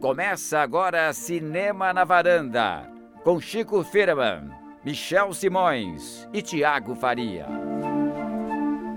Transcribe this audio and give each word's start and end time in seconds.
Começa 0.00 0.60
agora 0.60 1.12
Cinema 1.12 1.92
na 1.92 2.04
Varanda, 2.04 2.90
com 3.22 3.38
Chico 3.38 3.84
Firman, 3.84 4.50
Michel 4.82 5.34
Simões 5.34 6.26
e 6.32 6.40
Tiago 6.40 6.94
Faria. 6.94 7.46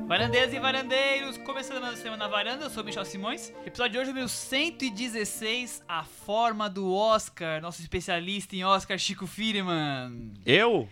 Varandeiras 0.08 0.54
e 0.54 0.60
varandeiros, 0.60 1.38
começando 1.40 1.82
mais 1.82 1.96
uma 1.96 2.02
semana 2.02 2.24
na 2.24 2.30
varanda, 2.30 2.64
eu 2.64 2.70
sou 2.70 2.84
o 2.84 2.86
Michel 2.86 3.04
Simões. 3.04 3.54
Episódio 3.66 3.92
de 3.92 3.98
hoje, 3.98 4.10
número 4.12 4.30
116, 4.30 5.84
A 5.90 6.06
Forma 6.06 6.70
do 6.70 6.94
Oscar, 6.96 7.62
nosso 7.62 7.82
especialista 7.82 8.56
em 8.56 8.64
Oscar, 8.64 8.98
Chico 8.98 9.28
Firman. 9.28 10.32
Eu? 10.46 10.88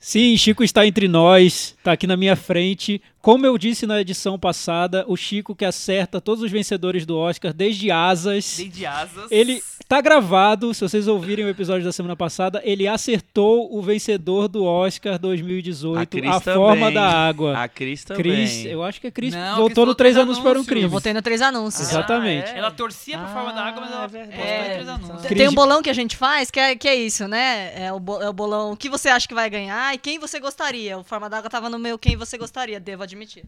Sim, 0.00 0.36
Chico 0.36 0.64
está 0.64 0.84
entre 0.84 1.06
nós, 1.06 1.76
está 1.78 1.92
aqui 1.92 2.08
na 2.08 2.16
minha 2.16 2.34
frente. 2.34 3.00
Como 3.24 3.46
eu 3.46 3.56
disse 3.56 3.86
na 3.86 3.98
edição 4.02 4.38
passada, 4.38 5.02
o 5.08 5.16
Chico 5.16 5.54
que 5.56 5.64
acerta 5.64 6.20
todos 6.20 6.42
os 6.44 6.50
vencedores 6.50 7.06
do 7.06 7.16
Oscar 7.16 7.54
desde 7.54 7.90
Asas. 7.90 8.56
Desde 8.58 8.84
Asas. 8.84 9.30
Ele 9.30 9.62
tá 9.88 9.98
gravado, 10.02 10.74
se 10.74 10.82
vocês 10.82 11.08
ouvirem 11.08 11.46
o 11.46 11.48
episódio 11.48 11.84
da 11.86 11.92
semana 11.92 12.14
passada, 12.14 12.60
ele 12.64 12.86
acertou 12.86 13.74
o 13.74 13.80
vencedor 13.80 14.46
do 14.46 14.62
Oscar 14.64 15.18
2018, 15.18 16.18
A, 16.28 16.36
a 16.36 16.40
Forma 16.40 16.90
da 16.92 17.02
Água. 17.08 17.56
A 17.58 17.66
Cris 17.66 18.04
também. 18.04 18.22
Cris, 18.24 18.66
eu 18.66 18.82
acho 18.82 19.00
que 19.00 19.06
a 19.06 19.10
Cris 19.10 19.34
Não, 19.34 19.56
voltou 19.56 19.84
Cris 19.84 19.86
no 19.86 19.94
Três 19.94 20.14
três 20.16 20.26
para 20.38 20.48
um 20.48 20.50
anúncios. 20.50 20.66
Crime. 20.66 20.82
Eu 20.82 20.90
votei 20.90 21.12
no 21.14 21.22
Três 21.22 21.40
Anúncios. 21.40 21.88
Exato. 21.88 22.12
Exatamente. 22.12 22.50
Ela 22.50 22.70
torcia 22.70 23.16
pra 23.16 23.28
Forma 23.28 23.52
da 23.54 23.62
Água, 23.64 23.80
mas 23.80 23.90
ela 23.92 24.04
é 24.04 24.08
verdade. 24.08 24.36
postou 24.36 24.46
em 24.46 24.58
É, 24.58 24.74
três 24.74 24.88
anúncios. 24.88 25.22
Tem 25.22 25.46
um 25.46 25.50
de- 25.50 25.54
bolão 25.56 25.82
que 25.82 25.88
a 25.88 25.94
gente 25.94 26.14
faz 26.14 26.50
que 26.50 26.60
é, 26.60 26.76
que 26.76 26.86
é 26.86 26.94
isso, 26.94 27.26
né? 27.26 27.72
É 27.86 27.90
o, 27.90 27.96
é 28.22 28.28
o 28.28 28.32
bolão 28.34 28.72
o 28.72 28.76
que 28.76 28.90
você 28.90 29.08
acha 29.08 29.26
que 29.26 29.32
vai 29.34 29.48
ganhar 29.48 29.94
e 29.94 29.98
quem 29.98 30.18
você 30.18 30.38
gostaria. 30.38 30.98
O 30.98 31.04
Forma 31.04 31.30
d'Água 31.30 31.48
tava 31.48 31.70
no 31.70 31.78
meu 31.78 31.98
quem 31.98 32.16
você 32.16 32.36
gostaria, 32.36 32.78
devo 32.78 33.02
admitir. 33.14 33.44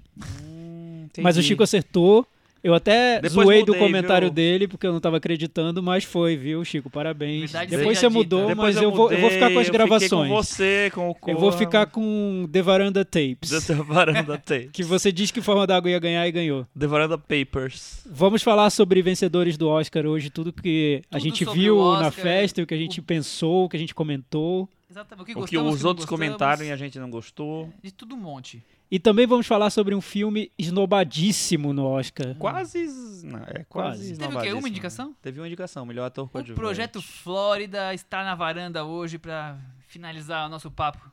Mas 1.21 1.37
o 1.37 1.43
Chico 1.43 1.63
acertou. 1.63 2.27
Eu 2.65 2.75
até 2.75 3.21
Depois 3.21 3.33
zoei 3.47 3.61
do 3.63 3.67
mudei, 3.75 3.81
comentário 3.81 4.27
viu? 4.27 4.35
dele, 4.35 4.67
porque 4.67 4.85
eu 4.89 4.93
não 4.93 4.99
tava 4.99 5.19
acreditando, 5.19 5.81
mas 5.81 6.03
foi, 6.03 6.37
viu, 6.37 6.65
Chico? 6.65 6.91
Parabéns. 6.91 7.53
Verdade 7.53 7.77
Depois 7.77 7.97
você 7.97 8.09
mudou. 8.09 8.49
Depois 8.49 8.75
mas 8.75 8.83
eu, 8.83 8.91
vou, 8.91 9.13
eu 9.13 9.21
vou 9.21 9.31
ficar 9.31 9.53
com 9.53 9.59
as 9.61 9.67
mudei, 9.69 9.69
eu 9.69 9.73
gravações. 9.73 10.29
com 10.31 10.37
você, 10.37 10.91
com 10.93 11.11
o 11.11 11.17
Eu 11.31 11.39
vou 11.39 11.53
ficar 11.53 11.87
com 11.87 12.49
The 12.51 12.63
Varanda 12.63 13.05
Tapes. 13.05 13.67
The 13.69 13.75
Varanda 13.75 14.37
Tapes. 14.45 14.71
Que 14.73 14.83
você 14.83 15.13
disse 15.13 15.33
que 15.33 15.41
Forma 15.41 15.65
d'Água 15.65 15.91
ia 15.91 15.99
ganhar 16.01 16.27
e 16.27 16.33
ganhou. 16.33 16.67
The 16.77 16.87
Varanda 16.89 17.17
Papers. 17.17 18.01
Vamos 18.11 18.43
falar 18.43 18.69
sobre 18.71 19.01
vencedores 19.01 19.57
do 19.57 19.69
Oscar 19.69 20.05
hoje, 20.05 20.29
tudo 20.29 20.53
que 20.53 21.03
a 21.09 21.19
Tudo 21.19 21.23
gente 21.25 21.45
sobre 21.45 21.61
viu 21.61 21.79
o 21.79 21.93
na 22.01 22.09
Oscar, 22.09 22.25
festa, 22.25 22.63
o 22.63 22.67
que 22.67 22.75
a 22.75 22.79
gente 22.79 22.99
o- 22.99 23.03
pensou, 23.03 23.67
o 23.67 23.69
que 23.69 23.77
a 23.77 23.81
gente 23.81 23.95
comentou. 23.95 24.69
Exatamente. 24.91 25.23
O 25.23 25.25
que, 25.27 25.39
O 25.39 25.45
que 25.45 25.57
os 25.59 25.85
outros 25.85 26.05
gostamos, 26.05 26.05
comentaram 26.07 26.65
e 26.65 26.73
a 26.73 26.77
gente 26.77 26.99
não 26.99 27.11
gostou. 27.11 27.69
De 27.81 27.93
tudo 27.93 28.17
um 28.17 28.19
monte. 28.19 28.61
E 28.91 28.99
também 29.01 29.27
vamos 29.27 29.47
falar 29.47 29.71
sobre 29.71 29.95
um 29.95 30.01
filme 30.01 30.53
esnobadíssimo 30.57 31.73
no 31.73 31.85
Oscar. 31.87 32.35
Quase. 32.37 32.87
Não, 33.25 33.41
é 33.41 33.65
Quase. 33.65 33.65
quase. 33.69 34.09
Teve 34.11 34.15
o 34.15 34.17
quê? 34.19 34.25
Uma 34.27 34.27
esnobadíssimo. 34.45 34.69
indicação? 34.69 35.17
Teve 35.21 35.41
uma 35.41 35.47
indicação, 35.47 35.85
melhor 35.85 36.07
ator 36.07 36.27
O 36.27 36.29
coadjuvante. 36.29 36.61
Projeto 36.61 37.03
Flórida 37.03 37.93
está 37.93 38.23
na 38.25 38.35
varanda 38.37 38.85
hoje 38.85 39.19
pra 39.19 39.59
finalizar 39.89 40.47
o 40.47 40.49
nosso 40.49 40.71
papo 40.71 41.11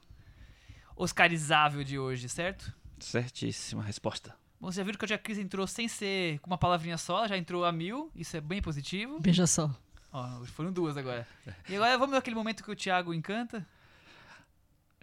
oscarizável 0.95 1.83
de 1.83 1.97
hoje, 1.97 2.29
certo? 2.29 2.71
Certíssima 2.99 3.81
resposta. 3.83 4.35
Bom, 4.61 4.67
vocês 4.67 4.77
já 4.77 4.83
viram 4.83 4.97
que 4.97 5.13
a 5.13 5.17
Cris 5.17 5.37
entrou 5.39 5.65
sem 5.67 5.87
ser 5.87 6.39
com 6.39 6.49
uma 6.51 6.57
palavrinha 6.57 6.97
só, 6.97 7.17
ela 7.17 7.27
já 7.27 7.37
entrou 7.37 7.65
a 7.65 7.71
mil, 7.71 8.09
isso 8.15 8.37
é 8.37 8.41
bem 8.41 8.61
positivo. 8.61 9.17
Veja 9.19 9.45
só. 9.47 9.69
Ó, 10.11 10.39
hoje 10.39 10.51
foram 10.51 10.71
duas 10.71 10.95
agora. 10.95 11.27
E 11.67 11.75
agora 11.75 11.97
vamos 11.97 12.13
naquele 12.13 12.35
momento 12.35 12.63
que 12.63 12.71
o 12.71 12.75
Thiago 12.75 13.13
encanta. 13.13 13.65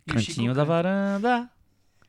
E 0.07 0.13
o 0.13 0.15
Cantinho 0.15 0.55
da 0.55 0.61
canta. 0.63 0.65
varanda. 0.73 1.51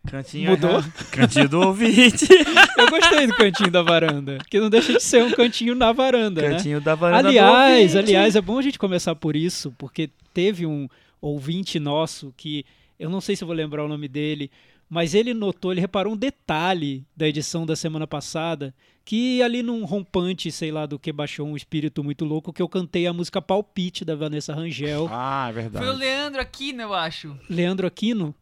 Cantinho. 0.08 0.52
Mudou? 0.52 0.84
Cantinho 1.12 1.48
do 1.48 1.62
ouvinte. 1.62 2.28
Eu 2.78 2.90
gostei 2.90 3.28
do 3.28 3.36
cantinho 3.36 3.72
da 3.72 3.84
varanda, 3.84 4.40
que 4.50 4.60
não 4.60 4.70
deixa 4.70 4.94
de 4.94 5.04
ser 5.04 5.24
um 5.24 5.32
cantinho 5.32 5.76
na 5.76 5.92
varanda, 5.92 6.42
né? 6.42 6.50
Cantinho 6.50 6.82
da 6.82 6.96
varanda. 6.96 7.24
do 7.24 7.30
Aliás, 7.30 7.96
aliás, 7.96 8.36
é 8.36 8.42
bom 8.42 8.58
a 8.58 8.62
gente 8.62 8.80
começar 8.80 9.14
por 9.16 9.36
isso, 9.36 9.74
porque 9.78 10.10
teve 10.34 10.66
um 10.66 10.88
ouvinte 11.22 11.80
nosso 11.80 12.34
que 12.36 12.66
eu 13.00 13.09
não 13.09 13.22
sei 13.22 13.36
se 13.36 13.44
eu 13.44 13.48
vou 13.48 13.56
lembrar 13.56 13.84
o 13.84 13.88
nome 13.88 14.08
dele, 14.08 14.50
mas 14.90 15.14
ele 15.14 15.34
notou, 15.34 15.72
ele 15.72 15.81
reparou 15.81 16.14
um 16.14 16.18
detalhe 16.18 17.06
da 17.16 17.28
edição 17.28 17.66
da 17.66 17.75
semana 17.75 18.06
passada, 18.06 18.74
que 19.06 19.42
ali 19.42 19.64
num 19.64 19.86
rompante, 19.86 20.52
sei 20.52 20.72
lá, 20.72 20.86
do 20.86 21.00
que 21.00 21.12
baixou 21.12 21.48
um 21.48 21.56
espírito 21.56 22.04
muito 22.04 22.25
louco, 22.25 22.52
que 22.52 22.62
eu 22.62 22.68
cantei 22.68 23.08
a 23.08 23.14
música 23.14 23.42
Palpite 23.42 24.04
da 24.04 24.16
Vanessa 24.16 24.54
Rangel. 24.54 25.08
Ah, 25.09 25.48
é 25.50 25.54
verdade. 25.54 25.86
Foi 25.86 25.94
o 25.94 25.98
Leandro 25.98 26.42
aqui, 26.42 26.74
né, 26.74 26.84
eu 26.84 26.94
acho. 26.94 27.36
Leandro 27.50 27.88
Aquino. 27.88 28.36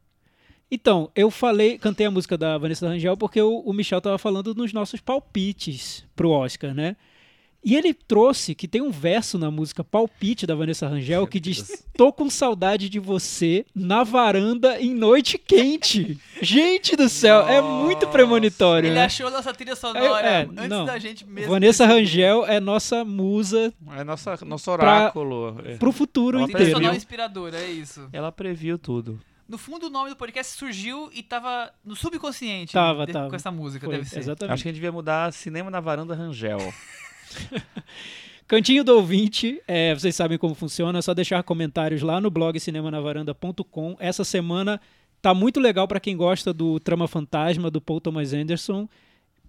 Então, 0.71 1.09
eu 1.15 1.31
falei, 1.31 1.77
cantei 1.79 2.05
a 2.05 2.11
música 2.11 2.37
da 2.37 2.57
Vanessa 2.57 2.87
Rangel 2.87 3.17
porque 3.17 3.41
o, 3.41 3.59
o 3.59 3.73
Michel 3.73 3.99
tava 4.01 4.17
falando 4.17 4.53
nos 4.53 4.71
nossos 4.71 5.01
palpites 5.01 6.05
pro 6.15 6.29
Oscar, 6.29 6.73
né? 6.73 6.95
E 7.61 7.75
ele 7.75 7.93
trouxe 7.93 8.55
que 8.55 8.69
tem 8.69 8.81
um 8.81 8.89
verso 8.89 9.37
na 9.37 9.51
música 9.51 9.83
Palpite 9.83 10.47
da 10.47 10.55
Vanessa 10.55 10.87
Rangel 10.87 11.27
que 11.27 11.41
diz: 11.41 11.85
Tô 11.93 12.09
com 12.13 12.29
saudade 12.29 12.87
de 12.87 12.99
você 12.99 13.65
na 13.75 14.01
varanda 14.01 14.79
em 14.79 14.93
noite 14.95 15.37
quente. 15.37 16.17
Gente 16.41 16.95
do 16.95 17.09
céu, 17.09 17.45
é 17.49 17.61
muito 17.61 18.07
premonitório, 18.07 18.87
Ele 18.87 18.95
né? 18.95 19.03
achou 19.03 19.29
nossa 19.29 19.53
trilha 19.53 19.75
sonora 19.75 20.25
É, 20.25 20.41
é, 20.43 20.47
antes 20.49 20.69
não. 20.69 20.85
da 20.85 20.97
gente 20.97 21.25
mesmo. 21.27 21.51
Vanessa. 21.51 21.85
Rangel 21.85 22.45
é 22.45 22.61
nossa 22.61 23.03
musa 23.03 23.73
É 23.97 24.05
nossa, 24.05 24.37
nosso 24.45 24.71
oráculo. 24.71 25.57
É. 25.65 25.75
pro 25.75 25.91
futuro 25.91 26.37
Ela 26.37 26.47
Trilha 26.47 26.57
inteiro. 26.61 26.71
sonora 26.77 26.91
previu. 26.93 26.97
inspiradora, 26.97 27.57
é 27.57 27.69
isso. 27.69 28.07
Ela 28.13 28.31
previu 28.31 28.77
tudo. 28.79 29.19
No 29.49 29.57
fundo, 29.57 29.87
o 29.87 29.89
nome 29.89 30.11
do 30.11 30.15
podcast 30.15 30.55
surgiu 30.55 31.09
e 31.11 31.23
tava 31.23 31.73
no 31.83 31.95
subconsciente. 31.95 32.71
Tava, 32.73 33.07
de- 33.07 33.13
tava. 33.13 33.29
Com 33.31 33.35
essa 33.35 33.49
música, 33.49 33.87
Foi, 33.87 33.95
deve 33.97 34.07
ser. 34.07 34.19
exatamente. 34.19 34.53
Acho 34.53 34.61
que 34.63 34.69
a 34.69 34.71
gente 34.71 34.75
devia 34.75 34.91
mudar 34.91 35.33
cinema 35.33 35.71
na 35.71 35.79
varanda 35.79 36.13
Rangel. 36.13 36.59
Cantinho 38.47 38.83
do 38.83 38.95
ouvinte, 38.95 39.61
é, 39.67 39.93
vocês 39.93 40.15
sabem 40.15 40.37
como 40.37 40.55
funciona, 40.55 40.99
é 40.99 41.01
só 41.01 41.13
deixar 41.13 41.41
comentários 41.43 42.01
lá 42.01 42.19
no 42.19 42.31
blog 42.31 42.59
cinemanavaranda.com. 42.59 43.95
Essa 43.99 44.23
semana 44.23 44.79
tá 45.21 45.33
muito 45.33 45.59
legal 45.59 45.87
para 45.87 45.99
quem 45.99 46.15
gosta 46.17 46.51
do 46.53 46.79
Trama 46.79 47.07
Fantasma 47.07 47.69
do 47.69 47.79
Paul 47.81 48.01
Thomas 48.01 48.33
Anderson, 48.33 48.87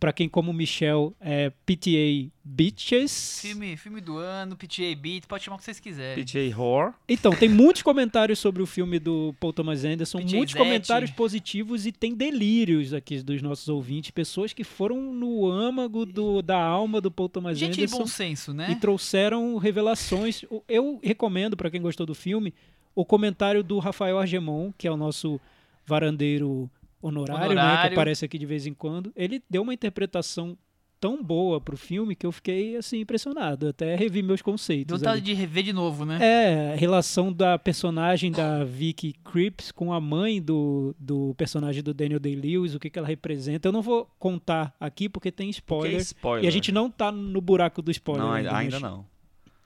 para 0.01 0.15
quem 0.15 0.29
como 0.29 0.51
o 0.51 0.55
Michel 0.55 1.15
é 1.21 1.51
PTA 1.67 2.33
Bitches. 2.43 3.41
Filme, 3.43 3.77
filme 3.77 4.01
do 4.01 4.17
ano, 4.17 4.57
PTA 4.57 4.97
Beat, 4.99 5.27
pode 5.29 5.45
chamar 5.45 5.57
o 5.57 5.59
que 5.59 5.65
vocês 5.65 5.79
quiserem. 5.79 6.25
PJ 6.25 6.55
Horror. 6.55 6.95
Então, 7.07 7.37
tem 7.37 7.51
muitos 7.51 7.83
comentários 7.83 8.39
sobre 8.39 8.63
o 8.63 8.67
filme 8.67 8.99
do 8.99 9.35
Paul 9.39 9.53
Thomas 9.53 9.85
Anderson, 9.85 10.19
PJ 10.19 10.37
muitos 10.37 10.55
Zete. 10.55 10.65
comentários 10.65 11.11
positivos 11.11 11.85
e 11.85 11.93
tem 11.93 12.15
delírios 12.15 12.95
aqui 12.95 13.23
dos 13.23 13.43
nossos 13.43 13.69
ouvintes, 13.69 14.11
pessoas 14.11 14.55
que 14.55 14.65
foram 14.65 15.13
no 15.13 15.47
âmago 15.47 16.07
do, 16.07 16.41
da 16.41 16.59
alma 16.59 16.99
do 16.99 17.11
Paul 17.11 17.29
Thomas 17.29 17.59
Gente 17.59 17.75
de 17.75 17.83
Anderson. 17.83 17.99
bom 17.99 18.07
senso, 18.07 18.53
e 18.53 18.55
né? 18.55 18.79
trouxeram 18.81 19.59
revelações. 19.59 20.43
Eu 20.67 20.99
recomendo 21.03 21.57
para 21.57 21.71
quem 21.71 21.83
gostou 21.83 22.07
do 22.07 22.15
filme 22.15 22.55
o 22.95 23.05
comentário 23.05 23.63
do 23.63 23.79
Rafael 23.79 24.19
Argemon, 24.19 24.73
que 24.77 24.89
é 24.89 24.91
o 24.91 24.97
nosso 24.97 25.39
varandeiro 25.87 26.71
honorário, 27.03 27.41
né, 27.43 27.47
que 27.55 27.61
Honorário. 27.61 27.93
aparece 27.93 28.25
aqui 28.25 28.39
de 28.39 28.47
vez 28.47 28.67
em 28.67 28.75
quando. 28.75 29.13
Ele 29.17 29.43
deu 29.49 29.63
uma 29.63 29.75
interpretação 29.75 30.57
tão 31.01 31.25
boa 31.25 31.59
pro 31.63 31.79
filme 31.79 32.15
que 32.15 32.27
eu 32.27 32.31
fiquei 32.33 32.77
assim 32.77 33.01
impressionado, 33.01 33.69
até 33.69 33.95
revi 33.97 34.23
meus 34.23 34.43
conceitos. 34.43 35.01
vontade 35.01 35.23
de 35.23 35.33
rever 35.33 35.63
de 35.65 35.73
novo, 35.73 36.05
né? 36.05 36.19
É, 36.21 36.73
a 36.75 36.77
relação 36.77 37.33
da 37.33 37.59
personagem 37.59 38.31
da 38.31 38.65
Vicky 38.65 39.15
Cripps 39.25 39.73
com 39.73 39.95
a 39.95 40.01
mãe 40.01 40.43
do, 40.43 40.95
do 40.99 41.35
personagem 41.37 41.83
do 41.83 41.95
Daniel 41.95 42.21
Day-Lewis, 42.21 42.75
o 42.75 42.79
que, 42.79 42.91
que 42.91 42.99
ela 42.99 43.09
representa. 43.09 43.67
Eu 43.67 43.73
não 43.73 43.81
vou 43.81 44.11
contar 44.19 44.75
aqui 44.79 45.09
porque 45.09 45.33
tem 45.33 45.49
spoiler. 45.49 46.01
spoiler. 46.03 46.45
E 46.45 46.49
a 46.49 46.51
gente 46.53 46.71
não 46.71 46.91
tá 46.91 47.11
no 47.11 47.41
buraco 47.41 47.81
do 47.81 47.91
spoiler. 47.91 48.23
Não, 48.27 48.33
ainda, 48.35 48.53
mas- 48.53 48.75
ainda 48.75 48.81
não. 48.81 49.07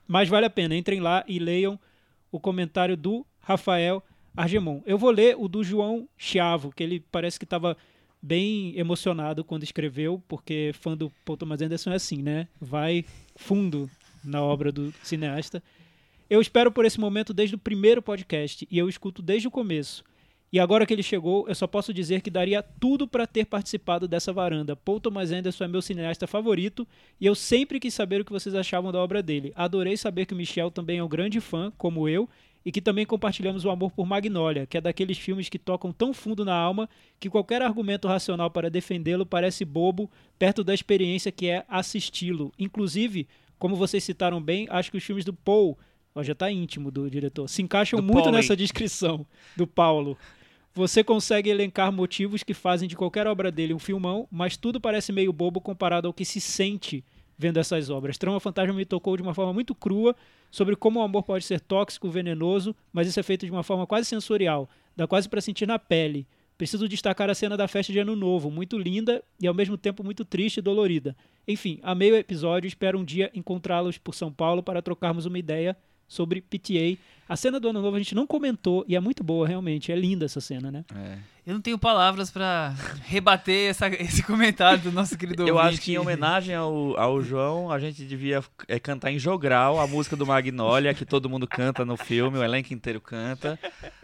mas 0.07 0.29
vale 0.29 0.45
a 0.45 0.49
pena, 0.49 0.73
entrem 0.73 1.01
lá 1.01 1.21
e 1.27 1.37
leiam 1.37 1.77
o 2.31 2.39
comentário 2.39 2.95
do 2.95 3.25
Rafael 3.41 4.01
Argemon. 4.35 4.81
Eu 4.85 4.97
vou 4.97 5.11
ler 5.11 5.35
o 5.37 5.47
do 5.47 5.63
João 5.63 6.07
Chiavo, 6.17 6.71
que 6.75 6.83
ele 6.83 7.03
parece 7.11 7.39
que 7.39 7.45
estava 7.45 7.77
bem 8.21 8.73
emocionado 8.77 9.43
quando 9.43 9.63
escreveu, 9.63 10.21
porque 10.27 10.71
fã 10.73 10.97
do 10.97 11.11
Paul 11.23 11.37
Thomas 11.37 11.61
Anderson 11.61 11.91
é 11.91 11.95
assim, 11.95 12.21
né? 12.21 12.47
Vai 12.59 13.05
fundo 13.35 13.89
na 14.23 14.41
obra 14.41 14.71
do 14.71 14.93
cineasta. 15.03 15.61
Eu 16.27 16.41
espero 16.41 16.71
por 16.71 16.85
esse 16.85 16.99
momento 16.99 17.33
desde 17.33 17.55
o 17.55 17.59
primeiro 17.59 18.01
podcast 18.01 18.67
e 18.69 18.77
eu 18.77 18.89
escuto 18.89 19.21
desde 19.21 19.47
o 19.47 19.51
começo. 19.51 20.03
E 20.51 20.59
agora 20.59 20.85
que 20.85 20.93
ele 20.93 21.03
chegou, 21.03 21.47
eu 21.47 21.53
só 21.53 21.67
posso 21.67 21.93
dizer 21.93 22.21
que 22.21 22.29
daria 22.29 22.63
tudo 22.63 23.07
para 23.07 23.27
ter 23.27 23.45
participado 23.45 24.07
dessa 24.07 24.31
varanda. 24.31 24.75
Paul 24.75 24.99
Thomas 24.99 25.31
Anderson 25.31 25.65
é 25.65 25.67
meu 25.67 25.81
cineasta 25.81 26.25
favorito 26.25 26.87
e 27.19 27.25
eu 27.25 27.35
sempre 27.35 27.79
quis 27.79 27.93
saber 27.93 28.21
o 28.21 28.25
que 28.25 28.31
vocês 28.31 28.55
achavam 28.55 28.91
da 28.91 28.99
obra 28.99 29.21
dele. 29.21 29.51
Adorei 29.55 29.97
saber 29.97 30.25
que 30.25 30.33
o 30.33 30.37
Michel 30.37 30.71
também 30.71 30.99
é 30.99 31.03
um 31.03 31.09
grande 31.09 31.39
fã, 31.41 31.71
como 31.77 32.07
eu, 32.07 32.29
e 32.65 32.71
que 32.71 32.81
também 32.81 33.05
compartilhamos 33.05 33.63
o 33.63 33.69
amor 33.69 33.91
por 33.91 34.07
Magnolia, 34.07 34.65
que 34.65 34.75
é 34.75 34.81
daqueles 34.81 35.19
filmes 35.19 35.47
que 35.47 35.59
tocam 35.59 35.91
tão 35.91 36.13
fundo 36.13 36.43
na 36.43 36.55
alma 36.55 36.89
que 37.19 37.29
qualquer 37.29 37.61
argumento 37.61 38.07
racional 38.07 38.49
para 38.49 38.71
defendê-lo 38.71 39.23
parece 39.23 39.63
bobo 39.63 40.09
perto 40.39 40.63
da 40.63 40.73
experiência 40.73 41.31
que 41.31 41.47
é 41.47 41.63
assisti-lo. 41.69 42.51
Inclusive, 42.57 43.27
como 43.59 43.75
vocês 43.75 44.03
citaram 44.03 44.41
bem, 44.41 44.67
acho 44.71 44.89
que 44.89 44.97
os 44.97 45.03
filmes 45.03 45.23
do 45.23 45.31
Paul, 45.31 45.77
ó, 46.15 46.23
já 46.23 46.33
está 46.33 46.51
íntimo 46.51 46.89
do 46.89 47.07
diretor, 47.07 47.47
se 47.47 47.61
encaixam 47.61 47.97
Do 47.99 48.03
muito 48.03 48.23
Paulo, 48.23 48.31
nessa 48.31 48.55
descrição 48.55 49.27
do 49.55 49.67
Paulo. 49.67 50.17
Você 50.73 51.03
consegue 51.03 51.49
elencar 51.49 51.91
motivos 51.91 52.41
que 52.41 52.53
fazem 52.53 52.89
de 52.89 52.97
qualquer 52.97 53.27
obra 53.27 53.51
dele 53.51 53.75
um 53.75 53.79
filmão, 53.79 54.27
mas 54.31 54.57
tudo 54.57 54.81
parece 54.81 55.13
meio 55.13 55.31
bobo 55.31 55.61
comparado 55.61 56.07
ao 56.07 56.13
que 56.13 56.25
se 56.25 56.41
sente 56.41 57.03
vendo 57.37 57.57
essas 57.57 57.89
obras. 57.89 58.17
Trama 58.17 58.39
Fantasma 58.39 58.73
me 58.73 58.85
tocou 58.85 59.15
de 59.17 59.23
uma 59.23 59.33
forma 59.33 59.53
muito 59.53 59.75
crua 59.75 60.15
sobre 60.51 60.75
como 60.75 60.99
o 60.99 61.03
amor 61.03 61.23
pode 61.23 61.43
ser 61.43 61.59
tóxico, 61.59 62.09
venenoso, 62.09 62.75
mas 62.93 63.07
isso 63.07 63.19
é 63.19 63.23
feito 63.23 63.45
de 63.45 63.51
uma 63.51 63.63
forma 63.63 63.85
quase 63.85 64.07
sensorial, 64.07 64.69
dá 64.95 65.07
quase 65.07 65.27
para 65.27 65.41
sentir 65.41 65.67
na 65.67 65.77
pele. 65.77 66.25
Preciso 66.57 66.87
destacar 66.87 67.29
a 67.29 67.35
cena 67.35 67.57
da 67.57 67.67
festa 67.67 67.91
de 67.91 67.99
Ano 67.99 68.15
Novo, 68.15 68.49
muito 68.49 68.77
linda 68.77 69.21
e 69.41 69.47
ao 69.47 69.53
mesmo 69.53 69.77
tempo 69.77 70.03
muito 70.03 70.23
triste 70.23 70.57
e 70.57 70.61
dolorida. 70.61 71.15
Enfim, 71.45 71.79
amei 71.83 72.11
o 72.11 72.15
episódio, 72.15 72.67
espero 72.67 72.97
um 72.97 73.03
dia 73.03 73.29
encontrá-los 73.33 73.97
por 73.97 74.15
São 74.15 74.31
Paulo 74.31 74.63
para 74.63 74.81
trocarmos 74.81 75.25
uma 75.25 75.37
ideia 75.37 75.75
sobre 76.07 76.39
PTA. 76.41 76.97
A 77.27 77.35
cena 77.35 77.59
do 77.59 77.69
Ano 77.69 77.81
Novo 77.81 77.95
a 77.95 77.99
gente 77.99 78.13
não 78.15 78.27
comentou 78.27 78.85
e 78.87 78.95
é 78.95 78.99
muito 78.99 79.23
boa, 79.23 79.47
realmente. 79.47 79.91
É 79.91 79.95
linda 79.95 80.25
essa 80.25 80.39
cena, 80.39 80.71
né? 80.71 80.85
É. 80.95 81.17
Eu 81.45 81.53
não 81.53 81.61
tenho 81.61 81.77
palavras 81.77 82.31
pra 82.31 82.73
rebater 83.05 83.69
essa- 83.69 83.87
esse 83.87 84.23
comentário 84.23 84.81
do 84.81 84.91
nosso 84.91 85.15
querido 85.17 85.47
Eu 85.47 85.57
acho 85.59 85.65
ouvinte. 85.67 85.81
que 85.83 85.93
em 85.93 85.97
homenagem 85.97 86.55
ao, 86.55 86.97
ao 86.99 87.21
João, 87.21 87.71
a 87.71 87.79
gente 87.79 88.03
devia 88.05 88.43
é, 88.67 88.79
cantar 88.79 89.11
em 89.11 89.19
jogral 89.19 89.79
a 89.79 89.85
música 89.87 90.15
do 90.15 90.25
Magnolia, 90.25 90.93
que 90.93 91.05
todo 91.05 91.29
mundo 91.29 91.47
canta 91.47 91.85
no 91.85 91.95
filme, 91.97 92.37
o 92.39 92.43
elenco 92.43 92.73
inteiro 92.73 92.99
canta, 92.99 93.59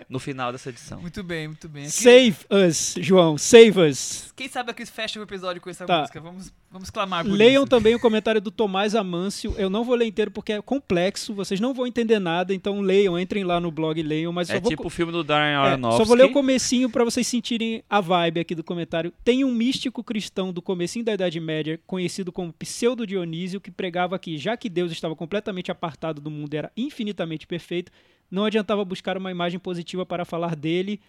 no 0.08 0.20
final 0.20 0.52
dessa 0.52 0.70
edição. 0.70 1.02
Muito 1.02 1.24
bem, 1.24 1.48
muito 1.48 1.68
bem. 1.68 1.84
Aqui- 1.84 1.92
Save 1.92 2.38
us, 2.68 2.96
João, 3.00 3.38
save 3.40 3.80
us. 3.90 4.32
Quem 4.36 4.48
sabe 4.48 4.70
a 4.70 4.74
Cris 4.74 4.90
fecha 4.92 5.20
o 5.20 5.24
episódio 5.24 5.60
com 5.62 5.70
essa 5.70 5.86
Tá. 5.86 6.02
música. 6.02 6.20
Vamos, 6.22 6.54
vamos 6.70 6.90
clamar 6.92 7.24
por 7.26 7.32
Leiam 7.34 7.64
isso. 7.64 7.70
também 7.72 7.96
o 7.96 8.00
comentário 8.00 8.40
do 8.42 8.52
Tomás 8.52 8.94
Amâncio. 8.94 9.56
Eu 9.58 9.70
não 9.70 9.84
vou 9.84 9.96
ler 9.96 10.06
inteiro 10.06 10.30
porque 10.30 10.54
é 10.54 10.62
complexo, 10.62 11.34
vocês 11.34 11.60
não 11.60 11.74
vão 11.74 11.88
entender 11.88 12.20
nada, 12.20 12.54
então 12.54 12.82
leiam, 12.82 13.11
entrem 13.20 13.44
lá 13.44 13.60
no 13.60 13.72
blog 13.72 14.00
e 14.00 14.04
leiam, 14.04 14.32
mas 14.34 14.50
É 14.50 14.60
vou 14.60 14.70
tipo 14.70 14.88
o 14.88 14.90
filme 14.90 15.12
do 15.12 15.24
Darren 15.24 15.54
É, 15.54 15.56
Aronofsky. 15.56 15.98
só 15.98 16.06
vou 16.06 16.16
ler 16.16 16.26
o 16.26 16.32
comecinho 16.32 16.90
pra 16.90 17.04
vocês 17.04 17.26
sentirem 17.28 17.84
a 17.90 18.00
vibe 18.02 18.40
aqui 18.40 18.54
do 18.56 18.64
comentário. 18.64 19.14
Tem 19.24 19.44
um 19.44 19.52
místico 19.54 20.04
cristão 20.04 20.52
do 20.54 20.62
comecinho 20.62 21.06
da 21.06 21.14
Idade 21.14 21.40
Média, 21.40 21.80
conhecido 21.88 22.32
como 22.32 22.52
Pseudo 22.54 23.06
Dionísio, 23.08 23.62
que 23.62 23.72
pregava 23.72 24.18
que, 24.20 24.38
já 24.38 24.56
que 24.58 24.70
Deus 24.70 24.92
estava 24.92 25.16
completamente 25.16 25.72
apartado 25.72 26.20
do 26.22 26.30
mundo 26.32 26.54
e 26.54 26.58
era 26.58 26.72
infinitamente 26.76 27.46
perfeito, 27.48 27.92
não 28.30 28.46
adiantava 28.46 28.84
buscar 28.86 29.18
uma 29.18 29.32
imagem 29.32 29.60
positiva 29.60 30.06
para 30.06 30.24
falar 30.26 30.56
dele. 30.56 31.00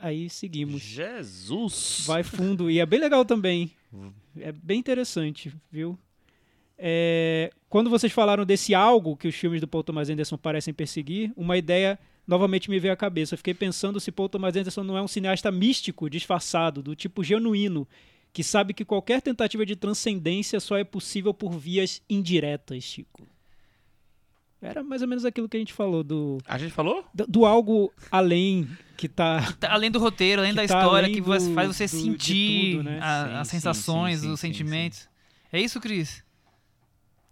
Aí 0.00 0.28
seguimos. 0.30 0.80
Jesus! 0.82 2.04
Vai 2.06 2.22
fundo. 2.22 2.70
E 2.70 2.80
é 2.80 2.86
bem 2.86 2.98
legal 2.98 3.24
também. 3.24 3.70
É 4.38 4.50
bem 4.50 4.78
interessante, 4.78 5.52
viu? 5.70 5.98
É, 6.84 7.50
quando 7.68 7.88
vocês 7.88 8.12
falaram 8.12 8.44
desse 8.44 8.74
algo 8.74 9.16
que 9.16 9.28
os 9.28 9.34
filmes 9.36 9.60
do 9.60 9.68
Paul 9.68 9.84
Thomas 9.84 10.10
Anderson 10.10 10.36
parecem 10.36 10.74
perseguir, 10.74 11.32
uma 11.36 11.56
ideia 11.56 11.96
novamente 12.26 12.68
me 12.68 12.80
veio 12.80 12.92
à 12.92 12.96
cabeça. 12.96 13.34
Eu 13.34 13.38
fiquei 13.38 13.54
pensando 13.54 14.00
se 14.00 14.10
Paul 14.10 14.28
Thomas 14.28 14.56
Anderson 14.56 14.82
não 14.82 14.98
é 14.98 15.02
um 15.02 15.06
cineasta 15.06 15.50
místico, 15.52 16.10
disfarçado, 16.10 16.82
do 16.82 16.96
tipo 16.96 17.22
genuíno, 17.22 17.86
que 18.32 18.42
sabe 18.42 18.74
que 18.74 18.84
qualquer 18.84 19.22
tentativa 19.22 19.64
de 19.64 19.76
transcendência 19.76 20.58
só 20.58 20.76
é 20.76 20.82
possível 20.82 21.32
por 21.32 21.52
vias 21.52 22.02
indiretas, 22.10 22.82
Chico. 22.82 23.28
Era 24.60 24.82
mais 24.82 25.02
ou 25.02 25.08
menos 25.08 25.24
aquilo 25.24 25.48
que 25.48 25.56
a 25.56 25.60
gente 25.60 25.72
falou 25.72 26.02
do, 26.04 26.38
A 26.46 26.56
gente 26.56 26.72
falou? 26.72 27.04
do, 27.12 27.26
do 27.26 27.44
algo 27.46 27.92
além 28.10 28.68
que 28.96 29.08
tá 29.08 29.52
Tá 29.58 29.72
Além 29.72 29.90
do 29.90 29.98
roteiro, 29.98 30.40
além 30.40 30.52
Que 30.52 30.56
da 30.56 30.66
tá 30.66 30.78
história, 30.78 31.06
além 31.06 31.14
que 31.14 31.22
faz 31.22 31.46
do- 31.48 31.54
faz 31.54 31.68
você 31.76 31.84
do- 31.86 31.88
sentir 31.88 32.76
tudo, 32.76 32.82
né? 32.84 32.98
a- 33.02 33.26
Sim, 33.28 33.34
as 33.34 33.48
sensações, 33.48 34.20
sim, 34.20 34.26
sim, 34.26 34.32
os 34.32 34.40
sim, 34.40 34.46
sentimentos. 34.48 35.08
É 35.52 35.60
isso, 35.60 35.80
Cris? 35.80 36.24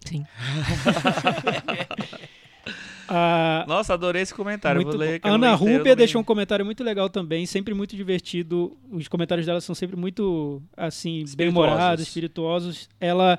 Sim. 0.05 0.25
a, 3.09 3.65
Nossa, 3.69 3.95
adorei 3.95 4.23
esse 4.23 4.35
comentário. 4.35 4.83
Vou 4.83 4.95
ler, 4.97 5.21
Ana 5.23 5.55
Rúbia 5.55 5.95
deixou 5.95 6.21
um 6.21 6.25
comentário 6.25 6.65
muito 6.65 6.83
legal 6.83 7.09
também, 7.09 7.47
sempre 7.47 7.75
muito 7.75 7.97
divertido. 7.97 8.77
Os 8.91 9.09
comentários 9.09 9.47
dela 9.47 9.61
são 9.61 9.75
sempre 9.75 9.97
muito, 9.97 10.63
assim, 10.77 11.25
bem-humorados, 11.37 12.07
espirituosos. 12.07 12.89
Ela 13.01 13.39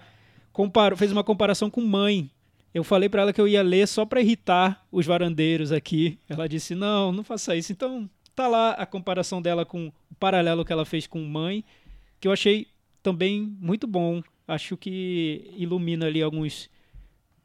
comparou, 0.53 0.97
fez 0.97 1.11
uma 1.11 1.23
comparação 1.23 1.69
com 1.69 1.81
Mãe. 1.81 2.29
Eu 2.73 2.83
falei 2.83 3.09
pra 3.09 3.23
ela 3.23 3.33
que 3.33 3.41
eu 3.41 3.47
ia 3.47 3.61
ler 3.61 3.87
só 3.87 4.05
pra 4.05 4.21
irritar 4.21 4.85
os 4.91 5.05
varandeiros 5.05 5.71
aqui. 5.71 6.17
Ela 6.29 6.47
disse: 6.47 6.73
"Não, 6.73 7.11
não 7.11 7.23
faça 7.23 7.55
isso". 7.55 7.71
Então, 7.71 8.09
tá 8.35 8.47
lá 8.47 8.71
a 8.71 8.85
comparação 8.85 9.41
dela 9.41 9.65
com 9.65 9.87
o 9.87 10.15
paralelo 10.19 10.63
que 10.63 10.71
ela 10.71 10.85
fez 10.85 11.05
com 11.05 11.19
Mãe, 11.19 11.65
que 12.19 12.27
eu 12.27 12.31
achei 12.31 12.67
também 13.03 13.55
muito 13.59 13.87
bom. 13.87 14.21
Acho 14.51 14.75
que 14.75 15.53
ilumina 15.55 16.07
ali 16.07 16.21
alguns 16.21 16.69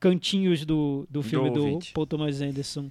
cantinhos 0.01 0.65
do, 0.65 1.07
do 1.09 1.23
filme 1.23 1.51
do, 1.51 1.61
ouvinte. 1.61 1.93
Paul 1.93 2.07
Thomas 2.07 2.41
Anderson. 2.41 2.91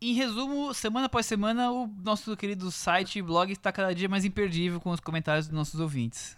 Em 0.00 0.12
resumo, 0.12 0.72
semana 0.74 1.06
após 1.06 1.26
semana, 1.26 1.72
o 1.72 1.88
nosso 2.04 2.36
querido 2.36 2.70
site 2.70 3.18
e 3.18 3.22
blog 3.22 3.50
está 3.50 3.72
cada 3.72 3.94
dia 3.94 4.08
mais 4.08 4.24
imperdível 4.24 4.80
com 4.80 4.90
os 4.90 5.00
comentários 5.00 5.46
dos 5.48 5.56
nossos 5.56 5.80
ouvintes. 5.80 6.36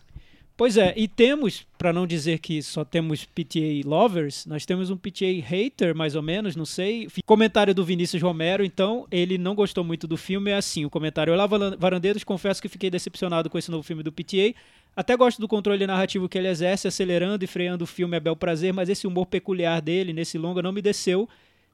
Pois 0.57 0.77
é, 0.77 0.93
e 0.95 1.09
temos, 1.09 1.67
pra 1.79 1.91
não 1.91 2.07
dizer 2.07 2.39
que 2.39 2.63
só 2.63 2.85
temos 2.85 3.25
PTA 3.25 3.81
lovers, 3.83 4.45
nós 4.45 4.67
temos 4.67 4.91
um 4.91 4.97
PTA 4.97 5.41
hater, 5.43 5.97
mais 5.97 6.15
ou 6.15 6.21
menos, 6.21 6.55
não 6.55 6.67
sei. 6.67 7.09
Comentário 7.25 7.75
do 7.75 7.83
Vinícius 7.83 8.23
Romero, 8.23 8.63
então, 8.63 9.07
ele 9.11 9.39
não 9.39 9.55
gostou 9.55 9.83
muito 9.83 10.07
do 10.07 10.19
filme, 10.19 10.51
é 10.51 10.57
assim, 10.57 10.85
o 10.85 10.91
comentário. 10.91 11.33
Olá, 11.33 11.47
varandeiros, 11.79 12.25
confesso 12.25 12.61
que 12.61 12.69
fiquei 12.69 12.91
decepcionado 12.91 13.49
com 13.49 13.57
esse 13.57 13.71
novo 13.71 13.83
filme 13.83 14.03
do 14.03 14.13
PTA. 14.13 14.55
Até 14.95 15.17
gosto 15.17 15.41
do 15.41 15.49
controle 15.49 15.87
narrativo 15.87 16.29
que 16.29 16.37
ele 16.37 16.49
exerce, 16.49 16.89
acelerando 16.89 17.45
e 17.45 17.49
freando 17.49 17.85
o 17.85 17.87
filme 17.87 18.17
a 18.17 18.21
bel 18.21 18.37
prazer, 18.37 18.73
mas 18.73 18.89
esse 18.89 19.07
humor 19.07 19.27
peculiar 19.27 19.81
dele, 19.81 20.13
nesse 20.13 20.37
longa, 20.37 20.63
não 20.63 20.73
me 20.73 20.83
desceu. 20.83 21.29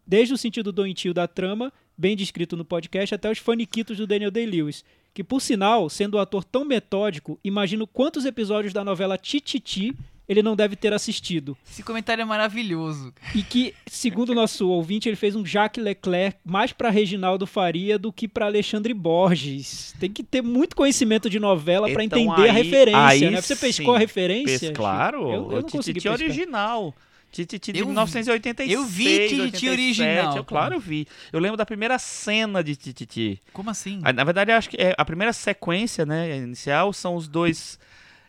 Desde 0.07 0.35
o 0.35 0.39
sentido 0.39 0.71
doentio 0.71 1.13
da 1.13 1.27
trama, 1.27 1.73
bem 1.97 2.15
descrito 2.15 2.57
no 2.57 2.65
podcast, 2.65 3.15
até 3.15 3.31
os 3.31 3.39
faniquitos 3.39 3.97
do 3.97 4.07
Daniel 4.07 4.31
Day-Lewis. 4.31 4.85
Que, 5.13 5.25
por 5.25 5.41
sinal, 5.41 5.89
sendo 5.89 6.19
um 6.19 6.21
ator 6.21 6.45
tão 6.45 6.65
metódico, 6.65 7.41
imagino 7.43 7.87
quantos 7.87 8.27
episódios 8.27 8.73
da 8.73 8.85
novela 8.85 9.17
Tititi 9.17 9.97
ele 10.28 10.43
não 10.43 10.56
deve 10.56 10.75
ter 10.76 10.93
assistido. 10.93 11.56
Esse 11.70 11.82
comentário 11.82 12.23
é 12.23 12.25
maravilhoso. 12.25 13.12
E 13.34 13.43
que, 13.43 13.75
segundo 13.87 14.31
o 14.31 14.34
nosso 14.34 14.69
ouvinte, 14.69 15.08
ele 15.08 15.17
fez 15.17 15.37
um 15.37 15.44
Jacques 15.46 15.82
Leclerc 15.82 16.38
mais 16.44 16.73
para 16.73 16.90
Reginaldo 16.90 17.46
Faria 17.46 17.99
do 17.99 18.12
que 18.12 18.26
para 18.26 18.46
Alexandre 18.46 18.93
Borges. 18.93 19.94
Tem 20.00 20.11
que 20.11 20.23
ter 20.23 20.43
muito 20.43 20.75
conhecimento 20.76 21.31
de 21.31 21.38
novela 21.38 21.88
para 21.90 22.02
Então 22.05 22.19
entender 22.19 22.49
a 22.49 22.52
aí- 22.52 22.62
referência, 22.62 23.00
aí 23.06 23.31
né? 23.31 23.40
Você 23.40 23.55
sim. 23.55 23.61
pescou 23.61 23.94
a 23.94 23.99
referência? 23.99 24.69
Pes- 24.69 24.76
claro, 24.76 25.23
Eu, 25.31 25.52
eu 25.52 25.62
não 25.62 25.69
consegui 25.69 26.00
pescar. 26.00 26.12
original. 26.14 26.94
Tititi 27.32 27.73
de 27.73 27.81
Eu 27.81 27.87
vi- 27.87 27.90
1986. 27.93 28.73
eu 28.73 28.84
vi 28.84 29.05
Tititi 29.05 29.40
87, 29.43 29.69
original, 29.69 30.37
Eu, 30.37 30.44
claro, 30.44 30.75
eu 30.76 30.81
vi. 30.81 31.06
Eu 31.32 31.38
lembro 31.40 31.56
da 31.56 31.67
primeira 31.67 31.99
cena 31.99 32.64
de 32.64 32.75
Tititi. 32.76 33.43
Como 33.52 33.69
assim? 33.69 34.00
Ah, 34.05 34.12
Na 34.12 34.25
verdade, 34.25 34.52
eu 34.52 34.56
acho 34.56 34.70
que 34.70 34.76
é, 34.81 34.94
a 34.96 35.05
primeira 35.05 35.32
sequência, 35.32 36.06
né, 36.06 36.37
inicial, 36.38 36.93
são 36.93 37.14
os 37.14 37.28
dois 37.28 37.78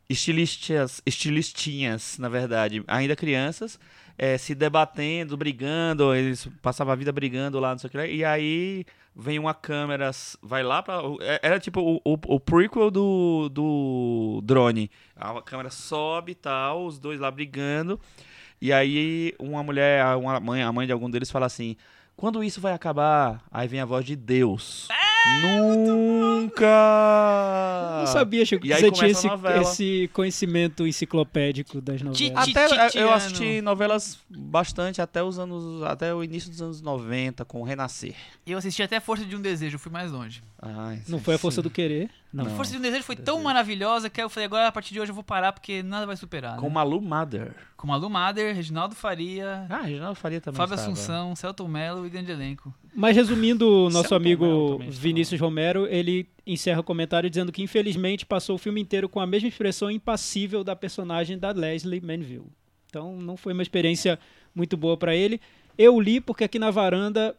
estilistas, 0.09 1.01
estilistinhas, 1.05 2.17
na 2.17 2.29
verdade, 2.29 2.83
ainda 2.87 3.15
crianças, 3.15 3.79
eh, 4.17 4.37
se 4.37 4.55
debatendo, 4.55 5.35
brigando, 5.37 6.13
eles 6.15 6.47
passavam 6.61 6.93
a 6.93 6.95
vida 6.95 7.11
brigando 7.11 7.59
lá, 7.59 7.71
não 7.71 7.77
sei 7.79 7.87
o 7.87 7.91
que 7.91 8.05
e 8.07 8.23
aí 8.25 8.85
vem 9.15 9.39
uma 9.39 9.53
câmera, 9.53 10.11
vai 10.41 10.63
lá 10.63 10.81
pra... 10.81 11.01
é- 11.21 11.39
Era 11.41 11.59
tipo 11.59 11.81
o, 11.81 11.95
o, 12.05 12.17
o 12.35 12.39
prequel 12.39 12.89
do, 12.91 13.49
do 13.49 14.41
drone. 14.43 14.89
A 15.15 15.41
câmera 15.41 15.69
sobe 15.69 16.31
e 16.33 16.35
tal, 16.35 16.85
os 16.85 16.99
dois 16.99 17.19
lá 17.19 17.29
brigando, 17.31 17.99
e 18.61 18.71
aí 18.71 19.33
uma 19.39 19.61
mulher, 19.63 20.05
uma 20.15 20.39
mãe, 20.39 20.61
a 20.63 20.71
mãe 20.71 20.85
de 20.87 20.93
algum 20.93 21.09
deles 21.09 21.29
fala 21.31 21.45
assim, 21.47 21.75
quando 22.15 22.43
isso 22.43 22.61
vai 22.61 22.73
acabar? 22.73 23.43
Aí 23.51 23.67
vem 23.67 23.79
a 23.79 23.85
voz 23.85 24.05
de 24.05 24.15
Deus. 24.15 24.87
Nunca! 25.41 26.67
Não 27.99 28.07
sabia, 28.07 28.45
Chico, 28.45 28.63
que 28.63 28.73
você 28.73 28.91
tinha 28.91 29.09
esse, 29.09 29.27
a 29.27 29.61
esse 29.61 30.09
conhecimento 30.13 30.87
enciclopédico 30.87 31.81
das 31.81 32.01
novelas. 32.01 32.31
Até 32.35 33.01
eu 33.01 33.11
assisti 33.13 33.61
novelas 33.61 34.19
bastante 34.29 35.01
até 35.01 35.23
os 35.23 35.37
anos, 35.39 35.83
até 35.83 36.13
o 36.13 36.23
início 36.23 36.49
dos 36.49 36.61
anos 36.61 36.81
90 36.81 37.43
com 37.45 37.61
o 37.61 37.63
Renascer. 37.63 38.15
Eu 38.45 38.57
assisti 38.57 38.81
até 38.81 38.99
Força 38.99 39.25
de 39.25 39.35
um 39.35 39.41
Desejo, 39.41 39.77
fui 39.77 39.91
mais 39.91 40.11
longe. 40.11 40.41
Ai, 40.61 41.01
Não 41.07 41.19
sim, 41.19 41.23
foi 41.23 41.35
a 41.35 41.37
força 41.37 41.57
sim. 41.57 41.61
do 41.63 41.69
querer, 41.69 42.09
não. 42.33 42.45
Não. 42.45 42.55
Força 42.55 42.71
de 42.71 42.77
um 42.77 42.81
Desejo 42.81 43.03
foi 43.03 43.15
tão 43.15 43.41
maravilhosa 43.43 44.09
que 44.09 44.21
eu 44.21 44.29
falei, 44.29 44.45
agora 44.45 44.67
a 44.67 44.71
partir 44.71 44.93
de 44.93 44.99
hoje 44.99 45.11
eu 45.11 45.15
vou 45.15 45.23
parar 45.23 45.51
porque 45.51 45.83
nada 45.83 46.05
vai 46.05 46.15
superar. 46.17 46.55
né? 46.55 46.61
Com 46.61 46.69
Malu 46.69 47.01
Mother. 47.01 47.53
Com 47.75 47.87
Malu 47.87 48.09
Mader, 48.09 48.55
Reginaldo 48.55 48.95
Faria, 48.95 49.65
Ah, 49.69 49.81
Reginaldo 49.81 50.15
Faria 50.15 50.41
também 50.41 50.57
Fábio 50.57 50.73
estava. 50.75 50.91
Assunção, 50.91 51.35
Celton 51.35 51.67
Mello 51.67 52.05
e 52.07 52.09
grande 52.09 52.31
elenco. 52.31 52.73
Mas 52.99 53.15
resumindo, 53.15 53.69
o 53.69 53.89
nosso 53.91 54.09
Celton 54.09 54.15
amigo 54.15 54.71
também. 54.71 54.89
Vinícius 54.89 55.39
Romero, 55.39 55.85
ele 55.85 56.27
encerra 56.47 56.79
o 56.79 56.83
comentário 56.83 57.29
dizendo 57.29 57.51
que 57.51 57.61
infelizmente 57.61 58.25
passou 58.25 58.55
o 58.55 58.57
filme 58.57 58.81
inteiro 58.81 59.07
com 59.07 59.19
a 59.19 59.27
mesma 59.27 59.47
expressão 59.47 59.91
impassível 59.91 60.63
da 60.63 60.75
personagem 60.75 61.37
da 61.37 61.51
Leslie 61.51 62.01
Manville. 62.01 62.47
Então 62.87 63.15
não 63.15 63.37
foi 63.37 63.53
uma 63.53 63.61
experiência 63.61 64.17
muito 64.55 64.75
boa 64.75 64.97
para 64.97 65.15
ele. 65.15 65.39
Eu 65.77 66.01
li 66.01 66.19
porque 66.19 66.43
aqui 66.43 66.57
na 66.57 66.71
varanda 66.71 67.35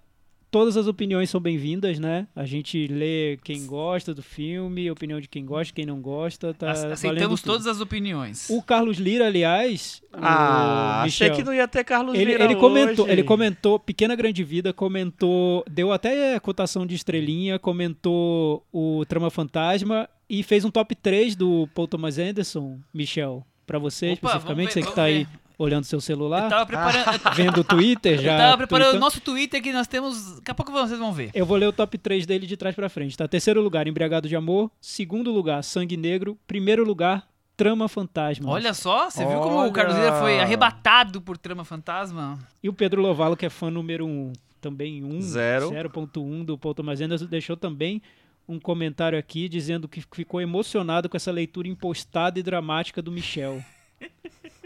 todas 0.50 0.76
as 0.76 0.86
opiniões 0.86 1.30
são 1.30 1.40
bem-vindas, 1.40 1.98
né? 1.98 2.26
A 2.34 2.44
gente 2.44 2.86
lê 2.86 3.38
quem 3.44 3.66
gosta 3.66 4.14
do 4.14 4.22
filme, 4.22 4.90
opinião 4.90 5.20
de 5.20 5.28
quem 5.28 5.44
gosta, 5.44 5.72
quem 5.74 5.86
não 5.86 6.00
gosta, 6.00 6.54
tá 6.54 6.70
Aceitamos 6.70 7.42
todas 7.42 7.66
as 7.66 7.80
opiniões. 7.80 8.48
O 8.50 8.62
Carlos 8.62 8.98
Lira, 8.98 9.26
aliás, 9.26 10.02
Ah, 10.12 11.00
o 11.02 11.06
achei 11.06 11.28
Michel, 11.28 11.36
que 11.36 11.44
não 11.44 11.54
ia 11.54 11.68
ter 11.68 11.84
Carlos 11.84 12.14
ele, 12.14 12.32
Lira 12.32 12.44
ele 12.44 12.56
comentou, 12.56 13.04
hoje. 13.04 13.12
ele 13.12 13.22
comentou 13.22 13.78
Pequena 13.78 14.14
Grande 14.14 14.42
Vida, 14.42 14.72
comentou, 14.72 15.64
deu 15.70 15.92
até 15.92 16.38
cotação 16.40 16.86
de 16.86 16.94
estrelinha, 16.94 17.58
comentou 17.58 18.64
o 18.72 19.04
Trama 19.06 19.30
Fantasma 19.30 20.08
e 20.28 20.42
fez 20.42 20.64
um 20.64 20.70
top 20.70 20.94
3 20.94 21.36
do 21.36 21.68
Paul 21.74 21.88
Thomas 21.88 22.18
Anderson, 22.18 22.78
Michel, 22.92 23.46
pra 23.66 23.78
você 23.78 24.12
Opa, 24.12 24.14
especificamente, 24.28 24.74
vamos 24.74 24.74
você 24.74 24.80
ver, 24.80 24.86
que 24.86 24.94
tá 24.94 25.02
vamos 25.02 25.16
aí 25.16 25.24
ver. 25.24 25.47
Olhando 25.58 25.84
seu 25.84 25.96
Eu 25.96 26.00
celular, 26.00 26.48
tava 26.48 26.64
preparando, 26.64 27.20
vendo 27.34 27.60
o 27.60 27.64
Twitter 27.64 28.20
já. 28.20 28.32
eu 28.32 28.38
tava 28.38 28.56
preparando 28.56 28.96
o 28.96 29.00
nosso 29.00 29.20
Twitter 29.20 29.60
que 29.60 29.72
nós 29.72 29.88
temos. 29.88 30.36
Daqui 30.36 30.50
a 30.52 30.54
pouco 30.54 30.70
vocês 30.70 30.98
vão 30.98 31.12
ver. 31.12 31.30
Eu 31.34 31.44
vou 31.44 31.56
ler 31.56 31.66
o 31.66 31.72
top 31.72 31.98
3 31.98 32.24
dele 32.24 32.46
de 32.46 32.56
trás 32.56 32.74
pra 32.74 32.88
frente, 32.88 33.16
tá? 33.16 33.26
Terceiro 33.26 33.60
lugar, 33.60 33.88
Embriagado 33.88 34.28
de 34.28 34.36
Amor. 34.36 34.70
Segundo 34.80 35.32
lugar, 35.32 35.62
Sangue 35.64 35.96
Negro. 35.96 36.38
Primeiro 36.46 36.84
lugar, 36.84 37.26
Trama 37.56 37.88
Fantasma. 37.88 38.48
Olha 38.48 38.72
só, 38.72 39.10
você 39.10 39.26
viu 39.26 39.40
como 39.40 39.56
o 39.56 39.58
Olha. 39.58 39.72
Carlos 39.72 39.96
Lira 39.96 40.12
foi 40.20 40.38
arrebatado 40.38 41.20
por 41.20 41.36
Trama 41.36 41.64
Fantasma? 41.64 42.38
E 42.62 42.68
o 42.68 42.72
Pedro 42.72 43.02
Lovalo, 43.02 43.36
que 43.36 43.44
é 43.44 43.50
fã 43.50 43.68
número 43.68 44.06
1, 44.06 44.08
um, 44.08 44.32
também 44.60 45.02
1, 45.02 45.20
Zero. 45.22 45.70
0.1 45.70 46.44
do 46.44 46.56
Paul 46.56 46.74
Thomas 46.74 47.00
Anderson, 47.00 47.26
deixou 47.26 47.56
também 47.56 48.00
um 48.48 48.58
comentário 48.60 49.18
aqui 49.18 49.48
dizendo 49.48 49.88
que 49.88 50.02
ficou 50.12 50.40
emocionado 50.40 51.08
com 51.08 51.16
essa 51.16 51.30
leitura 51.30 51.68
impostada 51.68 52.38
e 52.38 52.42
dramática 52.42 53.02
do 53.02 53.10
Michel. 53.10 53.62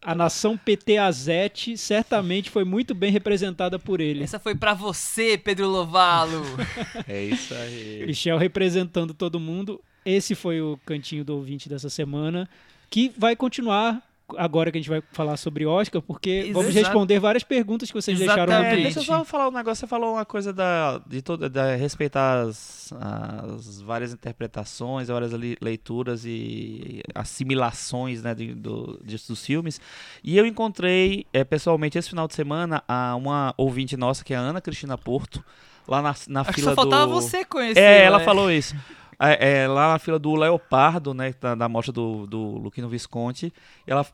A 0.00 0.14
nação 0.14 0.56
PT 0.56 0.98
Azete 0.98 1.76
certamente 1.76 2.50
foi 2.50 2.64
muito 2.64 2.94
bem 2.94 3.10
representada 3.10 3.78
por 3.78 4.00
ele. 4.00 4.22
Essa 4.22 4.38
foi 4.38 4.54
pra 4.54 4.72
você, 4.74 5.36
Pedro 5.36 5.68
Lovalo. 5.68 6.42
É 7.08 7.24
isso 7.24 7.54
aí. 7.54 8.04
Michel 8.06 8.38
representando 8.38 9.12
todo 9.12 9.40
mundo. 9.40 9.80
Esse 10.04 10.34
foi 10.34 10.60
o 10.60 10.78
cantinho 10.86 11.24
do 11.24 11.34
ouvinte 11.34 11.68
dessa 11.68 11.90
semana, 11.90 12.48
que 12.88 13.12
vai 13.18 13.34
continuar 13.34 14.02
agora 14.36 14.72
que 14.72 14.78
a 14.78 14.80
gente 14.80 14.88
vai 14.90 15.02
falar 15.12 15.36
sobre 15.36 15.64
Oscar, 15.64 16.02
porque 16.02 16.50
vamos 16.52 16.70
Exato. 16.70 16.86
responder 16.86 17.18
várias 17.20 17.44
perguntas 17.44 17.90
que 17.90 17.94
vocês 17.94 18.18
deixaram 18.18 18.44
no 18.46 18.50
Exatamente. 18.52 18.66
É, 18.66 18.74
Twitter. 18.82 18.94
deixa 18.94 19.12
eu 19.12 19.18
só 19.18 19.24
falar 19.24 19.48
um 19.48 19.52
negócio. 19.52 19.80
Você 19.80 19.86
falou 19.86 20.14
uma 20.14 20.24
coisa 20.24 20.52
da, 20.52 21.00
de 21.06 21.22
toda, 21.22 21.48
da 21.48 21.76
respeitar 21.76 22.40
as, 22.42 22.92
as 22.92 23.80
várias 23.80 24.12
interpretações, 24.12 25.08
várias 25.08 25.32
leituras 25.60 26.24
e 26.24 27.02
assimilações 27.14 28.22
né, 28.22 28.34
de- 28.34 28.54
do, 28.54 28.98
de- 29.04 29.16
dos 29.28 29.44
filmes. 29.44 29.80
E 30.24 30.36
eu 30.36 30.44
encontrei 30.46 31.26
é, 31.32 31.44
pessoalmente 31.44 31.98
esse 31.98 32.08
final 32.08 32.26
de 32.26 32.34
semana 32.34 32.82
a 32.88 33.14
uma 33.14 33.54
ouvinte 33.56 33.96
nossa, 33.96 34.24
que 34.24 34.34
é 34.34 34.36
a 34.36 34.40
Ana 34.40 34.60
Cristina 34.60 34.98
Porto, 34.98 35.44
lá 35.86 36.02
na, 36.02 36.14
na 36.28 36.40
Acho 36.40 36.52
fila 36.52 36.70
só 36.70 36.74
faltava 36.74 37.06
do... 37.06 37.12
você 37.20 37.44
conhecer. 37.44 37.80
É, 37.80 38.04
ela 38.04 38.18
né? 38.18 38.24
falou 38.24 38.50
isso. 38.50 38.74
É, 39.18 39.62
é, 39.62 39.68
lá 39.68 39.92
na 39.92 39.98
fila 39.98 40.18
do 40.18 40.34
Leopardo, 40.34 41.14
né? 41.14 41.34
Da, 41.40 41.54
da 41.54 41.68
mostra 41.68 41.92
do, 41.92 42.26
do 42.26 42.38
Luquino 42.58 42.88
Visconti. 42.88 43.52
Ela 43.86 44.06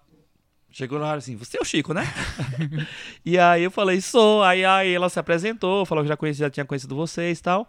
chegou 0.71 0.99
lá 0.99 1.15
assim, 1.15 1.37
você 1.37 1.59
é 1.59 1.61
o 1.61 1.65
Chico, 1.65 1.93
né? 1.93 2.05
e 3.25 3.39
aí 3.39 3.63
eu 3.63 3.71
falei, 3.71 4.01
sou. 4.01 4.43
Aí, 4.43 4.65
aí 4.65 4.93
ela 4.93 5.09
se 5.09 5.19
apresentou, 5.19 5.85
falou 5.85 6.05
que 6.05 6.09
já, 6.09 6.17
conhecia, 6.17 6.47
já 6.47 6.51
tinha 6.51 6.65
conhecido 6.65 6.95
vocês 6.95 7.39
e 7.39 7.43
tal. 7.43 7.69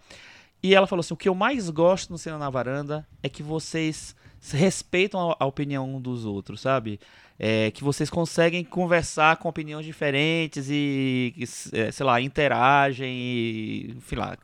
E 0.63 0.73
ela 0.73 0.87
falou 0.87 1.01
assim: 1.01 1.13
o 1.13 1.17
que 1.17 1.27
eu 1.27 1.35
mais 1.35 1.69
gosto 1.69 2.11
no 2.11 2.17
Cena 2.17 2.37
na 2.37 2.49
Varanda 2.49 3.05
é 3.21 3.27
que 3.27 3.43
vocês 3.43 4.15
respeitam 4.51 5.31
a, 5.31 5.37
a 5.41 5.45
opinião 5.45 5.95
um 5.95 6.01
dos 6.01 6.25
outros, 6.25 6.61
sabe? 6.61 6.99
É, 7.37 7.71
que 7.71 7.83
vocês 7.83 8.09
conseguem 8.09 8.63
conversar 8.63 9.37
com 9.37 9.49
opiniões 9.49 9.85
diferentes 9.85 10.67
e, 10.69 11.33
é, 11.73 11.91
sei 11.91 12.05
lá, 12.05 12.21
interagem 12.21 13.11
e, 13.11 13.97
sei 14.07 14.17
lá, 14.17 14.37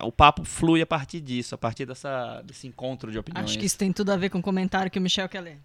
o 0.00 0.12
papo 0.12 0.44
flui 0.44 0.82
a 0.82 0.86
partir 0.86 1.20
disso, 1.20 1.54
a 1.54 1.58
partir 1.58 1.86
dessa, 1.86 2.42
desse 2.42 2.66
encontro 2.66 3.10
de 3.10 3.18
opiniões. 3.18 3.50
Acho 3.50 3.58
que 3.58 3.66
isso 3.66 3.78
tem 3.78 3.92
tudo 3.92 4.10
a 4.10 4.16
ver 4.16 4.30
com 4.30 4.38
o 4.38 4.42
comentário 4.42 4.90
que 4.90 4.98
o 4.98 5.02
Michel 5.02 5.28
quer 5.28 5.40
ler. 5.40 5.58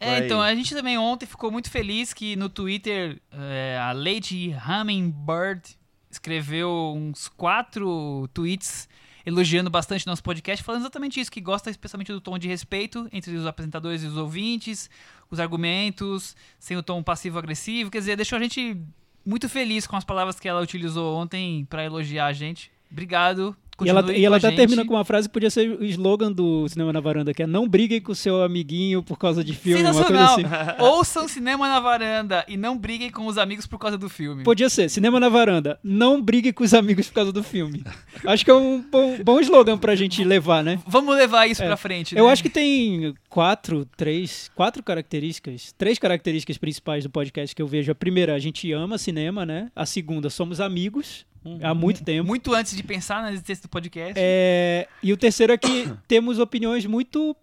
É, 0.00 0.24
então, 0.24 0.40
a 0.40 0.54
gente 0.54 0.74
também 0.74 0.98
ontem 0.98 1.24
ficou 1.24 1.50
muito 1.50 1.70
feliz 1.70 2.12
que 2.12 2.36
no 2.36 2.48
Twitter 2.48 3.20
é, 3.32 3.78
a 3.80 3.92
Lady 3.92 4.54
Hummingbird 4.54 5.62
escreveu 6.10 6.94
uns 6.96 7.28
quatro 7.28 8.28
tweets 8.34 8.88
elogiando 9.26 9.70
bastante 9.70 10.06
nosso 10.06 10.22
podcast, 10.22 10.62
falando 10.62 10.82
exatamente 10.82 11.18
isso, 11.18 11.32
que 11.32 11.40
gosta 11.40 11.70
especialmente 11.70 12.12
do 12.12 12.20
tom 12.20 12.38
de 12.38 12.46
respeito 12.46 13.08
entre 13.10 13.34
os 13.34 13.46
apresentadores 13.46 14.02
e 14.02 14.06
os 14.06 14.16
ouvintes, 14.16 14.90
os 15.30 15.40
argumentos, 15.40 16.36
sem 16.58 16.76
o 16.76 16.82
tom 16.82 17.02
passivo-agressivo, 17.02 17.90
quer 17.90 17.98
dizer, 17.98 18.16
deixou 18.16 18.38
a 18.38 18.42
gente 18.42 18.76
muito 19.24 19.48
feliz 19.48 19.86
com 19.86 19.96
as 19.96 20.04
palavras 20.04 20.38
que 20.38 20.46
ela 20.46 20.60
utilizou 20.60 21.16
ontem 21.16 21.64
pra 21.64 21.82
elogiar 21.82 22.26
a 22.26 22.32
gente. 22.32 22.70
Obrigado. 22.94 23.56
E 23.82 23.88
ela, 23.88 24.16
e 24.16 24.24
ela 24.24 24.36
até 24.36 24.52
termina 24.52 24.82
gente. 24.82 24.88
com 24.88 24.94
uma 24.94 25.04
frase 25.04 25.28
que 25.28 25.32
podia 25.32 25.50
ser 25.50 25.68
o 25.68 25.84
slogan 25.84 26.30
do 26.30 26.68
Cinema 26.68 26.92
na 26.92 27.00
Varanda, 27.00 27.34
que 27.34 27.42
é 27.42 27.46
não 27.46 27.68
briguem 27.68 28.00
com 28.00 28.12
o 28.12 28.14
seu 28.14 28.42
amiguinho 28.42 29.02
por 29.02 29.18
causa 29.18 29.42
de 29.42 29.52
filme, 29.52 29.82
uma 29.82 30.04
coisa 30.04 30.24
assim. 30.24 30.42
Ouçam 30.78 31.26
cinema 31.26 31.66
na 31.66 31.80
varanda 31.80 32.44
e 32.46 32.56
não 32.56 32.78
briguem 32.78 33.10
com 33.10 33.26
os 33.26 33.36
amigos 33.36 33.66
por 33.66 33.78
causa 33.78 33.98
do 33.98 34.08
filme. 34.08 34.44
Podia 34.44 34.68
ser, 34.68 34.88
Cinema 34.88 35.18
na 35.18 35.28
Varanda, 35.28 35.78
não 35.82 36.22
brigue 36.22 36.52
com 36.52 36.62
os 36.62 36.72
amigos 36.72 37.08
por 37.08 37.14
causa 37.14 37.32
do 37.32 37.42
filme. 37.42 37.82
Acho 38.24 38.44
que 38.44 38.50
é 38.50 38.54
um 38.54 38.80
bom, 38.80 39.18
bom 39.24 39.40
slogan 39.40 39.76
pra 39.76 39.96
gente 39.96 40.22
levar, 40.22 40.62
né? 40.62 40.78
Vamos 40.86 41.16
levar 41.16 41.46
isso 41.48 41.62
É. 41.62 41.66
pra 41.66 41.76
frente. 41.76 42.16
Eu 42.16 42.26
né? 42.26 42.32
acho 42.32 42.42
que 42.42 42.50
tem 42.50 43.12
quatro, 43.28 43.84
três, 43.96 44.50
quatro 44.54 44.82
características, 44.84 45.74
três 45.76 45.98
características 45.98 46.58
principais 46.58 47.02
do 47.02 47.10
podcast 47.10 47.54
que 47.54 47.60
eu 47.62 47.66
vejo. 47.66 47.90
A 47.90 47.94
primeira, 47.94 48.34
a 48.34 48.38
gente 48.38 48.70
ama 48.70 48.98
cinema, 48.98 49.44
né? 49.44 49.68
A 49.74 49.84
segunda, 49.84 50.30
somos 50.30 50.60
amigos 50.60 51.26
há 51.62 51.74
muito 51.74 52.02
tempo. 52.04 52.26
Muito 52.26 52.52
antes 52.54 52.76
de 52.76 52.82
pensar 52.82 53.22
na 53.22 53.30
existência 53.32 53.62
do 53.62 53.68
podcast. 53.68 54.14
É, 54.16 54.88
e 55.02 55.12
o 55.12 55.16
terceiro 55.16 55.52
é 55.52 55.58
que 55.58 55.90
temos 56.08 56.38
opiniões 56.38 56.86
muito 56.86 57.36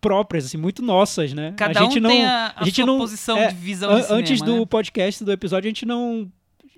próprias, 0.00 0.46
assim, 0.46 0.56
muito 0.56 0.82
nossas, 0.82 1.32
né? 1.32 1.52
Cada 1.56 1.78
a 1.80 1.82
gente 1.84 1.98
um 1.98 2.02
não, 2.02 2.10
tem 2.10 2.24
a, 2.24 2.46
a 2.56 2.62
a 2.62 2.64
gente 2.64 2.76
sua 2.76 2.86
não- 2.86 2.98
posição 2.98 3.36
é, 3.38 3.48
de 3.48 3.54
visão 3.54 3.90
an- 3.90 3.96
de 3.96 4.02
cinema, 4.02 4.18
antes 4.20 4.42
do 4.42 4.58
né? 4.60 4.66
podcast, 4.66 5.24
do 5.24 5.32
episódio, 5.32 5.68
a 5.68 5.70
gente 5.70 5.86
não 5.86 6.30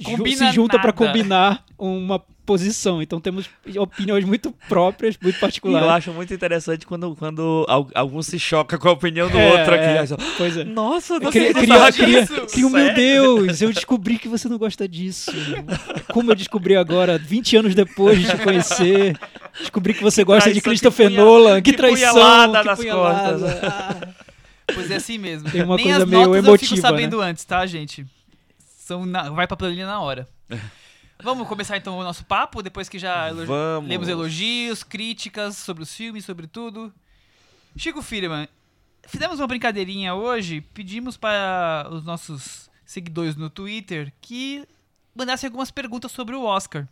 Combina 0.05 0.49
se 0.49 0.53
junta 0.53 0.79
pra 0.79 0.89
nada. 0.89 0.93
combinar 0.93 1.65
uma 1.79 2.23
posição. 2.45 3.01
Então 3.03 3.21
temos 3.21 3.49
opiniões 3.79 4.25
muito 4.25 4.53
próprias, 4.69 5.17
muito 5.21 5.35
E 5.35 5.39
eu 5.39 5.41
particulares. 5.41 5.89
acho 5.91 6.13
muito 6.13 6.33
interessante 6.33 6.87
quando, 6.87 7.15
quando 7.17 7.65
al- 7.69 7.89
algum 7.95 8.23
se 8.23 8.39
choca 8.39 8.79
com 8.79 8.89
a 8.89 8.93
opinião 8.93 9.29
do 9.31 9.37
É, 9.39 9.53
outro 9.53 9.75
aqui. 9.75 9.85
é. 9.85 10.07
Só, 10.07 10.17
Pois 10.37 10.57
é. 10.57 10.65
Nossa, 10.65 11.19
não 11.19 11.31
Cria, 11.31 11.53
sei 11.53 11.55
cria, 11.67 11.93
cria, 11.93 12.69
meu? 12.71 12.95
Deus, 12.95 13.61
eu 13.63 13.73
descobri 13.73 14.19
que 14.19 14.29
você 14.29 14.49
não 14.49 14.59
gosta 14.59 14.87
disso. 14.89 15.31
Como 16.13 16.31
eu 16.31 16.35
descobri 16.35 16.77
agora, 16.77 17.19
20 17.19 17.57
anos 17.57 17.75
depois 17.75 18.19
de 18.21 18.27
te 18.29 18.37
conhecer. 18.39 19.17
Descobri 19.61 19.95
que 19.95 20.03
você 20.03 20.25
gosta 20.25 20.53
de 20.53 20.61
traição, 20.61 20.63
que 20.63 20.69
Christopher 20.71 21.09
punha- 21.09 21.21
Nolan. 21.25 21.63
Que 21.63 21.71
que 21.71 21.77
traição. 21.77 22.13
punhalada 22.15 22.59
que 22.61 22.67
nas 22.67 22.79
punhalada. 22.79 23.39
costas. 23.39 23.65
Ah. 23.65 24.09
Pois 24.75 24.91
é 24.91 24.97
assim 24.97 25.19
mesmo. 25.19 25.51
Tem 25.51 25.63
uma 25.63 25.77
Nem 25.77 25.85
coisa 25.87 26.03
as 26.05 26.09
meio 26.11 26.23
notas 26.23 26.37
eu 26.37 26.43
fico 26.43 26.49
emotiva, 26.51 26.77
né? 26.77 26.83
sabendo 26.83 27.21
antes, 27.21 27.45
tá, 27.45 27.65
gente? 27.67 28.07
São 28.79 29.05
na- 29.07 29.31
vai 29.31 29.47
pra 29.47 29.57
planilha 29.57 29.87
na 29.87 30.01
hora. 30.01 30.29
Vamos 31.25 31.49
começar 31.49 31.79
então 31.79 31.97
o 31.99 32.03
nosso 32.05 32.23
papo, 32.27 32.63
depois 32.63 32.87
que 32.87 32.99
já 32.99 33.29
elogi- 33.31 33.47
Vamos. 33.47 33.89
lemos 33.89 34.09
elogios, 34.09 34.83
críticas 34.85 35.57
sobre 35.57 35.83
os 35.83 35.95
filmes, 35.95 36.23
sobre 36.25 36.47
tudo. 36.47 36.93
Chico 37.77 38.03
Firman, 38.03 38.47
fizemos 39.07 39.41
uma 39.41 39.47
brincadeirinha 39.47 40.15
hoje, 40.15 40.61
pedimos 40.61 41.17
para 41.17 41.89
os 41.91 42.05
nossos 42.05 42.71
seguidores 42.85 43.37
no 43.37 43.49
Twitter 43.49 44.13
que 44.21 44.69
mandassem 45.15 45.49
algumas 45.49 45.71
perguntas 45.71 46.13
sobre 46.13 46.37
o 46.37 46.43
Oscar. 46.43 46.87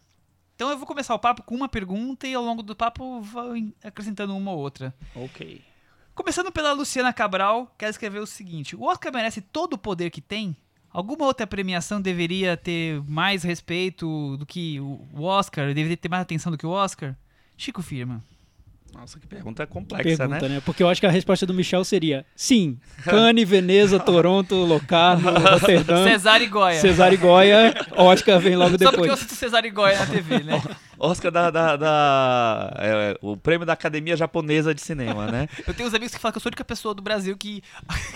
Então 0.56 0.70
eu 0.70 0.78
vou 0.78 0.86
começar 0.86 1.14
o 1.14 1.18
papo 1.18 1.42
com 1.42 1.54
uma 1.54 1.68
pergunta 1.68 2.26
e 2.26 2.32
ao 2.34 2.42
longo 2.42 2.62
do 2.62 2.74
papo 2.74 3.20
vou 3.20 3.52
acrescentando 3.84 4.34
uma 4.34 4.50
ou 4.52 4.58
outra. 4.58 4.94
Ok. 5.14 5.62
Começando 6.14 6.50
pela 6.50 6.72
Luciana 6.72 7.12
Cabral, 7.12 7.72
que 7.76 7.84
ela 7.84 7.90
escreveu 7.90 8.22
o 8.22 8.26
seguinte: 8.26 8.74
O 8.76 8.84
Oscar 8.84 9.12
merece 9.12 9.40
todo 9.42 9.74
o 9.74 9.78
poder 9.78 10.10
que 10.10 10.20
tem? 10.22 10.56
Alguma 10.92 11.24
outra 11.24 11.46
premiação 11.46 12.00
deveria 12.00 12.56
ter 12.56 13.00
mais 13.08 13.42
respeito 13.42 14.36
do 14.36 14.44
que 14.44 14.78
o 14.80 15.22
Oscar? 15.22 15.66
Deveria 15.72 15.96
ter 15.96 16.08
mais 16.08 16.22
atenção 16.22 16.52
do 16.52 16.58
que 16.58 16.66
o 16.66 16.70
Oscar? 16.70 17.14
Chico 17.56 17.80
Firma. 17.82 18.22
Nossa, 18.94 19.18
que 19.18 19.26
pergunta 19.26 19.66
complexa, 19.66 20.18
Pergunta, 20.28 20.46
né? 20.50 20.56
né? 20.56 20.62
Porque 20.62 20.82
eu 20.82 20.88
acho 20.90 21.00
que 21.00 21.06
a 21.06 21.10
resposta 21.10 21.46
do 21.46 21.54
Michel 21.54 21.82
seria 21.82 22.26
sim. 22.36 22.78
Cannes, 23.04 23.48
Veneza, 23.48 23.98
Toronto, 23.98 24.54
Locarno, 24.54 25.30
Roterdã, 25.32 26.04
Cesar 26.06 26.42
e 26.42 26.46
Goya. 26.46 26.78
Cesar 26.78 27.10
e 27.10 27.16
Goya, 27.16 27.74
Oscar 27.96 28.38
vem 28.38 28.54
logo 28.54 28.72
Só 28.76 28.90
porque 28.90 28.96
eu 28.96 29.02
depois. 29.04 29.12
assisto 29.12 29.34
Cesar 29.34 29.64
e 29.64 29.70
Goya 29.70 29.98
na 29.98 30.04
TV, 30.06 30.40
né? 30.40 30.62
Oscar 30.98 31.32
da. 31.32 31.50
da- 31.50 31.76
da- 31.76 32.72
é, 32.76 33.18
o 33.22 33.34
prêmio 33.34 33.66
da 33.66 33.72
Academia 33.72 34.14
Japonesa 34.14 34.74
de 34.74 34.82
Cinema, 34.82 35.26
né? 35.26 35.48
Eu 35.66 35.72
tenho 35.72 35.88
uns 35.88 35.94
amigos 35.94 36.14
que 36.14 36.20
falam 36.20 36.32
que 36.32 36.36
eu 36.36 36.42
sou 36.42 36.50
a 36.50 36.52
única 36.52 36.64
pessoa 36.64 36.94
do 36.94 37.00
Brasil 37.00 37.34
que, 37.34 37.62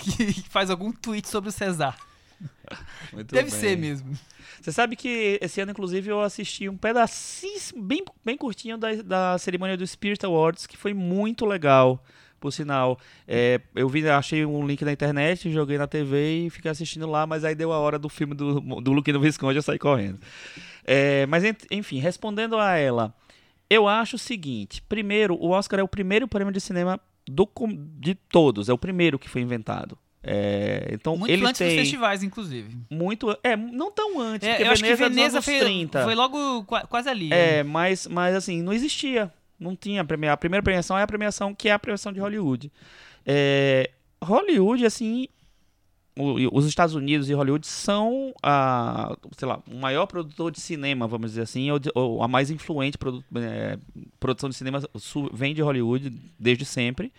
que 0.03 0.43
faz 0.51 0.69
algum 0.71 0.93
tweet 0.93 1.27
sobre 1.27 1.49
o 1.49 1.53
Cesar. 1.53 1.97
Muito 3.13 3.35
Deve 3.35 3.51
bem. 3.51 3.61
ser 3.61 3.77
mesmo. 3.77 4.13
Você 4.61 4.73
sabe 4.73 4.97
que 4.97 5.39
esse 5.41 5.61
ano, 5.61 5.71
inclusive, 5.71 6.11
eu 6.11 6.21
assisti 6.21 6.69
um 6.69 6.77
pedacinho 6.77 7.61
bem, 7.77 8.05
bem 8.25 8.37
curtinho 8.37 8.77
da, 8.77 8.95
da 8.95 9.39
cerimônia 9.39 9.77
do 9.77 9.87
Spirit 9.87 10.25
Awards, 10.25 10.67
que 10.67 10.77
foi 10.77 10.93
muito 10.93 11.47
legal, 11.47 12.03
por 12.41 12.53
sinal. 12.53 12.99
É, 13.29 13.61
eu 13.75 13.89
vi, 13.89 14.09
achei 14.09 14.45
um 14.45 14.67
link 14.67 14.85
na 14.85 14.93
internet, 14.93 15.51
joguei 15.53 15.79
na 15.79 15.87
TV 15.87 16.47
e 16.47 16.51
fiquei 16.51 16.71
assistindo 16.71 17.07
lá, 17.07 17.27
mas 17.27 17.45
aí 17.45 17.55
deu 17.55 17.73
a 17.73 17.79
hora 17.79 17.99
do 17.99 18.09
filme 18.09 18.35
do, 18.35 18.61
do 18.81 18.93
Luquino 18.93 19.21
Visconde, 19.21 19.59
eu 19.59 19.63
saí 19.63 19.79
correndo. 19.79 20.19
É, 20.85 21.27
mas, 21.27 21.45
enfim, 21.71 21.99
respondendo 21.99 22.57
a 22.57 22.77
ela, 22.77 23.15
eu 23.69 23.87
acho 23.87 24.17
o 24.17 24.19
seguinte: 24.19 24.83
primeiro, 24.83 25.35
o 25.35 25.51
Oscar 25.51 25.81
é 25.81 25.83
o 25.83 25.89
primeiro 25.89 26.27
prêmio 26.27 26.53
de 26.53 26.61
cinema 26.61 27.01
do, 27.27 27.49
de 27.99 28.15
todos, 28.15 28.69
é 28.69 28.73
o 28.73 28.79
primeiro 28.79 29.19
que 29.19 29.29
foi 29.29 29.43
inventado. 29.43 29.99
É, 30.29 30.89
então, 30.93 31.17
Muito 31.17 31.31
ele 31.31 31.45
antes 31.47 31.59
tem 31.59 31.69
dos 31.69 31.77
festivais, 31.77 32.23
inclusive. 32.25 32.77
muito. 32.91 33.31
É, 33.45 33.57
não 33.57 33.93
tão 33.93 34.19
antes, 34.21 34.47
É, 34.49 34.53
porque 34.55 34.63
eu 34.69 34.73
acho 34.73 34.83
que 34.83 34.95
Veneza 34.95 35.05
é 35.05 35.09
Veneza 35.09 35.43
foi, 35.43 35.59
30. 35.61 36.03
foi 36.05 36.15
logo 36.17 36.65
qua- 36.65 36.85
quase 36.87 37.09
ali. 37.09 37.33
É, 37.33 37.63
mas, 37.63 38.07
mas 38.09 38.35
assim, 38.35 38.61
não 38.61 38.73
existia. 38.73 39.33
Não 39.59 39.77
tinha 39.77 40.05
premia- 40.05 40.33
A 40.33 40.37
primeira 40.37 40.63
premiação 40.63 40.99
é 40.99 41.03
a 41.03 41.07
premiação 41.07 41.55
que 41.55 41.69
é 41.69 41.73
a 41.73 41.79
premiação 41.79 42.13
de 42.13 42.19
Hollywood. 42.19 42.73
É, 43.25 43.89
Hollywood, 44.23 44.85
assim, 44.85 45.29
os 46.51 46.65
Estados 46.65 46.95
Unidos 46.95 47.29
e 47.29 47.35
Hollywood 47.35 47.67
são 47.67 48.33
a, 48.43 49.15
sei 49.37 49.47
lá, 49.47 49.61
o 49.71 49.77
maior 49.77 50.07
produtor 50.07 50.51
de 50.51 50.61
cinema, 50.61 51.07
vamos 51.07 51.31
dizer 51.33 51.43
assim, 51.43 51.69
ou, 51.95 52.23
a 52.23 52.27
mais 52.29 52.51
influente 52.51 52.97
produ- 52.97 53.23
é, 53.37 53.79
produção 54.19 54.49
de 54.49 54.57
cinema 54.57 54.83
vem 55.33 55.55
de 55.55 55.61
Hollywood 55.61 56.11
desde 56.39 56.65
sempre. 56.65 57.13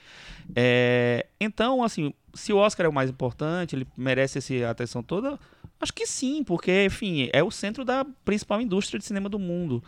É, 0.56 1.28
então, 1.40 1.84
assim, 1.84 2.12
se 2.38 2.54
o 2.54 2.58
Oscar 2.58 2.86
é 2.86 2.90
o 2.90 2.94
mais 2.94 3.10
importante, 3.10 3.76
ele 3.76 3.88
merece 3.98 4.38
essa 4.38 4.70
atenção 4.70 5.04
toda, 5.04 5.38
acho 5.82 5.94
que 5.94 6.06
sim, 6.06 6.44
porque, 6.44 6.86
enfim, 6.86 7.30
é 7.34 7.44
o 7.44 7.52
centro 7.52 7.84
da 7.84 8.06
principal 8.24 8.62
indústria 8.62 9.00
de 9.00 9.06
cinema 9.06 9.28
do 9.28 9.40
mundo. 9.40 9.84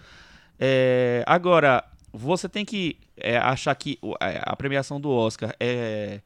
É, 0.60 1.24
agora, 1.26 1.86
você 2.12 2.50
tem 2.50 2.66
que 2.66 2.98
é, 3.16 3.38
achar 3.38 3.74
que 3.76 3.98
é, 4.20 4.42
a 4.44 4.56
premiação 4.56 5.00
do 5.00 5.10
Oscar 5.10 5.56
é. 5.60 6.22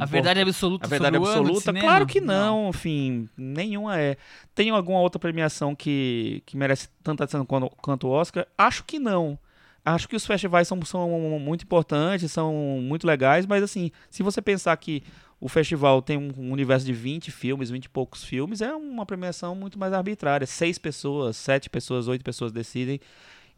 A 0.00 0.06
verdade 0.06 0.40
absoluta 0.40 0.86
A 0.86 0.88
verdade 0.88 1.16
absoluta? 1.16 1.72
Claro 1.72 2.06
que 2.06 2.20
não, 2.20 2.68
enfim, 2.68 3.28
nenhuma 3.36 3.98
é. 3.98 4.16
Tem 4.54 4.70
alguma 4.70 5.00
outra 5.00 5.18
premiação 5.18 5.74
que, 5.74 6.40
que 6.46 6.56
merece 6.56 6.88
tanta 7.02 7.24
atenção 7.24 7.44
quanto, 7.44 7.68
quanto 7.82 8.06
o 8.06 8.10
Oscar? 8.10 8.46
Acho 8.56 8.84
que 8.84 9.00
não. 9.00 9.36
Acho 9.84 10.08
que 10.08 10.14
os 10.14 10.26
festivais 10.26 10.68
são, 10.68 10.80
são 10.84 11.08
muito 11.40 11.64
importantes, 11.64 12.30
são 12.30 12.52
muito 12.80 13.06
legais, 13.06 13.46
mas 13.46 13.62
assim, 13.62 13.90
se 14.10 14.22
você 14.22 14.42
pensar 14.42 14.76
que 14.76 15.02
o 15.40 15.48
festival 15.48 16.02
tem 16.02 16.16
um 16.16 16.52
universo 16.52 16.84
de 16.84 16.92
20 16.92 17.30
filmes, 17.30 17.70
20 17.70 17.84
e 17.84 17.88
poucos 17.88 18.24
filmes, 18.24 18.60
é 18.60 18.74
uma 18.74 19.06
premiação 19.06 19.54
muito 19.54 19.78
mais 19.78 19.92
arbitrária. 19.92 20.46
Seis 20.46 20.78
pessoas, 20.78 21.36
sete 21.36 21.70
pessoas, 21.70 22.08
oito 22.08 22.24
pessoas 22.24 22.50
decidem, 22.50 23.00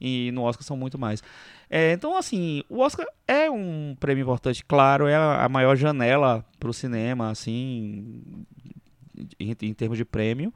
e 0.00 0.30
no 0.32 0.42
Oscar 0.42 0.62
são 0.62 0.76
muito 0.76 0.98
mais. 0.98 1.22
É, 1.68 1.92
então, 1.92 2.16
assim, 2.16 2.62
o 2.68 2.80
Oscar 2.80 3.06
é 3.26 3.50
um 3.50 3.96
prêmio 3.98 4.22
importante, 4.22 4.64
claro, 4.64 5.06
é 5.06 5.16
a, 5.16 5.48
maior 5.48 5.76
janela 5.76 6.44
para 6.58 6.70
o 6.70 6.74
cinema, 6.74 7.30
assim, 7.30 8.22
em, 9.38 9.56
em 9.62 9.74
termos 9.74 9.96
de 9.96 10.04
prêmio. 10.04 10.52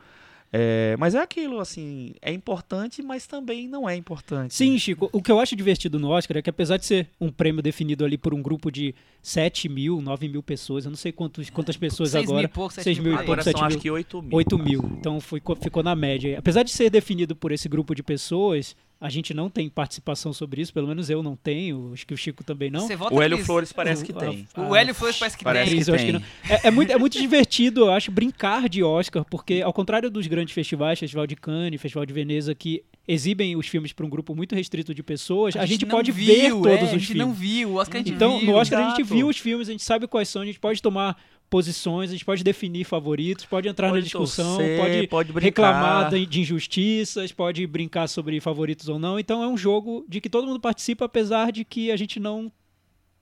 É, 0.56 0.94
mas 1.00 1.16
é 1.16 1.18
aquilo, 1.18 1.58
assim, 1.58 2.12
é 2.22 2.32
importante, 2.32 3.02
mas 3.02 3.26
também 3.26 3.66
não 3.66 3.88
é 3.88 3.96
importante. 3.96 4.54
Sim, 4.54 4.78
Chico. 4.78 5.10
O 5.12 5.20
que 5.20 5.32
eu 5.32 5.40
acho 5.40 5.56
divertido 5.56 5.98
no 5.98 6.10
Oscar 6.10 6.36
é 6.36 6.42
que, 6.42 6.48
apesar 6.48 6.76
de 6.76 6.86
ser 6.86 7.08
um 7.20 7.28
prêmio 7.28 7.60
definido 7.60 8.04
ali 8.04 8.16
por 8.16 8.32
um 8.32 8.40
grupo 8.40 8.70
de 8.70 8.94
7 9.20 9.68
mil, 9.68 10.00
9 10.00 10.28
mil 10.28 10.44
pessoas, 10.44 10.84
eu 10.84 10.90
não 10.92 10.96
sei 10.96 11.10
quantos, 11.10 11.50
quantas 11.50 11.76
pessoas 11.76 12.10
Seis 12.10 12.26
mil 12.26 12.34
agora. 12.34 12.44
e 12.46 12.48
pouco, 12.48 12.72
sete 12.72 12.84
seis 12.84 12.98
mil 13.00 13.10
mil 13.10 13.14
e 13.14 13.16
por 13.16 13.20
aí. 13.22 13.26
pouco, 13.26 13.32
Agora 13.32 13.42
sete 13.42 13.58
são 13.58 13.66
mil. 13.66 13.76
acho 13.76 13.82
que 13.82 13.90
8 13.90 14.22
mil. 14.22 14.36
8 14.36 14.58
mil. 14.60 14.80
Então 15.00 15.20
ficou, 15.20 15.56
ficou 15.56 15.82
na 15.82 15.96
média. 15.96 16.38
Apesar 16.38 16.62
de 16.62 16.70
ser 16.70 16.88
definido 16.88 17.34
por 17.34 17.50
esse 17.50 17.68
grupo 17.68 17.92
de 17.92 18.04
pessoas, 18.04 18.76
a 19.00 19.10
gente 19.10 19.34
não 19.34 19.50
tem 19.50 19.68
participação 19.68 20.32
sobre 20.32 20.62
isso, 20.62 20.72
pelo 20.72 20.86
menos 20.88 21.10
eu 21.10 21.22
não 21.22 21.36
tenho, 21.36 21.90
acho 21.92 22.06
que 22.06 22.14
o 22.14 22.16
Chico 22.16 22.42
também 22.42 22.70
não. 22.70 22.80
Você 22.86 22.96
vota 22.96 23.14
O 23.14 23.20
Hélio 23.20 23.36
Cris? 23.36 23.46
Flores 23.46 23.72
parece 23.72 24.04
que 24.04 24.12
tem. 24.12 24.46
a- 24.54 24.62
O 24.62 24.74
Hélio 24.74 24.94
Flores 24.94 25.18
parece 25.18 25.36
que 25.36 25.44
Parece 25.44 25.70
tem. 25.70 25.78
que 25.78 25.84
Cris, 25.84 25.88
eu 25.88 25.94
acho 25.94 26.06
que 26.06 26.12
tem. 26.12 26.20
não. 26.20 26.56
É, 26.56 26.68
é 26.68 26.70
muito, 26.70 26.90
é 26.92 26.96
muito 26.98 27.18
divertido, 27.18 27.82
eu 27.82 27.90
acho, 27.92 28.10
brincar 28.10 28.68
de 28.68 28.82
Oscar, 28.82 29.24
porque 29.24 29.60
ao 29.62 29.72
contrário 29.72 30.10
dos 30.10 30.26
grandes 30.26 30.54
festivais, 30.54 30.98
Festival 30.98 31.26
de 31.26 31.36
Cannes, 31.36 31.80
Festival 31.80 32.06
de 32.06 32.12
Veneza, 32.14 32.54
que 32.54 32.82
exibem 33.06 33.54
os 33.56 33.66
filmes 33.68 33.92
para 33.92 34.06
um 34.06 34.08
grupo 34.08 34.34
muito 34.34 34.54
restrito 34.54 34.94
de 34.94 35.02
pessoas, 35.02 35.54
a, 35.56 35.66
gente, 35.66 35.84
não 35.84 35.90
pode 35.90 36.10
viu, 36.10 36.26
ver 36.26 36.50
todos 36.50 36.66
é, 36.68 36.82
os 36.84 36.88
A 36.88 36.92
gente 36.92 37.06
filmes. 37.08 37.26
não 37.26 37.32
viu, 37.34 37.70
o 37.70 37.74
Oscar 37.74 37.96
a 37.96 37.98
gente 38.04 38.14
Então, 38.14 38.38
viu. 38.38 38.46
no 38.50 38.54
Oscar 38.56 38.78
a 38.80 38.88
gente 38.90 39.02
exato. 39.02 39.14
viu 39.14 39.28
os 39.28 39.36
filmes, 39.38 39.68
a 39.68 39.72
gente 39.72 39.84
sabe 39.84 40.06
quais 40.06 40.28
são, 40.30 40.40
a 40.40 40.46
gente 40.46 40.58
pode 40.58 40.80
tomar 40.80 41.14
posições, 41.50 42.10
a 42.10 42.12
gente 42.14 42.24
pode 42.24 42.42
definir 42.42 42.84
favoritos, 42.84 43.44
pode 43.44 43.68
entrar 43.68 43.86
na 43.88 43.92
Pode 43.94 44.04
discussão, 44.04 44.56
torcer, 44.56 44.78
pode, 44.80 45.06
pode 45.08 45.32
brincar. 45.32 45.44
reclamar 45.46 46.10
de 46.10 46.26
de 46.26 46.40
injustiças, 46.40 47.30
pode 47.32 47.64
brincar 47.66 48.08
sobre 48.08 48.40
favoritos 48.40 48.88
ou 48.88 48.98
não. 48.98 49.18
Então 49.18 49.42
é 49.42 49.46
um 49.46 49.56
jogo 49.56 50.04
de 50.08 50.20
que 50.20 50.28
todo 50.28 50.46
mundo 50.46 50.58
participa, 50.60 51.04
apesar 51.04 51.52
de 51.52 51.64
que 51.64 51.90
a 51.92 51.96
gente 51.96 52.18
não 52.18 52.50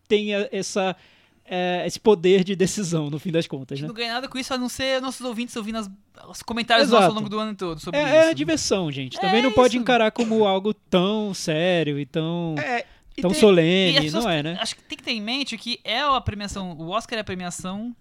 tenha 0.09 0.49
essa, 0.51 0.97
é, 1.45 1.85
esse 1.87 2.01
poder 2.01 2.43
de 2.45 2.57
decisão, 2.57 3.11
no 3.11 3.19
fim 3.19 3.31
das 3.31 3.45
A 3.45 3.49
contas. 3.49 3.79
gente 3.79 3.83
Né? 3.87 3.89
não 3.89 3.95
ganha 3.95 4.15
nada 4.15 4.29
com 4.29 4.39
isso, 4.39 4.55
a 4.55 4.59
não 4.59 4.69
ser 4.69 5.01
nossos 5.03 5.21
ouvintes 5.27 5.55
ouvindo 5.57 5.77
as- 5.79 5.91
os 6.29 6.43
comentários 6.43 6.89
Exato. 6.89 7.03
nossos 7.03 7.15
ao 7.17 7.21
longo 7.23 7.29
do 7.29 7.39
ano 7.39 7.55
todo 7.55 7.81
sobre 7.81 8.01
É, 8.01 8.03
isso. 8.05 8.13
é 8.15 8.29
a 8.31 8.33
diversão, 8.33 8.91
gente. 8.91 9.21
Também 9.21 9.41
É 9.41 9.43
não 9.43 9.53
pode 9.53 9.75
isso. 9.75 9.83
encarar 9.83 10.11
como 10.11 10.47
algo 10.47 10.73
tão 10.73 11.35
sério 11.35 11.99
e 11.99 12.07
tão, 12.07 12.55
É, 12.59 12.85
e 13.17 13.21
tão 13.23 13.31
tem- 13.31 13.39
E 13.39 13.41
solene, 13.41 14.01
pessoas 14.01 14.25
não 14.25 14.31
é, 14.31 14.43
né? 14.43 14.57
Acho 14.61 14.77
que 14.77 14.83
tem 14.83 14.97
que 14.97 15.05
ter 15.05 15.13
em 15.13 15.21
mente 15.21 15.57
que 15.59 15.81
é 15.85 16.01
a 16.01 16.21
premiação, 16.21 16.73
o 16.79 16.89
Oscar 16.91 17.19
é 17.19 17.21
a 17.21 17.25
premiação 17.25 17.95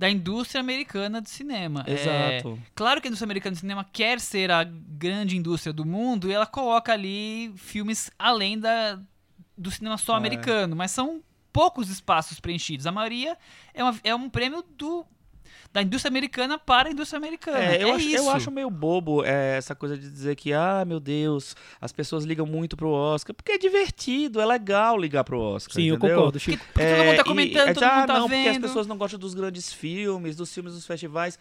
da 0.00 0.08
indústria 0.08 0.62
americana 0.62 1.20
de 1.20 1.28
cinema. 1.28 1.84
É, 1.86 1.92
Exato. 2.38 2.58
claro 2.74 3.02
que 3.02 3.06
a 3.06 3.10
indústria 3.10 3.26
americana 3.26 3.52
de 3.52 3.60
cinema 3.60 3.84
quer 3.92 4.18
ser 4.18 4.50
a 4.50 4.64
grande 4.64 5.36
indústria 5.36 5.74
do 5.74 5.84
mundo 5.84 6.26
e 6.30 6.32
ela 6.32 6.46
coloca 6.46 6.90
ali 6.90 7.52
filmes 7.56 8.10
além 8.18 8.58
da, 8.58 8.98
do 9.58 9.70
cinema 9.70 9.98
só 9.98 10.14
É. 10.14 10.16
americano, 10.16 10.74
mas 10.74 10.90
são 10.90 11.22
poucos 11.52 11.90
espaços 11.90 12.40
preenchidos. 12.40 12.86
A 12.86 12.92
maioria 12.92 13.36
é, 13.74 13.84
uma- 13.84 14.00
é 14.02 14.14
um 14.14 14.30
prêmio 14.30 14.64
do, 14.74 15.04
da 15.72 15.82
indústria 15.82 16.10
americana 16.10 16.58
para 16.58 16.88
a 16.88 16.92
indústria 16.92 17.16
americana. 17.18 17.58
É, 17.58 17.82
eu, 17.82 17.88
É 17.88 17.92
acho, 17.92 18.08
isso. 18.08 18.16
eu 18.16 18.30
acho 18.30 18.50
meio 18.50 18.68
bobo 18.68 19.24
é, 19.24 19.56
essa 19.56 19.74
coisa 19.74 19.96
de 19.96 20.10
dizer 20.10 20.34
que, 20.34 20.52
ah, 20.52 20.84
meu 20.84 20.98
Deus, 20.98 21.54
as 21.80 21.92
pessoas 21.92 22.24
ligam 22.24 22.44
muito 22.44 22.76
pro 22.76 22.88
Oscar. 22.90 23.34
Porque 23.34 23.52
é 23.52 23.58
divertido, 23.58 24.40
é 24.40 24.46
legal 24.46 24.98
ligar 24.98 25.22
pro 25.22 25.38
Oscar. 25.38 25.74
Sim, 25.74 25.84
eu 25.88 25.94
entendeu? 25.94 26.16
concordo, 26.16 26.40
Chico. 26.40 26.64
Porque 26.72 26.88
todo 26.88 27.04
mundo 27.04 27.16
tá 27.16 27.22
e- 27.22 27.24
comentando, 27.24 27.68
é, 27.68 27.74
todo 27.74 27.84
ah, 27.84 27.94
mundo 27.98 28.06
tá 28.08 28.14
não, 28.14 28.28
porque 28.28 28.48
as 28.48 28.54
vendo. 28.54 28.62
pessoas 28.62 28.86
não 28.88 28.98
gostam 28.98 29.18
dos 29.20 29.32
grandes 29.34 29.72
filmes, 29.72 30.34
dos 30.36 30.52
filmes 30.52 30.72
dos 30.74 30.86
festivais. 30.86 31.38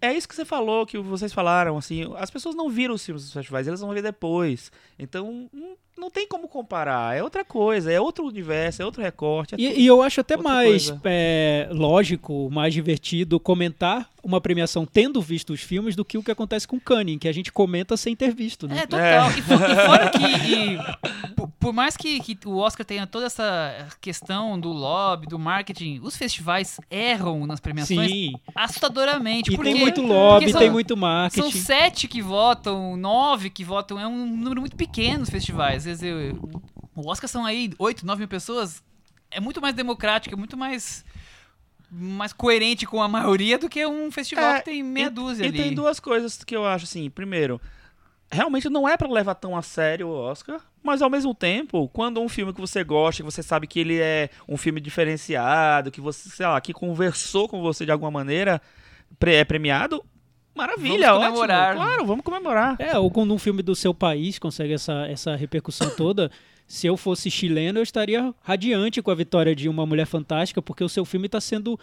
É 0.00 0.12
isso 0.12 0.28
que 0.28 0.34
você 0.34 0.44
falou, 0.44 0.84
que 0.84 0.98
vocês 0.98 1.32
falaram, 1.32 1.78
assim, 1.78 2.12
as 2.16 2.28
pessoas 2.28 2.56
não 2.56 2.68
viram 2.68 2.92
os 2.94 3.04
filmes 3.06 3.22
dos 3.22 3.32
festivais, 3.32 3.68
elas 3.68 3.80
vão 3.80 3.90
ver 3.94 4.02
depois. 4.02 4.72
Então, 4.98 5.48
não, 5.52 5.76
não 5.98 6.10
tem 6.10 6.26
como 6.26 6.48
comparar, 6.48 7.16
é 7.16 7.22
outra 7.22 7.44
coisa, 7.44 7.92
é 7.92 8.00
outro 8.00 8.26
universo, 8.26 8.82
é 8.82 8.84
outro 8.84 9.00
recorte. 9.02 9.54
é 9.54 9.56
tudo- 9.58 9.66
E, 9.78 9.82
e 9.82 9.86
eu 9.86 10.02
acho 10.02 10.20
até 10.20 10.36
mais 10.36 10.92
é, 11.04 11.68
lógico, 11.70 12.48
mais 12.50 12.74
divertido 12.74 13.38
comentar 13.38 14.08
uma 14.24 14.40
premiação 14.40 14.86
tendo 14.86 15.20
visto 15.20 15.52
os 15.52 15.60
filmes 15.60 15.96
do 15.96 16.04
que 16.04 16.16
o 16.16 16.22
que 16.22 16.30
acontece 16.30 16.66
com 16.66 16.78
Canning, 16.78 17.18
que 17.18 17.26
a 17.28 17.32
gente 17.32 17.50
comenta 17.52 17.96
sem 17.96 18.14
ter 18.14 18.32
visto, 18.32 18.68
né? 18.68 18.78
É, 18.82 18.86
total. 18.86 19.30
E, 19.30 19.42
fo- 19.42 19.54
e 19.54 19.86
fora 19.86 20.10
que, 20.10 20.24
e 20.46 20.78
por, 21.34 21.48
por 21.58 21.72
mais 21.72 21.96
que, 21.96 22.20
que 22.20 22.38
o 22.48 22.56
Oscar 22.58 22.86
tenha 22.86 23.04
toda 23.06 23.26
essa 23.26 23.88
questão 24.00 24.58
do 24.60 24.68
lobby, 24.70 25.26
do 25.26 25.38
marketing, 25.40 26.00
os 26.04 26.16
festivais 26.16 26.80
erram 26.90 27.46
nas 27.46 27.58
premiações 27.58 28.10
Sim. 28.10 28.32
assustadoramente. 28.54 29.52
E 29.52 29.56
porque 29.56 29.72
tem 29.72 29.80
muito 29.80 30.00
lobby, 30.02 30.46
porque 30.46 30.58
tem 30.58 30.66
são- 30.68 30.72
muito 30.72 30.96
marketing. 30.96 31.50
São 31.50 31.60
sete 31.60 32.06
que 32.08 32.22
votam, 32.22 32.96
nove 32.96 33.50
que 33.50 33.64
votam, 33.64 33.98
é 33.98 34.06
um 34.06 34.24
número 34.26 34.60
muito 34.60 34.76
pequeno 34.76 35.20
nos 35.20 35.30
festivais. 35.30 35.81
Às 35.82 36.00
vezes, 36.00 36.02
eu- 36.02 36.38
o 36.94 37.08
Oscar 37.10 37.28
são 37.28 37.44
aí 37.44 37.72
oito, 37.78 38.06
nove 38.06 38.20
mil 38.20 38.28
pessoas. 38.28 38.82
É 39.30 39.40
muito 39.40 39.60
mais 39.60 39.74
democrático, 39.74 40.34
é 40.34 40.38
muito 40.38 40.56
mais, 40.56 41.04
mais 41.90 42.32
coerente 42.32 42.86
com 42.86 43.02
a 43.02 43.08
maioria 43.08 43.58
do 43.58 43.68
que 43.68 43.84
um 43.86 44.10
festival 44.10 44.52
É, 44.54 44.58
que 44.60 44.64
tem 44.66 44.82
meia 44.82 45.06
e, 45.06 45.10
dúzia 45.10 45.44
e 45.44 45.48
ali. 45.48 45.56
tem 45.56 45.74
duas 45.74 45.98
coisas 46.00 46.42
que 46.44 46.54
eu 46.54 46.66
acho 46.66 46.84
assim. 46.84 47.10
Primeiro, 47.10 47.60
realmente 48.30 48.68
não 48.68 48.88
é 48.88 48.96
pra 48.96 49.08
levar 49.08 49.34
tão 49.34 49.56
a 49.56 49.62
sério 49.62 50.08
o 50.08 50.12
Oscar, 50.12 50.60
mas 50.82 51.02
ao 51.02 51.10
mesmo 51.10 51.34
tempo, 51.34 51.88
quando 51.88 52.20
um 52.20 52.28
filme 52.28 52.52
que 52.52 52.60
você 52.60 52.84
gosta, 52.84 53.22
que 53.22 53.30
você 53.30 53.42
sabe 53.42 53.66
que 53.66 53.80
ele 53.80 53.98
é 53.98 54.30
um 54.48 54.56
filme 54.56 54.80
diferenciado, 54.80 55.90
que 55.90 56.00
você, 56.00 56.28
sei 56.30 56.46
lá, 56.46 56.60
que 56.60 56.72
conversou 56.72 57.48
com 57.48 57.60
você 57.60 57.84
de 57.84 57.90
alguma 57.92 58.10
maneira, 58.10 58.60
é 59.26 59.44
premiado, 59.44 60.04
maravilha, 60.54 61.08
Vamos 61.08 61.18
ótimo. 61.22 61.34
comemorar. 61.34 61.74
Claro, 61.76 62.06
vamos 62.06 62.24
comemorar. 62.24 62.76
É, 62.78 62.98
ou 62.98 63.10
quando 63.10 63.32
um 63.34 63.38
filme 63.38 63.62
do 63.62 63.74
seu 63.74 63.92
país 63.94 64.38
consegue 64.38 64.72
essa, 64.74 65.06
essa 65.08 65.34
repercussão 65.36 65.90
toda. 65.96 66.30
Se 66.66 66.86
eu 66.86 66.96
fosse 66.96 67.30
chileno, 67.30 67.78
eu 67.78 67.82
estaria 67.82 68.34
radiante 68.40 69.02
com 69.02 69.10
a 69.10 69.14
vitória 69.14 69.54
de 69.54 69.68
Uma 69.68 69.84
Mulher 69.84 70.06
Fantástica, 70.06 70.62
porque 70.62 70.82
o 70.82 70.88
seu 70.88 71.04
filme 71.04 71.26
está 71.26 71.40
sendo 71.40 71.78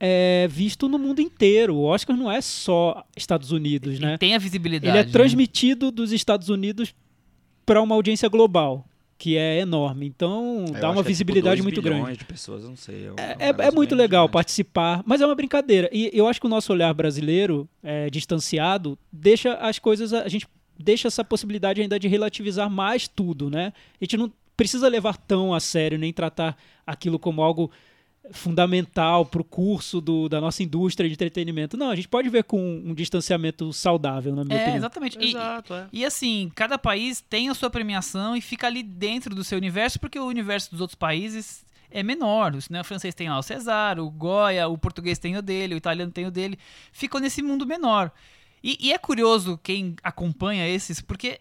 é, 0.00 0.48
visto 0.50 0.88
no 0.88 0.98
mundo 0.98 1.20
inteiro. 1.20 1.76
O 1.76 1.84
Oscar 1.84 2.16
não 2.16 2.30
é 2.30 2.40
só 2.40 3.04
Estados 3.16 3.52
Unidos, 3.52 3.98
E 3.98 4.02
né? 4.02 4.18
tem 4.18 4.34
a 4.34 4.38
visibilidade. 4.38 4.90
Ele 4.90 4.98
é 4.98 5.04
né? 5.06 5.12
transmitido 5.12 5.92
dos 5.92 6.10
Estados 6.10 6.48
Unidos 6.48 6.92
para 7.64 7.80
uma 7.80 7.94
audiência 7.94 8.28
global, 8.28 8.84
que 9.18 9.36
é 9.36 9.60
enorme. 9.60 10.06
Então, 10.06 10.64
Eu 10.66 10.72
dá 10.80 10.88
uma 10.88 10.94
que 10.94 10.98
é, 11.00 11.02
tipo, 11.02 11.08
visibilidade 11.08 11.62
muito 11.62 11.80
grande. 11.80 12.18
de 12.18 12.24
pessoas, 12.24 12.64
não 12.64 12.76
sei. 12.76 13.06
É, 13.16 13.32
é- 13.32 13.46
negócio 13.46 13.62
é 13.62 13.70
muito 13.70 13.94
legal 13.94 14.22
gigante. 14.24 14.32
participar, 14.32 15.02
mas 15.06 15.20
é 15.20 15.26
uma 15.26 15.34
brincadeira. 15.34 15.88
E 15.92 16.10
eu 16.12 16.26
acho 16.26 16.40
que 16.40 16.46
o 16.46 16.50
nosso 16.50 16.72
olhar 16.72 16.92
brasileiro, 16.92 17.68
é, 17.82 18.10
distanciado, 18.10 18.98
deixa 19.12 19.54
as 19.54 19.78
coisas. 19.78 20.12
A 20.12 20.28
gente 20.28 20.46
deixa 20.78 21.06
essa 21.08 21.22
possibilidade 21.24 21.80
ainda 21.80 21.98
de 21.98 22.08
relativizar 22.08 22.68
mais 22.68 23.06
tudo, 23.06 23.48
né? 23.48 23.72
A 24.00 24.04
gente 24.04 24.16
não 24.16 24.32
precisa 24.56 24.88
levar 24.88 25.16
tão 25.16 25.54
a 25.54 25.60
sério, 25.60 25.98
nem 25.98 26.12
tratar 26.12 26.56
aquilo 26.86 27.18
como 27.18 27.42
algo 27.42 27.70
fundamental 28.30 29.26
para 29.26 29.40
o 29.40 29.44
curso 29.44 30.00
do- 30.00 30.28
da 30.28 30.40
nossa 30.40 30.62
indústria 30.62 31.08
de 31.08 31.14
entretenimento. 31.14 31.76
Não, 31.76 31.90
a 31.90 31.96
gente 31.96 32.08
pode 32.08 32.28
ver 32.28 32.44
com 32.44 32.60
um 32.84 32.94
distanciamento 32.94 33.72
saudável, 33.72 34.34
na 34.34 34.44
minha 34.44 34.56
É, 34.56 34.60
opinião. 34.62 34.76
exatamente. 34.78 35.18
E- 35.18 35.30
Exato, 35.30 35.74
é. 35.74 35.86
E 35.92 36.04
assim, 36.04 36.50
cada 36.54 36.78
país 36.78 37.20
tem 37.20 37.48
a 37.48 37.54
sua 37.54 37.70
premiação 37.70 38.36
e 38.36 38.40
fica 38.40 38.66
ali 38.66 38.82
dentro 38.82 39.34
do 39.34 39.42
seu 39.42 39.58
universo, 39.58 39.98
porque 39.98 40.18
o 40.18 40.26
universo 40.26 40.70
dos 40.70 40.80
outros 40.80 40.94
países 40.96 41.64
é 41.90 42.02
menor. 42.02 42.54
O 42.54 42.62
cinema 42.62 42.84
francês 42.84 43.14
tem 43.14 43.28
lá 43.28 43.38
o 43.38 43.42
César, 43.42 43.98
o 44.00 44.10
Goya, 44.10 44.68
o 44.68 44.78
português 44.78 45.18
tem 45.18 45.36
o 45.36 45.42
dele, 45.42 45.74
o 45.74 45.76
italiano 45.78 46.10
tem 46.12 46.26
o 46.26 46.30
dele. 46.30 46.58
Ficam 46.92 47.20
nesse 47.20 47.42
mundo 47.42 47.66
menor. 47.66 48.10
E, 48.62 48.78
e 48.80 48.92
é 48.92 48.98
curioso 48.98 49.58
quem 49.62 49.96
acompanha 50.02 50.68
esses, 50.68 51.00
porque 51.00 51.40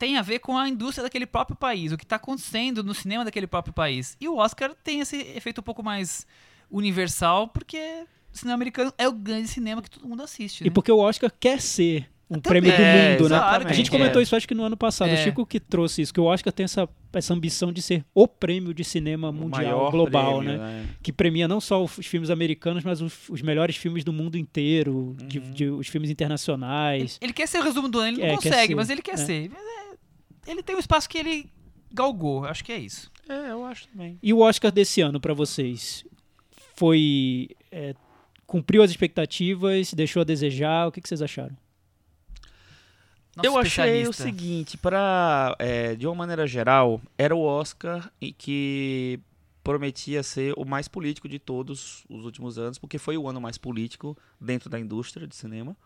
tem 0.00 0.16
a 0.16 0.22
ver 0.22 0.38
com 0.38 0.56
a 0.56 0.66
indústria 0.66 1.02
daquele 1.02 1.26
próprio 1.26 1.54
país, 1.54 1.92
o 1.92 1.98
que 1.98 2.04
está 2.04 2.16
acontecendo 2.16 2.82
no 2.82 2.94
cinema 2.94 3.22
daquele 3.22 3.46
próprio 3.46 3.74
país. 3.74 4.16
E 4.18 4.26
o 4.26 4.38
Oscar 4.38 4.74
tem 4.82 5.00
esse 5.00 5.16
efeito 5.36 5.60
um 5.60 5.62
pouco 5.62 5.82
mais 5.82 6.26
universal, 6.70 7.48
porque 7.48 8.06
cinema 8.32 8.54
americano 8.54 8.94
é 8.96 9.06
o 9.06 9.12
grande 9.12 9.48
cinema 9.48 9.82
que 9.82 9.90
todo 9.90 10.08
mundo 10.08 10.22
assiste. 10.22 10.62
E 10.62 10.64
né? 10.64 10.70
porque 10.70 10.90
o 10.90 10.96
Oscar 10.96 11.30
quer 11.38 11.60
ser 11.60 12.10
um 12.30 12.40
prêmio 12.40 12.70
do 12.70 12.80
É, 12.80 13.12
mundo, 13.18 13.28
né? 13.28 13.36
A 13.38 13.72
gente 13.72 13.90
comentou 13.90 14.20
É. 14.20 14.22
isso 14.22 14.36
acho 14.36 14.46
que 14.46 14.54
no 14.54 14.62
ano 14.62 14.76
passado. 14.76 15.08
É. 15.10 15.14
O 15.14 15.16
Chico 15.16 15.44
que 15.44 15.58
trouxe 15.58 16.02
isso, 16.02 16.14
que 16.14 16.20
o 16.20 16.24
Oscar 16.24 16.52
tem 16.52 16.62
essa, 16.64 16.88
essa 17.12 17.34
ambição 17.34 17.72
de 17.72 17.82
ser 17.82 18.04
o 18.14 18.28
prêmio 18.28 18.72
de 18.72 18.84
cinema 18.84 19.32
mundial, 19.32 19.90
global, 19.90 20.38
prêmio, 20.38 20.58
né? 20.58 20.86
Que 21.02 21.12
premia 21.12 21.48
não 21.48 21.60
só 21.60 21.82
os 21.82 21.92
filmes 22.06 22.30
americanos, 22.30 22.84
mas 22.84 23.00
os, 23.00 23.28
os 23.28 23.42
melhores 23.42 23.74
filmes 23.76 24.04
do 24.04 24.12
mundo 24.12 24.38
inteiro, 24.38 25.16
de, 25.24 25.38
Uhum. 25.40 25.50
de- 25.50 25.68
os 25.70 25.88
filmes 25.88 26.06
Ele, 26.08 26.12
internacionais. 26.12 27.18
ele 27.20 27.32
quer 27.32 27.48
ser 27.48 27.58
o 27.58 27.62
resumo 27.64 27.88
do 27.88 27.98
ano, 27.98 28.10
ele 28.18 28.18
não 28.18 28.26
É, 28.26 28.34
consegue, 28.36 28.68
ser, 28.68 28.74
mas 28.76 28.90
ele 28.90 29.02
quer 29.02 29.14
é. 29.14 29.16
ser. 29.16 29.50
Mas 29.50 29.60
é- 29.60 30.50
ele 30.52 30.62
tem 30.62 30.76
um 30.76 30.78
espaço 30.78 31.08
que 31.08 31.18
ele 31.18 31.50
galgou, 31.92 32.44
acho 32.44 32.62
que 32.64 32.70
é 32.70 32.78
isso. 32.78 33.10
É, 33.28 33.50
eu 33.50 33.64
acho 33.64 33.88
também. 33.88 34.18
E 34.22 34.32
o 34.32 34.38
Oscar 34.38 34.70
desse 34.70 35.00
ano 35.00 35.20
pra 35.20 35.34
vocês 35.34 36.04
foi 36.76 37.48
é, 37.72 37.94
cumpriu 38.46 38.82
as 38.82 38.90
expectativas, 38.90 39.92
deixou 39.94 40.20
a 40.22 40.24
desejar? 40.24 40.88
O 40.88 40.92
que, 40.92 41.00
que 41.00 41.08
vocês 41.08 41.22
acharam? 41.22 41.56
Nosso 43.42 43.46
eu 43.48 43.58
achei 43.58 44.02
o 44.06 44.12
seguinte, 44.12 44.76
para 44.76 45.56
de 45.98 46.06
uma 46.06 46.14
maneira 46.14 46.46
geral, 46.46 47.00
era 47.18 47.34
o 47.34 47.40
Oscar 47.42 48.10
em 48.20 48.32
que 48.36 49.18
prometia 49.62 50.22
ser 50.22 50.54
o 50.56 50.64
mais 50.64 50.88
político 50.88 51.28
de 51.28 51.38
todos 51.38 52.04
os 52.08 52.24
últimos 52.24 52.58
anos, 52.58 52.78
porque 52.78 52.96
foi 52.98 53.16
o 53.18 53.28
ano 53.28 53.40
mais 53.40 53.58
político 53.58 54.16
dentro 54.40 54.70
da 54.70 54.78
indústria 54.80 55.26
de 55.26 55.36
cinema. 55.36 55.76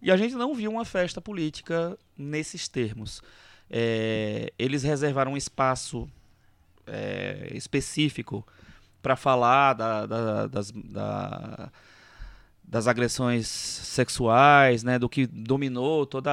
E 0.00 0.10
a 0.10 0.16
gente 0.16 0.34
não 0.34 0.54
viu 0.54 0.70
uma 0.70 0.84
festa 0.84 1.20
política 1.20 1.98
nesses 2.16 2.68
termos. 2.68 3.20
É, 3.68 4.52
eles 4.58 4.82
reservaram 4.84 5.32
um 5.32 5.36
espaço 5.36 6.08
é, 6.86 7.50
específico 7.52 8.46
para 9.02 9.16
falar 9.16 9.72
da- 9.74 10.06
da- 10.06 10.46
das, 10.46 10.70
da- 10.70 11.70
das 12.66 12.86
agressões 12.88 13.46
sexuais, 13.48 14.82
né, 14.82 14.98
do 14.98 15.08
que 15.08 15.26
dominou 15.26 16.04
toda, 16.04 16.30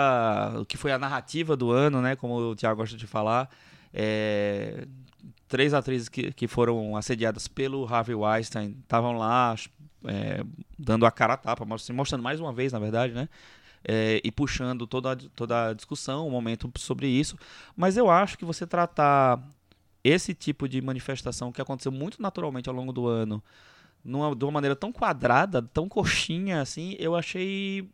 o 0.60 0.66
que 0.66 0.78
foi 0.78 0.92
a 0.92 0.98
narrativa 1.00 1.56
do 1.56 1.72
ano, 1.72 2.02
né, 2.02 2.16
como 2.16 2.36
o 2.52 2.56
Tiago 2.56 2.78
gosta 2.82 2.98
de 2.98 3.06
falar. 3.08 3.50
É, 3.94 4.88
três 5.48 5.74
atrizes 5.74 6.10
que, 6.10 6.32
que 6.34 6.48
foram 6.48 6.98
assediadas 6.98 7.48
pelo 7.48 7.86
Harvey 7.86 8.16
Weinstein 8.16 8.78
estavam 8.82 9.14
lá 9.18 9.56
é, 10.06 10.44
dando 10.78 11.06
a 11.06 11.12
cara 11.12 11.34
a 11.34 11.38
tapa, 11.38 11.66
mostrando 11.66 12.24
mais 12.24 12.40
uma 12.40 12.52
vez, 12.52 12.74
na 12.74 12.80
verdade, 12.80 13.14
né? 13.14 13.30
é, 13.86 14.22
e 14.24 14.32
puxando 14.32 14.88
toda, 14.88 15.14
a- 15.14 15.18
toda 15.36 15.70
a 15.70 15.74
discussão, 15.74 16.28
o 16.28 16.32
momento 16.32 16.72
sobre 16.78 17.08
isso. 17.08 17.38
Mas 17.76 17.98
eu 17.98 18.10
acho 18.10 18.38
que 18.38 18.46
você 18.46 18.66
tratar 18.66 19.42
esse 20.04 20.34
tipo 20.34 20.68
de 20.68 20.82
manifestação 20.82 21.52
que 21.52 21.62
aconteceu 21.62 21.92
muito 21.92 22.22
naturalmente 22.22 22.70
ao 22.70 22.76
longo 22.76 22.92
do 22.94 23.08
ano, 23.08 23.44
numa, 24.04 24.36
de 24.36 24.44
uma 24.46 24.52
maneira 24.52 24.76
tão 24.76 24.92
quadrada, 24.92 25.62
tão 25.62 25.88
coxinha 25.90 26.62
assim, 26.62 26.96
eu 27.00 27.16
achei 27.16 27.88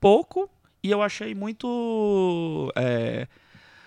pouco 0.00 0.48
e 0.82 0.90
eu 0.90 1.02
achei 1.02 1.34
muito. 1.34 2.72
é, 2.76 3.26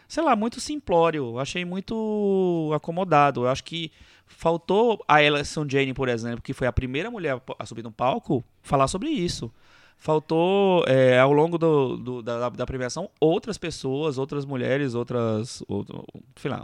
sei 0.08 0.24
lá, 0.24 0.36
muito 0.36 0.60
simplório. 0.60 1.40
Achei 1.40 1.64
muito 1.66 2.72
acomodado. 2.76 3.44
Eu 3.44 3.50
acho 3.50 3.64
que 3.64 3.92
faltou 4.28 5.04
a 5.08 5.16
Alison 5.16 5.66
Jane, 5.68 5.94
por 5.94 6.10
exemplo, 6.10 6.42
que 6.42 6.54
foi 6.54 6.68
a 6.68 6.72
primeira 6.74 7.10
mulher 7.12 7.42
a 7.60 7.66
subir 7.66 7.84
no 7.84 7.92
palco, 7.92 8.44
falar 8.62 8.88
sobre 8.88 9.10
isso. 9.10 9.52
Faltou, 9.98 10.84
é, 10.88 11.20
ao 11.20 11.32
longo 11.32 11.58
do, 11.60 11.96
do- 11.98 12.22
da, 12.24 12.50
da 12.50 12.66
premiação, 12.66 13.08
outras 13.20 13.58
pessoas, 13.58 14.18
outras 14.18 14.46
mulheres, 14.46 14.96
outras. 14.96 15.64
Outro, 15.68 16.04
sei 16.38 16.50
lá, 16.50 16.64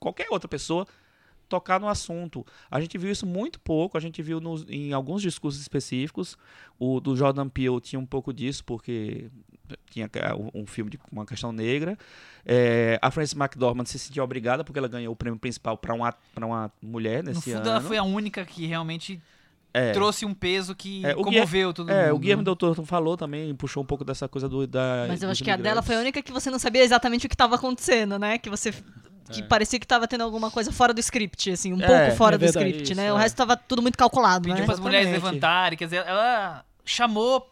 qualquer 0.00 0.28
outra 0.30 0.48
pessoa 0.48 0.86
tocar 1.48 1.80
no 1.80 1.88
assunto. 1.88 2.44
A 2.70 2.80
gente 2.80 2.96
viu 2.98 3.10
isso 3.10 3.26
muito 3.26 3.58
pouco, 3.60 3.96
a 3.96 4.00
gente 4.00 4.20
viu 4.22 4.40
nos- 4.40 4.64
em 4.68 4.92
alguns 4.92 5.22
discursos 5.22 5.60
específicos. 5.60 6.36
O 6.78 7.00
do 7.00 7.16
Jordan 7.16 7.48
Peele 7.48 7.80
tinha 7.80 7.98
um 7.98 8.06
pouco 8.06 8.32
disso, 8.32 8.64
porque 8.64 9.30
tinha 9.90 10.08
ca- 10.08 10.34
um 10.54 10.66
filme 10.66 10.90
de 10.90 10.98
uma 11.10 11.26
questão 11.26 11.52
negra. 11.52 11.96
É, 12.44 12.98
a 13.02 13.10
Frances 13.10 13.34
McDormand 13.34 13.84
se 13.86 13.98
sentiu 13.98 14.22
obrigada 14.24 14.64
porque 14.64 14.78
ela 14.78 14.88
ganhou 14.88 15.12
o 15.12 15.16
prêmio 15.16 15.38
principal 15.38 15.76
para 15.76 15.92
uma, 15.94 16.12
pra 16.34 16.46
uma 16.46 16.72
mulher 16.80 17.22
No 17.22 17.30
nesse 17.30 17.42
fundo, 17.52 17.56
ano. 17.60 17.70
ela 17.70 17.80
foi 17.80 17.96
a 17.98 18.02
única 18.02 18.44
que 18.46 18.64
realmente 18.66 19.20
É. 19.74 19.92
trouxe 19.92 20.24
um 20.24 20.32
peso 20.32 20.74
que 20.74 21.04
É, 21.04 21.14
o 21.14 21.22
comoveu 21.22 21.74
todo 21.74 21.90
É, 21.90 22.04
mundo. 22.06 22.16
o 22.16 22.18
Guilherme 22.18 22.42
Del 22.44 22.56
Toro 22.56 22.82
falou 22.86 23.16
também, 23.18 23.54
puxou 23.54 23.82
um 23.82 23.86
pouco 23.86 24.02
dessa 24.04 24.26
coisa 24.26 24.48
do, 24.48 24.66
da. 24.66 25.04
Mas 25.06 25.22
eu 25.22 25.28
acho 25.28 25.44
que 25.44 25.50
a 25.50 25.56
dela 25.56 25.82
foi 25.82 25.96
a 25.96 26.00
única 26.00 26.22
que 26.22 26.32
você 26.32 26.50
não 26.50 26.58
sabia 26.58 26.82
exatamente 26.82 27.26
o 27.26 27.28
que 27.28 27.34
estava 27.34 27.54
acontecendo, 27.56 28.18
né? 28.18 28.38
Que 28.38 28.48
você. 28.48 28.72
Que 29.32 29.42
parecia 29.42 29.78
que 29.78 29.86
tava 29.86 30.06
tendo 30.08 30.22
alguma 30.22 30.50
coisa 30.50 30.72
fora 30.72 30.92
do 30.94 31.00
script, 31.00 31.50
assim, 31.50 31.72
um 31.72 31.80
É, 31.82 31.86
pouco 31.86 32.16
fora 32.16 32.36
é 32.36 32.38
do 32.38 32.44
script, 32.44 32.82
isso, 32.82 32.94
né? 32.94 33.12
O 33.12 33.18
é. 33.18 33.20
resto 33.22 33.36
tava 33.36 33.56
tudo 33.56 33.82
muito 33.82 33.96
calculado, 33.98 34.42
Pediu 34.44 34.60
né? 34.60 34.64
para 34.64 34.74
as 34.74 34.80
mulheres 34.80 35.10
levantarem, 35.10 35.76
quer 35.78 35.84
dizer, 35.84 36.04
ela 36.06 36.64
chamou 36.84 37.46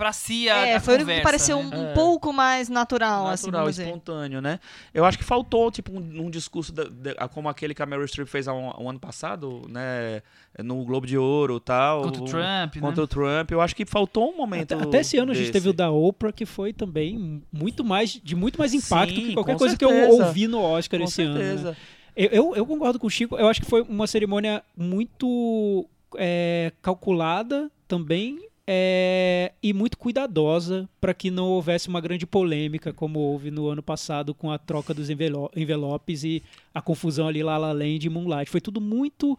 pra 0.00 0.12
si 0.14 0.48
a, 0.48 0.66
É, 0.66 0.74
a 0.76 0.80
foi 0.80 0.94
o 0.94 0.96
único 0.96 1.10
que 1.10 1.16
conversa, 1.20 1.22
pareceu 1.22 1.62
né? 1.62 1.76
um, 1.76 1.80
um 1.82 1.86
É. 1.90 1.92
pouco 1.92 2.32
mais 2.32 2.70
natural, 2.70 3.26
assim, 3.26 3.46
natural, 3.46 3.62
vamos 3.64 3.76
dizer. 3.76 3.84
espontâneo, 3.88 4.40
né? 4.40 4.58
Eu 4.94 5.04
acho 5.04 5.18
que 5.18 5.24
faltou, 5.24 5.70
tipo, 5.70 5.92
um, 5.92 6.22
um 6.26 6.30
discurso 6.30 6.72
da- 6.72 6.84
da- 6.84 7.28
como 7.28 7.48
aquele 7.50 7.74
que 7.74 7.82
a 7.82 7.86
Meryl 7.86 8.08
Streep 8.08 8.26
fez 8.26 8.48
há 8.48 8.54
um, 8.54 8.70
um 8.82 8.88
ano 8.88 8.98
passado, 8.98 9.62
né? 9.68 10.22
No 10.64 10.82
Globo 10.84 11.06
de 11.06 11.18
Ouro 11.18 11.58
e 11.58 11.60
tal. 11.60 12.02
Contra 12.02 12.22
o 12.22 12.24
Trump, 12.24 12.74
né? 12.76 12.80
Contra 12.80 13.04
o 13.04 13.06
Trump. 13.06 13.50
Eu 13.50 13.60
acho 13.60 13.76
que 13.76 13.84
faltou 13.84 14.32
um 14.32 14.36
momento. 14.36 14.72
Até, 14.72 14.82
até 14.84 15.00
esse 15.00 15.18
ano 15.18 15.32
a 15.32 15.34
gente 15.34 15.42
desse. 15.42 15.52
teve 15.52 15.68
o 15.68 15.72
da 15.74 15.90
Oprah, 15.90 16.32
que 16.32 16.46
foi 16.46 16.72
também 16.72 17.42
muito 17.52 17.84
mais, 17.84 18.12
de 18.12 18.34
muito 18.34 18.58
mais 18.58 18.72
impacto 18.72 19.14
Sim, 19.14 19.26
que 19.28 19.34
qualquer 19.34 19.56
coisa 19.58 19.76
que 19.76 19.84
eu 19.84 19.90
certeza. 19.90 20.24
ouvi 20.26 20.48
no 20.48 20.60
Oscar 20.62 20.98
Com 20.98 21.04
esse 21.04 21.22
ano. 21.22 21.34
né? 21.34 21.40
certeza. 21.44 21.76
Eu, 22.16 22.28
eu, 22.30 22.56
eu 22.56 22.66
concordo 22.66 22.98
com 22.98 23.06
o 23.06 23.10
Chico. 23.10 23.36
Eu 23.36 23.48
acho 23.48 23.60
que 23.60 23.66
foi 23.68 23.82
uma 23.82 24.06
cerimônia 24.06 24.62
muito 24.76 25.86
é, 26.16 26.72
calculada 26.82 27.70
também 27.86 28.38
é, 28.72 29.50
e 29.60 29.72
muito 29.72 29.98
cuidadosa 29.98 30.88
para 31.00 31.12
que 31.12 31.28
não 31.28 31.48
houvesse 31.48 31.88
uma 31.88 32.00
grande 32.00 32.24
polêmica 32.24 32.92
como 32.92 33.18
houve 33.18 33.50
no 33.50 33.66
ano 33.66 33.82
passado 33.82 34.32
com 34.32 34.48
a 34.48 34.58
troca 34.58 34.94
dos 34.94 35.10
envelo- 35.10 35.50
envelopes 35.56 36.22
e 36.22 36.40
a 36.72 36.80
confusão 36.80 37.26
ali 37.26 37.42
La 37.42 37.58
La 37.58 37.72
Land 37.72 38.06
e 38.06 38.08
Moonlight. 38.08 38.48
Foi 38.48 38.60
tudo 38.60 38.80
muito 38.80 39.36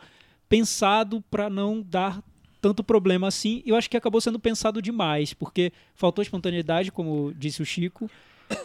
pensado 0.49 1.23
para 1.31 1.49
não 1.49 1.81
dar 1.81 2.21
tanto 2.61 2.83
problema 2.83 3.29
assim. 3.29 3.63
Eu 3.65 3.77
acho 3.77 3.89
que 3.89 3.95
acabou 3.95 4.19
sendo 4.19 4.37
pensado 4.37 4.81
demais, 4.81 5.33
porque 5.33 5.71
faltou 5.95 6.21
espontaneidade, 6.21 6.91
como 6.91 7.33
disse 7.33 7.61
o 7.61 7.65
Chico. 7.65 8.11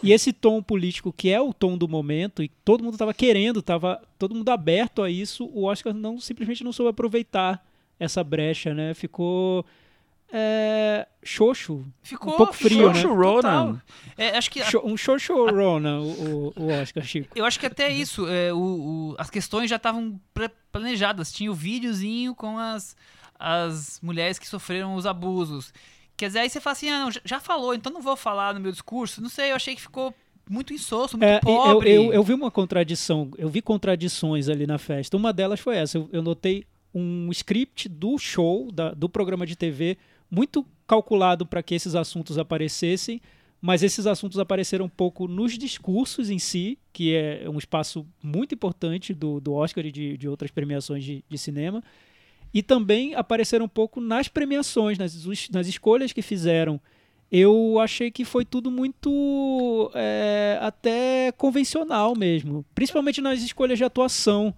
E 0.03 0.11
esse 0.11 0.33
tom 0.33 0.61
político, 0.61 1.13
que 1.13 1.29
é 1.29 1.39
o 1.39 1.53
tom 1.53 1.77
do 1.77 1.87
momento, 1.87 2.43
e 2.43 2.49
todo 2.65 2.83
mundo 2.83 2.95
estava 2.95 3.13
querendo, 3.13 3.61
estava 3.61 4.01
todo 4.19 4.35
mundo 4.35 4.49
aberto 4.49 5.01
a 5.01 5.09
isso, 5.09 5.45
o 5.45 5.63
Oscar 5.63 5.93
não 5.93 6.19
simplesmente 6.19 6.61
não 6.61 6.73
soube 6.73 6.89
aproveitar 6.89 7.65
essa 7.97 8.21
brecha, 8.21 8.73
né? 8.73 8.93
Ficou 8.93 9.65
é, 10.31 11.07
xoxo. 11.23 11.85
Ficou 12.03 12.33
um 12.33 12.37
pouco 12.37 12.53
frio, 12.53 12.93
Xoxo 12.93 13.07
né? 13.07 13.13
Ronan. 13.13 13.81
É, 14.17 14.37
acho 14.37 14.51
que 14.51 14.63
Xo- 14.63 14.81
Um 14.83 14.97
xoxorona, 14.97 15.99
o, 15.99 16.53
o, 16.57 16.63
o 16.63 16.67
Oscar, 16.81 17.03
Chico. 17.03 17.29
Eu 17.35 17.45
acho 17.45 17.59
que 17.59 17.65
até 17.65 17.89
isso, 17.91 18.27
é, 18.27 18.51
o- 18.53 18.57
o- 18.57 19.15
as 19.17 19.29
questões 19.29 19.69
já 19.69 19.77
estavam 19.77 20.19
planejadas. 20.71 21.31
Tinha 21.31 21.51
o 21.51 21.55
videozinho 21.55 22.35
com 22.35 22.57
as, 22.57 22.95
as 23.39 23.99
mulheres 24.01 24.37
que 24.39 24.47
sofreram 24.47 24.95
os 24.95 25.05
abusos. 25.05 25.73
Quer 26.15 26.27
dizer, 26.27 26.39
aí 26.39 26.49
você 26.49 26.59
fala 26.59 26.71
assim, 26.73 26.89
ah, 26.89 26.99
não, 27.05 27.11
já, 27.23 27.39
falou, 27.39 27.73
então 27.75 27.91
não 27.93 28.01
vou 28.01 28.15
falar 28.15 28.53
no 28.53 28.59
meu 28.59 28.71
discurso. 28.71 29.21
Não 29.21 29.29
sei, 29.29 29.51
eu 29.51 29.55
achei 29.55 29.75
que 29.75 29.81
ficou 29.81 30.13
muito 30.49 30.73
insosso, 30.73 31.17
muito 31.17 31.29
É, 31.29 31.35
e 31.45 31.49
eu, 31.49 31.55
pobre. 31.73 31.91
eu, 31.93 32.13
eu 32.13 32.23
vi 32.23 32.33
uma 32.33 32.49
contradição, 32.49 33.29
eu 33.37 33.49
vi 33.49 33.61
contradições 33.61 34.49
ali 34.49 34.65
na 34.65 34.77
festa. 34.77 35.15
Uma 35.15 35.31
delas 35.31 35.59
foi 35.59 35.77
essa, 35.77 35.97
eu, 35.97 36.09
eu 36.11 36.21
notei 36.23 36.65
um 36.93 37.29
script 37.31 37.87
do 37.87 38.17
show, 38.17 38.71
da- 38.71 38.91
do 38.93 39.07
programa 39.07 39.45
de 39.45 39.55
TV, 39.55 39.97
muito 40.29 40.65
calculado 40.87 41.45
para 41.45 41.61
que 41.61 41.75
esses 41.75 41.95
assuntos 41.95 42.37
aparecessem, 42.37 43.21
mas 43.61 43.83
esses 43.83 44.05
assuntos 44.05 44.39
apareceram 44.39 44.85
um 44.85 44.89
pouco 44.89 45.27
nos 45.27 45.57
discursos 45.57 46.29
em 46.29 46.39
si, 46.39 46.77
que 46.93 47.15
é 47.15 47.49
um 47.49 47.57
espaço 47.57 48.05
muito 48.21 48.53
importante 48.53 49.13
do, 49.13 49.39
do 49.39 49.53
Oscar 49.53 49.85
e 49.85 49.91
de, 49.91 50.17
de 50.17 50.27
outras 50.27 50.51
premiações 50.51 51.03
de, 51.03 51.23
de 51.27 51.37
cinema, 51.37 51.83
e 52.53 52.61
também 52.61 53.15
apareceram 53.15 53.65
um 53.65 53.69
pouco 53.69 53.99
nas 53.99 54.27
premiações, 54.27 54.97
nas, 54.97 55.13
nas 55.51 55.67
escolhas 55.67 56.13
que 56.13 56.21
fizeram. 56.21 56.79
Eu 57.29 57.77
achei 57.79 58.09
que 58.09 58.23
foi 58.23 58.45
tudo 58.45 58.71
muito 58.71 59.91
é, 59.93 60.57
até 60.61 61.31
convencional 61.33 62.15
mesmo, 62.15 62.65
principalmente 62.73 63.19
nas 63.19 63.41
escolhas 63.41 63.77
de 63.77 63.83
atuação. 63.83 64.55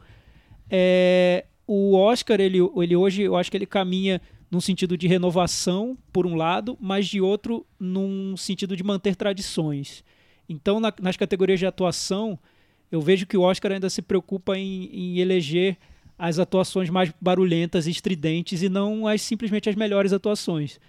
É, 0.70 1.46
o 1.66 1.96
Oscar, 1.96 2.40
ele, 2.40 2.60
ele 2.78 2.96
hoje, 2.96 3.24
eu 3.24 3.36
acho 3.36 3.50
que 3.50 3.58
ele 3.58 3.66
caminha 3.66 4.22
num 4.52 4.60
sentido 4.62 4.98
de 4.98 5.08
renovação, 5.08 5.98
por 6.12 6.26
um 6.26 6.36
lado, 6.36 6.78
mas 6.82 7.08
de 7.08 7.22
outro, 7.22 7.66
num 7.80 8.36
sentido 8.36 8.76
de 8.76 8.84
manter 8.84 9.16
tradições. 9.16 10.04
Então, 10.48 10.80
na- 10.80 10.94
nas 11.02 11.16
categorias 11.16 11.60
de 11.60 11.66
atuação, 11.68 12.38
eu 12.92 13.00
vejo 13.02 13.28
que 13.28 13.38
o 13.38 13.42
Oscar 13.42 13.72
ainda 13.72 13.90
se 13.90 14.02
preocupa 14.02 14.58
em, 14.58 14.86
em 14.92 15.20
eleger 15.20 15.78
as 16.18 16.40
atuações 16.40 16.90
mais 16.90 17.14
barulhentas 17.22 17.86
e 17.88 17.92
estridentes 17.92 18.62
e 18.64 18.70
não 18.70 19.08
as 19.08 19.22
simplesmente 19.22 19.70
as 19.70 19.76
melhores 19.76 20.12
atuações. 20.12 20.80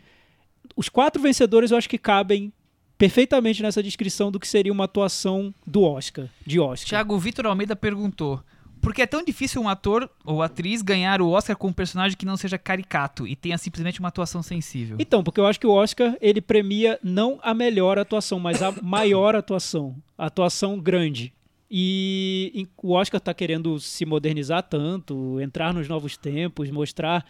Os 0.75 0.89
quatro 0.89 1.21
vencedores 1.23 1.71
eu 1.71 1.77
acho 1.77 1.89
que 1.89 1.99
cabem 1.99 2.53
perfeitamente 2.97 3.63
nessa 3.63 3.83
descrição 3.83 4.31
do 4.33 4.41
que 4.41 4.49
seria 4.49 4.73
uma 4.73 4.85
atuação 4.85 5.55
do 5.67 5.83
Oscar, 5.83 6.29
de 6.47 6.59
Oscar. 6.59 6.89
Tiago 6.89 7.19
Vitor 7.19 7.47
Almeida 7.47 7.77
perguntou: 7.77 8.43
Porque 8.81 9.03
é 9.03 9.07
tão 9.07 9.23
difícil 9.23 9.61
um 9.61 9.69
ator 9.69 10.09
ou 10.25 10.43
atriz 10.43 10.83
ganhar 10.83 11.21
o 11.21 11.31
Oscar 11.31 11.57
com 11.57 11.69
um 11.69 11.73
personagem 11.73 12.17
que 12.17 12.25
não 12.25 12.37
seja 12.37 12.57
caricato 12.57 13.27
e 13.27 13.37
tenha 13.37 13.59
simplesmente 13.59 14.01
uma 14.01 14.09
atuação 14.09 14.43
sensível. 14.43 14.97
Então, 14.99 15.23
porque 15.23 15.39
eu 15.39 15.47
acho 15.47 15.61
que 15.61 15.67
o 15.67 15.73
Oscar, 15.73 16.17
ele 16.21 16.41
premia 16.41 16.99
não 17.03 17.39
a 17.43 17.53
melhor 17.53 17.99
atuação, 17.99 18.41
mas 18.41 18.63
a 18.63 18.73
maior 18.83 19.37
atuação. 19.37 19.97
A 20.17 20.27
atuação 20.27 20.79
grande. 20.79 21.33
E, 21.71 22.67
o 22.83 22.93
Oscar 22.93 23.19
está 23.19 23.33
querendo 23.33 23.79
se 23.79 24.05
modernizar 24.05 24.63
tanto, 24.63 25.41
entrar 25.41 25.73
nos 25.73 25.87
novos 25.87 26.17
tempos, 26.17 26.69
mostrar 26.71 27.25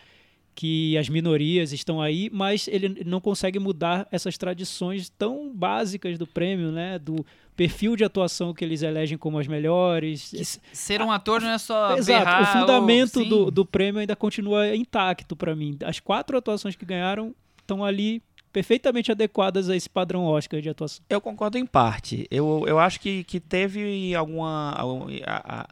que 0.54 0.96
as 0.98 1.08
minorias 1.08 1.72
estão 1.72 2.00
aí, 2.00 2.28
mas 2.32 2.68
ele 2.68 3.04
não 3.04 3.20
consegue 3.20 3.58
mudar 3.58 4.08
essas 4.10 4.36
tradições 4.36 5.08
tão 5.10 5.52
básicas 5.54 6.18
do 6.18 6.26
prêmio, 6.26 6.72
né? 6.72 6.98
Do 6.98 7.24
perfil 7.60 7.94
de 7.94 8.02
atuação 8.04 8.54
que 8.54 8.64
eles 8.64 8.80
elegem 8.80 9.18
como 9.18 9.38
as 9.38 9.46
melhores. 9.46 10.30
Que 10.30 10.42
ser 10.74 11.02
um 11.02 11.12
ator 11.12 11.42
não 11.42 11.50
é 11.50 11.58
só 11.58 11.94
Exato, 11.94 12.18
berrar 12.24 12.42
o 12.42 12.60
fundamento 12.60 13.18
ou- 13.20 13.26
do, 13.28 13.50
do 13.50 13.66
prêmio 13.66 14.00
ainda 14.00 14.16
continua 14.16 14.74
intacto 14.74 15.36
para 15.36 15.54
mim. 15.54 15.76
As 15.84 16.00
quatro 16.00 16.38
atuações 16.38 16.74
que 16.74 16.86
ganharam 16.86 17.34
estão 17.60 17.84
ali 17.84 18.22
perfeitamente 18.50 19.12
adequadas 19.12 19.68
a 19.68 19.76
esse 19.76 19.90
padrão 19.90 20.24
Oscar 20.24 20.60
de 20.62 20.70
atuação. 20.70 21.04
Eu 21.10 21.20
concordo 21.20 21.58
em 21.58 21.66
parte. 21.66 22.26
Eu, 22.30 22.64
eu 22.66 22.78
acho 22.78 22.98
que, 22.98 23.24
que 23.24 23.38
teve 23.38 24.14
alguma. 24.14 24.72
algum- 24.72 25.06
a- 25.26 25.60
a- 25.60 25.68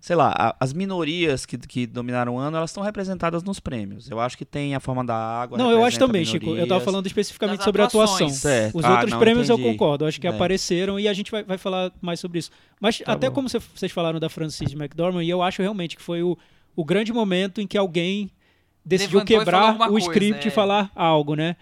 sei 0.00 0.16
lá, 0.16 0.32
a- 0.34 0.56
as 0.58 0.72
minorias 0.72 1.44
que, 1.44 1.58
que 1.58 1.86
dominaram 1.86 2.34
o 2.36 2.38
ano, 2.38 2.56
elas 2.56 2.70
estão 2.70 2.82
representadas 2.82 3.42
nos 3.42 3.60
prêmios. 3.60 4.10
Eu 4.10 4.18
acho 4.18 4.36
que 4.38 4.44
tem 4.46 4.74
a 4.74 4.80
forma 4.80 5.04
da 5.04 5.14
água. 5.14 5.58
não, 5.58 5.70
eu 5.70 5.84
acho 5.84 5.98
também, 5.98 6.24
Chico. 6.24 6.46
Eu 6.46 6.50
tava 6.52 6.62
minorias. 6.64 6.84
falando 6.84 7.06
especificamente 7.06 7.62
sobre 7.62 7.82
a 7.82 7.84
atuação. 7.84 8.14
atuações. 8.16 8.36
Certo. 8.40 8.78
Os 8.78 8.84
Ah, 8.84 8.92
outros 8.92 9.10
não, 9.12 9.18
prêmios 9.18 9.48
eu 9.50 9.56
entendi. 9.58 9.72
concordo, 9.76 10.06
acho 10.06 10.18
que 10.20 10.26
É. 10.26 10.30
apareceram 10.30 10.98
e 10.98 11.06
a 11.06 11.12
gente 11.12 11.30
vai, 11.30 11.44
vai 11.44 11.58
falar 11.58 11.92
mais 12.00 12.18
sobre 12.18 12.38
isso. 12.38 12.50
Mas 12.80 12.98
Tá 12.98 13.12
até 13.12 13.28
bom. 13.28 13.34
como 13.34 13.48
cê- 13.50 13.58
vocês 13.60 13.92
falaram 13.92 14.18
da 14.18 14.28
Frances 14.30 14.72
McDormand, 14.72 15.22
e 15.22 15.28
eu 15.30 15.42
acho 15.42 15.60
realmente 15.60 15.96
que 15.96 16.02
foi 16.02 16.22
o, 16.22 16.36
o 16.74 16.82
grande 16.84 17.12
momento 17.12 17.60
em 17.60 17.66
que 17.66 17.76
alguém 17.76 18.30
decidiu 18.82 19.18
Levantou 19.18 19.38
quebrar 19.38 19.74
o 19.74 19.88
coisa, 19.90 20.06
script 20.06 20.44
é. 20.46 20.48
e 20.48 20.50
falar 20.50 20.90
algo, 20.96 21.34
né? 21.34 21.56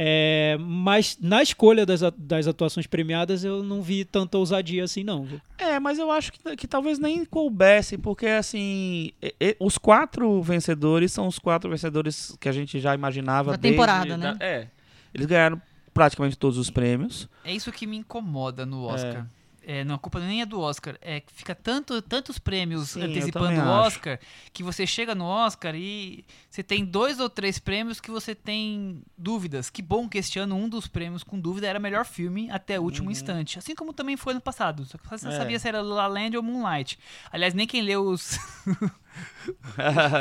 É, 0.00 0.56
mas 0.60 1.18
na 1.20 1.42
escolha 1.42 1.84
das, 1.84 2.00
das 2.16 2.46
atuações 2.46 2.86
premiadas 2.86 3.42
eu 3.42 3.64
não 3.64 3.82
vi 3.82 4.04
tanta 4.04 4.38
ousadia 4.38 4.84
assim, 4.84 5.02
não. 5.02 5.24
viu? 5.24 5.40
É, 5.58 5.80
mas 5.80 5.98
eu 5.98 6.08
acho 6.12 6.32
que, 6.32 6.56
que 6.56 6.68
talvez 6.68 7.00
nem 7.00 7.24
coubesse, 7.24 7.98
porque 7.98 8.26
assim, 8.28 9.10
e- 9.20 9.34
e- 9.40 9.56
os 9.58 9.76
quatro 9.76 10.40
vencedores 10.40 11.10
são 11.10 11.26
os 11.26 11.40
quatro 11.40 11.68
vencedores 11.68 12.36
que 12.38 12.48
a 12.48 12.52
gente 12.52 12.78
já 12.78 12.94
imaginava. 12.94 13.50
Da 13.50 13.56
desde- 13.56 13.76
temporada, 13.76 14.16
né? 14.16 14.34
da- 14.38 14.44
é. 14.46 14.68
Eles 15.12 15.26
ganharam 15.26 15.60
praticamente 15.92 16.38
todos 16.38 16.58
os 16.58 16.70
prêmios. 16.70 17.28
É 17.44 17.52
isso 17.52 17.72
que 17.72 17.84
me 17.84 17.96
incomoda 17.96 18.64
no 18.64 18.84
Oscar. 18.84 19.26
É, 19.26 19.37
não, 19.84 19.96
a 19.96 19.98
culpa 19.98 20.18
nem 20.20 20.40
é 20.40 20.46
do 20.46 20.58
Oscar. 20.60 20.96
É 21.02 21.20
que 21.20 21.32
fica 21.32 21.54
tanto, 21.54 22.00
tantos 22.00 22.38
prêmios 22.38 22.90
Sim, 22.90 23.02
antecipando 23.02 23.58
o 23.60 23.62
acho. 23.62 23.86
Oscar 23.88 24.18
que 24.52 24.62
você 24.62 24.86
chega 24.86 25.14
no 25.14 25.24
Oscar 25.26 25.74
e 25.74 26.24
você 26.48 26.62
tem 26.62 26.84
dois 26.84 27.20
ou 27.20 27.28
três 27.28 27.58
prêmios 27.58 28.00
que 28.00 28.10
você 28.10 28.34
tem 28.34 29.02
dúvidas. 29.16 29.68
Que 29.68 29.82
bom 29.82 30.08
que 30.08 30.16
este 30.18 30.38
ano 30.38 30.56
um 30.56 30.68
dos 30.68 30.86
prêmios 30.86 31.22
com 31.22 31.38
dúvida 31.38 31.66
era 31.66 31.78
melhor 31.78 32.04
filme 32.06 32.50
até 32.50 32.80
o 32.80 32.82
último 32.82 33.10
instante. 33.10 33.58
Assim 33.58 33.74
como 33.74 33.92
também 33.92 34.16
foi 34.16 34.32
no 34.34 34.40
passado. 34.40 34.84
Só 34.86 34.96
que 34.96 35.06
você 35.08 35.26
não 35.26 35.32
Uhum. 35.32 35.36
É. 35.36 35.40
sabia 35.40 35.58
se 35.58 35.68
era 35.68 35.82
La 35.82 35.94
La 35.96 36.06
Land 36.06 36.36
ou 36.36 36.42
Moonlight. 36.42 36.98
Aliás, 37.30 37.52
nem 37.52 37.66
quem 37.66 37.82
leu 37.82 38.02
os. 38.08 38.38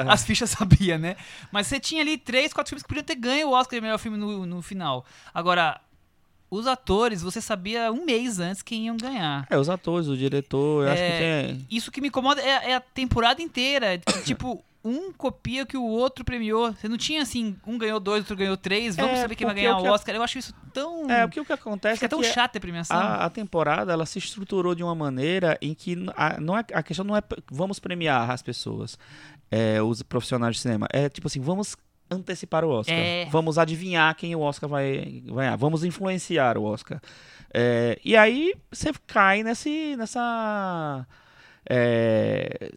As 0.09 0.25
fichas 0.25 0.49
sabia, 0.49 0.97
né? 0.97 1.15
Mas 1.51 1.67
você 1.67 1.79
tinha 1.79 2.01
ali 2.01 2.17
três, 2.17 2.53
quatro 2.53 2.69
filmes 2.69 2.83
que 2.83 2.87
podiam 2.89 3.03
ter 3.03 3.15
ganho 3.15 3.49
o 3.49 3.51
Oscar 3.51 3.77
de 3.77 3.81
melhor 3.81 3.97
filme 3.97 4.17
no, 4.17 4.45
no 4.45 4.61
final. 4.61 5.05
Agora, 5.33 5.79
os 6.49 6.65
atores, 6.67 7.21
você 7.21 7.41
sabia 7.41 7.91
um 7.91 8.05
mês 8.05 8.39
antes 8.39 8.61
quem 8.61 8.85
iam 8.85 8.95
ganhar. 8.97 9.45
É, 9.49 9.57
os 9.57 9.69
atores, 9.69 10.07
o 10.07 10.15
diretor, 10.15 10.85
eu 10.85 10.89
acho 10.91 11.01
que 11.01 11.07
É, 11.07 11.43
tem. 11.47 11.67
Isso 11.69 11.91
que 11.91 11.99
me 12.01 12.07
incomoda 12.07 12.41
é, 12.41 12.71
é 12.71 12.75
a 12.75 12.79
temporada 12.81 13.41
inteira. 13.41 13.97
que, 13.97 14.23
tipo, 14.23 14.63
um 14.83 15.11
copia 15.11 15.65
que 15.65 15.75
o 15.75 15.83
outro 15.83 16.23
premiou. 16.23 16.71
Você 16.71 16.87
não 16.87 16.95
tinha 16.97 17.21
assim, 17.21 17.57
um 17.67 17.77
ganhou 17.77 17.99
dois, 17.99 18.19
outro 18.21 18.37
ganhou 18.37 18.55
três. 18.55 18.95
Vamos 18.95 19.17
É, 19.17 19.21
saber 19.23 19.35
quem 19.35 19.45
vai 19.45 19.55
ganhar 19.55 19.77
o 19.77 19.81
que- 19.81 19.89
Oscar. 19.89 20.15
Eu 20.15 20.23
acho 20.23 20.37
isso 20.37 20.53
tão. 20.73 21.09
É, 21.11 21.27
porque 21.27 21.41
o 21.41 21.45
que 21.45 21.51
acontece 21.51 21.95
fica 21.95 22.05
é 22.05 22.09
tão 22.09 22.21
que 22.21 22.27
chata 22.31 22.57
a 22.57 22.61
premiação. 22.61 22.95
a, 22.97 23.25
a 23.25 23.29
temporada 23.29 23.91
ela 23.91 24.05
se 24.05 24.17
estruturou 24.17 24.73
de 24.73 24.83
uma 24.83 24.95
maneira 24.95 25.57
em 25.61 25.73
que 25.73 25.97
a, 26.15 26.39
não 26.39 26.57
é, 26.57 26.63
a 26.73 26.81
questão 26.81 27.03
não 27.03 27.17
é 27.17 27.21
vamos 27.51 27.79
premiar 27.79 28.31
as 28.31 28.41
pessoas, 28.41 28.97
é, 29.51 29.81
os 29.81 30.01
profissionais 30.01 30.55
de 30.55 30.61
cinema. 30.61 30.87
É 30.93 31.09
tipo 31.09 31.27
assim, 31.27 31.41
vamos 31.41 31.75
antecipar 32.09 32.63
o 32.63 32.69
Oscar. 32.69 32.95
É. 32.95 33.25
Vamos 33.25 33.57
adivinhar 33.57 34.15
quem 34.15 34.35
o 34.35 34.41
Oscar 34.41 34.69
vai 34.69 35.21
ganhar. 35.25 35.55
Vamos 35.55 35.83
influenciar 35.83 36.57
o 36.57 36.63
Oscar. 36.63 37.01
É, 37.53 37.99
e 38.03 38.15
aí 38.15 38.53
você 38.71 38.91
cai 39.05 39.43
nesse, 39.43 39.95
nessa. 39.95 41.05
é, 41.69 42.71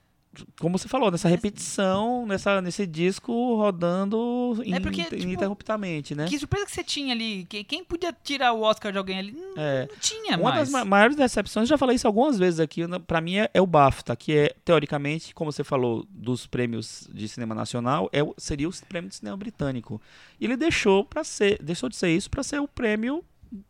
como 0.61 0.79
você 0.79 0.88
falou, 0.88 1.11
nessa 1.11 1.29
repetição, 1.29 2.26
nessa, 2.26 2.61
nesse 2.61 2.87
disco 2.87 3.33
rodando 3.57 4.57
É 4.66 4.81
porque, 4.81 5.05
tipo, 5.05 5.16
ininterruptamente, 5.16 6.14
né? 6.14 6.26
Que 6.26 6.38
surpresa 6.38 6.66
que 6.66 6.72
você 6.72 6.85
tinha 6.85 7.12
ali. 7.14 7.44
Que- 7.48 7.64
Quem 7.64 7.85
podia 7.85 8.12
tirar 8.12 8.53
o 8.53 8.62
Oscar 8.62 8.92
de 8.92 8.98
alguém 8.98 9.18
ali? 9.18 9.33
Não, 9.33 9.55
É. 9.57 9.87
não 9.88 9.96
tinha 10.00 10.37
Uma 10.37 10.50
mais. 10.50 10.61
das 10.61 10.70
ma- 10.70 10.85
maiores 10.85 11.16
decepções, 11.16 11.68
já 11.68 11.76
falei 11.79 11.96
isso 11.96 12.07
algumas 12.07 12.38
vezes 12.38 12.61
aqui, 12.61 12.83
pra 13.07 13.20
mim 13.20 13.37
é, 13.37 13.50
é 13.55 13.61
o 13.61 13.66
BAFTA, 13.66 14.14
que 14.16 14.37
é, 14.37 14.55
teoricamente, 14.64 15.35
como 15.35 15.50
você 15.53 15.64
falou, 15.64 16.07
dos 16.11 16.46
prêmios 16.46 17.09
de 17.12 17.29
cinema 17.29 17.55
nacional, 17.55 18.09
é, 18.12 18.20
seria 18.37 18.68
o 18.68 18.72
prêmio 18.88 19.09
de 19.11 19.16
cinema 19.16 19.37
britânico. 19.37 20.00
E 20.40 20.44
ele 20.44 20.57
deixou 20.57 21.05
para 21.05 21.24
ser, 21.24 21.62
deixou 21.62 21.88
de 21.88 21.96
ser 21.96 22.11
isso 22.11 22.31
para 22.31 22.42
ser 22.42 22.61
o 22.61 22.68
prêmio, 22.68 23.24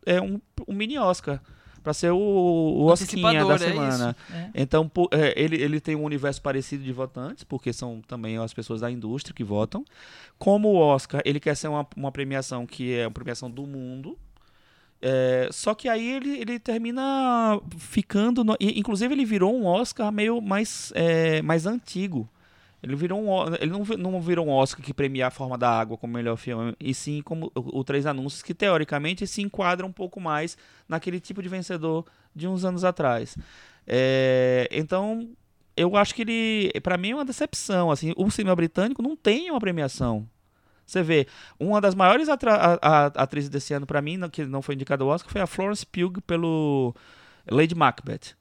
é 0.05 0.21
um, 0.21 0.39
um 0.67 0.73
mini 0.73 0.97
Oscar, 0.97 1.41
para 1.83 1.93
ser 1.93 2.11
o, 2.11 2.17
o 2.17 2.85
Osquinha 2.85 3.45
da 3.45 3.55
é 3.55 3.57
semana. 3.57 4.15
É. 4.33 4.49
Então, 4.55 4.87
pô, 4.87 5.09
é, 5.11 5.33
ele, 5.35 5.61
ele 5.61 5.79
tem 5.79 5.95
um 5.95 6.03
universo 6.03 6.41
parecido 6.41 6.83
de 6.83 6.91
votantes, 6.93 7.43
porque 7.43 7.73
são 7.73 8.01
também 8.07 8.37
as 8.37 8.53
pessoas 8.53 8.81
da 8.81 8.89
indústria 8.91 9.33
que 9.33 9.43
votam. 9.43 9.83
Como 10.37 10.69
o 10.69 10.75
Oscar, 10.77 11.21
ele 11.25 11.39
quer 11.39 11.55
ser 11.55 11.67
uma, 11.67 11.85
uma 11.95 12.11
premiação 12.11 12.65
que 12.65 12.93
é 12.93 13.05
uma 13.07 13.11
premiação 13.13 13.49
do 13.49 13.65
mundo. 13.65 14.17
É, 15.01 15.49
só 15.51 15.73
que 15.73 15.89
aí 15.89 16.07
ele, 16.11 16.39
ele 16.39 16.59
termina 16.59 17.59
ficando. 17.77 18.43
no- 18.43 18.55
inclusive, 18.59 19.13
ele 19.13 19.25
virou 19.25 19.55
um 19.55 19.65
Oscar 19.65 20.11
meio 20.11 20.39
mais, 20.39 20.91
é, 20.95 21.41
mais 21.41 21.65
antigo. 21.65 22.29
Ele 22.83 22.95
virou 22.95 23.21
um, 23.21 23.53
ele 23.59 23.71
não, 23.71 23.83
não 24.11 24.21
virou 24.21 24.47
um 24.47 24.49
Oscar 24.49 24.83
que 24.83 24.93
premia 24.93 25.27
a 25.27 25.31
forma 25.31 25.57
da 25.57 25.69
água 25.69 25.97
como 25.97 26.13
melhor 26.13 26.35
filme, 26.35 26.75
e 26.79 26.93
sim 26.93 27.21
como 27.21 27.51
o, 27.53 27.79
o 27.79 27.83
Três 27.83 28.07
Anúncios, 28.07 28.41
que 28.41 28.55
teoricamente 28.55 29.27
se 29.27 29.41
enquadra 29.41 29.85
um 29.85 29.91
pouco 29.91 30.19
mais 30.19 30.57
naquele 30.89 31.19
tipo 31.19 31.43
de 31.43 31.49
vencedor 31.49 32.05
de 32.35 32.47
uns 32.47 32.65
anos 32.65 32.83
atrás. 32.83 33.37
É, 33.85 34.67
então, 34.71 35.29
eu 35.77 35.95
acho 35.95 36.15
que 36.15 36.23
ele, 36.23 36.71
para 36.81 36.97
mim, 36.97 37.11
é 37.11 37.15
uma 37.15 37.25
decepção. 37.25 37.91
Assim, 37.91 38.13
o 38.17 38.29
cinema 38.31 38.55
britânico 38.55 39.01
não 39.01 39.15
tem 39.15 39.51
uma 39.51 39.59
premiação. 39.59 40.27
Você 40.85 41.03
vê, 41.03 41.27
uma 41.59 41.79
das 41.79 41.95
maiores 41.95 42.27
atrizes 42.29 43.49
desse 43.49 43.73
ano, 43.73 43.85
para 43.85 44.01
mim, 44.01 44.19
que 44.29 44.43
não 44.43 44.61
foi 44.61 44.75
indicada 44.75 45.03
ao 45.03 45.09
Oscar, 45.09 45.31
foi 45.31 45.41
a 45.41 45.47
Florence 45.47 45.85
Pugh 45.85 46.19
pelo 46.25 46.93
Lady 47.49 47.75
Macbeth. 47.75 48.35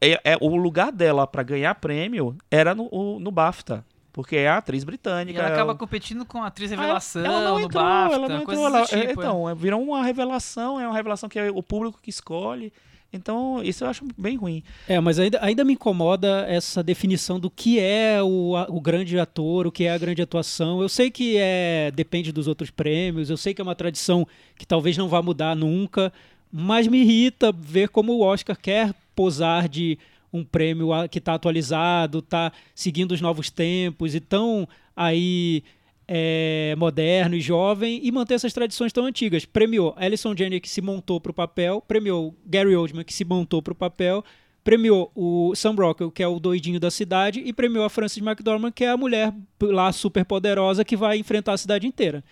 É, 0.00 0.20
é- 0.32 0.36
o 0.40 0.54
lugar 0.56 0.92
dela 0.92 1.26
para 1.26 1.42
ganhar 1.42 1.74
prêmio 1.76 2.36
era 2.50 2.74
no, 2.74 2.88
o- 2.92 3.18
no 3.18 3.30
BAFTA, 3.30 3.84
porque 4.12 4.36
é 4.36 4.48
a 4.48 4.58
atriz 4.58 4.82
E 4.82 4.86
britânica. 4.86 5.38
ela 5.40 5.48
é 5.48 5.52
acaba 5.52 5.74
competindo 5.74 6.24
com 6.26 6.42
a 6.42 6.48
atriz 6.48 6.70
Ah, 6.72 6.76
revelação, 6.76 7.24
ela 7.24 7.40
não 7.44 7.58
no 7.58 7.64
entrou, 7.64 7.82
BAFTA, 7.82 8.14
ela 8.16 8.28
não 8.28 8.42
entrou. 8.42 8.66
ela- 8.66 8.84
tipo. 8.84 8.96
é, 8.96 9.04
é. 9.06 9.12
então, 9.12 9.48
é, 9.48 9.54
virou 9.54 9.82
uma 9.82 10.02
revelação, 10.04 10.78
é 10.78 10.86
uma 10.86 10.94
revelação 10.96 11.28
que 11.28 11.38
é 11.38 11.50
o 11.50 11.62
público 11.62 11.98
que 12.02 12.10
escolhe. 12.10 12.72
Então, 13.14 13.60
isso 13.62 13.84
eu 13.84 13.88
acho 13.90 14.06
bem 14.16 14.36
ruim. 14.38 14.62
É, 14.88 14.98
mas 14.98 15.18
ainda, 15.18 15.38
ainda 15.44 15.62
me 15.64 15.74
incomoda 15.74 16.46
essa 16.48 16.82
definição 16.82 17.38
do 17.38 17.50
que 17.50 17.78
é 17.78 18.22
o, 18.22 18.56
a- 18.56 18.66
o 18.70 18.80
grande 18.80 19.18
ator, 19.18 19.66
o 19.66 19.70
que 19.72 19.84
é 19.84 19.92
a 19.92 19.98
grande 19.98 20.22
atuação. 20.22 20.80
Eu 20.80 20.88
sei 20.88 21.10
que 21.10 21.36
é 21.36 21.90
depende 21.94 22.32
dos 22.32 22.48
outros 22.48 22.70
prêmios, 22.70 23.28
eu 23.28 23.36
sei 23.36 23.52
que 23.52 23.60
é 23.60 23.64
uma 23.64 23.74
tradição 23.74 24.26
que 24.56 24.66
talvez 24.66 24.96
não 24.96 25.08
vá 25.10 25.20
mudar 25.20 25.54
nunca, 25.54 26.10
mas 26.52 26.86
me 26.86 26.98
irrita 26.98 27.50
ver 27.50 27.88
como 27.88 28.12
o 28.12 28.20
Oscar 28.20 28.56
quer 28.56 28.94
posar 29.16 29.68
de 29.68 29.98
um 30.30 30.44
prêmio 30.44 30.88
que 31.10 31.18
está 31.18 31.34
atualizado, 31.34 32.18
está 32.18 32.52
seguindo 32.74 33.12
os 33.12 33.20
novos 33.20 33.50
tempos 33.50 34.14
e 34.14 34.20
tão 34.20 34.68
aí 34.94 35.62
é, 36.06 36.74
moderno 36.76 37.34
e 37.34 37.40
jovem 37.40 38.00
e 38.02 38.12
manter 38.12 38.34
essas 38.34 38.52
tradições 38.52 38.92
tão 38.92 39.04
antigas. 39.04 39.44
Premiou 39.44 39.94
Alison 39.96 40.34
Janney 40.36 40.60
que 40.60 40.68
se 40.68 40.80
montou 40.80 41.20
para 41.20 41.30
o 41.30 41.34
papel, 41.34 41.82
premiou 41.86 42.34
Gary 42.44 42.74
Oldman 42.74 43.04
que 43.04 43.14
se 43.14 43.24
montou 43.24 43.62
para 43.62 43.72
o 43.72 43.76
papel, 43.76 44.24
premiou 44.64 45.10
o 45.14 45.54
Sam 45.54 45.74
Rockwell 45.74 46.10
que 46.10 46.22
é 46.22 46.28
o 46.28 46.40
doidinho 46.40 46.80
da 46.80 46.90
cidade 46.90 47.42
e 47.44 47.52
premiou 47.52 47.84
a 47.84 47.90
Frances 47.90 48.22
McDormand 48.22 48.72
que 48.72 48.84
é 48.84 48.90
a 48.90 48.96
mulher 48.96 49.34
lá 49.60 49.92
super 49.92 50.24
poderosa 50.24 50.84
que 50.84 50.96
vai 50.96 51.18
enfrentar 51.18 51.52
a 51.52 51.58
cidade 51.58 51.86
inteira. 51.86 52.24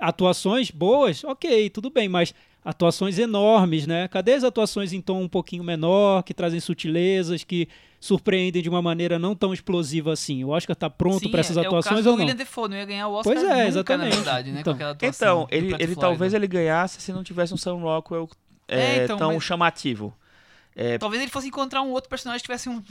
Atuações 0.00 0.72
boas, 0.72 1.22
ok, 1.22 1.70
tudo 1.70 1.88
bem, 1.88 2.08
mas 2.08 2.34
atuações 2.64 3.18
enormes, 3.18 3.86
né? 3.86 4.08
Cadê 4.08 4.32
as 4.34 4.44
atuações 4.44 4.92
em 4.92 5.00
tom 5.00 5.20
um 5.22 5.28
pouquinho 5.28 5.62
menor, 5.62 6.22
que 6.22 6.32
trazem 6.32 6.60
sutilezas, 6.60 7.44
que 7.44 7.68
surpreendem 8.00 8.62
de 8.62 8.68
uma 8.68 8.80
maneira 8.82 9.18
não 9.18 9.34
tão 9.34 9.52
explosiva 9.52 10.12
assim? 10.12 10.42
O 10.44 10.48
Oscar 10.48 10.74
tá 10.74 10.88
pronto 10.88 11.30
para 11.30 11.40
essas 11.40 11.56
é, 11.56 11.60
é 11.62 11.66
atuações 11.66 11.92
o 11.92 11.96
caso 11.96 12.10
ou 12.10 12.16
não? 12.16 12.24
William 12.24 12.36
Defoe, 12.36 12.68
não 12.68 12.76
ia 12.76 12.84
ganhar 12.84 13.08
o 13.08 13.12
Oscar 13.14 13.34
Pois 13.34 13.44
é, 13.44 13.48
nunca, 13.48 13.66
exatamente. 13.68 14.08
na 14.10 14.16
verdade, 14.16 14.52
né? 14.52 14.60
Então. 14.60 14.72
com 14.72 14.76
aquela 14.76 14.90
atuação 14.92 15.28
Então, 15.42 15.48
ele, 15.50 15.74
ele 15.78 15.94
talvez 15.96 16.32
ele 16.34 16.46
ganhasse 16.46 17.00
se 17.00 17.12
não 17.12 17.22
tivesse 17.22 17.52
um 17.52 17.56
Sam 17.56 17.76
Rockwell 17.76 18.28
É, 18.66 18.80
é, 19.00 19.04
então, 19.04 19.18
tão 19.18 19.34
mas- 19.34 19.42
chamativo. 19.44 20.14
É, 20.76 20.98
Talvez 20.98 21.22
ele 21.22 21.30
fosse 21.30 21.46
encontrar 21.46 21.82
um 21.82 21.90
outro 21.90 22.10
personagem 22.10 22.40
que 22.40 22.46
tivesse 22.46 22.68
um, 22.68 22.82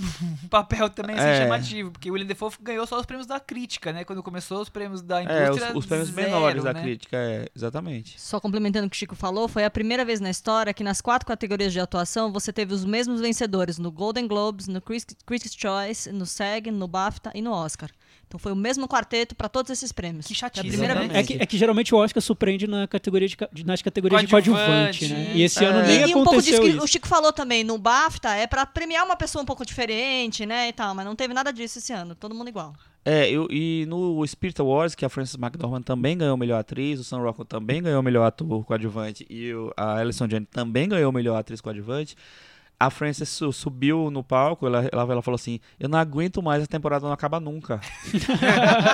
um 0.44 0.48
papel 0.50 0.90
também 0.90 1.16
assim, 1.18 1.28
É. 1.28 1.44
chamativo, 1.44 1.92
porque 1.92 2.10
o 2.10 2.14
William 2.14 2.28
Defoe 2.28 2.52
ganhou 2.62 2.88
só 2.88 2.98
os 3.00 3.06
prêmios 3.06 3.28
da 3.28 3.40
crítica, 3.40 3.92
né? 3.92 4.04
Quando 4.06 4.24
começou 4.24 4.62
os 4.62 4.70
prêmios 4.70 5.02
da 5.02 5.22
é, 5.22 5.50
os, 5.50 5.58
indústria. 5.58 5.78
os 5.78 5.86
prêmios 5.86 6.10
zero, 6.10 6.30
menores 6.30 6.64
da 6.64 6.74
né? 6.74 6.82
crítica, 6.82 7.18
é, 7.18 7.50
exatamente. 7.56 8.20
Só 8.22 8.40
complementando 8.40 8.88
o 8.88 8.90
que 8.90 8.96
o 8.96 9.00
Chico 9.00 9.16
falou, 9.16 9.48
foi 9.48 9.66
a 9.66 9.70
primeira 9.70 10.06
vez 10.06 10.20
na 10.22 10.30
história 10.30 10.74
que 10.74 10.84
nas 10.84 11.02
quatro 11.02 11.28
categorias 11.28 11.74
de 11.74 11.80
atuação 11.80 12.32
você 12.32 12.54
teve 12.54 12.74
os 12.74 12.86
mesmos 12.86 13.20
vencedores 13.20 13.78
no 13.78 13.92
Golden 13.92 14.28
Globes, 14.28 14.68
no 14.68 14.82
Critics' 14.82 15.56
Choice, 15.58 16.12
no 16.12 16.26
SAG, 16.26 16.72
no 16.72 16.88
BAFTA 16.88 17.32
e 17.36 17.42
no 17.42 17.52
Oscar. 17.52 17.90
Então 18.34 18.40
foi 18.40 18.52
o 18.52 18.56
mesmo 18.56 18.88
quarteto 18.88 19.36
para 19.36 19.48
todos 19.48 19.70
esses 19.70 19.92
prêmios. 19.92 20.26
Que 20.26 20.34
É 20.34 20.36
a 20.36 20.38
chatice, 20.40 20.68
primeira 20.68 20.96
né? 20.96 21.02
vez. 21.02 21.14
É 21.14 21.24
que, 21.24 21.34
é 21.44 21.46
que 21.46 21.56
geralmente 21.56 21.94
o 21.94 22.00
Oscar 22.00 22.20
surpreende 22.20 22.66
na 22.66 22.88
categoria 22.88 23.28
de, 23.28 23.38
nas 23.64 23.80
categorias 23.84 24.22
de 24.22 24.28
coadjuvante, 24.28 24.66
Coadjuvante. 25.08 25.08
né? 25.14 25.32
E 25.36 25.44
esse 25.44 25.64
É. 25.64 25.68
ano 25.68 25.82
E, 25.82 25.88
nem 25.88 26.02
e 26.10 26.16
um 26.16 26.24
pouco 26.24 26.42
disso 26.42 26.56
aconteceu 26.56 26.62
que 26.64 26.70
isso. 26.70 26.84
o 26.84 26.88
Chico 26.88 27.08
falou 27.08 27.32
também, 27.32 27.64
no 27.64 27.78
BAFTA 27.78 28.34
é 28.34 28.48
pra 28.48 28.66
premiar 28.66 29.06
uma 29.06 29.16
pessoa 29.16 29.44
um 29.44 29.46
pouco 29.46 29.64
diferente, 29.64 30.48
né, 30.48 30.70
e 30.70 30.74
tal, 30.74 30.96
mas 30.96 31.06
não 31.06 31.16
teve 31.16 31.32
nada 31.32 31.54
disso 31.54 31.78
esse 31.78 31.94
ano, 31.94 32.16
todo 32.16 32.34
mundo 32.34 32.48
igual. 32.48 32.74
É, 33.06 33.30
eu, 33.30 33.48
e 33.52 33.86
no 33.88 34.26
Spirit 34.26 34.60
Awards, 34.60 34.96
que 34.96 35.06
a 35.06 35.10
Frances 35.10 35.36
McDormand 35.36 35.84
também 35.84 36.18
ganhou 36.18 36.36
melhor 36.36 36.58
atriz, 36.60 37.00
o 37.00 37.04
Sam 37.04 37.20
Rockwell 37.20 37.46
também 37.46 37.84
ganhou 37.84 38.02
melhor 38.02 38.26
ator 38.26 38.66
coadjuvante 38.66 39.28
e 39.30 39.54
o- 39.54 39.72
a 39.78 39.98
Alison 39.98 40.28
Janney 40.28 40.48
também 40.52 40.90
ganhou 40.90 41.12
melhor 41.12 41.36
atriz 41.38 41.62
coadjuvante. 41.62 42.16
A 42.80 42.90
Frances 42.90 43.30
su- 43.30 43.54
subiu 43.54 44.10
no 44.12 44.24
palco, 44.24 44.68
ela, 44.68 44.90
ela, 44.92 45.04
ela 45.04 45.22
falou 45.22 45.36
assim: 45.36 45.60
Eu 45.80 45.88
não 45.88 45.98
aguento 45.98 46.42
mais, 46.44 46.64
a 46.64 46.68
temporada 46.68 47.06
não 47.06 47.14
acaba 47.14 47.40
nunca. 47.40 47.80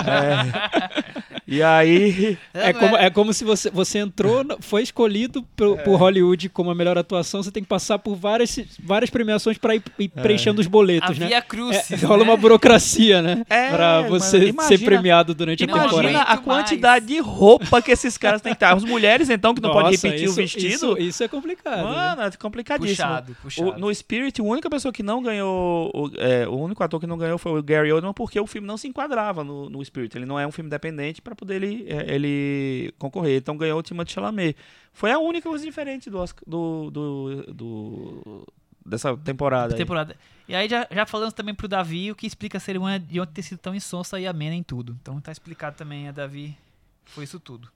É. 0.06 1.30
E 1.46 1.62
aí. 1.64 2.38
É 2.54 2.72
como, 2.72 2.96
é 2.96 3.10
como 3.10 3.32
se 3.32 3.42
você, 3.44 3.70
você 3.70 3.98
entrou, 3.98 4.44
foi 4.60 4.82
escolhido 4.82 5.42
pro, 5.56 5.74
É. 5.74 5.82
por 5.82 5.96
Hollywood 5.96 6.48
como 6.50 6.70
a 6.70 6.74
melhor 6.74 6.96
atuação, 6.96 7.42
você 7.42 7.50
tem 7.50 7.62
que 7.62 7.68
passar 7.68 7.98
por 7.98 8.14
várias, 8.14 8.56
várias 8.80 9.10
premiações 9.10 9.58
pra 9.58 9.74
ir, 9.74 9.82
ir 9.98 10.12
É. 10.14 10.20
preenchendo 10.22 10.60
os 10.60 10.68
boletos, 10.68 11.16
A 11.16 11.20
né? 11.20 11.26
Via 11.26 11.38
É, 11.38 11.40
Crucis, 11.42 12.02
rola 12.04 12.18
né? 12.24 12.30
uma 12.30 12.36
burocracia, 12.36 13.20
né? 13.20 13.44
É, 13.50 13.70
pra 13.70 14.02
mano, 14.02 14.08
você 14.10 14.36
imagina- 14.48 14.62
ser 14.62 14.78
premiado 14.84 15.34
durante 15.34 15.64
a 15.64 15.66
temporada. 15.66 15.92
Imagina 15.92 16.22
a 16.22 16.38
quantidade 16.38 17.06
de 17.06 17.18
roupa 17.18 17.82
que 17.82 17.90
esses 17.90 18.16
caras 18.16 18.40
têm 18.40 18.52
que 18.52 18.56
estar. 18.56 18.72
As 18.76 18.84
mulheres, 18.84 19.28
então, 19.28 19.52
que 19.52 19.60
não 19.60 19.70
podem 19.72 19.90
Nossa, 19.92 20.06
repetir 20.06 20.26
isso, 20.26 20.32
o 20.34 20.36
vestido. 20.36 20.66
Isso, 20.68 20.98
isso 20.98 21.24
é 21.24 21.28
complicado. 21.28 21.76
né? 21.78 21.82
Mano, 21.82 22.22
é 22.22 22.30
complicadíssimo. 22.32 22.96
Puxado, 23.08 23.36
puxado. 23.42 23.68
O- 23.69 23.69
no 23.78 23.94
Spirit, 23.94 24.40
a 24.40 24.44
única 24.44 24.68
pessoa 24.70 24.92
que 24.92 25.02
não 25.02 25.22
ganhou, 25.22 25.90
o, 25.94 26.10
é, 26.16 26.46
o 26.48 26.54
único 26.56 26.82
ator 26.82 26.98
que 27.00 27.06
não 27.06 27.18
ganhou 27.18 27.38
foi 27.38 27.58
o 27.58 27.62
Gary 27.62 27.92
Oldman, 27.92 28.12
porque 28.12 28.38
o 28.40 28.46
filme 28.46 28.66
não 28.66 28.76
se 28.76 28.88
enquadrava 28.88 29.42
no, 29.44 29.68
no 29.70 29.84
Spirit. 29.84 30.16
Ele 30.16 30.26
não 30.26 30.38
é 30.38 30.46
um 30.46 30.52
filme 30.52 30.68
independente 30.68 31.20
para 31.22 31.34
poder 31.34 31.62
ele, 31.62 31.86
é, 31.88 32.14
ele 32.14 32.92
concorrer. 32.98 33.36
Então 33.38 33.56
ganhou 33.56 33.78
o 33.78 33.82
Timothée 33.82 34.14
Chalamet. 34.14 34.56
Foi 34.92 35.10
a 35.12 35.18
única 35.18 35.48
coisa 35.48 35.64
diferente 35.64 36.08
do, 36.10 36.18
Oscar- 36.18 36.42
do, 36.46 36.90
do, 36.90 37.42
do- 37.54 38.48
dessa 38.84 39.16
temporada. 39.16 39.74
aí. 39.74 39.78
temporada. 39.78 40.16
E 40.48 40.54
aí 40.54 40.68
já, 40.68 40.86
já 40.90 41.06
falamos 41.06 41.32
também 41.34 41.54
pro 41.54 41.68
Davi 41.68 42.10
o 42.10 42.14
que 42.16 42.26
explica 42.26 42.58
a 42.58 42.60
cerimônia 42.60 42.98
de 42.98 43.20
ontem 43.20 43.32
ter 43.34 43.42
sido 43.42 43.58
tão 43.58 43.74
insonsa 43.74 44.18
e 44.18 44.26
amena 44.26 44.54
em 44.56 44.62
tudo. 44.62 44.96
Então 45.00 45.20
tá 45.20 45.30
explicado 45.30 45.76
também 45.76 46.08
a 46.08 46.12
Davi. 46.12 46.56
Foi 47.04 47.24
isso 47.24 47.38
tudo. 47.38 47.68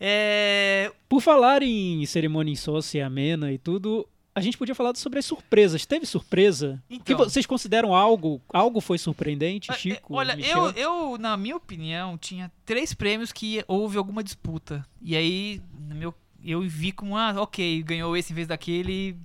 É, 0.00 0.90
Por 1.08 1.20
falar 1.20 1.62
em 1.62 2.04
cerimônia 2.06 2.52
insócia 2.52 2.98
e 2.98 3.02
amena 3.02 3.52
e 3.52 3.58
tudo, 3.58 4.06
a 4.34 4.40
gente 4.40 4.58
podia 4.58 4.74
falar 4.74 4.96
sobre 4.96 5.18
as 5.18 5.24
surpresas. 5.24 5.86
Teve 5.86 6.04
surpresa? 6.06 6.82
Então. 6.90 7.16
vocês 7.18 7.46
consideram 7.46 7.94
algo? 7.94 8.40
Algo 8.48 8.80
foi 8.80 8.98
surpreendente, 8.98 9.70
É, 9.70 9.74
Chico? 9.74 10.14
Olha, 10.14 10.34
Michel? 10.34 10.70
eu, 10.70 11.12
eu, 11.12 11.18
na 11.18 11.36
minha 11.36 11.56
opinião, 11.56 12.18
tinha 12.18 12.50
três 12.64 12.92
prêmios 12.92 13.32
que 13.32 13.64
houve 13.68 13.96
alguma 13.96 14.24
disputa. 14.24 14.84
E 15.00 15.14
aí, 15.16 15.60
no 15.88 15.94
meu, 15.94 16.14
eu 16.44 16.60
vi 16.62 16.90
como, 16.92 17.16
ah, 17.16 17.34
ok, 17.38 17.82
ganhou 17.84 18.16
esse 18.16 18.32
em 18.32 18.34
vez 18.36 18.48
daquele. 18.48 19.16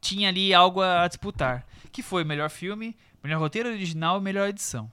Tinha 0.00 0.28
ali 0.28 0.52
algo 0.52 0.80
a 0.80 1.06
disputar. 1.08 1.66
Que 1.92 2.02
foi 2.02 2.22
o 2.24 2.26
melhor 2.26 2.50
filme, 2.50 2.96
melhor 3.22 3.38
roteiro 3.40 3.68
original 3.68 4.18
e 4.18 4.22
melhor 4.22 4.48
edição. 4.48 4.90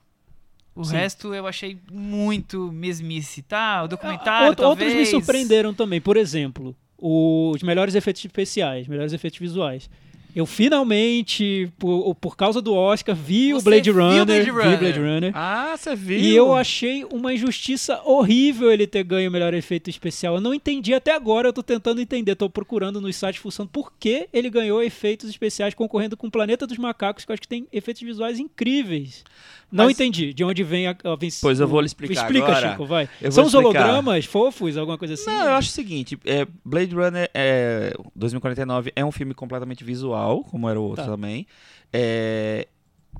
O 0.74 0.84
Sim. 0.84 0.94
resto 0.94 1.34
eu 1.34 1.46
achei 1.46 1.78
muito 1.90 2.72
mesmice, 2.72 3.42
tá? 3.42 3.82
O 3.82 3.84
Ah, 3.84 3.86
documentário, 3.88 4.48
out- 4.48 4.62
Outros 4.62 4.86
me 4.88 4.92
talvez. 4.94 5.08
surpreenderam 5.10 5.74
também. 5.74 6.00
Por 6.00 6.16
exemplo, 6.16 6.74
os 7.04 7.62
melhores 7.64 7.96
efeitos 7.96 8.24
especiais, 8.24 8.86
melhores 8.86 9.12
efeitos 9.12 9.40
visuais. 9.40 9.90
Eu 10.34 10.46
finalmente, 10.46 11.70
por, 11.78 12.14
por 12.14 12.36
causa 12.36 12.60
do 12.60 12.74
Oscar, 12.74 13.14
vi 13.14 13.52
o 13.52 13.60
Você 13.60 13.64
Blade 13.64 13.90
viu 13.92 14.00
Runner. 14.02 14.24
Blade 14.26 14.44
Vi 14.44 14.50
Runner? 14.50 14.78
Blade 14.78 14.98
Runner. 14.98 15.32
Ah, 15.34 15.74
você 15.76 15.94
viu? 15.94 16.18
E 16.18 16.34
eu 16.34 16.54
achei 16.54 17.04
uma 17.12 17.32
injustiça 17.34 18.00
horrível 18.04 18.70
ele 18.72 18.86
ter 18.86 19.04
ganho 19.04 19.28
o 19.28 19.32
melhor 19.32 19.52
efeito 19.54 19.90
especial. 19.90 20.36
Eu 20.36 20.40
não 20.40 20.54
entendi 20.54 20.94
até 20.94 21.14
agora, 21.14 21.48
eu 21.48 21.52
tô 21.52 21.62
tentando 21.62 22.00
entender, 22.00 22.34
tô 22.34 22.48
procurando 22.48 23.00
nos 23.00 23.16
sites 23.16 23.40
fuçando 23.40 23.68
por 23.70 23.92
que 23.98 24.28
ele 24.32 24.48
ganhou 24.50 24.82
efeitos 24.82 25.28
especiais 25.28 25.74
concorrendo 25.74 26.16
com 26.16 26.26
o 26.26 26.30
Planeta 26.30 26.66
dos 26.66 26.78
Macacos, 26.78 27.24
que 27.24 27.30
eu 27.30 27.34
acho 27.34 27.42
que 27.42 27.48
tem 27.48 27.66
efeitos 27.72 28.02
visuais 28.02 28.38
incríveis. 28.38 29.24
Não 29.70 29.84
Mas- 29.86 29.94
entendi 29.94 30.34
de 30.34 30.44
onde 30.44 30.62
vem 30.62 30.86
a, 30.86 30.90
a 30.90 31.16
Pois 31.40 31.58
eu 31.58 31.66
vou 31.66 31.80
lhe 31.80 31.86
o- 31.86 31.86
explicar 31.86 32.12
Explica, 32.24 32.44
agora. 32.46 32.70
Chico, 32.72 32.84
vai. 32.84 33.08
São 33.30 33.46
os 33.46 33.54
hologramas 33.54 34.26
fofos, 34.26 34.76
alguma 34.76 34.98
coisa 34.98 35.14
assim? 35.14 35.24
Não, 35.24 35.46
eu 35.46 35.52
acho 35.54 35.70
o 35.70 35.72
seguinte, 35.72 36.18
é, 36.26 36.46
Blade 36.62 36.94
Runner 36.94 37.30
é, 37.32 37.94
2049 38.14 38.92
é 38.94 39.02
um 39.02 39.10
filme 39.10 39.32
completamente 39.32 39.82
visual, 39.82 40.21
como 40.44 40.68
era 40.68 40.78
o 40.80 40.84
outro 40.84 41.04
Tá. 41.04 41.10
também. 41.10 41.46
É, 41.92 42.66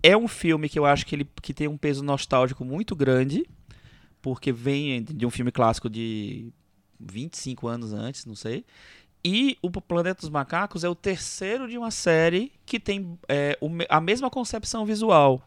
é 0.03 0.17
um 0.17 0.27
filme 0.29 0.69
que 0.69 0.79
eu 0.79 0.87
acho 0.87 1.05
que 1.07 1.15
ele 1.15 1.27
que 1.43 1.53
tem 1.55 1.69
um 1.69 1.77
peso 1.77 2.03
nostálgico 2.03 2.65
muito 2.65 2.95
grande, 2.97 3.45
porque 4.21 4.53
vem 4.53 5.03
de 5.03 5.27
um 5.27 5.31
filme 5.31 5.51
clássico 5.53 5.89
de 5.91 6.53
25 6.99 7.67
anos 7.69 7.93
antes, 7.93 8.25
não 8.25 8.35
sei. 8.35 8.65
E 9.25 9.57
o 9.63 9.71
Planeta 9.71 10.21
dos 10.23 10.31
Macacos 10.31 10.83
é 10.83 10.89
o 10.89 10.95
terceiro 10.95 11.69
de 11.69 11.79
uma 11.79 11.91
série 11.93 12.51
que 12.67 12.81
tem 12.81 13.17
é, 13.29 13.57
a 13.89 14.01
mesma 14.01 14.29
concepção 14.31 14.85
visual. 14.85 15.41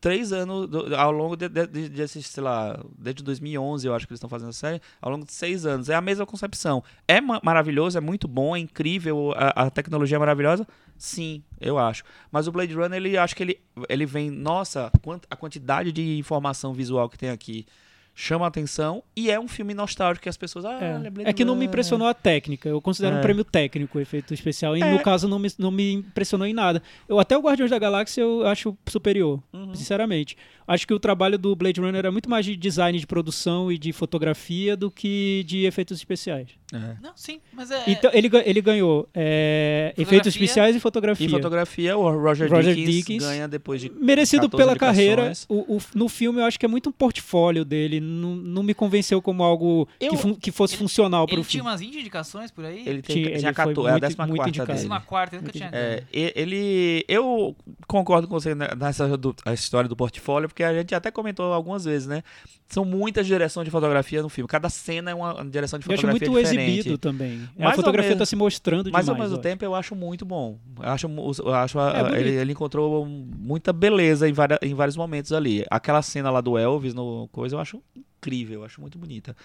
Três 0.00 0.32
anos 0.32 0.68
do- 0.68 0.94
ao 0.94 1.10
longo 1.10 1.36
de, 1.36 1.48
de, 1.48 1.66
de, 1.66 1.88
desses, 1.88 2.26
sei 2.26 2.42
lá, 2.42 2.80
desde 2.96 3.22
2011 3.22 3.86
eu 3.86 3.94
acho 3.94 4.06
que 4.06 4.12
eles 4.12 4.18
estão 4.18 4.30
fazendo 4.30 4.50
a 4.50 4.52
série, 4.52 4.80
ao 5.00 5.10
longo 5.10 5.24
de 5.24 5.32
seis 5.32 5.66
anos. 5.66 5.88
É 5.88 5.94
a 5.94 6.00
mesma 6.00 6.24
concepção. 6.24 6.82
É 7.06 7.20
ma- 7.20 7.40
maravilhoso, 7.44 7.98
é 7.98 8.00
muito 8.00 8.26
bom, 8.28 8.54
é 8.56 8.60
incrível, 8.60 9.32
a, 9.36 9.64
a 9.66 9.70
tecnologia 9.70 10.16
é 10.16 10.18
maravilhosa. 10.20 10.66
Sim, 11.04 11.42
eu 11.60 11.78
acho. 11.78 12.04
Mas 12.30 12.46
o 12.46 12.52
Blade 12.52 12.72
Runner, 12.74 12.96
ele 12.96 13.18
acho 13.18 13.34
que 13.34 13.42
ele, 13.42 13.58
ele 13.88 14.06
vem, 14.06 14.30
nossa, 14.30 14.88
a 15.28 15.34
quantidade 15.34 15.90
de 15.90 16.16
informação 16.16 16.72
visual 16.72 17.08
que 17.08 17.18
tem 17.18 17.28
aqui 17.30 17.66
chama 18.14 18.44
a 18.44 18.48
atenção 18.48 19.02
e 19.16 19.28
é 19.30 19.40
um 19.40 19.48
filme 19.48 19.74
nostálgico 19.74 20.22
que 20.22 20.28
as 20.28 20.36
pessoas, 20.36 20.64
ah, 20.64 20.78
É. 20.80 21.10
Blade 21.10 21.28
É 21.28 21.32
que 21.32 21.44
não 21.44 21.56
me 21.56 21.64
impressionou 21.64 22.06
a 22.06 22.14
técnica. 22.14 22.68
Eu 22.68 22.80
considero 22.80 23.16
um 23.16 23.18
É. 23.18 23.22
prêmio 23.22 23.42
técnico 23.42 23.98
o 23.98 24.00
efeito 24.00 24.32
especial. 24.32 24.76
E 24.76 24.80
É. 24.82 24.92
no 24.92 25.00
caso 25.00 25.26
não 25.26 25.40
me, 25.40 25.48
não 25.58 25.72
me 25.72 25.92
impressionou 25.94 26.46
em 26.46 26.52
nada. 26.52 26.80
Eu 27.08 27.18
até 27.18 27.36
o 27.36 27.40
Guardiões 27.40 27.70
da 27.72 27.78
Galáxia 27.80 28.20
eu 28.20 28.46
acho 28.46 28.76
superior, 28.86 29.42
Uhum. 29.52 29.74
sinceramente. 29.74 30.36
Acho 30.68 30.86
que 30.86 30.94
o 30.94 31.00
trabalho 31.00 31.36
do 31.36 31.56
Blade 31.56 31.80
Runner 31.80 32.06
é 32.06 32.10
muito 32.10 32.30
mais 32.30 32.44
de 32.46 32.54
design 32.56 32.96
de 32.96 33.06
produção 33.08 33.72
e 33.72 33.76
de 33.78 33.92
fotografia 33.92 34.76
do 34.76 34.88
que 34.88 35.42
de 35.48 35.64
efeitos 35.64 35.98
especiais. 35.98 36.50
É. 36.72 36.96
Não, 37.02 37.12
sim, 37.14 37.40
mas 37.52 37.70
é. 37.70 37.82
Então 37.86 38.10
ele, 38.14 38.30
ele 38.44 38.60
ganhou 38.62 39.08
é, 39.14 39.88
Fotografia. 39.90 40.02
efeitos 40.02 40.28
especiais 40.34 40.74
e 40.76 40.80
fotografia. 40.80 41.26
E 41.26 41.30
fotografia, 41.30 41.96
o 41.98 42.02
Roger, 42.22 42.50
Roger 42.50 42.74
Dickens, 42.74 42.94
Dickens. 42.96 43.22
ganha 43.24 43.46
depois 43.48 43.80
de 43.80 43.90
Merecido 43.90 44.48
14 44.48 44.56
pela 44.64 44.76
carreira. 44.78 45.32
O, 45.48 45.76
o- 45.76 45.80
no 45.94 46.08
filme 46.08 46.40
eu 46.40 46.44
acho 46.46 46.58
que 46.58 46.64
é 46.64 46.68
muito 46.68 46.88
um 46.88 46.92
portfólio 46.92 47.64
dele. 47.64 48.00
Não, 48.00 48.34
não 48.36 48.62
me 48.62 48.72
convenceu 48.74 49.20
como 49.20 49.42
algo 49.42 49.86
Eu- 50.00 50.12
que, 50.12 50.16
fun- 50.16 50.34
que 50.34 50.50
fosse 50.50 50.76
funcional 50.76 51.26
para 51.26 51.34
ele 51.34 51.42
o 51.42 51.44
tinha 51.44 51.62
filme. 51.62 51.70
umas 51.70 51.80
20 51.80 51.98
indicações 52.00 52.50
por 52.50 52.64
aí? 52.64 52.82
Ele 52.86 53.02
tem, 53.02 53.16
Tinha- 53.16 53.26
tinha 53.26 53.34
ele 53.36 53.42
foi 53.42 53.52
14, 53.52 53.88
é 53.88 53.90
a 53.90 54.26
muito- 54.26 54.52
14 54.56 54.88
muito 54.88 55.04
quarta 55.06 55.36
nunca 55.36 55.52
tinha. 55.52 55.70
É, 55.72 56.02
ele, 56.34 57.04
eu 57.08 57.54
concordo 57.86 58.26
com 58.28 58.34
você 58.38 58.54
ne- 58.54 58.68
nessa 58.78 59.16
do, 59.16 59.34
a 59.44 59.52
história 59.52 59.88
do 59.88 59.96
portfólio, 59.96 60.48
porque 60.48 60.62
a 60.62 60.72
gente 60.74 60.94
até 60.94 61.10
comentou 61.10 61.52
algumas 61.52 61.84
vezes, 61.84 62.06
né? 62.08 62.22
São 62.68 62.84
muitas 62.86 63.26
direções 63.26 63.66
de 63.66 63.70
fotografia 63.70 64.22
no 64.22 64.30
filme. 64.30 64.48
Cada 64.48 64.70
cena 64.70 65.10
é 65.10 65.14
uma 65.14 65.44
direção 65.44 65.78
de 65.78 65.86
Eu 65.86 65.92
acho 65.92 66.00
fotografia 66.00 66.28
muito 66.30 66.42
exibido 66.70 66.98
também. 66.98 67.48
Mais 67.58 67.72
a 67.72 67.76
fotografia 67.76 68.12
está 68.12 68.24
se 68.26 68.36
mostrando 68.36 68.90
Mas 68.92 69.04
demais. 69.06 69.08
ao 69.08 69.16
mesmo 69.16 69.36
eu 69.36 69.40
tempo 69.42 69.64
eu 69.64 69.74
acho 69.74 69.94
muito 69.94 70.24
bom. 70.24 70.58
Eu 70.78 70.88
acho, 70.88 71.06
eu 71.44 71.54
acho 71.54 71.78
É 71.80 72.20
ele, 72.20 72.30
ele 72.30 72.52
encontrou 72.52 73.04
muita 73.06 73.72
beleza 73.72 74.28
em, 74.28 74.32
varia- 74.32 74.58
em 74.62 74.74
vários 74.74 74.96
momentos 74.96 75.32
ali. 75.32 75.64
Aquela 75.70 76.02
cena 76.02 76.30
lá 76.30 76.40
do 76.40 76.56
Elvis 76.58 76.94
no 76.94 77.28
coisa 77.32 77.56
eu 77.56 77.60
acho 77.60 77.82
incrível, 77.96 78.60
eu 78.60 78.64
acho 78.64 78.80
muito 78.80 78.98
bonita. 78.98 79.36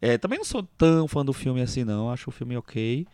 É, 0.00 0.18
também 0.18 0.38
não 0.38 0.44
sou 0.44 0.62
tão 0.76 1.08
fã 1.08 1.24
do 1.24 1.32
filme 1.32 1.60
assim 1.62 1.84
não, 1.84 2.10
acho 2.10 2.28
o 2.28 2.32
filme 2.32 2.56
ok, 2.56 3.06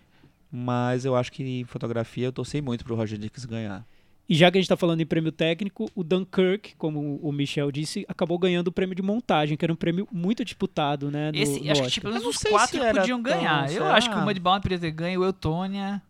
mas 0.51 1.05
eu 1.05 1.15
acho 1.15 1.31
que 1.31 1.43
em 1.43 1.65
fotografia 1.65 2.27
eu 2.27 2.33
torci 2.33 2.61
muito 2.61 2.85
pro 2.85 2.97
Roger 2.97 3.19
Dickens 3.19 3.45
ganhar. 3.45 3.87
E 4.31 4.35
já 4.37 4.49
que 4.49 4.57
a 4.57 4.61
gente 4.61 4.67
está 4.67 4.77
falando 4.77 5.01
em 5.01 5.07
prêmio 5.07 5.33
técnico, 5.33 5.91
o 5.93 6.05
Dunkirk, 6.05 6.77
como 6.79 7.17
o 7.21 7.33
Michel 7.33 7.73
disse, 7.73 8.07
acabou 8.09 8.39
ganhando 8.39 8.69
o 8.69 8.73
prêmio 8.73 8.95
de 8.95 9.03
montagem, 9.03 9.57
que 9.57 9.65
era 9.65 9.73
um 9.73 9.77
prêmio 9.77 10.07
muito 10.13 10.45
disputado, 10.45 11.11
né? 11.11 11.33
No, 11.33 11.39
Esse, 11.39 11.61
no 11.61 11.73
acho 11.73 11.81
que 11.81 11.87
Oscar. 11.87 11.91
tipo, 11.91 12.03
pelo 12.07 12.15
Eu 12.15 12.21
menos 12.21 12.25
não 12.25 12.31
os 12.31 12.37
sei 12.39 12.51
quatro 12.53 12.79
podiam 12.81 13.21
tão- 13.21 13.23
ganhar. 13.23 13.65
Eu 13.65 13.83
será? 13.83 13.95
acho 13.97 14.09
que 14.09 14.17
o 14.17 14.21
Mudbound 14.21 14.63
poderia 14.63 14.79
ter 14.79 14.93
ganho, 14.93 15.21
o 15.21 15.25
Eutônia. 15.25 16.01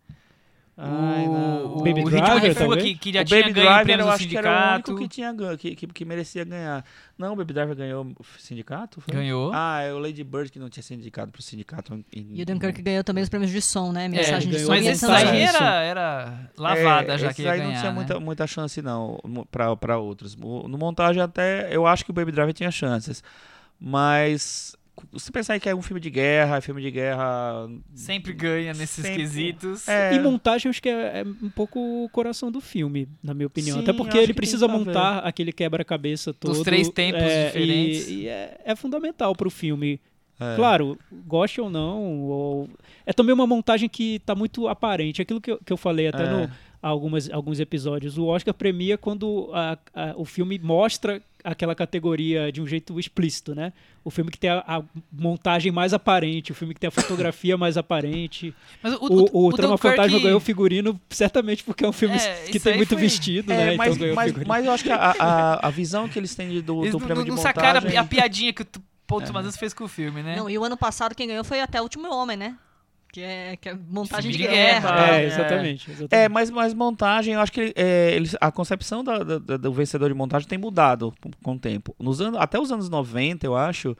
Ai, 0.83 1.27
não. 1.27 1.67
o, 1.77 1.77
Baby 1.83 2.01
o 2.01 2.07
Ritmo 2.09 2.41
Driver, 2.41 2.77
de 2.79 2.83
que, 2.83 2.95
que 2.95 3.13
já 3.13 3.21
o 3.21 3.25
tinha 3.27 3.41
Baby 3.43 3.53
ganho 3.53 3.69
Driver 3.85 4.01
eu 4.01 4.11
acho 4.11 4.27
que 4.29 4.37
era 4.37 4.49
o 4.49 4.53
sindicato. 4.53 4.91
único 4.93 5.03
que, 5.09 5.15
tinha, 5.15 5.35
que, 5.59 5.77
que, 5.77 5.87
que 5.89 6.05
merecia 6.07 6.43
ganhar. 6.45 6.85
Não, 7.19 7.35
o 7.35 7.37
Baby 7.37 7.53
Driver 7.53 7.77
ganhou 7.77 8.05
o 8.19 8.25
sindicato? 8.39 9.01
Foi? 9.01 9.15
Ganhou. 9.15 9.51
Ah, 9.53 9.83
é 9.83 9.93
o 9.93 9.99
Lady 9.99 10.25
Bird 10.25 10.51
que 10.51 10.59
não 10.59 10.71
tinha 10.71 10.83
sido 10.83 10.99
indicado 11.01 11.31
pro 11.31 11.43
sindicato. 11.43 11.93
em- 11.95 12.29
E 12.33 12.43
o 12.43 12.47
Dunkirk 12.47 12.81
ganhou 12.81 13.05
também 13.05 13.23
os 13.23 13.29
prêmios 13.29 13.51
de 13.51 13.61
som, 13.61 13.93
né? 13.93 14.07
É, 14.07 14.09
Mensagem 14.09 14.49
de 14.49 14.55
ganhou 14.57 14.67
som 14.67 14.73
mas 14.73 14.87
esse 14.87 15.05
aí 15.07 15.41
era, 15.43 15.83
era 15.83 16.51
lavada 16.57 17.13
É, 17.13 17.19
já 17.19 17.35
que 17.35 17.43
ia 17.43 17.53
aí 17.53 17.59
ganhar, 17.59 17.73
não 17.73 17.79
tinha 17.81 17.91
né? 17.91 17.97
muita, 17.97 18.19
muita 18.21 18.47
chance, 18.47 18.81
não, 18.81 19.19
pra, 19.51 19.77
pra 19.77 19.99
outros. 19.99 20.35
O- 20.41 20.67
No 20.67 20.79
montagem 20.79 21.23
até, 21.23 21.69
eu 21.77 21.87
acho 21.87 22.05
que 22.07 22.11
o 22.11 22.15
Baby 22.15 22.33
Driver 22.33 22.55
tinha 22.55 22.71
chances. 22.71 23.23
Mas, 23.79 24.77
se 25.19 25.31
pensar 25.33 25.59
que 25.61 25.69
é 25.69 25.75
um 25.75 25.83
filme 25.83 26.01
de 26.01 26.11
guerra, 26.11 26.61
filme 26.61 26.81
de 26.83 26.91
guerra... 26.91 27.69
Sempre 27.95 28.33
ganha 28.33 28.73
nesses 28.75 29.05
Sempre. 29.05 29.17
quesitos. 29.23 29.89
É, 29.89 30.15
E 30.15 30.19
montagem, 30.21 30.69
acho 30.71 30.81
que 30.83 30.89
é, 30.89 31.21
é 31.21 31.25
um 31.43 31.51
pouco 31.51 31.79
o 32.05 32.09
coração 32.11 32.51
do 32.51 32.61
filme, 32.61 33.09
na 33.23 33.35
minha 33.35 33.47
opinião. 33.47 33.77
Sim, 33.77 33.83
Até 33.83 33.93
porque 33.93 34.17
ele 34.19 34.35
precisa 34.35 34.67
montar 34.69 35.19
aquele 35.19 35.53
quebra-cabeça 35.53 36.33
todo. 36.35 36.63
três 36.65 36.89
tempos 36.89 37.23
é, 37.23 37.47
diferentes. 37.47 38.09
E, 38.09 38.15
e 38.23 38.29
é, 38.29 38.61
é 38.65 38.77
fundamental 38.77 39.35
pro 39.35 39.51
filme. 39.51 40.01
é. 40.41 40.57
Claro, 40.57 40.99
goste 41.27 41.61
ou 41.61 41.69
não. 41.71 42.21
Ou... 42.23 42.69
É 43.07 43.13
também 43.13 43.35
uma 43.35 43.47
montagem 43.47 43.89
que 43.89 44.19
tá 44.21 44.35
muito 44.35 44.69
aparente. 44.69 45.21
Aquilo 45.23 45.41
que 45.41 45.51
eu, 45.53 45.59
que 45.65 45.73
eu 45.73 45.77
falei 45.77 46.09
até 46.09 46.25
É. 46.25 46.31
no 46.31 46.51
algumas, 46.83 47.29
alguns 47.31 47.61
episódios. 47.61 48.17
O 48.17 48.25
Oscar 48.27 48.55
premia 48.55 48.97
quando 48.97 49.51
a- 49.53 49.77
a- 49.95 50.15
o 50.17 50.25
filme 50.25 50.59
mostra 50.59 51.21
aquela 51.45 51.75
categoria 51.75 52.51
de 52.53 52.61
um 52.61 52.67
jeito 52.67 52.99
explícito, 52.99 53.55
né? 53.55 53.73
O 54.05 54.11
filme 54.11 54.31
que 54.31 54.39
tem 54.39 54.51
a, 54.51 54.63
a 54.67 54.83
montagem 55.13 55.71
mais 55.71 55.93
aparente, 55.93 56.53
o 56.53 56.55
filme 56.55 56.73
que 56.75 56.81
tem 56.81 56.89
a 56.89 56.91
fotografia 56.91 57.57
mais 57.57 57.77
aparente. 57.77 58.55
Mas 58.83 58.95
o, 58.95 58.99
O, 59.33 59.47
o, 59.49 59.53
Trama 59.53 59.75
Dunkirk- 59.77 59.97
Fantasma 59.97 60.19
ganhou 60.21 60.41
figurino 60.41 61.01
certamente 61.11 61.63
porque 61.65 61.85
é 61.85 61.89
um 61.89 61.93
filme 61.93 62.17
É, 62.17 62.45
que 62.51 62.59
tem 62.59 62.77
muito 62.77 62.91
foi- 62.91 62.99
vestido, 63.03 63.53
É, 63.53 63.57
né? 63.57 63.77
mas, 63.77 63.89
então 63.89 64.01
ganhou 64.01 64.17
mas, 64.17 64.27
figurino. 64.29 64.49
mas 64.49 64.65
eu 64.67 64.73
acho 64.73 64.85
que 64.85 64.91
a, 64.93 65.15
a, 65.19 65.67
a 65.67 65.71
visão 65.71 66.09
que 66.09 66.19
eles 66.19 66.35
têm 66.35 66.61
do, 66.61 66.81
Eles 66.83 66.93
do 66.93 66.99
não, 66.99 67.07
prêmio 67.07 67.25
não 67.27 67.35
de 67.35 67.41
sacaram 67.41 67.81
montagem... 67.81 67.99
a, 67.99 68.05
pi- 68.05 68.07
a 68.07 68.21
piadinha 68.21 68.53
que 68.53 68.63
o 68.63 68.67
Paul 69.07 69.21
Thomas 69.23 69.41
Anderson 69.43 69.59
fez 69.59 69.75
com 69.75 69.85
o 69.85 69.89
filme, 69.89 70.23
né? 70.23 70.37
Não, 70.37 70.49
e 70.49 70.57
o 70.57 70.65
ano 70.65 70.77
passado 70.77 71.15
quem 71.15 71.27
ganhou 71.27 71.43
foi 71.45 71.61
até 71.61 71.81
o 71.81 71.83
Último 71.83 72.09
Homem, 72.15 72.37
né? 72.37 72.57
Que 73.13 73.23
é, 73.23 73.57
que 73.57 73.69
é 73.69 73.75
montagem 73.89 74.31
de 74.31 74.39
de 74.39 74.45
guerra. 74.45 74.93
guerra. 74.93 75.17
É, 75.17 75.23
é. 75.23 75.27
exatamente. 75.27 75.91
exatamente. 75.91 76.15
É, 76.15 76.29
mas, 76.29 76.49
mas 76.51 76.73
montagem, 76.73 77.35
eu 77.35 77.41
acho 77.41 77.51
que 77.51 77.73
é, 77.75 78.13
eles, 78.15 78.37
a 78.41 78.53
concepção 78.53 79.03
da- 79.03 79.19
da- 79.25 79.57
do 79.57 79.73
vencedor 79.73 80.09
de 80.09 80.15
montagem 80.15 80.49
tem 80.49 80.59
mudado 80.59 81.13
com, 81.21 81.31
com 81.43 81.53
o 81.55 81.59
tempo. 81.59 81.95
Nos 81.99 82.21
anos, 82.21 82.39
até 82.41 82.59
os 82.61 82.71
anos 82.71 82.89
90, 82.89 83.45
eu 83.47 83.57
acho, 83.57 83.97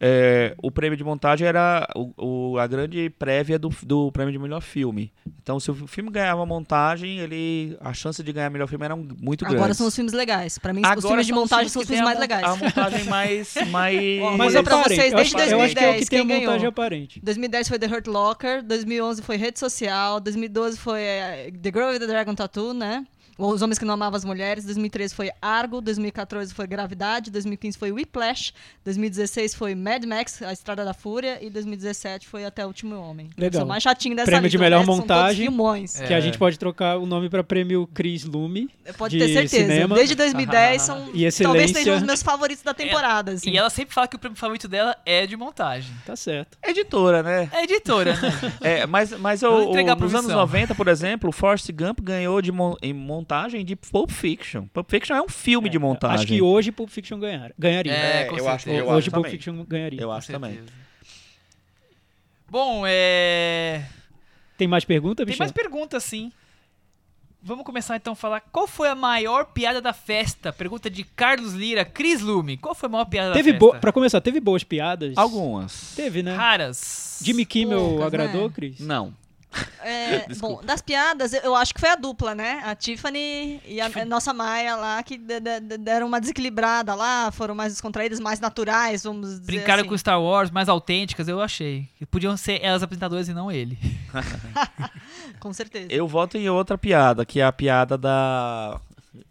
é, 0.00 0.54
o 0.62 0.70
prêmio 0.70 0.96
de 0.96 1.04
montagem 1.04 1.46
era 1.46 1.88
o, 1.94 2.52
o- 2.52 2.58
a 2.58 2.66
grande 2.66 3.08
prévia 3.10 3.58
do, 3.58 3.70
do 3.82 4.10
prêmio 4.12 4.32
de 4.32 4.38
melhor 4.38 4.60
filme. 4.60 5.12
Então, 5.42 5.58
se 5.60 5.70
o 5.70 5.74
filme 5.86 6.10
ganhava 6.10 6.44
montagem, 6.46 7.18
ele, 7.18 7.76
a 7.80 7.92
chance 7.92 8.22
de 8.22 8.32
ganhar 8.32 8.50
melhor 8.50 8.66
filme 8.66 8.84
era 8.84 8.96
muito 8.96 9.44
grande. 9.44 9.56
Agora 9.56 9.74
são 9.74 9.86
os 9.86 9.94
filmes 9.94 10.12
legais. 10.12 10.58
Pra 10.58 10.72
mim, 10.72 10.80
os 10.80 10.86
Agora 10.86 11.00
filmes 11.08 11.26
de 11.26 11.32
os 11.32 11.38
montagem 11.38 11.68
são 11.68 11.82
os 11.82 11.88
filmes 11.88 12.04
mais 12.04 12.16
a 12.16 12.20
legais. 12.20 12.44
A 12.44 12.56
montagem 12.56 13.04
mais... 13.04 13.54
mais... 13.70 14.20
Mas 14.38 14.52
pra 14.62 14.80
aparente, 14.80 15.00
vocês 15.00 15.12
eu 15.12 15.16
desde 15.16 15.36
eu 15.52 15.60
acho 15.60 15.74
que 15.74 15.84
é 15.84 15.90
o 15.90 15.94
que 15.94 15.98
2010, 15.98 16.08
tem 16.08 16.18
a 16.18 16.22
quem 16.22 16.28
ganhou? 16.28 16.44
montagem 16.44 16.68
aparente. 16.68 17.20
2010 17.22 17.68
foi 17.68 17.78
The 17.78 17.86
Hurt 17.86 18.06
Locker, 18.06 18.62
2011 18.62 19.22
foi 19.22 19.36
Rede 19.36 19.58
Social, 19.58 20.20
2012 20.20 20.78
foi 20.78 21.00
eh, 21.00 21.52
The 21.62 21.70
Girl 21.70 21.88
with 21.90 21.98
the 22.00 22.06
Dragon 22.06 22.34
Tattoo, 22.34 22.72
né? 22.74 23.06
Os 23.36 23.62
Homens 23.62 23.78
que 23.78 23.84
Não 23.84 23.94
Amavam 23.94 24.16
as 24.16 24.24
Mulheres, 24.24 24.64
2013 24.64 25.14
foi 25.14 25.30
Argo, 25.42 25.80
2014 25.80 26.54
foi 26.54 26.66
Gravidade, 26.66 27.30
2015 27.30 27.76
foi 27.76 27.90
Whiplash, 27.90 28.52
2016 28.84 29.54
foi 29.54 29.74
Mad 29.74 30.04
Max, 30.04 30.40
A 30.42 30.52
Estrada 30.52 30.84
da 30.84 30.94
Fúria 30.94 31.38
e 31.44 31.50
2017 31.50 32.28
foi 32.28 32.44
Até 32.44 32.64
o 32.64 32.68
Último 32.68 32.94
Homem. 32.96 33.30
Legal. 33.36 33.60
Sou 33.62 33.68
mais 33.68 33.82
chatinho 33.82 34.14
dessa 34.14 34.26
Prêmio 34.26 34.48
de 34.48 34.56
lista, 34.56 34.58
o 34.58 34.70
melhor 34.70 34.86
montagem. 34.86 35.46
filmões. 35.46 36.00
É. 36.00 36.06
Que 36.06 36.14
a 36.14 36.20
gente 36.20 36.38
pode 36.38 36.58
trocar 36.58 36.96
o 36.98 37.06
nome 37.06 37.28
para 37.28 37.42
prêmio 37.42 37.88
Chris 37.92 38.24
Lume. 38.24 38.70
Pode 38.96 39.18
de 39.18 39.24
ter 39.26 39.32
certeza. 39.32 39.72
cinema. 39.72 39.94
Desde 39.96 40.14
2010 40.14 40.82
são 40.82 40.96
E 40.98 41.02
talvez 41.02 41.24
excelência. 41.34 41.74
sejam 41.74 41.96
os 41.96 42.02
meus 42.02 42.22
favoritos 42.22 42.62
da 42.62 42.72
temporada. 42.72 43.32
assim. 43.32 43.50
E 43.50 43.56
ela 43.56 43.70
sempre 43.70 43.94
fala 43.94 44.06
que 44.06 44.14
o 44.14 44.18
prêmio 44.18 44.38
favorito 44.38 44.68
dela 44.68 44.96
é 45.04 45.26
de 45.26 45.36
montagem. 45.36 45.92
Tá 46.06 46.14
certo. 46.14 46.56
Editora, 46.62 47.22
né? 47.22 47.48
É 47.52 47.64
editora, 47.64 48.14
né? 48.16 48.32
É, 48.60 48.86
mas 48.86 49.10
mas 49.18 49.42
a 49.42 49.48
nos 49.50 49.66
anos 49.76 49.96
profissão. 49.96 50.36
90, 50.36 50.74
por 50.74 50.88
exemplo, 50.88 51.28
o 51.30 51.32
Forrest 51.32 51.70
Gump 51.72 52.00
ganhou 52.00 52.40
de 52.40 52.52
mon- 52.52 52.76
em 52.82 52.92
montagem 52.92 53.23
de 53.64 53.76
Pulp 53.76 54.10
Fiction. 54.10 54.66
Pulp 54.72 54.90
Fiction 54.90 55.14
é 55.16 55.22
um 55.22 55.28
filme 55.28 55.68
de 55.68 55.78
montagem. 55.78 56.16
Acho 56.16 56.26
que 56.26 56.40
hoje 56.42 56.70
Pulp 56.72 56.88
Fiction 56.90 57.18
ganhar, 57.18 57.52
ganharia. 57.58 57.92
É, 57.92 58.22
É, 58.22 58.24
com 58.24 58.36
eu 58.38 58.48
acho- 58.48 58.68
eu 58.68 58.86
hoje 58.86 58.98
acho 58.98 59.10
Pulp 59.10 59.24
também. 59.24 59.30
Fiction 59.32 59.64
ganharia. 59.64 60.00
Eu 60.00 60.12
acho 60.12 60.30
também. 60.32 60.60
Bom, 62.48 62.84
é... 62.86 63.84
Tem 64.56 64.68
mais 64.68 64.84
pergunta, 64.84 65.24
Tem 65.24 65.32
Michel? 65.32 65.40
mais 65.44 65.52
perguntas, 65.52 66.04
sim. 66.04 66.30
Vamos 67.42 67.64
começar 67.66 67.96
então 67.96 68.14
a 68.14 68.16
falar 68.16 68.40
qual 68.40 68.66
foi 68.66 68.88
a 68.88 68.94
maior 68.94 69.46
piada 69.46 69.80
da 69.80 69.92
festa? 69.92 70.50
Pergunta 70.52 70.88
de 70.88 71.04
Carlos 71.04 71.52
Lira, 71.52 71.84
Cris 71.84 72.22
Lume. 72.22 72.56
Qual 72.56 72.74
foi 72.74 72.88
a 72.88 72.92
maior 72.92 73.04
piada 73.04 73.34
Teve 73.34 73.52
da 73.52 73.58
festa? 73.58 73.78
Pra 73.80 73.92
começar, 73.92 74.20
teve 74.22 74.40
boas 74.40 74.64
piadas? 74.64 75.12
Algumas. 75.16 75.92
Teve, 75.94 76.22
né? 76.22 76.34
Raras. 76.34 77.20
Jimmy 77.22 77.44
Kimmel 77.44 77.78
Poucas, 77.80 78.06
agradou, 78.06 78.48
né? 78.48 78.54
Cris? 78.54 78.80
Não. 78.80 79.12
É, 79.82 80.26
bom, 80.38 80.60
das 80.62 80.80
piadas, 80.82 81.32
eu- 81.32 81.54
acho 81.54 81.72
que 81.74 81.80
foi 81.80 81.90
a 81.90 81.94
dupla, 81.96 82.34
né? 82.34 82.62
A 82.64 82.74
Tiffany 82.74 83.60
e 83.66 83.80
a, 83.80 83.86
a 83.86 84.04
nossa 84.04 84.32
Maia 84.32 84.76
lá, 84.76 85.02
que 85.02 85.16
de- 85.16 85.40
de- 85.40 85.60
de- 85.60 85.78
deram 85.78 86.06
uma 86.06 86.20
desequilibrada 86.20 86.94
lá, 86.94 87.30
foram 87.30 87.54
mais 87.54 87.72
descontraídas, 87.72 88.18
mais 88.20 88.40
naturais, 88.40 89.02
vamos 89.04 89.28
dizer 89.30 89.44
Brincaram 89.46 89.80
assim. 89.82 89.88
com 89.88 89.98
Star 89.98 90.20
Wars, 90.20 90.50
mais 90.50 90.68
autênticas, 90.68 91.28
eu 91.28 91.40
achei. 91.40 91.88
Que 91.98 92.06
podiam 92.06 92.36
ser 92.36 92.60
elas 92.62 92.82
apresentadoras 92.82 93.28
e 93.28 93.34
não 93.34 93.50
ele. 93.50 93.78
Com 95.40 95.52
certeza. 95.52 95.88
Eu 95.92 96.06
voto 96.08 96.36
em 96.36 96.48
outra 96.48 96.78
piada, 96.78 97.24
que 97.24 97.40
é 97.40 97.44
a 97.44 97.52
piada 97.52 97.96
da 97.98 98.80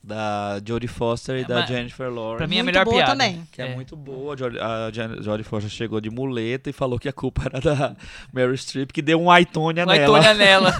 da 0.03 0.61
Jodie 0.65 0.87
Foster 0.87 1.37
e 1.37 1.41
É, 1.41 1.45
da 1.45 1.65
Jennifer 1.65 2.09
Lawrence. 2.09 2.37
Pra 2.37 2.47
mim 2.47 2.57
é 2.57 2.59
a 2.59 2.63
Muito 2.63 2.73
melhor 2.73 2.85
boa 2.85 2.95
piada. 2.97 3.11
também. 3.11 3.47
Que 3.51 3.61
é, 3.61 3.75
muito 3.75 3.95
boa. 3.95 4.33
A 4.33 4.91
Jodie- 4.91 5.43
Foster 5.43 5.69
chegou 5.69 5.99
de 5.99 6.09
muleta 6.09 6.69
e 6.69 6.73
falou 6.73 6.97
que 6.97 7.09
a 7.09 7.13
culpa 7.13 7.43
era 7.45 7.59
da 7.59 7.95
Meryl 8.33 8.55
Streep, 8.55 8.91
que 8.91 9.01
deu 9.01 9.21
um 9.21 9.29
Aitonia 9.29 9.83
Uma 9.83 9.93
nela. 9.93 10.17
Antônia 10.19 10.33
nela. 10.35 10.73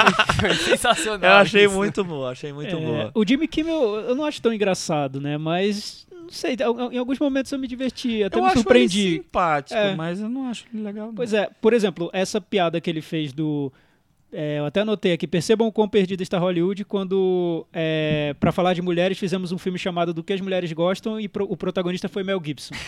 Sensacional. 0.63 1.29
Eu 1.31 1.37
achei 1.37 1.65
isso. 1.65 1.75
muito 1.75 2.03
boa, 2.03 2.31
achei 2.31 2.53
muito 2.53 2.75
É, 2.75 2.79
boa. 2.79 3.11
O 3.13 3.25
Jimmy 3.27 3.47
Kimmel 3.47 3.95
eu 4.07 4.15
não 4.15 4.25
acho 4.25 4.41
tão 4.41 4.53
engraçado, 4.53 5.19
né? 5.19 5.37
Mas, 5.37 6.07
não 6.11 6.29
sei, 6.29 6.55
em 6.91 6.97
alguns 6.97 7.19
momentos 7.19 7.51
eu 7.51 7.59
me 7.59 7.67
diverti, 7.67 8.23
até 8.23 8.37
eu 8.37 8.41
me 8.41 8.47
acho 8.47 8.57
surpreendi. 8.59 8.99
ele 9.07 9.15
simpático, 9.17 9.79
É. 9.79 9.95
mas 9.95 10.19
eu 10.21 10.29
não 10.29 10.47
acho 10.49 10.65
legal. 10.73 11.07
não. 11.07 11.15
Pois 11.15 11.33
é, 11.33 11.49
por 11.61 11.73
exemplo, 11.73 12.09
essa 12.13 12.39
piada 12.39 12.79
que 12.79 12.89
ele 12.89 13.01
fez 13.01 13.33
do. 13.33 13.71
É, 14.33 14.59
eu 14.59 14.65
até 14.65 14.81
anotei 14.81 15.13
aqui, 15.13 15.27
percebam 15.27 15.67
o 15.67 15.71
quão 15.71 15.87
perdido 15.87 16.21
está 16.21 16.37
Hollywood 16.39 16.83
quando, 16.85 17.65
é, 17.71 18.35
para 18.39 18.51
falar 18.51 18.73
de 18.73 18.81
mulheres, 18.81 19.17
fizemos 19.17 19.51
um 19.51 19.57
filme 19.57 19.77
chamado 19.79 20.13
Do 20.13 20.23
que 20.23 20.33
as 20.33 20.41
Mulheres 20.41 20.71
Gostam 20.73 21.19
e 21.19 21.27
pro- 21.27 21.45
o 21.49 21.55
protagonista 21.55 22.09
foi 22.09 22.23
Mel 22.23 22.41
Gibson. 22.43 22.73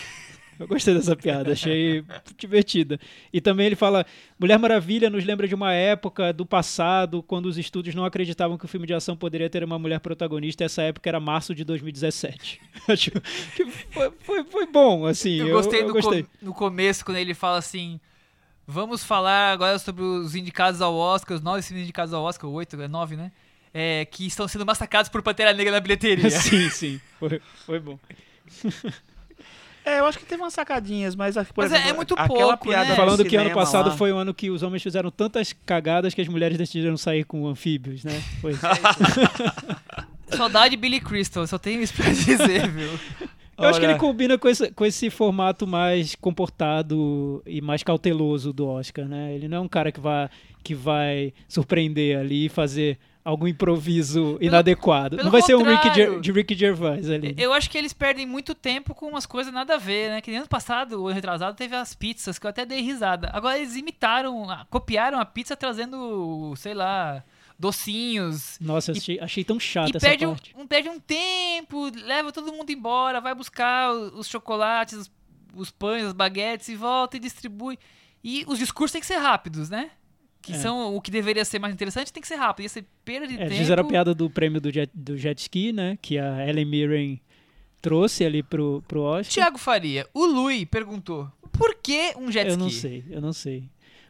Eu 0.58 0.66
gostei 0.66 0.94
dessa 0.94 1.14
piada, 1.14 1.52
achei 1.52 2.02
divertida. 2.38 2.98
E 3.30 3.42
também 3.42 3.66
ele 3.66 3.76
fala: 3.76 4.06
Mulher 4.40 4.58
Maravilha 4.58 5.10
nos 5.10 5.22
lembra 5.22 5.46
de 5.46 5.54
uma 5.54 5.74
época 5.74 6.32
do 6.32 6.46
passado, 6.46 7.22
quando 7.22 7.44
os 7.44 7.58
estúdios 7.58 7.94
não 7.94 8.06
acreditavam 8.06 8.56
que 8.56 8.64
o 8.64 8.68
filme 8.68 8.86
de 8.86 8.94
ação 8.94 9.14
poderia 9.14 9.50
ter 9.50 9.62
uma 9.62 9.78
mulher 9.78 10.00
protagonista. 10.00 10.64
Essa 10.64 10.80
época 10.80 11.10
era 11.10 11.20
março 11.20 11.54
de 11.54 11.62
2017. 11.62 12.58
Acho 12.88 13.10
que 13.54 13.66
foi, 13.90 14.10
foi, 14.20 14.44
foi 14.44 14.66
bom, 14.66 15.04
assim. 15.04 15.36
Eu, 15.40 15.48
Eu, 15.48 15.56
gostei, 15.56 15.82
eu 15.82 15.88
no, 15.88 15.92
gostei. 15.92 16.22
co- 16.22 16.28
no 16.40 16.54
começo, 16.54 17.04
quando 17.04 17.18
ele 17.18 17.34
fala 17.34 17.58
assim: 17.58 18.00
Vamos 18.66 19.04
falar 19.04 19.52
agora 19.52 19.78
sobre 19.78 20.02
os 20.02 20.34
indicados 20.34 20.80
ao 20.82 20.94
Oscar, 20.94 21.36
os 21.36 21.42
nove 21.42 21.62
filmes 21.62 21.84
indicados 21.84 22.12
ao 22.12 22.24
Oscar, 22.24 22.50
oito, 22.50 22.80
é 22.80 22.88
nove, 22.88 23.16
né? 23.16 23.30
É, 23.72 24.04
que 24.06 24.26
estão 24.26 24.48
sendo 24.48 24.64
massacrados 24.66 25.08
por 25.08 25.22
Pantera 25.22 25.52
Negra 25.52 25.72
na 25.72 25.80
bilheteria. 25.80 26.28
sim, 26.30 26.68
sim. 26.70 27.00
Foi, 27.18 27.40
foi 27.64 27.78
bom. 27.80 27.98
É, 29.88 30.00
eu 30.00 30.06
acho 30.06 30.18
que 30.18 30.24
teve 30.26 30.42
umas 30.42 30.52
sacadinhas, 30.52 31.14
mas, 31.14 31.36
por 31.36 31.62
Mas 31.62 31.70
é- 31.70 31.76
exemplo, 31.76 31.90
é 31.90 31.94
muito 31.94 32.14
aquela 32.14 32.56
pouco, 32.56 32.64
piada 32.70 32.86
né? 32.86 32.90
do 32.90 32.96
Falando 32.96 33.24
que 33.24 33.36
ano 33.36 33.52
passado 33.54 33.90
lá- 33.90 33.96
foi 33.96 34.12
um 34.12 34.18
ano 34.18 34.34
que 34.34 34.50
os 34.50 34.64
homens 34.64 34.82
fizeram 34.82 35.12
tantas 35.12 35.54
cagadas 35.64 36.12
que 36.12 36.20
as 36.20 36.26
mulheres 36.26 36.58
decidiram 36.58 36.96
sair 36.96 37.22
com 37.22 37.46
anfíbios, 37.46 38.02
né? 38.02 38.20
Foi. 38.40 38.52
Saudade 40.36 40.76
Billy 40.76 40.98
Crystal, 41.00 41.46
só 41.46 41.56
tenho 41.56 41.80
isso 41.80 41.94
pra 41.94 42.10
dizer, 42.10 42.68
viu? 42.68 42.98
Eu 43.58 43.64
acho 43.64 43.78
que 43.80 43.86
Olha- 43.86 43.92
ele 43.92 43.98
combina 44.00 44.36
com 44.36 44.48
esse, 44.48 44.70
com 44.72 44.84
esse 44.84 45.08
formato 45.10 45.66
mais 45.66 46.14
comportado 46.14 47.42
e 47.46 47.60
mais 47.60 47.82
cauteloso 47.82 48.52
do 48.52 48.66
Oscar, 48.66 49.06
né? 49.06 49.34
Ele 49.34 49.48
não 49.48 49.58
é 49.58 49.60
um 49.60 49.68
cara 49.68 49.90
que 49.90 50.00
vai, 50.00 50.28
que 50.62 50.74
vai 50.74 51.32
surpreender 51.48 52.18
ali 52.18 52.46
e 52.46 52.48
fazer 52.48 52.98
algum 53.24 53.48
improviso 53.48 54.38
inadequado. 54.40 55.16
pelo 55.16 55.24
não 55.24 55.32
vai 55.32 55.42
ser 55.42 55.56
um 55.56 55.64
Rick 55.64 56.20
de 56.20 56.30
Rick 56.30 56.54
Gervais 56.54 57.10
ali. 57.10 57.34
Eu 57.36 57.52
acho 57.52 57.68
que 57.68 57.76
eles 57.76 57.92
perdem 57.92 58.24
muito 58.24 58.54
tempo 58.54 58.94
com 58.94 59.06
umas 59.08 59.26
coisas 59.26 59.52
nada 59.52 59.74
a 59.74 59.78
ver, 59.78 60.10
né? 60.10 60.20
Que 60.20 60.30
nem 60.30 60.38
ano 60.38 60.48
passado, 60.48 61.02
o 61.02 61.06
ano 61.06 61.14
retrasado, 61.14 61.56
teve 61.56 61.74
as 61.74 61.92
pizzas, 61.92 62.38
que 62.38 62.46
eu 62.46 62.50
até 62.50 62.64
dei 62.64 62.80
risada. 62.82 63.28
Agora 63.32 63.58
eles 63.58 63.74
imitaram, 63.74 64.48
ah, 64.48 64.64
copiaram 64.70 65.18
a 65.18 65.24
pizza 65.24 65.56
trazendo, 65.56 66.54
sei 66.56 66.72
lá, 66.72 67.24
docinhos. 67.58 68.58
Nossa, 68.60 68.92
eu 68.92 68.96
achei, 68.96 69.20
achei 69.20 69.44
tão 69.44 69.58
chata 69.58 69.90
e 69.94 69.96
essa 69.96 70.06
perde 70.06 70.26
parte. 70.26 70.54
um- 70.56 70.66
perde 70.66 70.88
um 70.88 70.98
tempo, 71.00 71.90
leva 72.04 72.32
todo 72.32 72.52
mundo 72.52 72.70
embora, 72.70 73.20
vai 73.20 73.34
buscar 73.34 73.92
os 73.92 74.28
chocolates, 74.28 74.96
os, 74.98 75.10
os 75.54 75.70
pães, 75.70 76.04
as 76.04 76.12
baguetes 76.12 76.68
e 76.68 76.74
volta 76.76 77.16
e 77.16 77.20
distribui. 77.20 77.78
E 78.22 78.44
os 78.46 78.58
discursos 78.58 78.92
têm 78.92 79.00
que 79.00 79.06
ser 79.06 79.18
rápidos, 79.18 79.70
né? 79.70 79.90
que 80.42 80.52
É. 80.52 80.58
são 80.58 80.94
o 80.94 81.00
que 81.00 81.10
deveria 81.10 81.44
ser 81.44 81.58
mais 81.58 81.74
interessante, 81.74 82.12
tem 82.12 82.20
que 82.20 82.28
ser 82.28 82.36
rápido. 82.36 82.62
Ia 82.62 82.68
ser 82.68 82.84
perda 83.04 83.26
de 83.26 83.34
É, 83.34 83.46
tempo. 83.46 83.56
fizeram 83.56 83.82
a 83.84 83.86
piada 83.88 84.14
do 84.14 84.30
prêmio 84.30 84.60
do 84.60 84.70
jet, 84.72 84.88
do 84.94 85.16
jet 85.16 85.40
ski, 85.40 85.72
né? 85.72 85.98
Que 86.00 86.18
a 86.20 86.46
Ellen 86.48 86.64
Mirren 86.64 87.20
trouxe 87.82 88.24
ali 88.24 88.44
pro, 88.44 88.80
pro 88.86 89.00
Oscar. 89.02 89.32
Tiago 89.32 89.58
Faria, 89.58 90.06
o 90.14 90.24
Lui 90.24 90.64
perguntou: 90.64 91.28
por 91.50 91.74
que 91.82 92.14
um 92.16 92.30
jet 92.30 92.46
eu 92.46 92.52
ski? 92.52 92.62
não 92.62 92.70
sei, 92.70 93.04
eu 93.10 93.20
não 93.20 93.32
sei. 93.32 93.68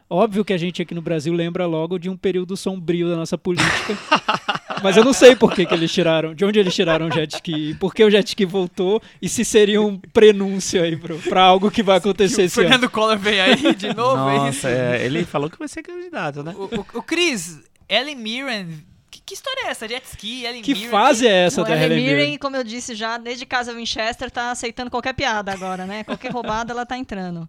Óbvio 0.09 0.45
que 0.45 0.53
a 0.53 0.57
gente 0.57 0.81
aqui 0.81 0.95
no 0.95 1.01
Brasil 1.01 1.33
lembra 1.33 1.65
logo 1.65 1.97
de 1.99 2.09
um 2.09 2.15
período 2.15 2.55
sombrio 2.55 3.09
da 3.09 3.15
nossa 3.17 3.37
política. 3.37 3.97
mas 4.81 4.95
eu 4.95 5.03
não 5.03 5.11
sei 5.11 5.35
por 5.35 5.53
que, 5.53 5.65
que 5.65 5.73
eles 5.73 5.91
tiraram, 5.91 6.33
de 6.33 6.45
onde 6.45 6.59
eles 6.59 6.73
tiraram 6.73 7.07
o 7.07 7.11
jet 7.11 7.35
ski, 7.35 7.75
por 7.75 7.93
que 7.93 8.03
o 8.03 8.09
jet 8.09 8.25
ski 8.27 8.45
voltou 8.45 9.01
e 9.21 9.27
se 9.27 9.43
seria 9.43 9.81
um 9.81 9.97
prenúncio 9.97 10.81
aí 10.81 10.95
pro, 10.95 11.17
pra 11.19 11.43
algo 11.43 11.69
que 11.69 11.83
vai 11.83 11.97
acontecer 11.97 12.43
O 12.43 12.45
esse 12.45 12.59
ano. 12.61 12.69
Fernando 12.69 12.89
Collor 12.89 13.17
vem 13.17 13.39
aí 13.41 13.75
de 13.75 13.93
novo, 13.93 14.29
é 14.29 14.35
isso? 14.49 14.67
Nossa, 14.67 14.69
é, 14.69 15.05
ele 15.05 15.25
falou 15.25 15.49
que 15.49 15.59
vai 15.59 15.67
ser 15.67 15.83
candidato, 15.83 16.41
né? 16.41 16.55
O, 16.55 16.63
o, 16.63 16.85
o 16.99 17.03
Cris, 17.03 17.59
Ellen 17.89 18.15
Mirren, 18.15 18.67
que, 19.09 19.21
que 19.25 19.33
história 19.33 19.67
é 19.67 19.69
essa? 19.71 19.87
Jet 19.87 20.05
ski, 20.05 20.45
Ellen 20.45 20.61
Que 20.61 20.73
Mirren. 20.73 20.89
fase 20.89 21.27
é 21.27 21.45
essa 21.45 21.61
O 21.61 21.65
da 21.65 21.75
Ellen 21.75 21.97
Mirren? 21.97 22.37
como 22.37 22.55
eu 22.55 22.63
disse 22.63 22.95
já, 22.95 23.17
desde 23.17 23.45
casa 23.45 23.73
Winchester, 23.73 24.29
tá 24.31 24.51
aceitando 24.51 24.89
qualquer 24.91 25.13
piada 25.13 25.51
agora, 25.51 25.85
né? 25.85 26.03
Qualquer 26.03 26.31
roubada 26.31 26.71
ela 26.71 26.85
tá 26.85 26.97
entrando. 26.97 27.47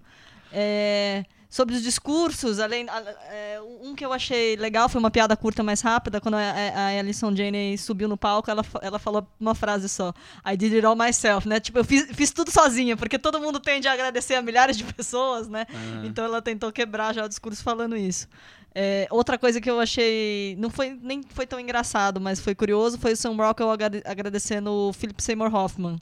É, 0.53 1.25
sobre 1.51 1.75
os 1.75 1.83
discursos, 1.83 2.59
além 2.61 2.87
a- 2.89 3.01
é, 3.31 3.61
um 3.83 3.95
que 3.95 4.05
eu 4.05 4.13
achei 4.13 4.55
legal 4.57 4.89
foi 4.89 4.99
uma 4.99 5.11
piada 5.11 5.37
curta 5.37 5.63
mais 5.63 5.81
rápida 5.81 6.21
quando 6.21 6.35
a, 6.35 6.41
a, 6.41 6.87
Alison 6.99 7.35
Janney 7.35 7.79
subiu 7.79 8.07
no 8.07 8.17
palco, 8.19 8.51
ela, 8.51 8.63
ela 8.83 8.99
falou 8.99 9.27
uma 9.41 9.55
frase 9.55 9.89
só: 9.89 10.13
I 10.47 10.57
did 10.57 10.75
it 10.75 10.85
all 10.85 10.95
myself, 10.97 11.49
né? 11.49 11.59
Tipo, 11.59 11.79
eu 11.79 11.85
fiz, 11.85 12.07
fiz 12.15 12.31
tudo 12.33 12.51
sozinha, 12.51 12.97
porque 12.97 13.19
todo 13.19 13.41
mundo 13.41 13.59
tende 13.61 13.89
a 13.89 13.93
agradecer 13.93 14.35
a 14.35 14.43
milhares 14.43 14.77
de 14.77 14.85
pessoas, 14.85 15.49
né? 15.49 15.67
Então 16.05 16.25
ela 16.25 16.43
tentou 16.43 16.71
quebrar 16.71 17.15
já 17.15 17.25
o 17.25 17.29
discurso 17.29 17.63
falando 17.63 17.97
isso. 17.97 18.29
É, 18.75 19.09
outra 19.11 19.39
coisa 19.39 19.61
que 19.61 19.69
eu 19.71 19.81
achei. 19.81 20.55
Não 20.59 20.69
foi 20.71 20.97
nem 21.03 21.23
foi 21.31 21.47
tão 21.47 21.59
engraçado, 21.59 22.21
mas 22.21 22.39
foi 22.39 22.55
curioso, 22.55 22.99
foi 22.99 23.13
o 23.15 23.17
Sam 23.17 23.35
Rockwell 23.35 23.71
agrade- 23.71 24.03
agradecendo 24.05 24.71
o 24.71 24.93
Philip 24.93 25.21
Seymour 25.23 25.53
Hoffman. 25.53 25.99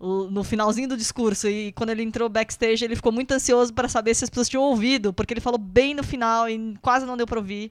No 0.00 0.42
finalzinho 0.42 0.88
do 0.88 0.96
discurso. 0.96 1.46
E 1.48 1.72
quando 1.72 1.90
ele 1.90 2.02
entrou 2.02 2.28
backstage, 2.28 2.84
ele 2.84 2.96
ficou 2.96 3.12
muito 3.12 3.32
ansioso 3.32 3.72
para 3.72 3.88
saber 3.88 4.14
se 4.14 4.24
as 4.24 4.30
pessoas 4.30 4.48
tinham 4.48 4.62
ouvido, 4.62 5.12
porque 5.12 5.34
ele 5.34 5.40
falou 5.40 5.58
bem 5.58 5.94
no 5.94 6.02
final 6.02 6.48
e 6.48 6.74
quase 6.80 7.04
não 7.04 7.16
deu 7.16 7.26
pra 7.26 7.38
ouvir. 7.38 7.70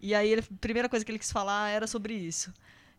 E 0.00 0.14
aí 0.14 0.30
ele- 0.32 0.40
a 0.42 0.54
primeira 0.60 0.88
coisa 0.88 1.04
que 1.04 1.10
ele 1.12 1.18
quis 1.18 1.30
falar 1.30 1.68
era 1.70 1.86
sobre 1.86 2.14
isso. 2.14 2.52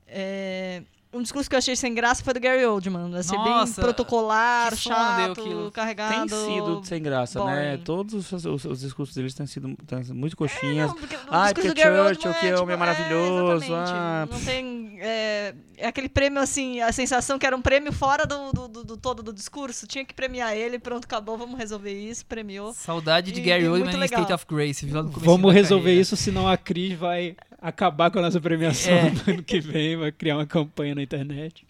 É, 0.08 0.84
um 1.14 1.22
discurso 1.22 1.50
que 1.50 1.56
eu 1.56 1.58
achei 1.58 1.76
sem 1.76 1.94
graça 1.94 2.24
foi 2.24 2.34
do 2.34 2.40
Gary 2.40 2.66
Oldman. 2.66 3.14
Achei 3.18 3.38
bem 3.38 3.50
Nossa, 3.50 3.82
protocolar, 3.82 4.72
que 4.72 4.78
sono 4.78 4.96
deu 4.96 5.06
chato, 5.28 5.42
aquilo. 5.42 5.72
carregado. 5.72 6.30
Tem 6.30 6.54
sido 6.56 6.82
sem 6.86 7.02
graça, 7.02 7.44
né? 7.44 7.72
boring. 7.72 7.84
Todos 7.84 8.14
os, 8.34 8.46
os- 8.46 8.66
os 8.66 8.80
discursos 8.80 9.16
deles 9.16 9.34
têm 9.34 9.46
sido, 9.46 9.76
têm 9.86 10.04
muito 10.14 10.34
É, 10.34 10.38
coxinhas. 10.38 10.88
não, 10.88 10.96
porque 10.96 11.16
discurso 11.18 11.54
porque 11.54 11.68
do 11.68 11.76
Gary 11.76 11.96
Churchill, 12.16 12.32
Oldman 12.32 12.40
que 12.40 12.46
é, 12.48 12.56
homem 12.56 12.66
tipo, 12.68 12.80
maravilhoso, 12.80 13.66
exatamente. 13.66 13.92
ah. 13.94 14.28
Não 14.32 14.40
tem. 14.40 14.98
É, 15.04 15.56
é 15.78 15.88
aquele 15.88 16.08
prêmio 16.10 16.40
assim, 16.42 16.80
a 16.80 16.92
sensação 16.92 17.40
que 17.40 17.46
era 17.46 17.56
um 17.58 17.62
prêmio 17.62 17.92
fora 17.92 18.26
do, 18.26 18.52
do, 18.52 18.68
do- 18.68 18.84
do 18.84 18.98
todo 18.98 19.22
do 19.24 19.34
discurso. 19.34 19.88
Tinha 19.88 20.06
que 20.06 20.14
premiar 20.14 20.56
ele, 20.56 20.78
pronto, 20.80 21.06
acabou, 21.06 21.38
vamos 21.38 21.58
resolver 21.58 21.92
isso, 21.92 22.26
premiou. 22.26 22.74
Saudade 22.74 23.32
de 23.32 23.40
E- 23.40 23.44
Gary 23.44 23.64
e 23.64 23.68
Oldman 23.68 23.98
legal. 23.98 24.22
State 24.22 24.34
of 24.34 24.46
Grace. 24.48 24.86
Vamos 24.86 25.54
resolver 25.54 25.84
carreira. 25.86 26.02
isso, 26.02 26.16
senão 26.16 26.48
a 26.48 26.56
Cris 26.56 26.98
vai 26.98 27.36
acabar 27.62 28.10
com 28.12 28.20
a 28.20 28.24
nossa 28.24 28.42
premiação 28.42 28.92
É. 28.94 29.12
no 29.12 29.22
ano 29.34 29.44
que 29.44 29.60
vem, 29.60 29.96
vai 29.96 30.12
criar 30.12 30.36
uma 30.38 30.46
campanha 30.46 30.96
na 30.96 31.04
internet. 31.04 31.66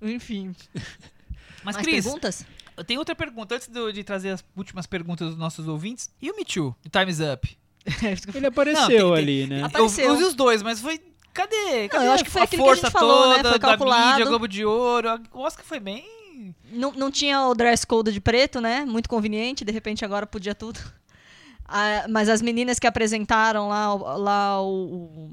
Enfim. 0.00 0.54
Mas, 1.64 1.74
Mais 1.74 1.86
Cris, 1.86 2.04
perguntas? 2.04 2.46
eu 2.76 2.84
tenho 2.84 2.98
outra 3.00 3.14
pergunta. 3.14 3.54
Antes 3.54 3.68
do- 3.68 3.92
de 3.92 4.02
trazer 4.04 4.30
as 4.30 4.44
últimas 4.56 4.86
perguntas 4.86 5.28
dos 5.28 5.36
nossos 5.36 5.66
ouvintes. 5.68 6.10
E 6.20 6.30
o 6.30 6.36
Me 6.36 6.44
Too, 6.44 6.74
de 6.82 6.90
Time's 6.90 7.18
Up? 7.20 7.58
Ele 8.34 8.46
apareceu 8.46 8.80
Não, 8.82 8.88
tem- 8.88 8.98
tem- 8.98 9.12
ali, 9.14 9.46
né? 9.46 9.62
Apareceu. 9.62 10.04
Eu, 10.14 10.20
eu 10.20 10.26
os 10.28 10.34
dois, 10.34 10.62
mas 10.62 10.80
foi... 10.80 11.00
Cadê? 11.32 11.88
Cadê 11.88 12.06
eu 12.06 12.12
acho 12.12 12.24
que 12.24 12.30
foi 12.30 12.40
a 12.40 12.44
aquilo 12.44 12.62
que 12.64 12.68
a 12.68 12.72
força 12.72 12.86
gente 12.86 12.92
falou, 12.92 13.28
né? 13.30 13.36
toda 13.36 13.50
Foi 13.50 13.58
da 13.58 13.68
calculado. 13.68 14.10
mídia, 14.12 14.24
Globo 14.26 14.48
de 14.48 14.64
Ouro? 14.64 15.08
A- 15.10 15.20
O 15.32 15.40
Oscar 15.40 15.64
foi 15.64 15.78
bem... 15.80 16.04
Não, 16.70 16.92
não 16.92 17.10
tinha 17.10 17.46
o 17.46 17.54
dress 17.54 17.86
code 17.86 18.12
de 18.12 18.20
preto, 18.20 18.60
né? 18.60 18.84
Muito 18.84 19.08
conveniente, 19.08 19.64
de 19.64 19.72
repente 19.72 20.04
agora 20.04 20.26
podia 20.26 20.54
tudo. 20.54 20.78
Ah, 21.68 22.06
mas 22.08 22.28
as 22.28 22.40
meninas 22.42 22.78
que 22.78 22.86
apresentaram 22.86 23.68
lá, 23.68 23.94
o- 23.94 24.18
lá 24.18 24.62
o, 24.62 25.30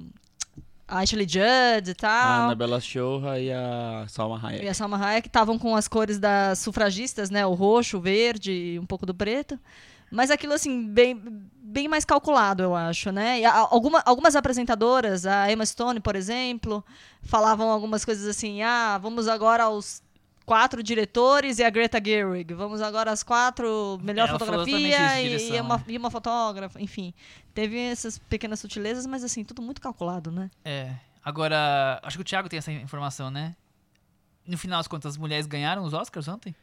a 0.88 1.00
Ashley 1.00 1.28
Judd 1.28 1.88
e 1.90 1.92
A 1.92 1.96
tal. 1.96 2.44
Annabella 2.46 2.80
Shorra 2.80 3.40
e 3.40 3.52
a 3.52 4.06
Salma 4.08 4.38
E 4.44 4.46
Hayek. 4.48 4.68
a 4.68 4.74
Salma 4.74 4.98
Hayek 4.98 5.28
estavam 5.28 5.58
com 5.58 5.76
as 5.76 5.88
cores 5.88 6.20
das 6.20 6.60
sufragistas, 6.60 7.30
né? 7.30 7.46
O 7.46 7.54
roxo, 7.54 7.98
o 7.98 8.02
verde 8.02 8.52
e 8.52 8.80
um 8.80 8.86
pouco 8.86 9.06
do 9.06 9.14
preto. 9.14 9.60
Mas 10.12 10.30
aquilo, 10.30 10.54
assim, 10.54 10.86
bem, 10.88 11.20
bem 11.56 11.88
mais 11.88 12.06
calculado, 12.06 12.62
eu 12.62 12.76
acho, 12.76 13.12
né? 13.12 13.40
E 13.40 13.46
a- 13.46 13.56
alguma, 13.72 14.00
algumas 14.06 14.36
apresentadoras, 14.36 15.26
a 15.26 15.52
Emma 15.52 15.66
Stone, 15.66 16.00
por 16.00 16.16
exemplo, 16.16 16.86
falavam 17.24 17.72
algumas 17.72 18.06
coisas 18.06 18.28
assim, 18.28 18.62
ah, 18.62 19.00
vamos 19.02 19.28
agora 19.28 19.64
aos 19.64 20.03
quatro 20.46 20.84
diretores 20.84 21.60
e 21.60 21.64
a 21.64 21.70
Greta 21.70 22.02
Gerwig. 22.04 22.54
Vamos 22.54 22.82
agora 22.82 23.12
às 23.12 23.24
quatro, 23.24 24.00
melhor 24.04 24.30
Ela 24.30 24.39
fotografia 24.39 25.22
e, 25.22 25.30
direção, 25.30 25.56
e 25.56 25.62
uma, 25.62 25.78
né? 25.78 25.84
e 25.88 25.98
uma 25.98 26.12
fotógrafa, 26.12 26.82
enfim. 26.82 27.14
Teve 27.54 27.78
essas 27.80 28.18
pequenas 28.18 28.60
sutilezas, 28.60 29.06
mas 29.06 29.24
assim, 29.24 29.44
tudo 29.44 29.62
muito 29.62 29.82
calculado, 29.82 30.32
né? 30.32 30.50
É. 30.64 30.94
Agora, 31.24 32.00
acho 32.04 32.18
que 32.18 32.22
o 32.22 32.26
Thiago 32.26 32.50
tem 32.50 32.58
essa 32.58 32.72
informação, 32.72 33.32
né? 33.32 33.56
No 34.46 34.58
final 34.58 34.80
das 34.80 34.88
contas, 34.88 35.14
as 35.14 35.18
mulheres 35.18 35.46
ganharam 35.46 35.84
os 35.84 35.94
Oscars 35.94 36.28
ontem? 36.28 36.54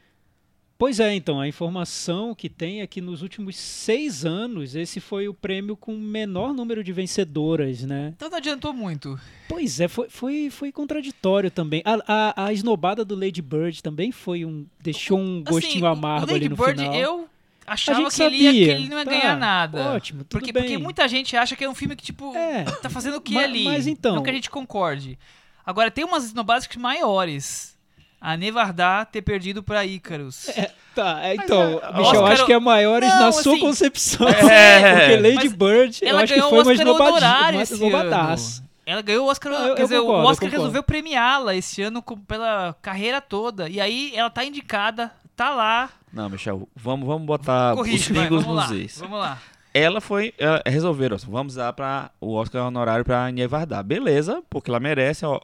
Pois 0.81 0.99
é, 0.99 1.15
então, 1.15 1.39
a 1.39 1.47
informação 1.47 2.35
que 2.35 2.49
tem 2.49 2.81
é 2.81 2.87
que 2.87 3.03
nos 3.03 3.21
últimos 3.21 3.55
seis 3.55 4.25
anos 4.25 4.75
esse 4.75 4.99
foi 4.99 5.29
o 5.29 5.35
prêmio 5.35 5.77
com 5.77 5.95
o 5.95 5.99
menor 6.01 6.55
número 6.55 6.83
de 6.83 6.91
vencedoras, 6.91 7.83
né? 7.83 8.15
Então 8.17 8.31
não 8.31 8.39
adiantou 8.39 8.73
muito. 8.73 9.21
Pois 9.47 9.79
é, 9.79 9.89
foi, 9.89 10.09
foi, 10.09 10.49
foi 10.49 10.73
contraditório 10.73 11.51
também. 11.51 11.83
A, 11.85 11.99
a, 12.09 12.45
a 12.47 12.53
esnobada 12.55 13.05
do 13.05 13.15
Lady 13.15 13.43
Bird 13.43 13.83
também 13.83 14.11
foi 14.11 14.47
um. 14.47 14.65
deixou 14.81 15.19
um 15.19 15.45
gostinho 15.45 15.85
Assim, 15.87 15.99
amargo 15.99 16.33
ali 16.35 16.49
no 16.49 16.57
Bird, 16.57 16.81
final. 16.81 16.95
eu 16.95 17.29
achava 17.67 18.11
que 18.11 18.23
ele, 18.23 18.37
ia, 18.39 18.53
que 18.53 18.59
ele 18.83 18.89
não 18.89 18.99
ia 19.01 19.05
Tá, 19.05 19.11
ganhar 19.11 19.37
nada. 19.37 19.93
Ótimo, 19.93 20.21
tudo 20.25 20.31
porque, 20.41 20.51
bem. 20.51 20.63
porque 20.63 20.79
muita 20.79 21.07
gente 21.07 21.37
acha 21.37 21.55
que 21.55 21.63
é 21.63 21.69
um 21.69 21.75
filme 21.75 21.95
que, 21.95 22.03
tipo, 22.03 22.35
É. 22.35 22.65
tá 22.65 22.89
fazendo 22.89 23.19
o 23.19 23.21
que 23.21 23.35
Ma- 23.35 23.43
ali? 23.43 23.65
mas 23.65 23.87
então- 23.87 24.15
Não 24.15 24.23
que 24.23 24.31
a 24.31 24.33
gente 24.33 24.49
concorde. 24.49 25.19
Agora, 25.67 25.91
tem 25.91 26.05
umas 26.07 26.25
esnobadas 26.25 26.67
que 26.67 26.79
maiores. 26.79 27.79
A 28.21 28.37
Nevardá 28.37 29.05
ter 29.05 29.23
perdido 29.23 29.63
pra 29.63 29.85
Ícaros. 29.85 30.49
É, 30.93 31.03
tá, 31.03 31.21
é, 31.25 31.35
então, 31.37 31.63
é, 31.63 31.93
Michel, 31.99 32.03
Oscar- 32.23 32.33
acho 32.33 32.47
que 32.47 32.53
é 32.53 32.59
maiores 32.59 33.09
Não, 33.09 33.21
na 33.21 33.33
sua 33.33 33.53
assim, 33.53 33.61
concepção. 33.61 34.29
É, 34.29 35.07
porque 35.09 35.17
Lady 35.17 35.35
mas 35.37 35.53
Bird, 35.53 35.99
eu 36.03 36.09
Ela 36.09 36.23
acho 36.25 36.33
que 36.35 36.39
ganhou 36.41 36.51
foi 36.51 36.59
o 36.59 36.63
uma 36.63 36.71
Oscar 36.73 36.87
esnobadi- 36.87 37.11
honorário 37.11 37.57
uma 37.59 37.63
esse 37.63 37.73
esnobadaça. 37.75 38.59
ano. 38.61 38.69
Ela 38.85 39.03
ganhou 39.03 39.27
o 39.27 39.31
Oscar, 39.31 39.53
eu- 39.53 39.75
quer 39.77 39.83
eu 39.83 39.87
dizer, 39.87 40.01
concordo, 40.01 40.27
o 40.27 40.31
Oscar 40.31 40.51
resolveu 40.51 40.83
premiá-la 40.83 41.55
esse 41.55 41.81
ano 41.81 42.03
com- 42.03 42.19
pela 42.19 42.75
carreira 42.83 43.21
toda. 43.21 43.69
E 43.69 43.81
aí 43.81 44.13
ela 44.17 44.29
tá 44.29 44.45
indicada, 44.45 45.13
tá 45.37 45.51
lá. 45.51 45.89
Não, 46.13 46.29
Michel, 46.29 46.69
vamos, 46.75 47.07
vamos 47.07 47.25
botar 47.25 47.73
os 47.75 47.79
Corrige, 47.79 48.13
vai, 48.13 48.25
pingos 48.27 48.43
vamos 48.43 48.57
lá. 48.59 48.69
nos 48.69 48.77
is. 48.77 48.99
Vamos 48.99 49.19
lá. 49.21 49.39
Ela 49.73 50.01
foi. 50.01 50.35
ela- 50.37 50.61
resolveram, 50.67 51.15
assim, 51.15 51.31
vamos 51.31 51.55
dar 51.55 51.73
para 51.73 52.11
o 52.21 52.35
Oscar 52.35 52.67
honorário 52.67 53.05
pra 53.05 53.25
Agne 53.25 53.47
Varda. 53.47 53.81
Beleza, 53.83 54.43
porque 54.51 54.69
ela 54.69 54.81
merece. 54.81 55.25
Ó. 55.25 55.41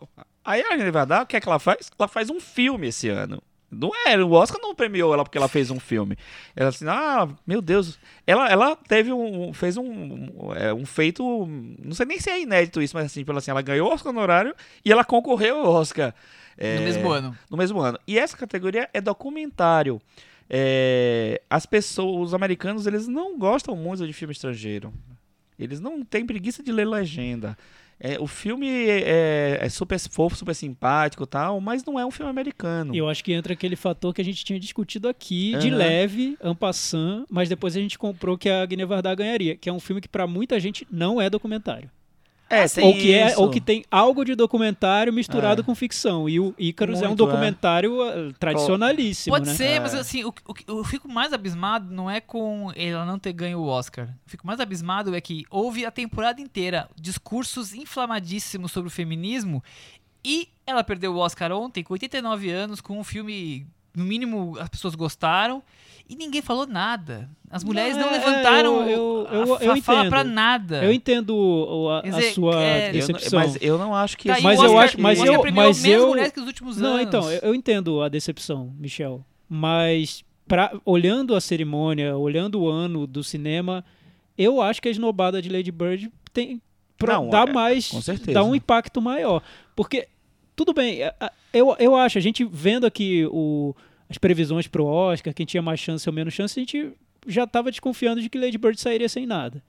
Aí 0.46 0.62
a 0.62 0.90
Varda, 0.90 1.22
o 1.22 1.26
que 1.26 1.36
é 1.36 1.40
que 1.40 1.48
ela 1.48 1.58
faz? 1.58 1.90
Ela 1.98 2.08
faz 2.08 2.30
um 2.30 2.38
filme 2.40 2.88
esse 2.88 3.08
ano. 3.08 3.42
Não 3.68 3.90
é, 4.06 4.16
o 4.22 4.30
Oscar 4.30 4.60
não 4.62 4.76
premiou 4.76 5.12
ela 5.12 5.24
porque 5.24 5.36
ela 5.36 5.48
fez 5.48 5.70
um 5.72 5.80
filme. 5.80 6.16
Ela 6.54 6.68
assim, 6.68 6.86
ah, 6.88 7.28
meu 7.44 7.60
Deus. 7.60 7.98
Ela, 8.24 8.48
ela 8.48 8.76
teve 8.76 9.12
um. 9.12 9.52
fez 9.52 9.76
um, 9.76 9.84
um, 9.84 10.54
é, 10.54 10.72
um 10.72 10.86
feito. 10.86 11.46
Não 11.82 11.92
sei 11.92 12.06
nem 12.06 12.20
se 12.20 12.30
é 12.30 12.40
inédito 12.40 12.80
isso, 12.80 12.96
mas 12.96 13.06
assim, 13.06 13.24
pela 13.24 13.38
assim, 13.38 13.50
ela 13.50 13.62
ganhou 13.62 13.90
o 13.90 13.92
Oscar 13.92 14.12
honorário 14.12 14.54
e 14.84 14.92
ela 14.92 15.04
concorreu 15.04 15.56
ao 15.58 15.72
Oscar. 15.72 16.14
é, 16.56 16.76
No 16.76 16.82
mesmo 16.82 17.10
ano. 17.10 17.38
no 17.50 17.56
mesmo 17.56 17.80
ano. 17.80 17.98
E 18.06 18.16
essa 18.16 18.36
categoria 18.36 18.88
é 18.94 19.00
documentário. 19.00 20.00
É, 20.48 21.42
as 21.50 21.66
pessoas, 21.66 22.28
os 22.28 22.34
americanos, 22.34 22.86
eles 22.86 23.08
não 23.08 23.36
gostam 23.36 23.74
muito 23.74 24.06
de 24.06 24.12
filme 24.12 24.32
estrangeiro. 24.32 24.94
Eles 25.58 25.80
não 25.80 26.04
têm 26.04 26.24
preguiça 26.24 26.62
de 26.62 26.70
ler 26.70 26.86
legenda. 26.86 27.58
É, 27.98 28.18
o 28.20 28.26
filme 28.26 28.68
é, 28.68 29.58
é 29.60 29.68
super 29.68 29.98
fofo, 29.98 30.36
super 30.36 30.54
simpático 30.54 31.22
e 31.22 31.26
tal, 31.26 31.60
mas 31.60 31.84
não 31.84 31.98
é 31.98 32.04
um 32.04 32.10
filme 32.10 32.30
americano. 32.30 32.94
E 32.94 32.98
eu 32.98 33.08
acho 33.08 33.24
que 33.24 33.32
entra 33.32 33.54
aquele 33.54 33.76
fator 33.76 34.12
que 34.12 34.20
a 34.20 34.24
gente 34.24 34.44
tinha 34.44 34.60
discutido 34.60 35.08
aqui, 35.08 35.56
de 35.58 35.68
Aham. 35.68 35.76
leve, 35.76 36.38
en 36.42 36.54
passant, 36.54 37.24
mas 37.30 37.48
depois 37.48 37.74
a 37.76 37.80
gente 37.80 37.98
comprou 37.98 38.36
que 38.36 38.48
a 38.48 38.64
Guiné 38.66 38.84
Vardá 38.84 39.14
ganharia, 39.14 39.56
que 39.56 39.68
é 39.68 39.72
um 39.72 39.80
filme 39.80 40.00
que 40.00 40.08
pra 40.08 40.26
muita 40.26 40.60
gente 40.60 40.86
não 40.90 41.20
é 41.20 41.30
documentário. 41.30 41.90
É, 42.48 42.68
tem 42.68 42.84
ou 42.86 42.92
que 42.94 43.12
é 43.12 43.26
isso. 43.28 43.40
ou 43.42 43.50
que 43.50 43.60
tem 43.60 43.84
algo 43.90 44.24
de 44.24 44.34
documentário 44.36 45.12
misturado 45.12 45.62
É. 45.62 45.64
com 45.64 45.74
ficção. 45.74 46.28
E 46.28 46.38
o 46.38 46.54
Ícaros 46.56 47.02
é 47.02 47.08
um 47.08 47.12
é. 47.12 47.16
documentário 47.16 48.00
eh, 48.04 48.32
tradicionalíssimo, 48.38 49.34
Pode 49.34 49.46
né? 49.48 49.54
ser, 49.54 49.64
É. 49.64 49.80
mas 49.80 49.94
assim, 49.94 50.24
o, 50.24 50.32
o 50.46 50.54
que 50.54 50.64
eu 50.68 50.84
fico 50.84 51.08
mais 51.08 51.32
abismado 51.32 51.92
não 51.92 52.08
é 52.08 52.20
com 52.20 52.70
ela 52.76 53.04
não 53.04 53.18
ter 53.18 53.32
ganho 53.32 53.58
o 53.58 53.66
Oscar. 53.66 54.06
Eu 54.06 54.14
fico 54.30 54.46
mais 54.46 54.60
abismado 54.60 55.14
é 55.14 55.20
que 55.20 55.44
houve 55.50 55.84
a 55.84 55.90
temporada 55.90 56.40
inteira 56.40 56.88
discursos 56.94 57.74
inflamadíssimos 57.74 58.70
sobre 58.70 58.88
o 58.88 58.90
feminismo 58.92 59.62
e 60.24 60.48
ela 60.66 60.82
perdeu 60.84 61.14
o 61.14 61.18
Oscar 61.18 61.52
ontem 61.52 61.82
com 61.82 61.94
89 61.94 62.50
anos 62.50 62.80
com 62.80 62.98
um 62.98 63.04
filme 63.04 63.66
no 63.96 64.04
mínimo 64.04 64.56
as 64.60 64.68
pessoas 64.68 64.94
gostaram. 64.94 65.62
E 66.08 66.14
ninguém 66.14 66.40
falou 66.40 66.68
nada. 66.68 67.28
As 67.50 67.64
mulheres 67.64 67.96
não, 67.96 68.04
é, 68.08 68.14
é, 68.14 68.18
levantaram 68.18 68.88
eu- 68.88 68.88
eu- 68.88 69.26
a, 69.28 69.34
eu- 69.34 69.58
eu 69.60 69.72
a 69.72 69.76
fala 69.82 70.08
pra 70.08 70.22
nada. 70.22 70.84
Eu 70.84 70.92
entendo 70.92 71.30
o- 71.36 71.90
a, 71.90 72.02
Quer 72.02 72.08
a 72.08 72.10
dizer, 72.18 72.32
sua 72.32 72.62
é- 72.62 72.78
Eu 72.78 72.84
não- 72.86 72.92
decepção. 72.92 73.40
mas 73.40 73.58
eu 73.60 73.76
não 73.78 73.92
acho 73.92 74.16
que. 74.16 74.28
Tá 74.28 74.38
mas 74.40 74.60
o 74.60 74.62
eu 74.62 74.70
Oscar- 74.70 74.84
acho- 74.84 75.00
mas 75.00 75.18
o 75.18 75.22
Oscar 75.22 75.34
eu- 75.48 75.52
mas 75.52 75.84
eu- 75.84 76.06
mulheres 76.08 76.30
que 76.30 76.38
os 76.38 76.46
últimos 76.46 76.76
Não, 76.76 76.90
anos. 76.94 77.02
então, 77.08 77.32
eu, 77.32 77.40
eu 77.40 77.54
entendo 77.56 78.00
a 78.02 78.08
decepção, 78.08 78.72
Michel. 78.78 79.24
Mas 79.48 80.24
pra, 80.46 80.72
olhando 80.84 81.34
a 81.34 81.40
cerimônia, 81.40 82.16
olhando 82.16 82.60
o 82.60 82.68
ano 82.68 83.04
do 83.04 83.24
cinema, 83.24 83.84
eu 84.38 84.60
acho 84.62 84.80
que 84.80 84.86
a 84.86 84.90
esnobada 84.92 85.42
de 85.42 85.48
Lady 85.48 85.72
Bird 85.72 86.08
tem 86.32 86.62
pra 86.96 87.14
Não, 87.14 87.30
dar 87.30 87.48
é, 87.48 87.52
mais, 87.52 87.88
com 87.88 88.00
certeza. 88.00 88.32
dá 88.32 88.44
um 88.44 88.54
impacto 88.54 89.02
maior. 89.02 89.42
Porque, 89.74 90.06
tudo 90.56 90.72
bem, 90.72 91.02
a- 91.04 91.14
a- 91.20 91.32
eu, 91.52 91.76
eu 91.78 91.94
acho, 91.94 92.18
a 92.18 92.20
gente 92.20 92.42
vendo 92.44 92.86
aqui 92.86 93.26
o, 93.30 93.74
as 94.08 94.18
previsões 94.18 94.66
pro 94.66 94.84
Oscar, 94.86 95.32
quem 95.34 95.46
tinha 95.46 95.62
mais 95.62 95.78
chance 95.78 96.08
ou 96.08 96.12
menos 96.12 96.34
chance, 96.34 96.58
a 96.58 96.62
gente 96.62 96.90
já 97.26 97.44
estava 97.44 97.70
desconfiando 97.70 98.20
de 98.20 98.28
que 98.28 98.38
Lady 98.38 98.58
Bird 98.58 98.80
sairia 98.80 99.08
sem 99.08 99.26
nada. 99.26 99.62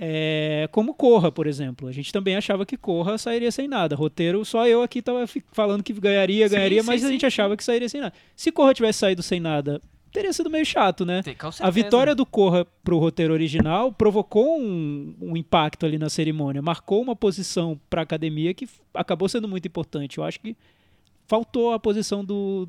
É, 0.00 0.68
como 0.70 0.94
Corra, 0.94 1.32
por 1.32 1.46
exemplo. 1.48 1.88
A 1.88 1.92
gente 1.92 2.12
também 2.12 2.36
achava 2.36 2.64
que 2.64 2.76
Corra 2.76 3.18
sairia 3.18 3.50
sem 3.50 3.66
nada. 3.66 3.96
Roteiro, 3.96 4.44
só 4.44 4.66
eu 4.68 4.80
aqui 4.82 5.02
tava 5.02 5.24
falando 5.52 5.82
que 5.82 5.92
ganharia, 5.92 6.46
ganharia, 6.48 6.82
sim, 6.82 6.86
mas 6.86 7.02
a 7.02 7.06
sim, 7.06 7.12
gente 7.14 7.20
sim. 7.22 7.26
achava 7.26 7.56
que 7.56 7.64
sairia 7.64 7.88
sem 7.88 8.00
nada. 8.00 8.12
Se 8.36 8.52
Corra 8.52 8.72
tivesse 8.74 9.00
saído 9.00 9.22
sem 9.24 9.40
nada, 9.40 9.80
teria 10.12 10.32
sido 10.32 10.50
meio 10.50 10.64
chato, 10.64 11.04
né? 11.04 11.22
A 11.66 11.70
vitória 11.70 12.14
do 12.14 12.26
Corra 12.26 12.66
pro 12.82 12.98
roteiro 12.98 13.32
original 13.32 13.92
provocou 13.92 14.58
um, 14.60 15.14
um 15.20 15.36
impacto 15.36 15.84
ali 15.86 15.98
na 15.98 16.08
cerimônia, 16.08 16.62
marcou 16.62 17.00
uma 17.02 17.14
posição 17.16 17.78
pra 17.88 18.02
academia 18.02 18.52
que 18.54 18.68
acabou 18.94 19.28
sendo 19.28 19.48
muito 19.48 19.66
importante. 19.66 20.18
Eu 20.18 20.24
acho 20.24 20.40
que 20.40 20.56
faltou 21.26 21.72
a 21.72 21.78
posição 21.78 22.24
do, 22.24 22.68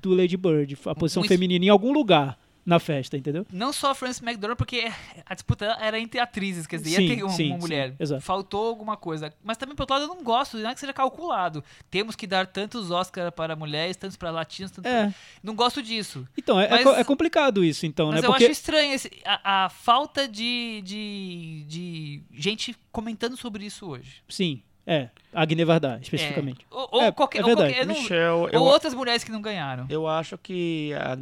do 0.00 0.14
Lady 0.14 0.36
Bird, 0.36 0.76
a 0.86 0.94
posição 0.94 1.22
Um 1.22 1.26
feminina 1.26 1.64
em 1.64 1.68
algum 1.68 1.92
lugar 1.92 2.38
na 2.68 2.78
festa, 2.78 3.16
entendeu? 3.16 3.46
Não 3.52 3.72
só 3.72 3.90
a 3.90 3.94
Frances 3.94 4.22
McDormand, 4.22 4.56
porque 4.56 4.92
a 5.26 5.34
disputa 5.34 5.76
era 5.80 5.98
entre 5.98 6.20
atrizes, 6.20 6.66
quer 6.66 6.76
dizer, 6.76 6.96
Sim, 6.96 7.02
ia 7.02 7.16
ter 7.16 7.22
uma, 7.22 7.32
sim, 7.32 7.48
uma 7.50 7.58
mulher. 7.58 7.90
sim, 7.90 7.96
exato. 8.00 8.20
Faltou 8.22 8.66
alguma 8.68 8.96
coisa. 8.96 9.32
Mas 9.42 9.56
também, 9.56 9.74
por 9.74 9.82
outro 9.84 9.94
lado, 9.96 10.04
eu 10.10 10.14
não 10.14 10.22
gosto 10.22 10.56
de 10.56 10.62
nada 10.62 10.74
que 10.74 10.80
seja 10.80 10.92
calculado. 10.92 11.64
Temos 11.90 12.14
que 12.14 12.26
dar 12.26 12.46
tantos 12.46 12.90
Oscars 12.90 13.30
para 13.34 13.56
mulheres, 13.56 13.96
tantos 13.96 14.16
para 14.16 14.30
latinos, 14.30 14.70
tantos 14.70 14.90
É. 14.90 15.04
pra... 15.06 15.14
Não 15.42 15.54
gosto 15.54 15.82
disso. 15.82 16.26
Então, 16.36 16.60
é, 16.60 16.66
é 16.66 16.84
Mas- 16.84 16.98
é 16.98 17.04
complicado 17.04 17.64
isso, 17.64 17.86
então, 17.86 18.08
Mas 18.12 18.20
né? 18.20 18.26
eu 18.26 18.30
Porque 18.30 18.44
acho 18.44 18.52
estranho 18.52 18.92
esse- 18.92 19.10
a, 19.24 19.64
a 19.64 19.68
falta 19.70 20.28
de, 20.28 20.82
de, 20.84 21.64
de 21.66 22.22
gente 22.32 22.76
comentando 22.92 23.36
sobre 23.36 23.64
isso 23.64 23.86
hoje. 23.86 24.22
sim, 24.28 24.62
é, 24.90 25.08
Agne 25.34 25.62
Varda, 25.62 25.98
especificamente. 26.02 26.62
É. 26.62 26.74
Ou, 26.74 26.88
ou 26.90 27.02
É, 27.02 27.12
qualquer, 27.12 27.40
é 27.40 27.44
ou 27.44 27.54
qualquer- 27.54 27.86
não- 27.86 27.94
Michel, 27.94 28.36
ou 28.38 28.48
eu, 28.48 28.62
outras 28.62 28.94
mulheres 28.94 29.22
que 29.22 29.30
não 29.30 29.42
ganharam. 29.42 29.84
eu 29.90 30.08
acho 30.08 30.38
que 30.38 30.92
a 30.94 31.14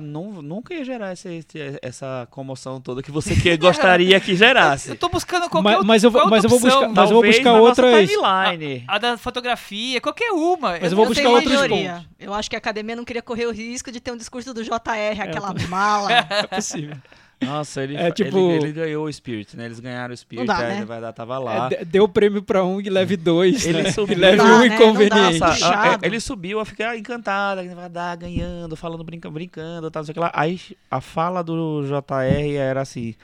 não, 0.00 0.40
nunca 0.42 0.72
ia 0.72 0.82
gerar 0.82 1.12
esse- 1.12 1.28
esse- 1.46 1.78
essa 1.82 2.26
comoção 2.30 2.80
toda 2.80 3.02
que 3.02 3.10
você 3.10 3.36
que 3.36 3.54
gostaria 3.58 4.18
que 4.18 4.34
gerasse. 4.34 4.88
Eu 4.88 4.96
tô 4.96 5.10
buscando 5.10 5.50
qualquer 5.50 5.62
Mas- 5.62 5.74
outra- 5.76 5.86
mas 5.86 6.04
eu 6.04 6.10
vou- 6.10 6.20
outra 6.22 6.36
mas 6.36 6.44
eu 6.44 6.50
vou 6.50 6.58
buscar- 6.58 6.88
mas 6.88 7.10
eu 7.10 7.14
vou 7.16 7.22
buscar 7.24 7.52
outras- 7.60 8.08
timeline. 8.10 8.84
A 8.88 8.98
da 8.98 9.18
fotografia, 9.18 10.00
qualquer 10.00 10.30
uma. 10.32 10.78
Mas 10.80 10.90
eu 10.90 10.96
vou 10.96 11.04
eu 11.04 11.08
buscar 11.10 11.22
tenho 11.22 11.28
uma 11.34 11.38
outros 11.40 11.54
teoria. 11.58 12.04
Eu 12.18 12.32
acho 12.32 12.48
que 12.48 12.56
a 12.56 12.58
academia 12.58 12.96
não 12.96 13.04
queria 13.04 13.20
correr 13.22 13.44
o 13.46 13.52
risco 13.52 13.92
de 13.92 14.00
ter 14.00 14.10
um 14.10 14.16
discurso 14.16 14.54
do 14.54 14.64
JR, 14.64 15.20
aquela 15.20 15.54
mala. 15.68 16.08
É 16.30 16.46
possível. 16.46 16.96
Nossa, 17.40 17.82
ele, 17.82 17.96
É, 17.96 18.10
tipo- 18.10 18.38
ele, 18.38 18.64
ele 18.64 18.72
ganhou 18.72 19.06
o 19.06 19.12
Spirit, 19.12 19.56
né? 19.56 19.66
Eles 19.66 19.80
ganharam 19.80 20.14
o 20.14 20.16
Spirit, 20.16 20.46
dá, 20.46 20.56
a 20.56 20.62
né? 20.68 20.78
Nevada 20.80 21.12
tava 21.12 21.38
lá. 21.38 21.66
É, 21.70 21.78
de- 21.78 21.84
deu 21.84 22.08
prêmio 22.08 22.42
pra 22.42 22.64
um 22.64 22.80
e 22.80 22.88
leve 22.88 23.16
dois, 23.16 23.66
Ele 23.66 23.82
né? 23.82 23.92
subiu. 23.92 24.16
E 24.16 24.20
leve 24.20 24.36
Não 24.38 24.44
um 24.46 24.48
dá, 24.48 24.58
né? 24.60 24.68
Dá, 24.68 24.74
inconveniente. 24.74 25.38
Nossa, 25.40 25.46
a- 25.46 25.50
puxado. 25.50 26.04
a- 26.04 26.06
ele 26.06 26.20
subiu 26.20 26.60
a 26.60 26.64
ficar 26.64 26.96
encantada, 26.96 27.62
que 27.66 27.74
vai 27.74 27.88
dar, 27.88 28.16
ganhando, 28.16 28.76
falando, 28.76 29.04
brinca, 29.04 29.30
brincando, 29.30 29.90
tal, 29.90 30.00
não 30.00 30.06
sei 30.06 30.12
o 30.12 30.14
que 30.14 30.20
lá. 30.20 30.30
Aí 30.34 30.58
a 30.90 31.00
fala 31.00 31.42
do 31.42 31.82
JR 31.86 32.56
era 32.56 32.80
assim. 32.80 33.14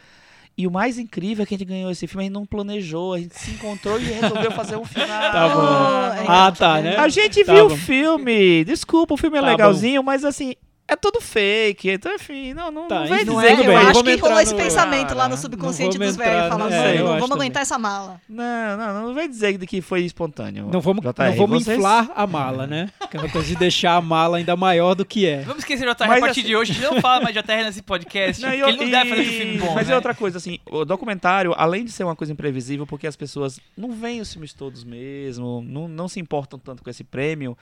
E 0.59 0.67
o 0.67 0.71
mais 0.71 0.99
incrível 0.99 1.43
é 1.43 1.47
que 1.47 1.55
a 1.55 1.59
gente 1.59 1.67
ganhou 1.67 1.91
esse 1.91 2.07
filme, 2.07 2.25
a 2.25 2.27
gente 2.27 2.35
não 2.35 2.45
planejou, 2.45 3.15
a 3.15 3.19
gente 3.19 3.35
se 3.39 3.53
encontrou 3.53 3.99
e 3.99 4.05
resolveu 4.05 4.51
fazer 4.51 4.77
um 4.77 4.85
final. 4.85 5.07
Tá 5.33 5.49
bom. 5.49 6.23
é, 6.23 6.25
Ah, 6.29 6.53
tá, 6.53 6.83
né? 6.83 6.97
A 6.99 7.09
gente 7.09 7.43
Tá 7.45 7.55
viu 7.55 7.69
bom. 7.69 7.75
o 7.75 7.79
filme, 7.79 8.63
desculpa, 8.65 9.15
o 9.15 9.17
filme 9.17 9.39
é 9.39 9.41
Tá 9.41 9.47
legalzinho, 9.47 10.03
mas 10.03 10.23
assim, 10.25 10.55
é 10.93 10.97
tudo 10.97 11.21
fake. 11.21 11.91
Então, 11.91 12.13
enfim, 12.15 12.53
não, 12.53 12.71
não, 12.71 12.89
Tá, 12.89 13.01
não 13.01 13.07
vem 13.09 13.23
e 13.23 13.25
não 13.25 13.35
dizer 13.37 13.47
é, 13.53 13.57
que 13.57 13.63
eu 13.63 13.73
vai. 13.73 13.85
acho 13.87 14.03
que 14.05 14.17
rolou 14.17 14.41
esse 14.41 14.53
no- 14.53 14.59
pensamento 14.59 15.15
lá 15.15 15.29
no 15.29 15.37
subconsciente 15.37 15.99
dos 15.99 16.17
velhos, 16.17 16.49
falando 16.49 16.73
assim, 16.75 16.77
É, 16.77 16.95
eu 17.01 17.05
não 17.05 17.13
vamos 17.15 17.29
também. 17.29 17.37
aguentar 17.47 17.63
essa 17.63 17.79
mala. 17.79 18.21
Não, 18.29 18.77
não, 18.77 19.07
não 19.09 19.15
vai 19.15 19.29
dizer 19.29 19.57
que 19.67 19.81
foi 19.81 20.03
espontâneo. 20.03 20.69
Não 20.73 20.81
vamos, 20.81 21.03
JR, 21.05 21.31
não 21.31 21.37
vamos 21.37 21.65
vocês- 21.65 21.77
inflar 21.79 22.11
a 22.15 22.27
mala, 22.27 22.67
né? 22.67 22.91
Aquela 23.01 23.29
coisa 23.29 23.47
de 23.49 23.57
deixar 23.57 23.95
a 23.97 24.01
mala 24.01 24.37
ainda 24.39 24.57
maior 24.57 24.95
do 24.95 25.05
que 25.05 25.27
é. 25.27 25.43
Vamos 25.43 25.61
esquecer 25.61 25.87
o 25.89 25.95
JR 25.95 26.09
Mas 26.09 26.19
a 26.19 26.21
partir 26.27 26.41
assim- 26.41 26.49
de 26.49 26.57
hoje. 26.57 26.73
A 26.73 26.75
gente 26.75 26.85
não 26.85 27.01
fala 27.01 27.23
mais 27.23 27.35
de 27.35 27.41
JR 27.43 27.65
nesse 27.65 27.83
podcast. 27.83 28.43
Não, 28.43 28.49
porque 28.51 28.63
e- 28.63 28.69
ele 28.69 28.77
não 28.85 28.91
deve 28.91 29.11
fazer 29.11 29.23
e- 29.23 29.39
filme 29.39 29.59
bom. 29.59 29.75
Mas 29.75 29.87
né? 29.87 29.93
é 29.93 29.97
outra 29.97 30.15
coisa, 30.15 30.39
assim, 30.39 30.59
o 30.71 30.85
documentário, 30.85 31.55
além 31.57 31.85
de 31.85 31.93
ser 31.93 32.05
uma 32.05 32.17
coisa 32.17 32.33
imprevisível, 32.33 32.87
porque 32.87 33.07
as 33.07 33.17
pessoas 33.17 33.61
não 33.77 33.93
veem 33.93 34.21
os 34.21 34.33
filmes 34.33 34.53
todos 34.53 34.83
mesmo, 34.85 35.65
não, 35.67 35.87
não 35.89 36.09
se 36.09 36.19
importam 36.19 36.59
tanto 36.59 36.83
com 36.83 36.91
esse 36.91 37.05
prêmio, 37.05 37.57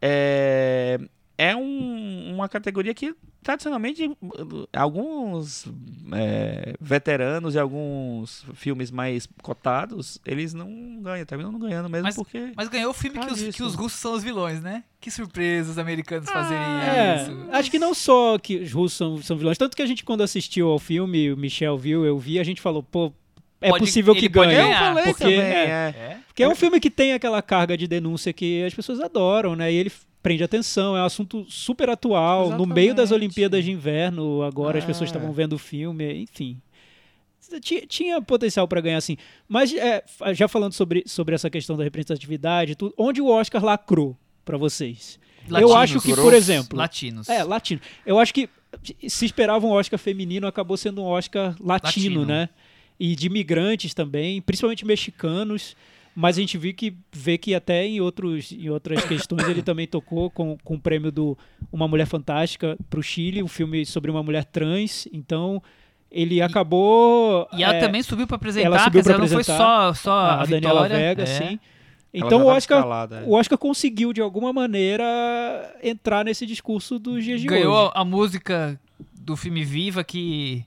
é, 0.00 0.98
é 1.38 1.54
um- 1.56 2.34
uma 2.34 2.48
categoria 2.48 2.92
que, 2.92 3.14
tradicionalmente, 3.42 4.10
alguns 4.72 5.66
é, 6.12 6.74
veteranos 6.80 7.54
e 7.54 7.58
alguns 7.58 8.44
filmes 8.54 8.90
mais 8.90 9.28
cotados, 9.42 10.18
eles 10.26 10.52
não 10.54 11.00
ganham, 11.02 11.24
terminam 11.26 11.52
não 11.52 11.58
ganhando 11.60 11.88
mesmo, 11.88 12.04
Mas- 12.04 12.16
porque... 12.16 12.52
Mas 12.56 12.68
ganhou 12.68 12.90
o 12.90 12.94
filme 12.94 13.18
Ah, 13.18 13.26
que 13.26 13.32
os, 13.32 13.56
que 13.56 13.62
os 13.62 13.74
russos 13.74 14.00
são 14.00 14.14
os 14.14 14.22
vilões, 14.22 14.60
né? 14.60 14.84
Que 15.00 15.10
surpresa 15.10 15.70
os 15.70 15.78
americanos 15.78 16.28
fazerem 16.28 16.60
É, 16.62 17.22
isso. 17.22 17.50
acho 17.52 17.70
que 17.70 17.78
não 17.78 17.94
só 17.94 18.36
que 18.38 18.56
os 18.58 18.72
russos 18.72 18.96
são, 18.98 19.22
são 19.22 19.36
vilões, 19.36 19.56
tanto 19.58 19.76
que 19.76 19.82
a 19.82 19.86
gente 19.86 20.04
quando 20.04 20.22
assistiu 20.22 20.68
ao 20.68 20.78
filme, 20.78 21.30
o 21.32 21.36
Michel 21.36 21.78
viu, 21.78 22.04
eu 22.04 22.18
vi, 22.18 22.38
a 22.40 22.44
gente 22.44 22.60
falou, 22.60 22.82
pô, 22.82 23.12
é 23.60 23.70
Pode- 23.70 23.84
possível 23.84 24.14
que 24.14 24.28
ganhe. 24.28 24.54
Eu 24.54 24.74
falei 24.78 25.04
porque 25.04 25.24
também, 25.24 25.40
é- 25.40 25.44
é. 25.44 25.94
É? 25.98 26.18
Porque 26.26 26.42
é 26.42 26.48
um 26.48 26.54
filme 26.54 26.78
que 26.80 26.90
tem 26.90 27.12
aquela 27.12 27.42
carga 27.42 27.76
de 27.76 27.86
denúncia 27.88 28.32
que 28.32 28.62
as 28.64 28.72
pessoas 28.74 29.00
adoram, 29.00 29.56
né? 29.56 29.72
E 29.72 29.76
ele 29.76 29.92
prende 30.22 30.42
atenção, 30.44 30.96
é 30.96 31.00
um 31.02 31.04
assunto 31.04 31.44
super 31.48 31.88
atual, 31.90 32.50
no 32.50 32.66
meio 32.66 32.94
das 32.94 33.04
Exatamente. 33.10 33.14
Olimpíadas 33.26 33.64
de 33.64 33.70
Inverno, 33.72 34.42
agora 34.42 34.78
as 34.78 34.84
pessoas 34.84 35.08
É. 35.08 35.12
estavam 35.12 35.32
vendo 35.32 35.54
o 35.54 35.58
filme, 35.58 36.22
enfim. 36.22 36.60
Tinha, 37.62 37.86
tinha 37.86 38.20
potencial 38.20 38.68
para 38.68 38.80
ganhar 38.80 38.98
assim. 38.98 39.16
Mas 39.48 39.72
é, 39.72 40.04
já 40.34 40.46
falando 40.48 40.72
sobre, 40.74 41.02
sobre 41.06 41.34
essa 41.34 41.48
questão 41.48 41.76
da 41.78 41.84
representatividade, 41.84 42.74
tudo, 42.74 42.92
onde 42.98 43.22
o 43.22 43.26
Oscar 43.28 43.64
lacrou 43.64 44.16
para 44.44 44.58
vocês? 44.58 45.18
eu 45.46 45.52
Latinos. 45.52 45.72
acho 45.76 46.00
que, 46.02 46.14
por 46.14 46.34
exemplo, 46.34 46.76
Latinos. 46.76 47.26
é, 47.28 47.42
latino. 47.42 47.80
Eu 48.04 48.18
acho 48.18 48.34
que 48.34 48.50
se 49.08 49.24
esperava 49.24 49.66
um 49.66 49.70
Oscar 49.70 49.98
feminino, 49.98 50.46
acabou 50.46 50.76
sendo 50.76 51.00
um 51.02 51.06
Oscar 51.06 51.56
latino, 51.58 52.20
Latino. 52.20 52.24
né? 52.26 52.48
E 52.98 53.14
de 53.14 53.26
imigrantes 53.26 53.94
também, 53.94 54.40
principalmente 54.40 54.84
mexicanos. 54.84 55.76
Mas 56.14 56.36
a 56.36 56.40
gente 56.40 56.58
viu 56.58 56.74
que 56.74 56.96
vê 57.12 57.38
que 57.38 57.54
até 57.54 57.86
em, 57.86 58.00
outros, 58.00 58.50
em 58.50 58.68
outras 58.68 59.04
questões 59.04 59.48
ele 59.48 59.62
também 59.62 59.86
tocou 59.86 60.28
com, 60.28 60.58
com 60.64 60.74
o 60.74 60.80
prêmio 60.80 61.12
do 61.12 61.38
Uma 61.70 61.86
Mulher 61.86 62.06
Fantástica 62.06 62.76
para 62.90 62.98
o 62.98 63.02
Chile, 63.02 63.40
um 63.40 63.46
filme 63.46 63.86
sobre 63.86 64.10
uma 64.10 64.20
mulher 64.20 64.44
trans. 64.44 65.06
Então 65.12 65.62
ele 66.10 66.40
acabou. 66.42 67.48
E 67.52 67.62
ela 67.62 67.74
é, 67.74 67.80
também 67.80 68.02
subiu 68.02 68.26
pra 68.26 68.36
apresentar, 68.36 68.66
ela 68.66 68.78
subiu 68.80 69.02
quer 69.02 69.18
não 69.18 69.28
foi 69.28 69.44
só, 69.44 69.94
só 69.94 70.10
a, 70.10 70.42
a, 70.42 70.46
Daniela 70.46 70.82
vitória. 70.82 70.96
Vega, 70.96 71.22
é. 71.22 71.26
sim. 71.26 71.60
Então 72.12 72.42
o 72.42 72.46
Oscar, 72.46 72.78
escalada, 72.78 73.20
é. 73.20 73.22
o 73.24 73.32
Oscar 73.34 73.58
conseguiu 73.58 74.12
de 74.12 74.20
alguma 74.20 74.52
maneira 74.52 75.04
entrar 75.82 76.24
nesse 76.24 76.46
discurso 76.46 76.98
dos 76.98 77.22
dias 77.22 77.40
de 77.40 77.46
Ganhou 77.46 77.74
hoje. 77.74 77.92
a, 77.94 78.00
a 78.00 78.04
música 78.04 78.80
do 79.20 79.36
filme 79.36 79.62
Viva 79.62 80.02
que 80.02 80.64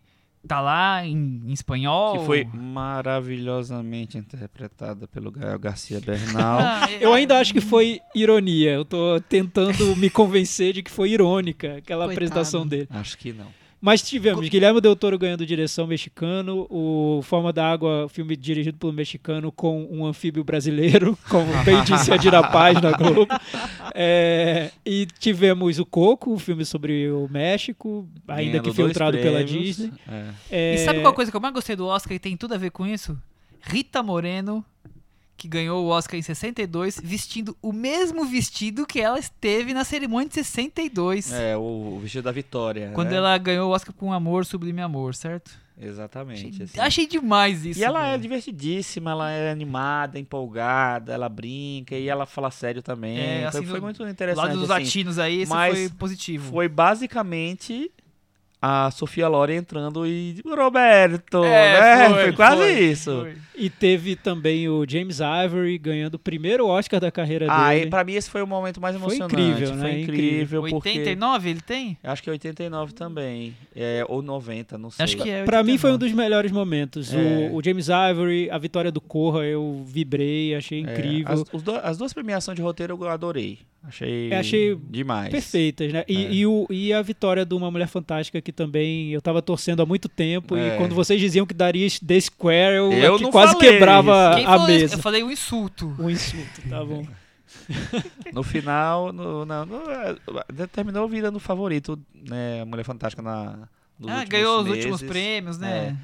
tá 0.47 0.59
lá 0.59 1.05
em, 1.05 1.41
em 1.45 1.51
espanhol. 1.53 2.19
Que 2.19 2.25
foi 2.25 2.45
maravilhosamente 2.53 4.17
interpretada 4.17 5.07
pelo 5.07 5.31
Gael 5.31 5.59
Garcia 5.59 5.99
Bernal. 6.05 6.59
Ah, 6.59 6.89
Eu 6.99 7.13
ainda 7.13 7.39
acho 7.39 7.53
que 7.53 7.61
foi 7.61 7.99
ironia. 8.15 8.71
Eu 8.71 8.85
tô 8.85 9.19
tentando 9.21 9.95
me 9.95 10.09
convencer 10.09 10.73
de 10.73 10.83
que 10.83 10.91
foi 10.91 11.11
irônica 11.11 11.77
aquela 11.77 12.05
Coitado. 12.05 12.11
apresentação 12.13 12.67
dele. 12.67 12.87
Acho 12.89 13.17
que 13.17 13.31
não. 13.33 13.47
Mas 13.81 14.03
tivemos 14.03 14.47
Guilherme 14.47 14.79
Del 14.79 14.95
Toro 14.95 15.17
ganhando 15.17 15.43
direção 15.43 15.87
mexicano, 15.87 16.67
o 16.69 17.21
Forma 17.23 17.51
da 17.51 17.69
Água, 17.69 18.07
filme 18.07 18.37
dirigido 18.37 18.77
pelo 18.77 18.93
mexicano 18.93 19.51
com 19.51 19.87
um 19.89 20.05
anfíbio 20.05 20.43
brasileiro, 20.43 21.17
como 21.27 21.51
bem 21.63 21.83
disse 21.83 22.13
a 22.13 22.17
Dira 22.17 22.43
Paz 22.43 22.79
na 22.79 22.91
Globo. 22.91 23.27
É, 23.95 24.69
e 24.85 25.07
tivemos 25.19 25.79
o 25.79 25.85
Coco, 25.85 26.33
o 26.33 26.39
filme 26.39 26.63
sobre 26.63 27.09
o 27.09 27.27
México, 27.27 28.07
ainda 28.27 28.51
Ganhando 28.59 28.69
que 28.69 28.75
filtrado 28.75 29.17
pela. 29.17 29.43
Disney. 29.43 29.91
É. 30.07 30.25
É, 30.51 30.75
E 30.75 30.77
sabe 30.79 31.01
qual 31.01 31.13
coisa 31.13 31.31
que 31.31 31.35
eu 31.35 31.41
mais 31.41 31.53
gostei 31.53 31.75
do 31.75 31.87
Oscar 31.87 32.13
e 32.13 32.19
tem 32.19 32.37
tudo 32.37 32.53
a 32.53 32.57
ver 32.57 32.69
com 32.69 32.85
isso? 32.85 33.17
Rita 33.61 34.03
Moreno, 34.03 34.63
que 35.41 35.47
ganhou 35.47 35.83
o 35.83 35.87
Oscar 35.87 36.19
em 36.19 36.21
62, 36.21 37.01
vestindo 37.03 37.57
o 37.63 37.73
mesmo 37.73 38.23
vestido 38.25 38.85
que 38.85 39.01
ela 39.01 39.17
esteve 39.17 39.73
na 39.73 39.83
cerimônia 39.83 40.29
de 40.29 40.35
62. 40.35 41.33
É, 41.33 41.57
o, 41.57 41.95
o 41.95 41.99
vestido 41.99 42.25
da 42.25 42.31
vitória. 42.31 42.91
Quando 42.93 43.09
né? 43.09 43.15
ela 43.15 43.35
ganhou 43.39 43.71
o 43.71 43.73
Oscar 43.73 43.91
com 43.91 44.13
Amor, 44.13 44.45
Sublime 44.45 44.81
Amor, 44.81 45.15
certo? 45.15 45.59
Exatamente. 45.75 46.47
Achei, 46.47 46.63
assim. 46.65 46.79
achei 46.79 47.07
demais 47.07 47.65
isso. 47.65 47.79
E 47.79 47.83
ela 47.83 48.05
é 48.09 48.19
divertidíssima, 48.19 49.09
ela 49.09 49.31
é 49.31 49.49
animada, 49.49 50.19
empolgada, 50.19 51.11
ela 51.11 51.27
brinca 51.27 51.95
e 51.95 52.07
ela 52.07 52.27
fala 52.27 52.51
sério 52.51 52.83
também. 52.83 53.17
É, 53.17 53.37
Então 53.47 53.61
assim, 53.61 53.65
foi 53.65 53.79
muito 53.79 54.07
interessante. 54.07 54.45
lado 54.45 54.59
dos 54.59 54.69
assim. 54.69 54.83
latinos 54.83 55.17
aí, 55.17 55.43
mas 55.47 55.75
foi 55.75 55.89
positivo. 55.89 56.51
Foi 56.51 56.69
basicamente 56.69 57.91
a 58.61 58.91
Sofia 58.91 59.27
Loren 59.27 59.55
entrando 59.57 60.05
e 60.05 60.39
Roberto, 60.45 61.43
É, 61.43 61.79
né? 61.79 62.09
foi, 62.09 62.23
Foi, 62.25 62.33
quase 62.33 62.61
foi, 62.61 62.79
isso. 62.79 63.11
foi. 63.21 63.33
E 63.55 63.69
teve 63.69 64.15
também 64.15 64.67
o 64.69 64.85
James 64.87 65.19
Ivory 65.19 65.77
ganhando 65.77 66.15
o 66.15 66.19
primeiro 66.19 66.65
Oscar 66.67 66.99
da 66.99 67.11
carreira 67.11 67.45
Ah, 67.49 67.69
dele. 67.71 67.85
e 67.85 67.89
pra 67.89 68.03
mim 68.03 68.13
esse 68.13 68.29
foi 68.29 68.41
o 68.41 68.47
momento 68.47 68.79
mais 68.81 68.95
Foi 68.95 69.03
emocionante. 69.15 69.35
incrível, 69.35 69.67
Foi 69.67 69.77
né? 69.77 69.99
incrível, 70.01 70.61
porque 70.69 70.89
89 70.89 71.49
ele 71.49 71.61
tem? 71.61 71.97
acho 72.03 72.23
que 72.23 72.29
é 72.29 72.33
89 72.33 72.93
também, 72.93 73.55
é, 73.75 74.05
ou 74.07 74.21
90, 74.21 74.77
não 74.77 74.89
sei. 74.89 75.03
Acho 75.03 75.17
que 75.17 75.29
é. 75.29 75.43
Pra 75.43 75.63
mim 75.63 75.77
foi 75.77 75.89
um 75.91 75.93
89. 75.93 75.97
dos 75.97 76.13
melhores 76.23 76.51
momentos. 76.51 77.13
É. 77.13 77.49
O, 77.51 77.55
o 77.57 77.63
James 77.63 77.87
Ivory, 77.87 78.49
a 78.51 78.57
vitória 78.57 78.91
do 78.91 79.01
Corra, 79.01 79.43
eu 79.43 79.83
vibrei, 79.85 80.55
achei 80.55 80.79
É, 80.79 80.81
incrível. 80.81 81.31
as, 81.33 81.43
os 81.53 81.61
do- 81.63 81.75
as 81.77 81.97
duas 81.97 82.13
premiações 82.13 82.55
de 82.55 82.61
roteiro 82.61 82.97
eu 82.99 83.09
adorei. 83.09 83.59
Achei, 83.83 84.31
achei 84.33 84.75
demais. 84.75 85.31
Perfeitas, 85.31 85.91
né? 85.91 86.03
E, 86.07 86.25
É. 86.25 86.31
e, 86.31 86.45
o, 86.45 86.67
e 86.69 86.93
a 86.93 87.01
vitória 87.01 87.43
de 87.43 87.55
Uma 87.55 87.71
Mulher 87.71 87.87
Fantástica, 87.87 88.39
que 88.39 88.50
também 88.51 89.09
eu 89.11 89.21
tava 89.21 89.41
torcendo 89.41 89.81
há 89.81 89.85
muito 89.85 90.07
tempo, 90.09 90.55
É. 90.55 90.75
e 90.75 90.77
quando 90.77 90.93
vocês 90.95 91.19
diziam 91.19 91.45
que 91.45 91.53
daria 91.53 91.87
The 92.05 92.19
Square, 92.19 92.75
eu, 92.75 92.91
Eu 92.93 93.19
não 93.19 93.31
quase 93.31 93.57
quebrava 93.57 94.35
Quem 94.35 94.45
a 94.45 94.47
falou 94.49 94.69
isso? 94.69 94.79
mesa. 94.81 94.95
Eu 94.95 94.99
falei 94.99 95.23
um 95.23 95.31
insulto. 95.31 95.95
Um 95.99 96.09
insulto, 96.09 96.61
tá 96.69 96.83
bom. 96.83 97.05
No 98.33 98.43
final, 98.43 99.11
no, 99.11 99.45
não, 99.45 99.65
no- 99.65 99.81
é, 99.91 100.67
terminou 100.67 101.07
virando 101.07 101.35
o 101.35 101.39
favorito, 101.39 101.99
né? 102.13 102.61
A 102.61 102.65
Mulher 102.65 102.83
Fantástica 102.83 103.21
na. 103.21 103.67
nos 103.99 104.09
Ah, 104.09 104.23
ganhou 104.25 104.59
os 104.59 104.65
meses. 104.65 104.85
últimos 104.85 105.03
prêmios, 105.03 105.57
né? 105.57 105.97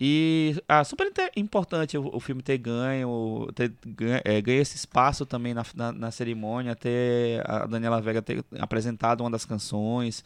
E 0.00 0.56
ah, 0.68 0.82
super 0.84 1.10
importante 1.36 1.96
o, 1.96 2.10
o 2.16 2.18
filme 2.20 2.42
ter 2.42 2.58
ganho, 2.58 3.48
ter 3.54 3.72
ganho, 3.86 4.20
é, 4.24 4.40
ganho 4.40 4.60
esse 4.60 4.76
espaço 4.76 5.24
também 5.24 5.54
na, 5.54 5.64
na, 5.74 5.92
na 5.92 6.10
cerimônia, 6.10 6.74
ter 6.74 7.40
a 7.48 7.66
Daniela 7.66 8.00
Vega 8.00 8.20
ter 8.20 8.44
apresentado 8.58 9.20
uma 9.22 9.30
das 9.30 9.44
canções, 9.44 10.24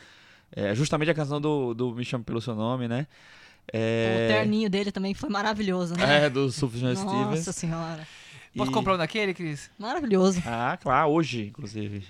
é, 0.53 0.75
justamente 0.75 1.11
a 1.11 1.15
canção 1.15 1.41
do, 1.41 1.75
do 1.75 1.95
Me 1.95 2.05
Chame 2.05 2.25
Pelo 2.25 2.41
Seu 2.41 2.55
Nome, 2.55 2.87
né? 2.89 3.07
O 3.67 3.71
É, 3.73 4.29
terninho 4.29 4.71
dele 4.71 4.93
também 4.93 5.13
foi 5.13 5.29
maravilhoso, 5.29 5.95
né? 5.97 6.27
é, 6.27 6.31
do 6.31 6.51
Sufjan 6.53 6.95
Nossa 6.95 7.09
Stevens. 7.09 7.57
senhora. 7.57 8.07
Posso 8.57 8.71
E- 8.71 8.75
comprar 8.75 8.95
um 8.95 8.99
daquele, 8.99 9.35
Cris? 9.35 9.71
Maravilhoso. 9.79 10.43
Ah, 10.47 10.79
claro, 10.81 11.11
hoje, 11.11 11.47
inclusive. 11.49 12.05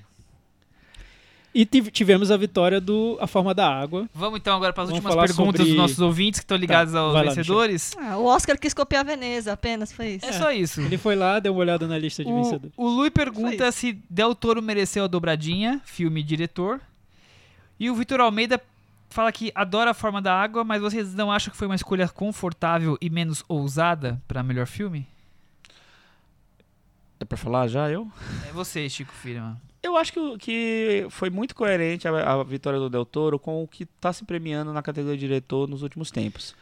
E 1.55 1.65
tiv- 1.65 1.89
tivemos 1.91 2.31
a 2.31 2.37
vitória 2.37 2.79
do 2.83 3.17
A 3.19 3.27
Forma 3.27 3.55
da 3.55 3.67
Água. 3.67 4.07
Vamos 4.15 4.39
então 4.39 4.55
agora 4.55 4.75
para 4.75 4.83
as 4.83 4.91
Vamos 4.91 5.03
últimas 5.03 5.27
perguntas 5.31 5.57
sobre- 5.61 5.71
dos 5.73 5.77
nossos 5.77 5.99
ouvintes 6.01 6.39
que 6.39 6.45
estão 6.45 6.59
ligados 6.59 6.93
Tá, 6.93 7.01
aos 7.01 7.15
lá, 7.15 7.23
vencedores. 7.23 7.97
Ah, 7.99 8.19
o 8.19 8.27
Oscar 8.27 8.59
quis 8.59 8.75
copiar 8.75 9.03
Veneza, 9.07 9.55
apenas 9.55 9.91
foi 9.91 10.17
isso. 10.17 10.27
É 10.27 10.33
só 10.33 10.53
isso. 10.53 10.83
Ele 10.83 10.99
foi 10.99 11.17
lá, 11.17 11.41
deu 11.41 11.53
uma 11.55 11.61
olhada 11.61 11.87
na 11.87 11.97
lista 11.99 12.23
de 12.23 12.31
O, 12.31 12.37
vencedores. 12.37 12.75
o 12.77 12.87
Lui 12.87 13.11
pergunta 13.11 13.73
se 13.73 13.95
Del 14.11 14.35
Toro 14.35 14.61
mereceu 14.61 15.05
a 15.05 15.07
dobradinha, 15.07 15.81
filme 15.87 16.21
e 16.21 16.23
diretor. 16.23 16.79
E 17.79 17.91
o 17.91 17.95
Vitor 17.95 18.21
Almeida 18.21 18.61
fala 19.11 19.31
que 19.31 19.53
adora 19.55 19.91
a 19.91 19.95
forma 19.95 20.21
da 20.21 20.35
água, 20.35 20.65
mas 20.65 20.81
vocês 20.81 21.15
não 21.15 21.31
acham 21.31 21.51
que 21.51 21.57
foi 21.57 21.67
uma 21.67 21.75
escolha 21.75 22.09
confortável 22.09 22.97
e 23.01 23.11
menos 23.11 23.45
ousada 23.49 24.21
para 24.27 24.43
melhor 24.43 24.67
filme? 24.67 25.07
É 27.19 27.25
pra 27.25 27.37
falar 27.37 27.67
já, 27.69 27.91
eu? 27.91 28.11
É 28.49 28.53
você, 28.53 28.89
Chico 28.89 29.13
Firma. 29.13 29.61
Eu 29.83 29.97
acho 29.97 30.13
que, 30.13 30.39
que 30.39 31.07
foi 31.11 31.31
muito 31.31 31.55
coerente 31.55 32.09
a, 32.09 32.33
a 32.33 32.45
vitória 32.45 32.79
do 32.79 32.91
Del 32.91 33.07
Toro 33.07 33.39
com 33.39 33.63
o 33.63 33.69
que 33.69 33.85
está 33.85 34.13
se 34.13 34.25
premiando 34.25 34.73
na 34.73 34.83
categoria 34.83 35.17
de 35.17 35.27
diretor 35.27 35.69
nos 35.69 35.83
últimos 35.83 36.11
tempos. 36.11 36.55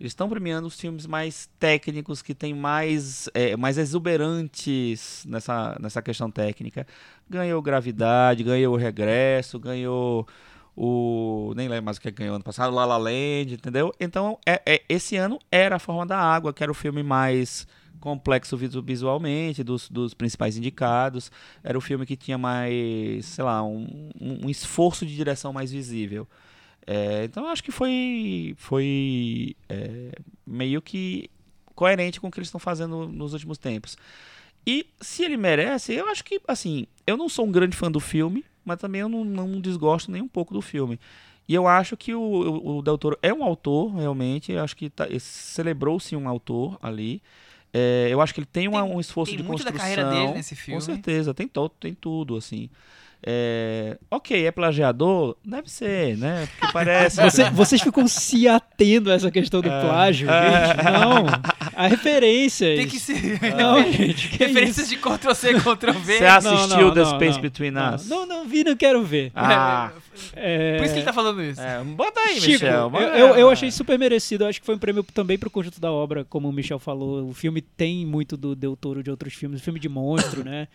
Eles 0.00 0.12
estão 0.12 0.30
premiando 0.30 0.66
os 0.66 0.80
filmes 0.80 1.04
mais 1.04 1.50
técnicos, 1.58 2.22
que 2.22 2.34
têm 2.34 2.54
mais, 2.54 3.28
é, 3.34 3.54
mais 3.54 3.76
exuberantes 3.76 5.26
nessa, 5.28 5.76
nessa 5.78 6.00
questão 6.00 6.30
técnica. 6.30 6.86
Ganhou 7.28 7.60
Gravidade, 7.60 8.42
ganhou 8.42 8.74
Regresso, 8.76 9.58
ganhou 9.58 10.26
o. 10.82 11.52
Nem 11.54 11.68
lembro 11.68 11.84
mais 11.84 11.96
o 11.98 12.00
que 12.00 12.10
ganhou 12.10 12.34
ano 12.34 12.44
passado, 12.44 12.74
La 12.74 12.84
La 12.86 12.96
Land, 12.96 13.52
entendeu? 13.54 13.92
Então, 14.00 14.38
é, 14.46 14.62
é- 14.64 14.82
esse 14.88 15.16
ano 15.16 15.38
era 15.52 15.76
A 15.76 15.78
Forma 15.78 16.06
da 16.06 16.18
Água, 16.18 16.52
que 16.54 16.62
era 16.62 16.72
o 16.72 16.74
filme 16.74 17.02
mais 17.02 17.66
complexo 18.00 18.56
visu- 18.56 18.82
visualmente, 18.82 19.62
dos, 19.62 19.88
dos 19.90 20.14
principais 20.14 20.56
indicados. 20.56 21.30
Era 21.62 21.76
o 21.76 21.80
filme 21.82 22.06
que 22.06 22.16
tinha 22.16 22.38
mais, 22.38 23.26
sei 23.26 23.44
lá, 23.44 23.62
um, 23.62 24.10
um- 24.18 24.48
esforço 24.48 25.04
de 25.04 25.14
direção 25.14 25.52
mais 25.52 25.70
visível. 25.70 26.26
É, 26.86 27.24
então 27.24 27.46
acho 27.46 27.62
que 27.62 27.70
foi, 27.70 28.54
foi 28.56 29.54
é, 29.68 30.12
meio 30.46 30.80
que 30.80 31.28
coerente 31.74 32.18
com 32.20 32.28
o 32.28 32.30
que 32.30 32.38
eles 32.38 32.48
estão 32.48 32.58
fazendo 32.58 33.06
nos 33.06 33.34
últimos 33.34 33.58
tempos. 33.58 33.96
E 34.66 34.86
se 35.00 35.22
ele 35.24 35.36
merece, 35.36 35.92
eu 35.94 36.08
acho 36.08 36.24
que, 36.24 36.40
assim, 36.48 36.86
eu 37.06 37.16
não 37.16 37.28
sou 37.28 37.46
um 37.46 37.52
grande 37.52 37.76
fã 37.76 37.90
do 37.90 38.00
filme, 38.00 38.44
mas 38.64 38.78
também 38.78 39.00
eu 39.00 39.08
não, 39.08 39.24
não 39.24 39.60
desgosto 39.60 40.10
nem 40.10 40.22
um 40.22 40.28
pouco 40.28 40.52
do 40.54 40.60
filme. 40.62 40.98
E 41.48 41.54
eu 41.54 41.66
acho 41.66 41.96
que 41.96 42.14
o, 42.14 42.20
o, 42.20 42.78
o 42.78 42.82
Del 42.82 42.96
Toro 42.96 43.18
é 43.22 43.32
um 43.34 43.42
autor, 43.42 43.94
realmente. 43.96 44.52
Eu 44.52 44.62
acho 44.62 44.76
que 44.76 44.88
tá- 44.88 45.08
celebrou-se 45.18 46.14
um 46.14 46.28
autor 46.28 46.78
ali. 46.82 47.20
É, 47.72 48.08
eu 48.10 48.20
acho 48.20 48.32
que 48.34 48.40
ele 48.40 48.46
tem, 48.46 48.68
uma- 48.68 48.82
Tem- 48.84 48.92
um 48.96 49.00
esforço 49.00 49.32
tem 49.32 49.40
de 49.42 49.46
muito 49.48 49.64
da 49.64 49.72
construção. 49.72 49.96
carreira 49.96 50.10
dele 50.26 50.34
nesse 50.38 50.54
Com 50.54 50.60
filme. 50.60 50.82
certeza, 50.82 51.32
tem, 51.34 51.48
to, 51.48 51.68
tem 51.68 51.94
tudo, 51.94 52.36
assim. 52.36 52.68
É, 53.22 53.98
ok, 54.10 54.46
é 54.46 54.50
plagiador? 54.50 55.36
Deve 55.44 55.70
ser, 55.70 56.16
né? 56.16 56.48
Porque 56.58 56.72
parece. 56.72 57.20
Você- 57.22 57.50
vocês 57.50 57.82
ficam 57.82 58.08
se 58.08 58.48
atendo 58.48 59.10
a 59.10 59.14
essa 59.14 59.30
questão 59.30 59.60
do 59.60 59.68
É. 59.68 59.80
plágio, 59.80 60.30
É. 60.30 60.66
gente. 60.68 60.84
Não. 60.84 61.26
A 61.76 61.86
referência. 61.86 62.66
Tem 62.76 62.86
que 62.88 62.98
ser. 62.98 63.38
Não, 63.56 63.82
gente. 63.92 64.28
Que 64.30 64.46
Referências 64.46 64.88
de 64.88 64.96
Ctrl-C, 64.96 65.54
Ctrl-V. 65.54 66.18
Você 66.18 66.24
assistiu 66.24 66.86
não, 66.86 66.94
The 66.94 67.00
não, 67.02 67.10
Space 67.10 67.34
não. 67.34 67.40
Between 67.42 67.70
Não, 67.70 67.94
Us? 67.94 68.08
não, 68.08 68.26
não 68.26 68.48
vi, 68.48 68.64
não 68.64 68.76
quero 68.76 69.02
ver. 69.04 69.30
Ah, 69.34 69.90
É, 70.34 70.76
Por 70.76 70.84
isso 70.84 70.92
que 70.94 70.98
ele 71.00 71.06
tá 71.06 71.12
falando 71.12 71.42
isso. 71.42 71.60
é, 71.60 71.82
bota 71.84 72.20
aí, 72.20 72.34
Chico, 72.40 72.52
Michel. 72.52 72.72
eu, 72.80 72.90
bota- 72.90 73.04
eu, 73.18 73.26
eu 73.36 73.50
achei 73.50 73.70
super 73.70 73.98
merecido. 73.98 74.44
Eu 74.44 74.48
acho 74.48 74.60
que 74.60 74.66
foi 74.66 74.74
um 74.74 74.78
prêmio 74.78 75.02
também 75.14 75.38
pro 75.38 75.48
conjunto 75.50 75.80
da 75.80 75.90
obra, 75.90 76.24
como 76.24 76.48
o 76.48 76.52
Michel 76.52 76.78
falou. 76.78 77.28
O 77.28 77.32
filme 77.34 77.60
tem 77.62 78.04
muito 78.04 78.36
do 78.36 78.54
Del 78.54 78.76
Toro 78.76 79.02
de 79.02 79.10
outros 79.10 79.32
filmes. 79.34 79.60
filme 79.62 79.78
de 79.80 79.88
monstro, 79.88 80.44
né? 80.44 80.68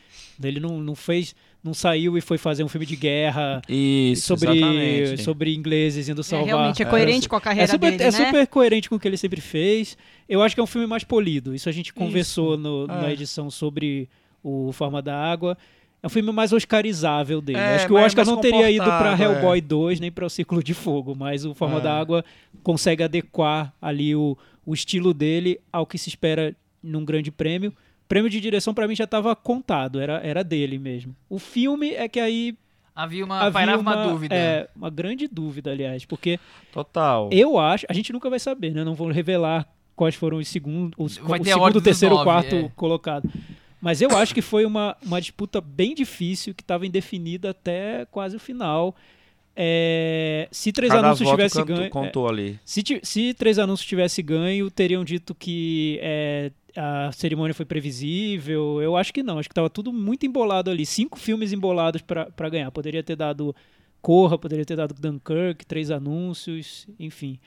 Ele 0.43 0.59
não, 0.59 0.79
não 0.79 0.95
fez, 0.95 1.35
não 1.65 1.73
saiu 1.73 2.15
e 2.15 2.21
foi 2.21 2.37
fazer 2.37 2.63
um 2.63 2.67
filme 2.69 2.85
de 2.85 2.95
guerra 2.95 3.59
Isso, 3.67 4.27
sobre, 4.27 4.55
exatamente. 4.57 5.23
sobre 5.23 5.55
ingleses 5.55 6.07
indo 6.07 6.21
É, 6.21 6.23
salvar. 6.23 6.45
realmente 6.45 6.83
é 6.83 6.85
coerente 6.85 7.27
com 7.27 7.35
a 7.35 7.39
É 7.39 7.41
carreira 7.41 7.71
super, 7.71 7.89
dele, 7.91 8.03
é 8.03 8.11
né? 8.11 8.11
super 8.11 8.47
coerente 8.47 8.87
com 8.87 8.95
o 8.95 8.99
que 8.99 9.07
ele 9.07 9.17
sempre 9.17 9.41
fez. 9.41 9.97
Eu 10.29 10.43
acho 10.43 10.53
que 10.53 10.61
é 10.61 10.63
um 10.63 10.67
filme 10.67 10.85
mais 10.85 11.03
polido. 11.03 11.55
Isso 11.55 11.67
a 11.67 11.71
gente 11.71 11.91
conversou 11.91 12.55
no- 12.55 12.85
na 12.85 13.09
É. 13.09 13.13
edição 13.13 13.49
sobre 13.49 14.07
o 14.43 14.71
Forma 14.73 15.01
da 15.01 15.15
Água. 15.19 15.57
É 16.03 16.05
um 16.05 16.09
filme 16.09 16.31
mais 16.31 16.53
oscarizável 16.53 17.41
dele. 17.41 17.57
É, 17.57 17.75
acho 17.77 17.87
que 17.87 17.91
o 17.91 17.95
mais- 17.95 18.05
Oscar 18.07 18.25
não 18.27 18.37
teria 18.39 18.69
ido 18.69 18.83
para 18.85 18.97
comportado, 19.13 19.23
é. 19.23 19.25
Hellboy 19.35 19.59
2 19.61 19.99
nem 19.99 20.11
para 20.11 20.23
o 20.25 20.29
Círculo 20.29 20.63
de 20.63 20.75
Fogo, 20.75 21.15
mas 21.17 21.45
o 21.45 21.55
Forma 21.55 21.79
É. 21.79 21.81
da 21.81 21.99
Água 21.99 22.23
consegue 22.61 23.01
adequar 23.01 23.73
ali 23.81 24.15
o, 24.15 24.37
o 24.63 24.71
estilo 24.75 25.15
dele 25.15 25.59
ao 25.73 25.83
que 25.87 25.97
se 25.97 26.09
espera 26.09 26.55
num 26.83 27.03
grande 27.03 27.31
prêmio. 27.31 27.73
Prêmio 28.07 28.29
de 28.29 28.39
direção 28.39 28.73
para 28.73 28.87
mim 28.87 28.95
já 28.95 29.05
estava 29.05 29.35
contado, 29.35 29.99
era, 29.99 30.19
era 30.23 30.43
dele 30.43 30.77
mesmo. 30.77 31.15
O 31.29 31.39
filme 31.39 31.91
é 31.91 32.07
que 32.07 32.19
aí 32.19 32.55
Havia 32.95 33.25
uma, 33.25 33.39
havia 33.39 33.51
pairava 33.51 33.81
uma, 33.81 33.95
uma, 33.95 34.07
dúvida. 34.07 34.33
É, 34.35 34.69
uma 34.73 34.89
grande 34.89 35.27
dúvida, 35.27 35.71
aliás, 35.71 36.05
porque 36.05 36.39
Total. 36.71 37.29
eu 37.31 37.59
acho, 37.59 37.85
a 37.89 37.93
gente 37.93 38.13
nunca 38.13 38.29
vai 38.29 38.39
saber, 38.39 38.73
né? 38.73 38.85
Não 38.85 38.95
vou 38.95 39.09
revelar 39.09 39.67
quais 39.95 40.15
foram 40.15 40.37
os 40.37 40.47
segundos, 40.47 40.93
os, 40.97 41.17
Vai 41.17 41.39
o 41.39 41.43
segundo, 41.43 41.81
terceiro, 41.81 42.15
nove, 42.15 42.25
quarto 42.25 42.55
é. 42.55 42.71
colocado. 42.75 43.29
Mas 43.81 44.01
eu 44.01 44.09
acho 44.17 44.33
que 44.33 44.41
foi 44.41 44.65
uma, 44.65 44.95
uma 45.03 45.19
disputa 45.19 45.59
bem 45.59 45.93
difícil 45.93 46.55
que 46.55 46.63
estava 46.63 46.87
indefinida 46.87 47.49
até 47.49 48.05
quase 48.05 48.37
o 48.37 48.39
final. 48.39 48.95
É, 49.55 50.47
se 50.51 50.71
três 50.71 50.91
Cada 50.91 51.07
anúncios 51.07 51.29
tivesse 51.29 51.55
canto- 51.55 51.67
ganho, 51.67 51.83
é, 51.83 51.89
contou 51.89 52.27
ali. 52.27 52.59
se, 52.65 52.83
se 53.03 53.33
três 53.33 53.59
anúncios 53.59 53.87
tivesse 53.87 54.21
ganho, 54.21 54.69
teriam 54.71 55.03
dito 55.03 55.33
que 55.35 55.99
é, 56.01 56.51
a 56.75 57.11
cerimônia 57.11 57.53
foi 57.53 57.65
previsível. 57.65 58.81
Eu 58.81 58.95
acho 58.95 59.13
que 59.13 59.23
não. 59.23 59.39
Acho 59.39 59.49
que 59.49 59.53
estava 59.53 59.69
tudo 59.69 59.91
muito 59.93 60.25
embolado 60.25 60.69
ali. 60.69 60.85
Cinco 60.85 61.17
filmes 61.17 61.53
embolados 61.53 62.01
para 62.01 62.49
ganhar. 62.49 62.71
Poderia 62.71 63.03
ter 63.03 63.15
dado 63.15 63.55
Corra, 64.01 64.37
poderia 64.37 64.65
ter 64.65 64.75
dado 64.75 64.93
Dunkirk, 64.93 65.65
três 65.65 65.89
anúncios, 65.89 66.87
enfim. 66.99 67.39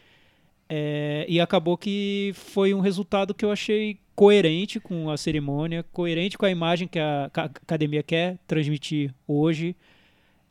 É, 0.68 1.24
e 1.28 1.40
acabou 1.40 1.78
que 1.78 2.32
foi 2.34 2.74
um 2.74 2.80
resultado 2.80 3.32
que 3.32 3.44
eu 3.44 3.52
achei 3.52 3.98
coerente 4.14 4.80
com 4.80 5.08
a 5.08 5.16
cerimônia, 5.16 5.84
coerente 5.92 6.36
com 6.36 6.44
a 6.44 6.50
imagem 6.50 6.88
que 6.88 6.98
a, 6.98 7.30
ca- 7.32 7.44
academia 7.44 8.02
quer 8.02 8.38
transmitir 8.46 9.14
hoje. 9.26 9.76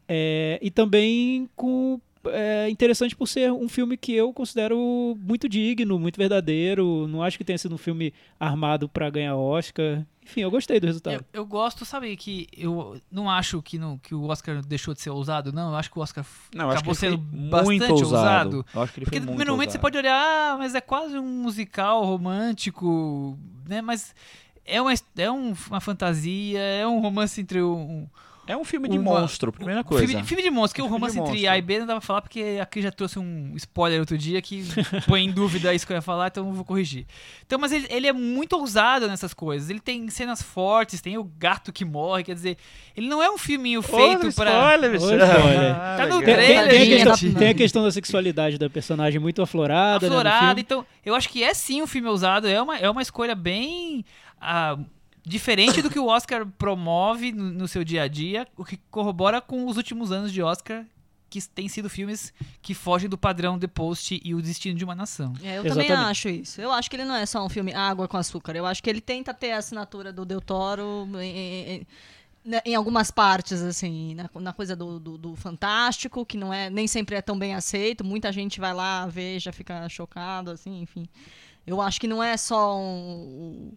É, 0.08 0.58
e 0.62 0.72
também 0.72 1.50
com 1.56 2.00
é 2.30 2.70
interessante 2.70 3.16
por 3.16 3.28
ser 3.28 3.52
um 3.52 3.68
filme 3.70 3.98
que 3.98 4.14
eu 4.14 4.32
considero 4.34 5.18
muito 5.20 5.48
digno, 5.50 5.98
muito 6.00 6.18
verdadeiro. 6.18 7.08
Não 7.08 7.22
acho 7.24 7.38
que 7.38 7.44
tenha 7.44 7.58
sido 7.58 7.76
um 7.76 7.78
filme 7.78 8.14
armado 8.40 8.88
pra 8.90 9.10
ganhar 9.10 9.36
Oscar. 9.36 10.06
Enfim, 10.24 10.42
eu 10.42 10.52
gostei 10.52 10.78
do 10.80 10.86
resultado. 10.88 11.14
Eu, 11.34 11.42
eu 11.42 11.46
gosto, 11.46 11.86
sabe, 11.86 12.16
que 12.18 12.48
eu 12.58 13.00
não 13.10 13.30
acho 13.30 13.62
que, 13.62 13.80
no, 13.80 13.98
que 14.00 14.14
o 14.14 14.24
Oscar 14.26 14.62
deixou 14.66 14.94
de 14.94 15.02
ser 15.02 15.10
ousado, 15.10 15.54
não. 15.54 15.70
Eu 15.70 15.76
acho 15.78 15.90
que 15.90 15.98
o 15.98 16.02
Oscar 16.02 16.26
Não, 16.54 16.70
acabou 16.70 16.94
sendo 16.94 17.18
bastante 17.18 17.66
muito 17.66 17.90
ousado. 17.94 18.58
ousado. 18.58 18.66
Eu 18.76 18.82
acho 18.82 18.94
que 18.94 19.00
ele 19.00 19.06
Porque 19.06 19.18
foi 19.20 19.20
no 19.22 19.26
muito 19.28 19.38
primeiro 19.38 19.52
momento 19.54 19.72
você 19.72 19.80
pode 19.80 19.98
olhar, 19.98 20.14
ah, 20.54 20.58
mas 20.58 20.76
é 20.76 20.82
quase 20.82 21.18
um 21.18 21.26
musical 21.44 22.04
romântico, 22.04 23.38
né? 23.68 23.82
Mas 23.82 24.14
é 24.66 24.82
uma, 24.82 24.94
é 25.18 25.32
um- 25.32 25.54
uma 25.70 25.80
fantasia, 25.80 26.60
é 26.60 26.86
um 26.88 27.00
romance 27.00 27.40
entre 27.40 27.62
um. 27.62 28.08
É 28.48 28.56
um 28.58 28.64
filme 28.64 28.88
de 28.88 28.98
uma- 28.98 29.20
monstro, 29.20 29.52
primeira 29.52 29.84
coisa. 29.84 30.08
Filme, 30.08 30.24
filme 30.24 30.42
de 30.44 30.50
monstro, 30.50 30.76
que 30.76 30.82
o 30.82 30.88
romance 30.92 31.18
entre 31.20 31.32
monstro. 31.32 31.50
A 31.52 31.58
e 31.58 31.62
B 31.62 31.80
não 31.80 31.86
dá 31.86 31.94
pra 31.94 32.02
falar, 32.02 32.22
porque 32.22 32.58
aqui 32.62 32.82
já 32.82 32.92
trouxe 32.92 33.20
um 33.20 33.54
spoiler 33.56 34.00
outro 34.00 34.18
dia 34.18 34.42
que 34.42 34.64
põe 35.08 35.26
em 35.26 35.32
dúvida 35.32 35.74
isso 35.74 35.86
que 35.86 35.92
eu 35.94 35.98
ia 35.98 36.02
falar, 36.02 36.28
então 36.28 36.48
eu 36.48 36.54
vou 36.54 36.64
corrigir. 36.66 37.06
Então, 37.46 37.60
mas 37.60 37.72
ele, 37.72 37.86
ele 37.90 38.08
é 38.08 38.14
muito 38.14 38.54
ousado 38.58 39.08
nessas 39.08 39.34
coisas. 39.34 39.70
Ele 39.70 39.80
tem 39.80 40.10
cenas 40.10 40.42
fortes, 40.42 41.02
tem 41.02 41.18
o 41.18 41.24
gato 41.24 41.72
que 41.74 41.84
morre, 41.86 42.24
quer 42.24 42.34
dizer, 42.36 42.58
ele 42.96 43.08
não 43.08 43.22
é 43.22 43.30
um 43.30 43.38
filminho 43.38 43.82
feito 43.82 44.28
Ô, 44.28 44.32
pra. 44.34 44.50
spoiler, 44.50 44.92
bicho. 44.92 45.04
Spoiler. 45.06 45.30
Ah, 45.76 45.96
Tá 45.98 46.06
no 46.08 46.20
legal. 46.20 46.36
Tem, 46.38 46.48
tem- 46.48 46.58
a 46.58 46.64
trailer, 46.64 46.88
questão, 46.98 47.16
gente. 47.16 47.36
tem 47.38 47.50
a 47.50 47.54
questão 47.54 47.84
da 47.84 47.92
sexualidade 47.92 48.58
da 48.58 48.70
personagem 48.70 49.20
muito 49.20 49.42
aflorada. 49.42 50.08
né, 50.08 50.16
aflorada. 50.16 50.46
filme. 50.48 50.62
então, 50.62 50.86
eu 51.06 51.14
acho 51.16 51.28
que 51.30 51.44
é 51.44 51.54
sim 51.54 51.82
um 51.82 51.88
filme 51.88 52.08
ousado. 52.08 52.48
É 52.48 52.62
uma, 52.62 52.78
é 52.78 52.90
uma 52.90 53.02
escolha 53.02 53.36
bem. 53.36 54.06
ah, 54.40 54.78
diferente 55.28 55.82
do 55.82 55.90
que 55.90 56.00
o 56.00 56.06
Oscar 56.08 56.46
promove 56.58 57.32
no, 57.32 57.52
no 57.52 57.68
seu 57.68 57.84
dia 57.84 58.04
a 58.04 58.08
dia, 58.08 58.48
o 58.56 58.64
que 58.64 58.78
corrobora 58.90 59.42
com 59.42 59.66
os 59.68 59.78
últimos 59.78 60.12
anos 60.12 60.32
de 60.32 60.42
Oscar, 60.42 60.86
que 61.30 61.42
têm 61.50 61.68
sido 61.68 61.90
filmes 61.90 62.34
que 62.62 62.74
fogem 62.74 63.10
do 63.10 63.18
padrão 63.18 63.60
The 63.60 63.68
Post 63.68 64.22
e 64.24 64.34
o 64.34 64.42
destino 64.42 64.78
de 64.78 64.86
uma 64.86 64.96
nação. 64.96 65.34
É, 65.44 65.58
eu 65.58 65.64
também 65.66 65.86
Exatamente. 65.88 66.12
acho 66.12 66.30
isso. 66.30 66.62
Eu 66.62 66.72
acho 66.72 66.90
que 66.90 66.96
ele 66.96 67.04
não 67.04 67.16
é 67.16 67.26
só 67.26 67.46
um 67.46 67.50
filme 67.50 67.74
água 67.74 68.08
com 68.08 68.16
açúcar. 68.16 68.56
Eu 68.56 68.66
acho 68.66 68.82
que 68.82 68.90
ele 68.90 69.02
tenta 69.02 69.34
ter 69.34 69.52
a 69.52 69.58
assinatura 69.58 70.14
do 70.14 70.24
Del 70.26 70.40
Toro 70.40 71.06
em, 71.16 71.36
em- 71.82 71.88
né, 72.46 72.62
em 72.64 72.76
algumas 72.76 73.12
partes, 73.12 73.62
assim, 73.62 74.16
na, 74.16 74.30
na 74.36 74.54
coisa 74.54 74.74
do, 74.74 74.98
do- 75.02 75.18
do 75.18 75.36
fantástico, 75.36 76.26
que 76.26 76.38
não 76.38 76.54
é 76.54 76.70
nem 76.70 76.88
sempre 76.88 77.18
é 77.18 77.22
tão 77.22 77.38
bem 77.38 77.54
aceito. 77.54 78.06
Muita 78.06 78.32
gente 78.32 78.58
vai 78.62 78.74
lá 78.74 79.06
ver 79.06 79.36
e 79.36 79.40
já 79.40 79.52
fica 79.52 79.90
chocado, 79.90 80.52
assim, 80.52 80.80
enfim. 80.82 81.06
Eu 81.66 81.82
acho 81.82 82.00
que 82.00 82.08
não 82.08 82.24
é 82.24 82.38
só 82.38 82.78
um- 82.80 83.74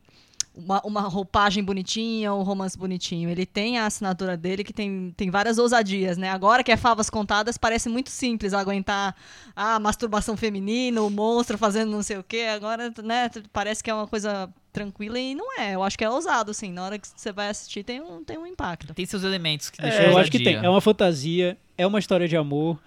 uma, 0.55 0.81
uma 0.85 1.01
roupagem 1.03 1.63
bonitinha, 1.63 2.35
um 2.35 2.43
romance 2.43 2.77
bonitinho. 2.77 3.31
Ele 3.31 3.47
tem 3.47 3.79
a 3.79 3.87
assinatura 3.87 4.37
dele 4.37 4.65
que 4.65 4.73
tem, 4.73 5.13
tem 5.17 5.31
várias 5.31 5.59
ousadias, 5.59 6.17
né? 6.19 6.31
Agora 6.31 6.63
que 6.63 6.73
é 6.73 6.77
favas 6.77 7.09
contadas, 7.09 7.57
parece 7.57 7.89
muito 7.89 8.11
simples 8.11 8.53
aguentar 8.53 9.15
a 9.55 9.79
masturbação 9.79 10.37
feminina, 10.37 11.03
o 11.03 11.11
monstro 11.11 11.57
fazendo 11.57 11.91
não 11.91 12.03
sei 12.03 12.19
o 12.19 12.25
quê. 12.25 12.49
Agora, 12.55 12.93
né, 13.03 13.31
parece 13.53 13.83
que 13.83 13.91
é 13.91 13.95
uma 13.95 14.07
coisa 14.07 14.53
tranquila 14.73 15.19
e 15.19 15.35
não 15.35 15.59
é. 15.59 15.75
Eu 15.75 15.83
acho 15.83 15.97
que 15.97 16.05
é 16.05 16.11
ousado, 16.11 16.51
assim. 16.51 16.71
Na 16.73 16.85
hora 16.85 16.99
que 16.99 17.09
você 17.09 17.33
vai 17.33 17.49
assistir, 17.49 17.83
tem 17.85 18.01
um, 18.01 18.25
tem 18.25 18.39
um 18.39 18.47
impacto. 18.47 18.93
Tem 18.95 19.07
seus 19.07 19.23
elementos 19.23 19.71
que 19.71 19.81
É, 19.81 19.85
deixam 19.85 20.05
eu 20.07 20.19
acho 20.19 20.31
que 20.31 20.43
tem. 20.43 20.57
É 20.57 20.69
uma 20.69 20.81
fantasia, 20.81 21.57
é 21.77 21.87
uma 21.87 21.99
história 21.99 22.29
de 22.29 22.37
amor, 22.37 22.79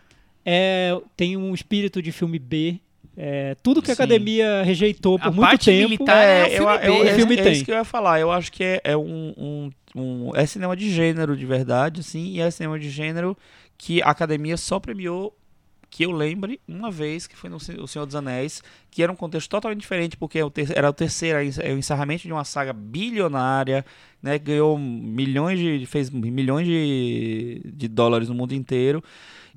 é, 0.45 0.99
tem 1.16 1.38
um 1.38 1.53
espírito 1.53 2.01
de 2.01 2.11
filme 2.11 2.39
B. 2.39 2.80
é, 3.16 3.55
tudo 3.61 3.82
que 3.82 3.91
a 3.91 3.95
Sim. 3.95 4.01
academia 4.03 4.64
rejeitou 4.64 5.20
por 5.20 5.28
A 5.28 5.32
muito 5.32 5.41
parte 5.47 5.66
tempo. 5.66 5.89
militar 5.89 6.24
é, 6.26 6.43
um 6.45 6.49
filme 6.49 6.66
eu, 6.74 6.80
B. 6.80 6.88
eu, 6.88 6.93
O 6.95 7.07
é, 7.07 7.14
filme 7.16 7.36
é 7.36 7.43
tem. 7.43 7.51
isso 7.53 7.66
que 7.66 7.72
eu 7.72 7.76
ia 7.76 7.84
falar. 7.84 8.20
Eu 8.20 8.32
acho 8.32 8.51
que 8.51 8.64
é, 8.64 8.82
é 8.84 8.97
um, 8.97 9.34
um, 9.38 9.70
um- 9.95 10.32
É 10.36 10.45
cinema 10.45 10.76
de 10.76 10.89
gênero, 10.91 11.36
de 11.38 11.45
verdade, 11.45 12.01
assim, 12.01 12.32
e 12.34 12.39
é 12.41 12.49
cinema 12.49 12.80
de 12.80 12.89
gênero 12.89 13.38
que 13.78 14.01
a 14.01 14.09
academia 14.09 14.57
só 14.57 14.80
premiou. 14.80 15.36
Que 15.95 16.05
eu 16.05 16.11
lembre 16.11 16.59
uma 16.68 16.89
vez 16.89 17.28
que 17.28 17.36
foi 17.38 17.51
no 17.51 17.57
O 17.57 17.88
Senhor 17.88 18.07
dos 18.07 18.16
Anéis, 18.16 18.64
que 18.89 19.03
era 19.03 19.11
um 19.11 19.16
contexto 19.16 19.47
totalmente 19.47 19.80
diferente, 19.82 20.18
porque 20.18 20.39
é 20.39 20.43
o 20.43 20.51
era 20.74 20.89
o 20.89 20.93
terceiro, 20.93 21.38
é 21.61 21.72
o 21.72 21.78
encerramento 21.78 22.24
de 22.24 22.34
uma 22.34 22.43
saga 22.43 22.74
bilionária, 22.74 23.86
né? 24.20 24.39
Ganhou 24.39 24.76
milhões 24.76 25.59
de. 25.59 25.86
fez 25.86 26.09
milhões 26.09 26.66
de, 26.66 27.61
de 27.64 27.88
dólares 27.88 28.28
no 28.28 28.34
mundo 28.34 28.55
inteiro. 28.55 29.03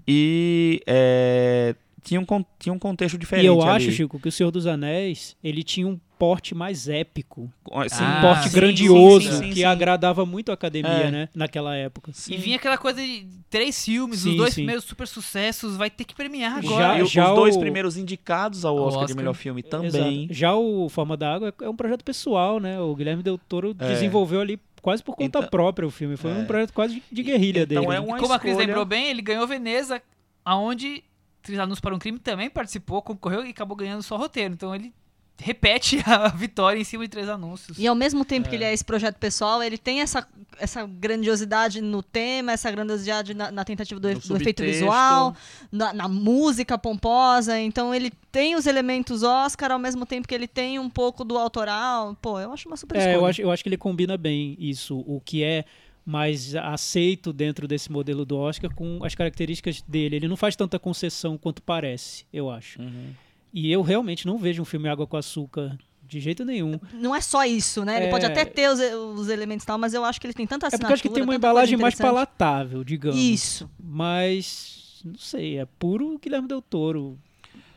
E 0.06 0.82
é, 0.86 1.74
tinha, 2.06 2.20
um, 2.20 2.44
tinha 2.58 2.72
um 2.72 2.78
contexto 2.78 3.18
diferente. 3.18 3.44
E 3.44 3.48
eu 3.48 3.60
ali. 3.60 3.70
acho, 3.84 3.90
Chico, 3.90 4.20
que 4.20 4.28
o 4.28 4.32
Senhor 4.32 4.50
dos 4.52 4.66
Anéis, 4.66 5.36
ele 5.42 5.62
tinha 5.64 5.86
um 5.88 5.98
porte 6.18 6.54
mais 6.54 6.88
épico. 6.88 7.50
Sim, 7.88 8.04
Ah, 8.04 8.18
um 8.18 8.20
porte 8.22 8.48
sim, 8.48 8.54
grandioso, 8.54 9.32
sim, 9.32 9.38
sim, 9.38 9.48
que 9.50 9.54
sim. 9.56 9.64
agradava 9.64 10.24
muito 10.24 10.50
a 10.50 10.54
academia, 10.54 10.90
É. 10.90 11.10
né? 11.10 11.28
Naquela 11.34 11.74
época. 11.76 12.12
E 12.30 12.36
vinha 12.36 12.56
aquela 12.56 12.78
coisa 12.78 13.02
de 13.02 13.26
três 13.50 13.84
filmes, 13.84 14.20
Sim, 14.20 14.30
os 14.30 14.36
dois 14.36 14.54
sim. 14.54 14.60
primeiros 14.62 14.84
super 14.84 15.06
sucessos, 15.08 15.76
vai 15.76 15.90
ter 15.90 16.04
que 16.04 16.14
premiar 16.14 16.62
Já- 16.62 16.68
agora. 16.70 16.98
E 16.98 17.02
os 17.02 17.10
já 17.10 17.34
dois 17.34 17.56
o- 17.56 17.60
primeiros 17.60 17.96
indicados 17.96 18.64
ao 18.64 18.78
Ao 18.78 18.84
Oscar, 18.84 18.98
de 19.00 19.04
Oscar. 19.06 19.16
melhor 19.16 19.34
filme 19.34 19.60
Exato. 19.66 19.82
também. 19.92 20.28
Já 20.30 20.54
o 20.54 20.88
Forma 20.88 21.16
da 21.16 21.34
Água 21.34 21.52
é 21.60 21.68
um 21.68 21.76
projeto 21.76 22.04
pessoal, 22.04 22.60
né? 22.60 22.80
O 22.80 22.94
Guilherme 22.94 23.22
Del 23.22 23.36
Toro 23.36 23.76
É. 23.78 23.88
desenvolveu 23.88 24.40
ali 24.40 24.58
quase 24.80 25.02
por 25.02 25.16
conta 25.16 25.24
Então- 25.40 25.42
própria 25.50 25.86
o 25.86 25.90
filme. 25.90 26.16
Foi 26.16 26.30
É. 26.30 26.34
um 26.34 26.46
projeto 26.46 26.72
quase 26.72 27.02
de 27.12 27.22
guerrilha 27.22 27.62
Então 27.64 27.82
dele. 27.82 27.94
é 27.96 28.00
uma 28.00 28.16
E 28.16 28.20
como 28.20 28.32
a 28.32 28.38
Cris 28.38 28.52
escolha- 28.52 28.66
lembrou 28.68 28.84
bem, 28.86 29.08
ele 29.10 29.20
ganhou 29.20 29.46
Veneza, 29.46 30.00
aonde 30.44 31.02
Três 31.46 31.58
Anúncios 31.60 31.80
para 31.80 31.94
um 31.94 31.98
Crime 31.98 32.18
também 32.18 32.50
participou, 32.50 33.00
concorreu 33.00 33.46
e 33.46 33.50
acabou 33.50 33.76
ganhando 33.76 34.02
só 34.02 34.16
roteiro. 34.16 34.52
Então 34.54 34.74
ele 34.74 34.92
repete 35.38 36.02
a 36.06 36.28
vitória 36.28 36.80
em 36.80 36.84
cima 36.84 37.04
de 37.04 37.10
Três 37.10 37.28
Anúncios. 37.28 37.78
E 37.78 37.86
ao 37.86 37.94
mesmo 37.94 38.24
tempo 38.24 38.48
que 38.48 38.54
ele 38.54 38.64
é 38.64 38.72
esse 38.72 38.84
projeto 38.84 39.16
pessoal, 39.16 39.62
ele 39.62 39.76
tem 39.76 40.00
essa, 40.00 40.26
essa 40.58 40.86
grandiosidade 40.86 41.80
no 41.82 42.02
tema, 42.02 42.52
essa 42.52 42.70
grandiosidade 42.70 43.34
na, 43.34 43.50
na 43.50 43.64
tentativa 43.64 44.00
do, 44.00 44.14
do 44.18 44.36
efeito 44.36 44.62
visual, 44.62 45.36
na, 45.70 45.92
na 45.92 46.08
música 46.08 46.78
pomposa. 46.78 47.60
Então 47.60 47.94
ele 47.94 48.10
tem 48.32 48.56
os 48.56 48.66
elementos 48.66 49.22
Oscar 49.22 49.70
ao 49.72 49.78
mesmo 49.78 50.06
tempo 50.06 50.26
que 50.26 50.34
ele 50.34 50.48
tem 50.48 50.78
um 50.78 50.88
pouco 50.88 51.22
do 51.24 51.36
autoral. 51.36 52.16
Pô, 52.20 52.40
eu 52.40 52.52
acho 52.52 52.66
uma 52.68 52.76
super 52.76 52.96
É, 52.96 53.00
escolha. 53.00 53.14
eu 53.16 53.26
acho, 53.26 53.42
eu 53.42 53.50
acho 53.50 53.62
que 53.62 53.68
ele 53.68 53.76
combina 53.76 54.16
bem 54.16 54.56
isso, 54.58 54.98
o 55.06 55.20
que 55.22 55.42
é 55.44 55.64
mais 56.06 56.54
aceito 56.54 57.32
dentro 57.32 57.66
desse 57.66 57.90
modelo 57.90 58.24
do 58.24 58.36
Oscar 58.38 58.72
com 58.72 59.00
as 59.04 59.14
características 59.16 59.82
dele. 59.82 60.14
Ele 60.16 60.28
não 60.28 60.36
faz 60.36 60.54
tanta 60.54 60.78
concessão 60.78 61.36
quanto 61.36 61.60
parece, 61.60 62.24
eu 62.32 62.48
acho. 62.48 62.80
Uhum. 62.80 63.10
E 63.52 63.72
eu 63.72 63.82
realmente 63.82 64.24
não 64.26 64.38
vejo 64.38 64.62
um 64.62 64.64
filme 64.64 64.88
Água 64.88 65.06
com 65.06 65.16
Açúcar 65.16 65.76
de 66.06 66.20
jeito 66.20 66.44
nenhum. 66.44 66.78
Não 66.94 67.12
é 67.12 67.20
só 67.20 67.44
isso, 67.44 67.84
né? 67.84 67.96
Ele 67.96 68.06
É. 68.06 68.10
pode 68.10 68.24
até 68.24 68.44
ter 68.44 68.70
os, 68.70 68.78
os 69.18 69.28
elementos 69.28 69.64
e 69.64 69.66
tal, 69.66 69.76
mas 69.78 69.92
eu 69.94 70.04
acho 70.04 70.20
que 70.20 70.26
ele 70.28 70.34
tem 70.34 70.46
tanta 70.46 70.66
É 70.66 70.68
assinatura. 70.68 70.86
porque 70.86 70.92
eu 70.92 70.94
acho 70.94 71.02
que 71.02 71.08
tem 71.20 71.24
uma 71.24 71.34
embalagem 71.34 71.76
mais 71.76 71.96
palatável, 71.96 72.84
digamos. 72.84 73.18
Isso. 73.18 73.68
Mas, 73.82 75.00
não 75.04 75.18
sei, 75.18 75.58
é 75.58 75.66
puro 75.78 76.16
Guilherme 76.22 76.46
Del 76.46 76.62
Toro. 76.62 77.18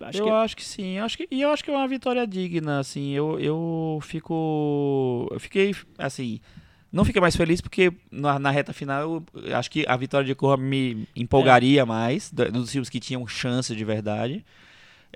Acho 0.01 0.19
eu 0.19 0.25
que 0.25 0.29
é 0.29 0.33
acho 0.33 0.55
que 0.55 0.63
sim, 0.65 0.97
eu 0.97 1.03
acho 1.03 1.17
que, 1.17 1.27
e 1.29 1.41
eu 1.41 1.49
acho 1.49 1.61
que 1.63 1.69
é 1.71 1.75
uma 1.75 1.87
vitória 1.87 2.25
digna, 2.25 2.79
assim, 2.79 3.09
eu, 3.11 3.37
eu 3.39 3.99
fico, 4.01 5.27
eu 5.29 5.39
fiquei, 5.41 5.75
assim, 5.97 6.39
não 6.91 7.05
fiquei 7.05 7.21
mais 7.21 7.35
feliz 7.35 7.61
porque 7.61 7.91
na, 8.11 8.39
na 8.39 8.51
reta 8.51 8.73
final 8.73 9.23
eu 9.33 9.57
acho 9.57 9.69
que 9.71 9.85
a 9.87 9.95
vitória 9.97 10.25
de 10.25 10.35
Corra 10.35 10.57
me 10.57 11.07
empolgaria 11.15 11.85
mais, 11.85 12.31
da- 12.31 12.45
dos 12.49 12.71
filmes 12.71 12.89
que 12.89 12.99
tinham 12.99 13.25
chance 13.27 13.75
de 13.75 13.85
verdade, 13.85 14.45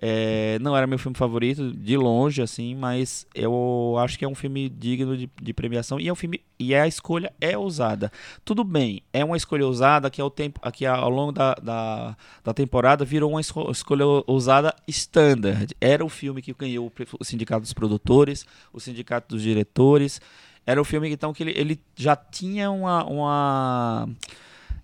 É, 0.01 0.57
não 0.59 0.75
era 0.75 0.87
meu 0.87 0.97
filme 0.97 1.15
favorito, 1.15 1.71
de 1.71 1.95
longe, 1.95 2.41
assim, 2.41 2.73
mas 2.75 3.27
eu 3.35 3.95
acho 3.99 4.17
que 4.17 4.25
é 4.25 4.27
um 4.27 4.33
filme 4.33 4.67
digno 4.67 5.15
de, 5.15 5.29
de 5.41 5.53
premiação 5.53 5.99
e 5.99 6.07
é 6.07 6.11
um 6.11 6.15
filme 6.15 6.41
e 6.59 6.73
a 6.73 6.87
escolha 6.87 7.31
é 7.39 7.55
ousada. 7.57 8.11
Tudo 8.43 8.63
bem, 8.63 9.03
é 9.13 9.23
uma 9.23 9.37
escolha 9.37 9.65
ousada 9.67 10.09
que 10.09 10.19
ao 10.19 10.31
tempo, 10.31 10.59
que 10.71 10.85
ao 10.85 11.09
longo 11.09 11.31
da, 11.31 11.53
da, 11.55 12.17
da 12.43 12.53
temporada 12.53 13.05
virou 13.05 13.29
uma 13.31 13.41
esco- 13.41 13.69
escolha 13.71 14.05
ousada 14.25 14.73
standard. 14.87 15.75
Era 15.79 16.03
o 16.03 16.09
filme 16.09 16.41
que 16.41 16.53
ganhou 16.53 16.87
o 16.87 16.91
o 17.19 17.23
sindicato 17.23 17.61
dos 17.61 17.73
produtores, 17.73 18.45
o 18.73 18.79
sindicato 18.79 19.35
dos 19.35 19.43
diretores. 19.43 20.19
Era 20.65 20.81
o 20.81 20.85
filme 20.85 21.09
então 21.09 21.33
que 21.33 21.43
ele, 21.43 21.53
ele 21.55 21.79
já 21.95 22.15
tinha 22.15 22.71
uma, 22.71 23.03
uma 23.05 24.09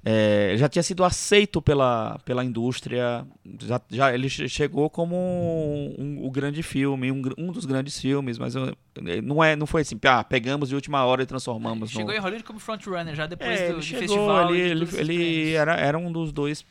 é, 0.03 0.53
já 0.57 0.67
tinha 0.69 0.81
sido 0.83 1.03
aceito 1.03 1.61
pela, 1.61 2.17
pela 2.25 2.43
indústria, 2.43 3.25
já, 3.61 3.81
já 3.89 4.13
ele 4.13 4.29
che- 4.29 4.47
chegou 4.47 4.89
como 4.89 5.15
um, 5.15 5.95
um- 5.97 6.25
o 6.25 6.31
grande 6.31 6.63
filme, 6.63 7.11
um, 7.11 7.21
um 7.37 7.51
dos 7.51 7.65
grandes 7.65 7.99
filmes, 7.99 8.37
mas 8.37 8.55
eu- 8.55 8.75
não, 9.23 9.43
é, 9.43 9.55
não 9.55 9.65
foi 9.67 9.81
assim, 9.81 9.97
ah, 10.05 10.23
pegamos 10.23 10.69
de 10.69 10.75
última 10.75 11.03
hora 11.05 11.23
e 11.23 11.25
transformamos 11.25 11.91
Chegou 11.91 12.07
no... 12.07 12.13
em 12.13 12.19
Hollywood 12.19 12.43
como 12.43 12.59
frontrunner 12.59 13.15
já 13.15 13.25
depois 13.25 13.59
É, 13.59 13.67
do 13.67 13.73
ele 13.73 13.79
de 13.81 13.85
chegou 13.85 13.99
festival. 14.07 14.55
ele, 14.55 14.71
ele 14.71 14.85
prêmios. 14.85 15.49
era, 15.55 15.75
era 15.75 15.97
um 15.97 16.11
dos 16.11 16.31
dois 16.31 16.65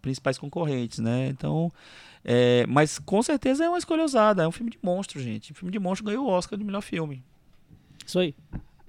principais 0.00 0.38
concorrentes, 0.38 0.98
né? 0.98 1.28
Então, 1.28 1.72
é, 2.24 2.64
mas 2.68 2.98
com 2.98 3.22
certeza 3.22 3.64
é 3.64 3.68
uma 3.68 3.78
escolha 3.78 4.02
ousada, 4.02 4.42
é 4.42 4.48
um 4.48 4.52
filme 4.52 4.70
de 4.70 4.78
monstro, 4.82 5.20
gente. 5.20 5.52
O 5.52 5.54
filme 5.54 5.72
de 5.72 5.78
monstro 5.78 6.04
ganhou 6.06 6.26
o 6.26 6.30
Oscar 6.30 6.58
de 6.58 6.64
melhor 6.64 6.82
filme. 6.82 7.22
Isso 8.06 8.18
aí. 8.18 8.34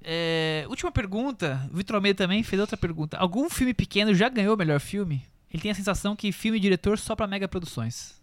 É, 0.03 0.65
última 0.69 0.91
pergunta. 0.91 1.67
O 1.73 1.77
Vitor 1.77 1.95
Almeida 1.95 2.17
também 2.23 2.43
fez 2.43 2.59
outra 2.59 2.77
pergunta. 2.77 3.17
Algum 3.17 3.49
filme 3.49 3.73
pequeno 3.73 4.13
já 4.13 4.29
ganhou 4.29 4.55
o 4.55 4.57
melhor 4.57 4.79
filme? 4.79 5.23
Ele 5.51 5.61
tem 5.61 5.71
a 5.71 5.75
sensação 5.75 6.15
que 6.15 6.31
filme 6.31 6.57
e 6.57 6.61
diretor 6.61 6.97
só 6.97 7.15
pra 7.15 7.27
mega 7.27 7.47
produções. 7.47 8.15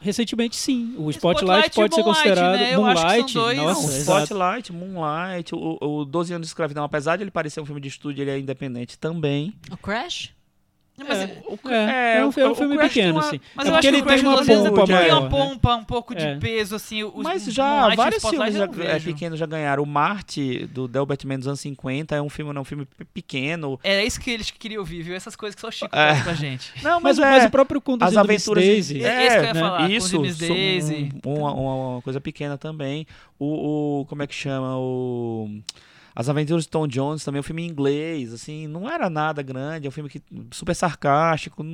Recentemente, 0.00 0.54
sim. 0.56 0.94
O 0.96 1.10
Spotlight 1.10 1.70
Spotlight, 1.70 1.74
pode 1.74 1.94
ser 1.94 2.00
Moonlight, 2.02 2.22
considerado 2.22 2.56
né? 2.58 2.74
Eu 2.74 2.86
acho 2.86 3.02
que 3.02 3.08
são 3.10 3.18
Moonlight. 3.18 3.34
dois- 3.34 3.56
Nossa, 3.58 3.80
Não, 3.82 3.96
exato. 3.96 4.22
Spotlight, 4.24 4.72
Moonlight, 4.72 5.54
o, 5.54 5.78
o 5.80 6.04
12 6.04 6.32
anos 6.34 6.46
de 6.46 6.50
escravidão, 6.50 6.84
apesar 6.84 7.16
de 7.16 7.24
ele 7.24 7.32
parecer 7.32 7.60
um 7.60 7.66
filme 7.66 7.80
de 7.80 7.88
estúdio, 7.88 8.22
ele 8.22 8.30
é 8.30 8.38
independente 8.38 8.96
também. 8.96 9.52
O 9.72 9.76
Crash? 9.76 10.30
Mas, 11.06 11.18
É, 11.18 11.42
O- 11.46 11.68
é, 11.70 12.16
é 12.18 12.24
um, 12.26 12.30
é 12.36 12.44
um 12.44 12.48
o- 12.48 12.52
o 12.52 12.54
filme 12.54 12.76
pequeno, 12.76 12.90
tem 13.04 13.12
uma- 13.12 13.20
assim. 13.20 13.40
mas 13.54 13.66
é 13.66 13.70
eu 13.70 13.74
acho 13.76 13.86
ele 13.88 13.96
que 13.98 14.02
o 14.02 14.06
tem 14.06 14.26
uma 14.26 14.36
pompa 14.72 14.86
tem 14.86 14.94
maior. 14.96 15.20
uma 15.20 15.28
pompa, 15.30 15.76
um 15.76 15.84
pouco 15.84 16.14
de 16.14 16.24
É. 16.24 16.36
peso, 16.36 16.74
assim. 16.74 17.04
Os, 17.04 17.22
Mas 17.22 17.44
já 17.44 17.94
vários 17.94 18.22
filmes 18.24 18.54
já, 18.54 18.64
é, 18.64 18.98
pequenos 18.98 19.38
já 19.38 19.46
ganharam. 19.46 19.82
O 19.82 19.86
Marte, 19.86 20.66
do 20.66 20.88
Delbert 20.88 21.20
Man 21.24 21.38
dos 21.38 21.46
anos 21.46 21.60
50, 21.60 22.16
é 22.16 22.20
um 22.22 22.28
filme, 22.28 22.52
não, 22.52 22.62
um 22.62 22.64
filme 22.64 22.84
pe- 22.84 23.04
pequeno. 23.04 23.78
Era 23.82 24.02
isso 24.04 24.20
que 24.20 24.30
eles 24.30 24.50
queriam 24.50 24.80
ouvir, 24.80 25.02
viu? 25.02 25.14
Essas 25.14 25.36
coisas 25.36 25.54
que 25.54 25.60
só 25.60 25.68
o 25.68 25.72
Chico 25.72 25.86
É. 25.94 26.08
traz 26.10 26.22
pra 26.24 26.34
gente. 26.34 26.72
Não, 26.82 27.00
Mas, 27.00 27.16
mas, 27.16 27.18
o- 27.18 27.22
é, 27.24 27.30
mas 27.30 27.44
o 27.46 27.50
próprio 27.50 27.78
as 27.78 27.84
conduzindo 27.84 28.10
Miss 28.10 28.42
aventuras 28.48 28.64
Daisy. 28.64 29.04
É, 29.04 29.08
é, 29.08 29.26
isso 29.26 29.36
que 29.36 29.40
eu 29.40 29.44
ia 29.44 29.54
falar, 29.54 29.78
com 29.78 29.86
isso, 29.92 30.20
um- 31.24 31.40
uma, 31.40 31.52
uma 31.54 32.02
coisa 32.02 32.20
pequena 32.20 32.58
também. 32.58 33.06
O, 33.38 34.00
o 34.00 34.06
como 34.06 34.22
é 34.22 34.26
que 34.26 34.34
chama 34.34 34.76
o 34.78 35.48
as 36.20 36.28
Aventuras 36.28 36.64
de 36.64 36.68
Tom 36.68 36.88
Jones 36.88 37.22
também, 37.22 37.38
é 37.38 37.40
um 37.40 37.44
filme 37.44 37.62
em 37.62 37.68
inglês, 37.68 38.32
assim, 38.32 38.66
não 38.66 38.90
era 38.90 39.08
nada 39.08 39.40
grande, 39.40 39.86
é 39.86 39.88
um 39.88 39.92
filme 39.92 40.10
que 40.10 40.20
super 40.50 40.74
sarcástico. 40.74 41.64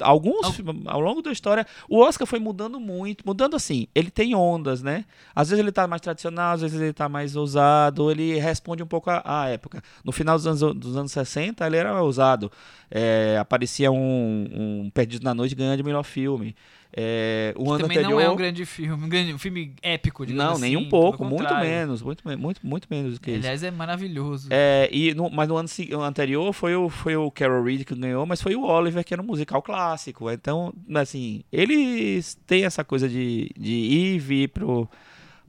Alguns 0.00 0.46
Al- 0.46 0.52
filmes, 0.54 0.82
ao 0.86 0.98
longo 0.98 1.20
da 1.20 1.30
história, 1.30 1.66
o 1.90 1.98
Oscar 1.98 2.26
foi 2.26 2.38
mudando 2.38 2.80
muito, 2.80 3.22
mudando 3.26 3.54
assim, 3.54 3.86
ele 3.94 4.10
tem 4.10 4.34
ondas, 4.34 4.82
né? 4.82 5.04
Às 5.34 5.50
vezes 5.50 5.62
ele 5.62 5.70
tá 5.70 5.86
mais 5.86 6.00
tradicional, 6.00 6.54
às 6.54 6.62
vezes 6.62 6.80
ele 6.80 6.94
tá 6.94 7.06
mais 7.06 7.36
ousado, 7.36 8.10
ele 8.10 8.38
responde 8.38 8.82
um 8.82 8.86
pouco 8.86 9.10
à, 9.10 9.22
à 9.24 9.48
época. 9.50 9.82
No 10.02 10.10
final 10.10 10.36
dos 10.38 10.46
anos, 10.46 10.60
dos 10.74 10.96
anos 10.96 11.12
60, 11.12 11.66
ele 11.66 11.76
era 11.76 12.02
ousado. 12.02 12.50
É, 12.90 13.36
aparecia 13.38 13.92
um, 13.92 14.48
um 14.86 14.90
Perdido 14.90 15.24
na 15.24 15.34
Noite 15.34 15.54
ganhando 15.54 15.76
de 15.76 15.82
melhor 15.82 16.02
filme. 16.02 16.56
É, 16.94 17.54
o 17.56 17.64
Que 17.64 17.70
ano 17.70 17.78
também 17.80 17.98
anterior. 17.98 18.10
não 18.10 18.20
é 18.20 18.30
um 18.30 18.36
grande 18.36 18.66
filme, 18.66 19.04
um, 19.04 19.08
grande, 19.08 19.32
um 19.32 19.38
filme 19.38 19.74
épico, 19.82 20.26
digamos 20.26 20.44
Não, 20.44 20.52
assim, 20.52 20.62
nem 20.62 20.76
um 20.76 20.88
pouco, 20.90 21.24
muito 21.24 21.54
menos, 21.54 22.02
muito, 22.02 22.22
muito, 22.38 22.60
muito 22.66 22.86
menos 22.90 23.14
do 23.14 23.20
que 23.20 23.30
isso. 23.30 23.40
Aliás, 23.40 23.62
é 23.62 23.70
maravilhoso. 23.70 24.48
É, 24.50 24.90
e 24.92 25.14
no- 25.14 25.30
mas 25.30 25.48
no 25.48 25.56
ano 25.56 25.68
anterior 26.02 26.52
foi 26.52 26.76
o, 26.76 26.90
foi 26.90 27.16
o 27.16 27.30
Carol 27.30 27.64
Reed 27.64 27.84
que 27.84 27.94
ganhou, 27.94 28.26
mas 28.26 28.42
foi 28.42 28.54
o 28.54 28.62
Oliver 28.64 29.02
que 29.04 29.14
era 29.14 29.22
um 29.22 29.26
musical 29.26 29.62
clássico. 29.62 30.30
Então, 30.30 30.74
assim, 30.94 31.42
eles 31.50 32.34
têm 32.46 32.64
essa 32.64 32.84
coisa 32.84 33.08
de, 33.08 33.50
de 33.58 33.72
ir 33.72 34.14
e 34.14 34.18
vir 34.18 34.48
pro, 34.48 34.86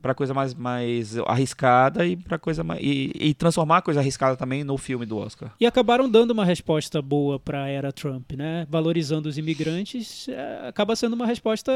pra 0.04 0.14
coisa 0.14 0.34
mais, 0.34 0.54
mais 0.54 1.18
arriscada 1.20 2.06
e 2.06 2.18
pra 2.18 2.38
coisa 2.38 2.62
mais, 2.62 2.82
e, 2.84 3.10
e 3.18 3.34
transformar 3.34 3.78
a 3.78 3.82
coisa 3.82 4.02
arriscada 4.02 4.36
também 4.36 4.62
no 4.62 4.78
filme 4.78 5.06
do 5.06 5.18
Oscar. 5.18 5.52
E 5.58 5.66
acabaram 5.66 6.10
dando 6.10 6.32
uma 6.32 6.44
resposta 6.44 7.02
boa 7.02 7.40
para 7.40 7.64
a 7.64 7.70
era 7.70 7.90
Trump, 7.94 8.34
né? 8.34 8.68
Valorizando 8.70 9.30
os 9.30 9.38
imigrantes, 9.38 10.28
é, 10.28 10.68
acaba 10.68 10.94
sendo 10.98 11.14
uma 11.14 11.26
resposta 11.26 11.72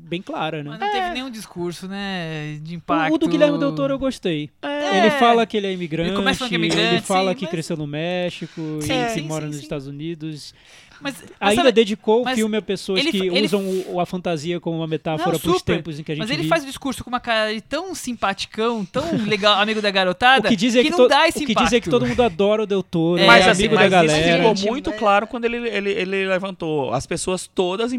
bem 0.00 0.22
clara, 0.22 0.62
né? 0.64 0.70
Mas 0.70 0.80
não 0.80 0.90
teve 0.90 1.10
nenhum 1.10 1.30
discurso, 1.30 1.86
né, 1.86 2.58
de 2.62 2.74
impacto. 2.74 3.12
O, 3.12 3.16
o 3.16 3.18
do 3.18 3.28
Guilherme 3.28 3.58
Del 3.58 3.74
Toro 3.74 3.92
eu 3.92 3.98
gostei. 3.98 4.48
É. 4.62 4.98
Ele 5.00 5.10
fala 5.12 5.44
que 5.44 5.54
ele 5.58 5.66
é 5.66 5.72
imigrante, 5.72 6.08
Ele 6.08 6.10
ele, 6.10 6.16
começa 6.16 6.48
que 6.48 6.54
é 6.54 6.58
imigrante, 6.58 7.02
fala 7.02 7.32
sim, 7.32 7.36
que 7.36 7.44
mas- 7.44 7.50
cresceu 7.50 7.76
no 7.76 7.86
México 7.86 8.60
Sim, 8.80 8.92
e 9.04 9.08
sim, 9.10 9.20
que 9.22 9.28
mora 9.28 9.42
sim, 9.42 9.46
nos 9.48 9.56
sim. 9.56 9.62
Estados 9.62 9.86
Unidos. 9.86 10.54
Mas, 11.00 11.14
mas 11.40 11.50
Ainda 11.50 11.62
sabe- 11.62 11.72
dedicou 11.72 12.22
o 12.26 12.34
filme 12.34 12.56
a 12.56 12.62
pessoas 12.62 13.00
ele 13.00 13.10
que 13.10 13.18
ele- 13.26 13.46
usam 13.46 13.62
o- 13.88 14.00
a 14.00 14.06
fantasia 14.06 14.58
como 14.60 14.78
uma 14.78 14.86
metáfora 14.86 15.32
Não, 15.32 15.38
para 15.38 15.50
os 15.50 15.62
tempos 15.62 15.98
em 15.98 16.02
que 16.02 16.12
a 16.12 16.14
gente 16.14 16.22
Mas 16.22 16.30
ele 16.30 16.38
vive. 16.38 16.48
faz 16.48 16.62
o 16.64 16.66
discurso 16.66 17.02
com 17.04 17.10
uma 17.10 17.20
cara 17.20 17.54
de 17.54 17.60
tão 17.60 17.94
simpaticão, 17.94 18.84
tão 18.84 19.04
legal, 19.26 19.58
amigo 19.60 19.80
da 19.80 19.90
garotada, 19.90 20.46
O 20.46 20.50
que 20.50 20.56
dizem 20.56 20.80
é 20.80 20.84
que, 20.84 20.90
não 20.90 20.96
to- 20.98 21.08
dá 21.08 21.28
esse 21.28 21.44
o 21.44 21.46
que 21.46 21.52
é 21.76 21.80
que 21.80 21.88
todo 21.90 22.06
mundo 22.06 22.22
adora 22.22 22.62
o 22.62 22.66
Del 22.66 22.82
Toro, 22.82 23.20
É, 23.20 23.24
é, 23.24 23.26
mas 23.26 23.46
é, 23.46 23.50
assim, 23.50 23.62
amigo 23.66 23.74
mas 23.76 23.90
da 23.90 24.04
isso 24.04 24.14
galera. 24.14 24.36
ficou 24.38 24.56
Gente, 24.56 24.68
muito 24.70 24.90
mas- 24.90 24.98
claro 24.98 25.26
quando 25.26 25.44
ele, 25.44 25.56
ele, 25.68 25.90
ele 25.90 26.26
levantou. 26.26 26.92
As 26.92 27.06
pessoas 27.06 27.46
todas 27.46 27.92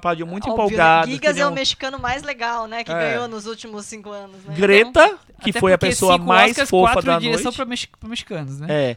pariam 0.00 0.26
muito 0.26 0.48
Óbvio, 0.48 0.56
né? 0.56 0.64
empolgadas. 0.74 1.10
Gigas 1.10 1.36
é 1.36 1.46
o 1.46 1.52
mexicano 1.52 1.98
mais 1.98 2.22
legal, 2.22 2.66
né? 2.66 2.84
Que 2.84 2.92
É. 2.92 2.94
ganhou 3.10 3.28
nos 3.28 3.46
últimos 3.46 3.84
cinco 3.86 4.10
anos, 4.10 4.36
né? 4.36 4.42
Então, 4.44 4.54
Greta, 4.54 5.18
que 5.42 5.50
Até 5.50 5.60
foi 5.60 5.72
a 5.72 5.78
pessoa 5.78 6.18
mais 6.18 6.52
Oscars, 6.52 6.70
fofa 6.70 7.02
da 7.02 7.18
direção 7.18 7.52
noite. 7.52 7.68
mex- 7.68 7.86
pra 7.98 8.08
mexicanos, 8.08 8.60
né? 8.60 8.66
É. 8.70 8.96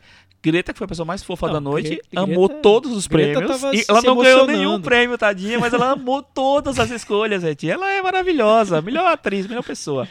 Greta, 0.52 0.74
que 0.74 0.78
foi 0.80 0.86
a 0.86 0.88
pessoa 0.88 1.06
mais 1.06 1.24
fofa 1.24 1.48
Não, 1.48 1.54
da 1.54 1.60
noite, 1.62 1.90
Greta- 1.90 2.08
amou 2.22 2.48
Greta- 2.48 2.62
todos 2.62 2.92
os 2.92 3.08
prêmios. 3.08 3.38
E 3.74 3.86
ela 3.88 4.02
não 4.02 4.16
ganhou 4.24 4.48
nenhum 4.48 4.82
prêmio, 4.82 5.18
tadinha, 5.18 5.60
mas 5.60 5.74
ela 5.74 5.92
amou 5.92 6.24
todas 6.34 6.80
as 6.80 6.90
escolhas, 6.92 7.42
gente. 7.42 7.70
Ela 7.70 7.90
é 7.92 8.02
maravilhosa, 8.02 8.82
melhor 8.82 9.06
atriz, 9.12 9.46
melhor 9.48 9.64
pessoa. 9.64 10.08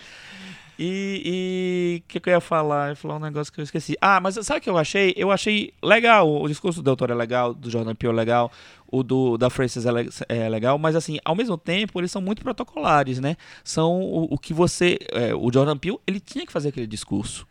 E 0.79 2.03
o 2.05 2.09
que, 2.09 2.21
que 2.21 2.29
eu 2.29 2.35
ia 2.35 2.41
falar? 2.41 2.87
Eu 2.87 2.91
ia 2.91 2.97
falar 2.97 3.17
um 3.17 3.21
negócio 3.21 3.53
que 3.53 3.61
eu 3.61 3.65
esqueci. 3.65 3.97
Ah, 4.01 4.21
mas 4.21 4.35
sabe 4.43 4.59
o 4.59 4.63
que 4.63 4.69
eu 4.71 4.77
achei? 4.77 5.15
Eu 5.17 5.31
achei 5.31 5.73
legal. 5.83 6.31
O 6.43 6.47
discurso 6.49 6.81
do 6.81 6.85
doutor 6.85 7.11
é 7.11 7.15
legal, 7.15 7.55
do 7.55 7.71
Jordan 7.71 7.95
Peele 7.95 8.13
é 8.13 8.17
legal, 8.17 8.53
o 8.87 9.03
do 9.03 9.39
da 9.39 9.49
Frances 9.49 9.87
é, 9.87 9.93
le- 9.93 10.11
é 10.29 10.49
legal, 10.49 10.79
mas 10.79 10.95
assim, 10.95 11.19
ao 11.25 11.35
mesmo 11.35 11.57
tempo, 11.57 11.99
eles 11.99 12.11
são 12.11 12.21
muito 12.21 12.43
protocolares, 12.43 13.19
né? 13.19 13.37
São 13.65 14.01
o, 14.03 14.35
o 14.35 14.39
que 14.39 14.53
você. 14.53 14.99
é, 15.13 15.35
o 15.35 15.51
Jordan 15.53 15.77
Peele, 15.79 15.99
ele 16.07 16.21
tinha 16.21 16.45
que 16.47 16.53
fazer 16.53 16.69
aquele 16.69 16.87
discurso. 16.87 17.47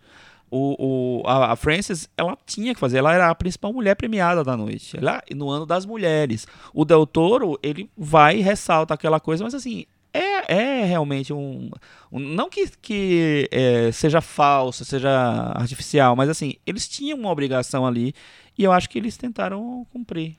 O, 0.51 1.21
o- 1.23 1.27
a, 1.27 1.55
Frances, 1.55 2.07
ela 2.17 2.37
tinha 2.45 2.73
que 2.73 2.79
fazer, 2.79 2.99
ela 2.99 3.13
era 3.13 3.29
a 3.29 3.35
principal 3.35 3.73
mulher 3.73 3.95
premiada 3.95 4.43
da 4.43 4.55
noite, 4.55 4.95
ela, 4.97 5.21
no 5.35 5.49
ano 5.49 5.65
das 5.65 5.85
mulheres. 5.85 6.47
O 6.73 6.85
Del 6.85 7.05
Toro, 7.05 7.59
ele 7.63 7.89
vai 7.97 8.37
e 8.37 8.41
ressalta 8.41 8.93
aquela 8.93 9.19
coisa, 9.19 9.43
mas 9.43 9.53
assim, 9.55 9.85
é, 10.13 10.53
é 10.81 10.85
realmente 10.85 11.33
um, 11.33 11.69
um- 12.11 12.19
Não 12.19 12.49
que, 12.49 12.67
que 12.81 13.49
é, 13.51 13.91
seja 13.91 14.21
falso, 14.21 14.85
seja 14.85 15.09
artificial, 15.55 16.15
mas 16.15 16.29
assim, 16.29 16.53
eles 16.65 16.87
tinham 16.87 17.17
uma 17.17 17.31
obrigação 17.31 17.85
ali 17.85 18.13
e 18.57 18.63
eu 18.63 18.71
acho 18.71 18.89
que 18.89 18.97
eles 18.97 19.17
tentaram 19.17 19.85
cumprir. 19.91 20.37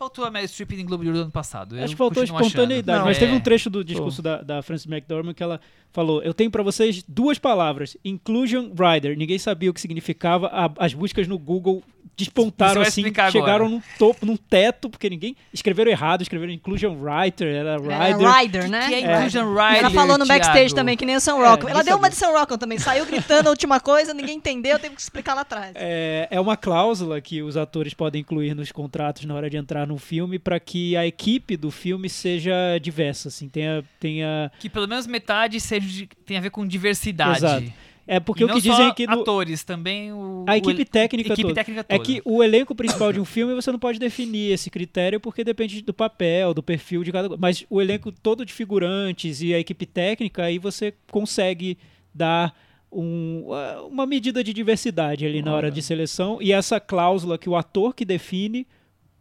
Faltou 0.00 0.24
a 0.24 0.30
Meryl 0.30 0.48
Streep 0.48 0.72
em 0.72 0.86
Globo 0.86 1.04
de 1.04 1.10
Ouro 1.10 1.18
do 1.18 1.22
ano 1.24 1.30
passado. 1.30 1.76
eu 1.76 1.84
Acho 1.84 1.92
que 1.92 1.98
faltou 1.98 2.24
espontaneidade, 2.24 2.98
Não, 3.00 3.04
mas 3.04 3.18
é. 3.18 3.20
teve 3.20 3.34
um 3.34 3.40
trecho 3.40 3.68
do 3.68 3.84
discurso 3.84 4.22
da, 4.22 4.40
da 4.40 4.62
Frances 4.62 4.86
McDormand 4.86 5.34
que 5.34 5.42
ela 5.42 5.60
falou: 5.92 6.22
Eu 6.22 6.32
tenho 6.32 6.50
pra 6.50 6.62
vocês 6.62 7.04
duas 7.06 7.38
palavras: 7.38 7.98
Inclusion 8.02 8.70
Rider. 8.74 9.14
Ninguém 9.14 9.38
sabia 9.38 9.70
o 9.70 9.74
que 9.74 9.80
significava. 9.80 10.46
a- 10.46 10.70
as 10.78 10.94
buscas 10.94 11.28
no 11.28 11.38
Google 11.38 11.82
despontaram 12.16 12.82
assim, 12.82 13.02
chegaram 13.02 13.40
agora. 13.40 13.68
num 13.68 13.82
topo, 13.98 14.26
num 14.26 14.36
teto, 14.36 14.90
porque 14.90 15.08
ninguém 15.08 15.34
escreveram 15.54 15.90
errado, 15.90 16.20
escreveram 16.20 16.52
Inclusion 16.52 16.94
Writer, 16.94 17.48
era 17.48 17.76
Rider. 17.78 18.20
Era 18.20 18.38
Rider, 18.40 18.68
né? 18.70 18.88
Que 18.88 18.94
é 18.94 19.00
É. 19.00 19.16
Inclusion 19.16 19.48
Rider, 19.54 19.78
Ela 19.78 19.90
falou 19.90 20.18
no 20.18 20.26
backstage 20.26 20.58
Thiago. 20.66 20.74
também, 20.74 20.96
que 20.98 21.06
nem 21.06 21.16
o 21.16 21.20
Sam 21.20 21.32
É, 21.42 21.48
Rockwell. 21.48 21.70
Ela 21.70 21.78
ninguém 21.78 21.84
deu 21.84 21.96
uma 21.96 22.10
sabia. 22.10 22.10
de 22.10 22.16
Sam 22.16 22.38
Rockwell 22.38 22.58
também. 22.58 22.78
Saiu 22.78 23.06
gritando 23.06 23.46
a 23.46 23.50
última 23.50 23.80
coisa, 23.80 24.12
ninguém 24.12 24.36
entendeu, 24.36 24.78
teve 24.78 24.94
que 24.94 25.00
explicar 25.00 25.32
lá 25.34 25.40
atrás. 25.42 25.72
É, 25.76 26.28
é 26.30 26.38
uma 26.40 26.56
cláusula 26.58 27.20
que 27.22 27.42
os 27.42 27.56
atores 27.56 27.94
podem 27.94 28.20
incluir 28.20 28.54
nos 28.54 28.70
contratos 28.70 29.24
na 29.24 29.34
hora 29.34 29.48
de 29.48 29.56
entrar 29.56 29.86
num 29.90 29.98
filme 29.98 30.38
para 30.38 30.58
que 30.58 30.96
a 30.96 31.06
equipe 31.06 31.56
do 31.56 31.70
filme 31.70 32.08
seja 32.08 32.78
diversa, 32.80 33.28
assim, 33.28 33.48
tenha, 33.48 33.84
tenha 34.00 34.50
Que 34.58 34.70
pelo 34.70 34.88
menos 34.88 35.06
metade 35.06 35.60
seja 35.60 36.06
tem 36.24 36.38
a 36.38 36.40
ver 36.40 36.50
com 36.50 36.66
diversidade. 36.66 37.36
Exato. 37.44 37.72
é 38.06 38.18
porque 38.18 38.42
o 38.44 38.46
não 38.48 38.54
que 38.54 38.62
só 38.62 38.70
dizem 38.70 38.86
é 38.88 38.94
que 38.94 39.06
no- 39.06 39.20
atores, 39.20 39.62
também 39.62 40.12
o... 40.12 40.44
a 40.48 40.56
equipe 40.56 40.84
técnica 40.84 41.32
equipe 41.32 41.42
toda. 41.48 41.54
técnica 41.54 41.80
É 41.88 41.96
toda. 41.96 42.04
que 42.04 42.22
o 42.24 42.42
elenco 42.42 42.74
principal 42.74 43.12
de 43.12 43.20
um 43.20 43.24
filme 43.24 43.54
você 43.54 43.70
não 43.70 43.78
pode 43.78 43.98
definir 43.98 44.52
esse 44.52 44.70
critério 44.70 45.20
porque 45.20 45.44
depende 45.44 45.82
do 45.82 45.92
papel, 45.94 46.54
do 46.54 46.62
perfil 46.62 47.04
de 47.04 47.12
cada. 47.12 47.36
Mas 47.36 47.64
o 47.70 47.80
elenco 47.80 48.10
todo 48.10 48.44
de 48.46 48.52
figurantes 48.52 49.42
e 49.42 49.52
a 49.54 49.58
equipe 49.58 49.84
técnica, 49.86 50.44
aí 50.44 50.58
você 50.58 50.94
consegue 51.10 51.76
dar 52.14 52.52
um- 52.92 53.46
uma 53.88 54.04
medida 54.04 54.42
de 54.42 54.52
diversidade 54.52 55.24
ali 55.24 55.42
na 55.42 55.54
hora 55.54 55.70
de 55.70 55.80
seleção. 55.80 56.38
E 56.42 56.52
essa 56.52 56.80
cláusula 56.80 57.38
que 57.38 57.48
o 57.48 57.54
ator 57.54 57.94
que 57.94 58.04
define 58.04 58.66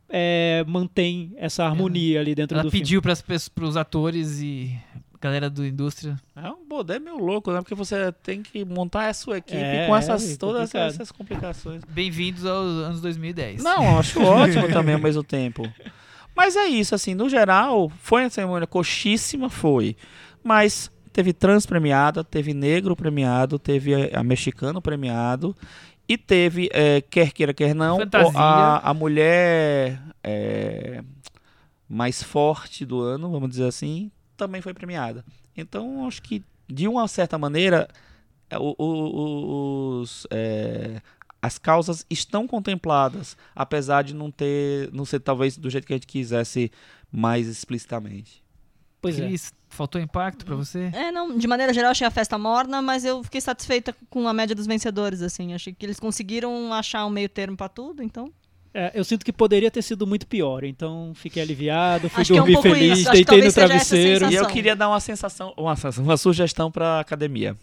é, 0.10 0.64
mantém 0.68 1.34
essa 1.38 1.64
harmonia 1.66 2.20
ali 2.20 2.34
dentro 2.36 2.56
Ela 2.56 2.64
do 2.64 2.72
filme. 2.72 2.84
pediu 2.84 3.02
para 3.02 3.66
os 3.66 3.78
atores 3.78 4.42
e 4.42 4.76
galera 5.22 5.50
da 5.50 5.68
indústria. 5.68 6.18
É 6.36 6.50
um 6.50 6.66
bodé 6.68 6.98
meio 6.98 7.18
louco, 7.18 7.52
né? 7.52 7.60
Porque 7.60 7.76
você 7.76 8.12
tem 8.24 8.42
que 8.42 8.64
montar 8.64 9.10
a 9.10 9.14
sua 9.14 9.38
equipe 9.38 9.58
É, 9.58 9.86
com 9.86 9.96
essas 9.96 10.32
é 10.34 10.38
todas 10.38 10.72
complicado. 10.72 10.90
essas 10.90 11.12
complicações. 11.12 11.82
Bem-vindos 11.90 12.46
aos 12.46 12.68
anos 12.86 13.02
2010. 13.02 13.62
Não, 13.62 13.84
eu 13.84 14.00
acho 14.00 14.22
ótimo 14.22 14.68
também 14.72 14.96
ao 14.96 15.02
mesmo 15.02 15.24
tempo. 15.24 15.70
Mas 16.36 16.56
é 16.56 16.66
isso, 16.68 16.96
assim, 16.96 17.14
no 17.14 17.28
geral, 17.28 17.92
foi 18.02 18.24
uma 18.24 18.30
cerimônia 18.30 18.66
coxíssima, 18.66 19.50
foi. 19.50 19.96
Mas 20.42 20.90
teve 21.12 21.34
trans 21.34 21.66
premiada, 21.66 22.24
teve 22.24 22.54
negro 22.54 22.96
premiado, 22.96 23.60
teve 23.60 23.94
eh, 23.94 24.12
a, 24.14 24.24
mexicano 24.24 24.82
premiado 24.82 25.54
e 26.10 26.18
teve, 26.18 26.70
eh, 26.74 27.02
quer 27.02 27.32
queira, 27.32 27.54
quer 27.54 27.76
não, 27.76 27.98
a, 28.40 28.90
a 28.90 28.94
mulher 28.96 30.02
eh, 30.24 31.04
mais 31.88 32.24
forte 32.24 32.84
do 32.86 33.00
ano, 33.00 33.30
vamos 33.32 33.50
dizer 33.52 33.66
assim, 33.66 34.12
também 34.36 34.60
foi 34.62 34.74
premiada. 34.74 35.24
Então, 35.56 36.08
acho 36.08 36.22
que, 36.22 36.44
de 36.68 36.88
uma 36.88 37.08
certa 37.08 37.38
maneira, 37.38 37.88
eh, 38.50 38.58
o- 38.58 38.76
o- 38.80 40.00
os, 40.02 40.26
eh, 40.32 41.00
as 41.42 41.58
causas 41.60 42.06
estão 42.10 42.48
contempladas, 42.48 43.38
apesar 43.56 44.04
de 44.04 44.14
não 44.16 44.32
ter, 44.32 44.92
não 44.92 45.06
ser 45.06 45.20
talvez 45.20 45.58
do 45.58 45.70
jeito 45.70 45.86
que 45.86 45.94
a 45.94 45.96
gente 45.98 46.08
quisesse 46.08 46.72
mais 47.12 47.48
explicitamente. 47.48 48.44
Pois 49.02 49.18
é. 49.20 49.26
Cris, 49.28 49.54
faltou 49.70 50.02
impacto 50.02 50.46
pra 50.46 50.56
você? 50.56 50.90
É, 50.94 51.12
não, 51.12 51.38
de 51.38 51.48
maneira 51.48 51.74
geral, 51.74 51.92
achei 51.92 52.06
a 52.06 52.12
festa 52.12 52.38
morna, 52.38 52.82
mas 52.82 53.06
eu 53.06 53.24
fiquei 53.24 53.40
satisfeita 53.40 53.96
com 54.10 54.28
a 54.28 54.34
média 54.34 54.56
dos 54.56 54.68
vencedores, 54.68 55.22
assim. 55.22 55.54
Achei 55.54 55.74
que 55.74 55.86
eles 55.86 56.00
conseguiram 56.00 56.74
achar 56.74 57.06
um 57.06 57.10
meio 57.10 57.30
termo 57.30 57.56
pra 57.56 57.70
tudo, 57.70 58.04
então. 58.04 58.32
É, 58.74 58.92
eu 58.94 59.04
sinto 59.04 59.26
que 59.26 59.34
poderia 59.34 59.72
ter 59.72 59.82
sido 59.82 60.06
muito 60.06 60.28
pior, 60.28 60.64
então 60.64 61.12
fiquei 61.16 61.42
aliviado, 61.42 62.08
fui 62.10 62.22
Acho 62.22 62.34
que 62.34 62.38
é 62.38 62.42
um 62.42 62.46
dormir 62.46 62.62
feliz, 62.62 63.00
isso, 63.00 63.12
deitei 63.12 63.42
no 63.42 63.52
travesseiro. 63.52 64.32
E 64.32 64.36
eu 64.36 64.46
queria 64.46 64.76
dar 64.76 64.90
uma 64.90 65.00
sensação, 65.00 65.54
uma, 65.58 65.76
sensação- 65.76 66.04
uma 66.04 66.18
sugestão 66.18 66.70
para 66.72 67.00
academia. 67.00 67.56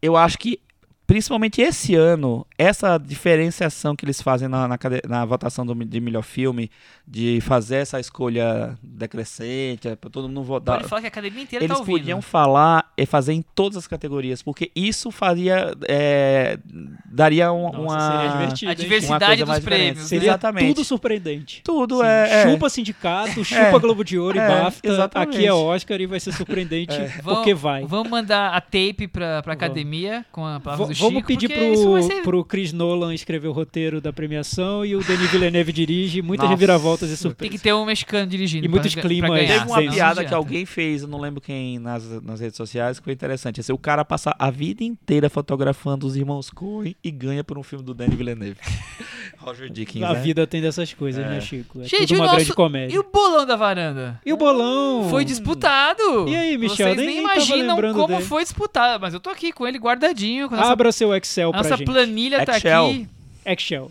Eu 0.00 0.16
acho 0.16 0.38
que 0.38 0.60
principalmente 1.06 1.60
esse 1.60 1.94
ano, 1.94 2.46
essa 2.58 2.96
diferenciação 2.98 3.94
que 3.94 4.04
eles 4.04 4.20
fazem 4.22 4.48
na, 4.48 4.66
na, 4.68 4.78
na 5.08 5.24
votação 5.24 5.64
do, 5.66 5.74
de 5.84 6.00
melhor 6.00 6.22
filme, 6.22 6.70
de 7.06 7.40
fazer 7.42 7.76
essa 7.76 8.00
escolha 8.00 8.76
decrescente, 8.82 9.88
é, 9.88 9.96
pra 9.96 10.08
todo 10.10 10.28
mundo 10.28 10.42
votar. 10.42 10.76
Pode 10.78 10.88
falar 10.88 11.00
que 11.02 11.06
a 11.06 11.08
academia 11.08 11.42
inteira 11.42 11.64
Eles 11.64 11.74
tá 11.76 11.80
ouvindo. 11.80 11.98
podiam 11.98 12.22
falar 12.22 12.90
e 12.96 13.04
fazer 13.06 13.32
em 13.34 13.42
todas 13.54 13.76
as 13.78 13.86
categorias, 13.86 14.42
porque 14.42 14.70
isso 14.74 15.10
faria. 15.10 15.72
é, 15.88 16.58
daria 17.06 17.52
um- 17.52 17.70
Nossa, 17.70 17.78
uma. 17.80 18.10
seria 18.20 18.30
divertido. 18.32 18.70
A 18.70 18.74
diversidade 18.74 19.42
uma 19.42 19.54
dos 19.56 19.64
prêmios. 19.64 20.04
Seria 20.06 20.28
Exatamente. 20.30 20.74
tudo 20.74 20.84
surpreendente. 20.84 21.62
Tudo 21.64 21.98
Sim, 21.98 22.04
é. 22.06 22.28
é. 22.30 22.50
Chupa 22.50 22.68
sindicato, 22.70 23.44
chupa 23.44 23.78
Globo 23.78 24.04
de 24.04 24.18
Ouro 24.18 24.38
É, 24.38 24.44
e 24.44 24.48
BAFTA. 24.62 24.88
exatamente. 24.88 25.36
Aqui 25.36 25.46
é 25.46 25.52
Oscar 25.52 26.00
e 26.00 26.06
vai 26.06 26.20
ser 26.20 26.32
surpreendente 26.32 26.96
porque 27.22 27.54
vai. 27.54 27.84
Vamos 27.84 28.10
mandar 28.10 28.54
a 28.54 28.60
tape 28.60 29.06
pra, 29.08 29.42
pra 29.42 29.52
academia 29.52 30.24
com 30.32 30.44
a 30.46 30.58
palavra 30.60 30.93
Chico. 30.94 31.08
vamos 31.08 31.22
pedir 31.24 31.48
vai 31.48 31.56
pro, 31.72 32.02
ser- 32.02 32.22
pro 32.22 32.44
Chris 32.44 32.72
Nolan 32.72 33.14
escrever 33.14 33.48
o 33.48 33.52
roteiro 33.52 34.00
da 34.00 34.12
premiação 34.12 34.84
e 34.84 34.94
o 34.96 35.02
Denis 35.04 35.30
Villeneuve 35.30 35.72
dirige. 35.74 36.22
Muitas 36.22 36.44
Nossa. 36.44 36.54
reviravoltas 36.56 37.08
e 37.08 37.12
Tem 37.12 37.16
surpresas. 37.16 37.56
que 37.56 37.62
ter 37.62 37.72
um 37.74 37.84
mexicano 37.84 38.26
dirigindo. 38.26 38.64
E 38.64 38.68
muitos 38.68 38.94
climas 38.94 39.30
ganhar, 39.30 39.46
Teve 39.60 39.66
uma 39.70 39.78
senão 39.78 39.92
piada 39.92 40.24
que 40.24 40.34
alguém 40.34 40.64
fez, 40.66 41.02
eu 41.02 41.08
não 41.08 41.20
lembro 41.20 41.40
quem, 41.40 41.78
nas, 41.78 42.04
nas 42.22 42.40
redes 42.40 42.56
sociais, 42.56 42.98
que 42.98 43.04
foi 43.04 43.12
interessante. 43.12 43.60
Assim, 43.60 43.72
o 43.72 43.78
cara 43.78 44.04
passa 44.04 44.34
a 44.38 44.50
vida 44.50 44.82
inteira 44.84 45.28
fotografando 45.30 46.06
os 46.06 46.16
irmãos 46.16 46.50
Coen 46.50 46.94
e 47.02 47.10
ganha 47.10 47.42
por 47.44 47.58
um 47.58 47.62
filme 47.62 47.84
do 47.84 47.92
Danny 47.94 48.14
Villeneuve. 48.16 48.58
Roger 49.44 49.68
Dickens, 49.70 50.02
A 50.04 50.12
né? 50.14 50.20
vida 50.20 50.46
tem 50.46 50.60
dessas 50.62 50.92
coisas, 50.92 51.24
É. 51.24 51.28
né, 51.28 51.40
Chico? 51.40 51.80
É 51.80 51.84
Gente, 51.84 52.08
tudo 52.08 52.12
o 52.12 52.20
uma 52.20 52.24
nosso- 52.26 52.36
grande 52.36 52.52
comédia. 52.54 52.94
E 52.94 52.98
o 52.98 53.02
bolão 53.04 53.44
da 53.46 53.56
varanda? 53.56 54.20
E 54.24 54.32
o 54.32 54.36
bolão? 54.36 55.08
Foi 55.10 55.24
disputado. 55.24 56.28
E 56.28 56.34
aí, 56.36 56.56
Michel? 56.58 56.86
Vocês 56.88 56.96
Nem- 56.96 57.06
nem 57.06 57.18
imaginam 57.18 57.76
como 57.92 58.08
dele. 58.08 58.24
foi 58.24 58.42
disputado, 58.42 59.00
mas 59.00 59.12
eu 59.14 59.20
tô 59.20 59.30
aqui 59.30 59.52
com 59.52 59.66
ele 59.66 59.78
guardadinho. 59.78 60.48
Com 60.48 60.54
a 60.54 60.58
nossa, 60.58 60.72
Abra 60.72 60.90
seu 60.92 61.14
Excel 61.14 61.50
a 61.50 61.52
pra 61.52 61.62
nossa 61.62 61.76
gente. 61.76 61.86
planilha 61.86 62.44
tá 62.44 62.56
Excel. 62.56 62.86
aqui. 62.86 63.08
Excel. 63.46 63.90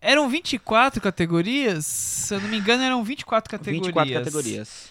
Eram 0.00 0.28
24 0.28 1.00
categorias. 1.00 1.86
Se 1.86 2.34
eu 2.34 2.40
não 2.40 2.48
me 2.48 2.58
engano, 2.58 2.82
eram 2.82 3.04
24 3.04 3.50
categorias. 3.50 3.86
24 3.86 4.12
categorias. 4.14 4.90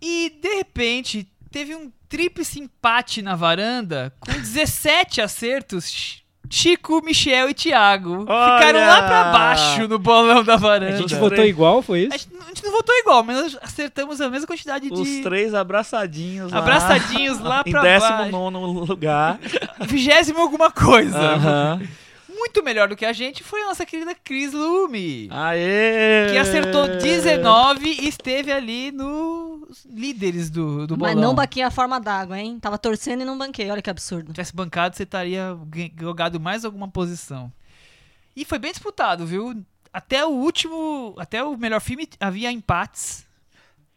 E, 0.00 0.30
de 0.42 0.48
repente, 0.56 1.26
teve 1.50 1.74
um 1.74 1.90
tríplice 2.08 2.60
empate 2.60 3.22
na 3.22 3.34
varanda 3.34 4.12
com 4.20 4.30
17 4.32 5.20
acertos. 5.22 6.22
Ch- 6.50 6.66
Chico, 6.66 7.02
Michel 7.04 7.50
e 7.50 7.54
Thiago 7.54 8.24
Olha! 8.28 8.58
ficaram 8.58 8.80
lá 8.80 9.02
pra 9.02 9.24
baixo 9.32 9.88
no 9.88 9.98
bolão 9.98 10.42
da 10.44 10.54
A 10.54 10.56
varanda. 10.56 10.96
gente 10.96 11.14
votou 11.14 11.44
igual, 11.44 11.80
foi 11.82 12.00
A 12.00 12.16
isso? 12.16 12.18
gente, 12.18 12.28
a 12.42 12.48
gente 12.48 12.64
não 12.64 12.72
votou 12.72 12.94
igual, 12.96 13.22
mas 13.22 13.56
acertamos 13.62 14.20
a 14.20 14.28
mesma 14.28 14.46
quantidade 14.46 14.88
Os 14.92 15.02
de 15.04 15.22
três 15.22 15.54
abraçadinhos 15.54 16.52
lá. 16.52 16.58
abraçadinhos 16.58 17.40
lá 17.40 17.62
em 17.66 17.70
pra 17.70 17.82
19 17.82 18.30
baixo. 18.30 18.84
lugar. 18.90 19.38
Vigésimo 19.80 20.40
alguma 20.40 20.70
coisa. 20.70 21.18
Aham. 21.18 21.80
Muito 22.36 22.62
melhor 22.62 22.88
do 22.88 22.96
que 22.96 23.04
a 23.04 23.12
gente 23.12 23.42
foi 23.42 23.62
a 23.62 23.66
nossa 23.66 23.86
querida 23.86 24.14
Cris 24.14 24.52
Lume. 24.52 25.28
Aê! 25.30 26.30
Que 26.30 26.38
acertou 26.38 26.86
19 26.86 27.88
e 27.88 28.08
esteve 28.08 28.52
ali 28.52 28.92
nos 28.92 29.84
líderes 29.86 30.50
do, 30.50 30.86
do 30.86 30.96
bolão. 30.96 31.14
Mas 31.14 31.22
não 31.22 31.34
banquei 31.34 31.62
a 31.62 31.70
forma 31.70 31.98
d'água, 31.98 32.38
hein? 32.38 32.58
Tava 32.60 32.78
torcendo 32.78 33.22
e 33.22 33.24
não 33.24 33.38
banquei. 33.38 33.70
Olha 33.70 33.82
que 33.82 33.90
absurdo. 33.90 34.28
Se 34.28 34.34
tivesse 34.34 34.54
bancado, 34.54 34.94
você 34.94 35.04
estaria 35.04 35.56
jogado 35.98 36.38
mais 36.38 36.64
alguma 36.64 36.88
posição. 36.88 37.50
E 38.36 38.44
foi 38.44 38.58
bem 38.58 38.70
disputado, 38.70 39.24
viu? 39.26 39.64
Até 39.92 40.24
o 40.24 40.28
último, 40.28 41.14
até 41.18 41.42
o 41.42 41.56
melhor 41.56 41.80
filme 41.80 42.06
havia 42.20 42.52
empates, 42.52 43.26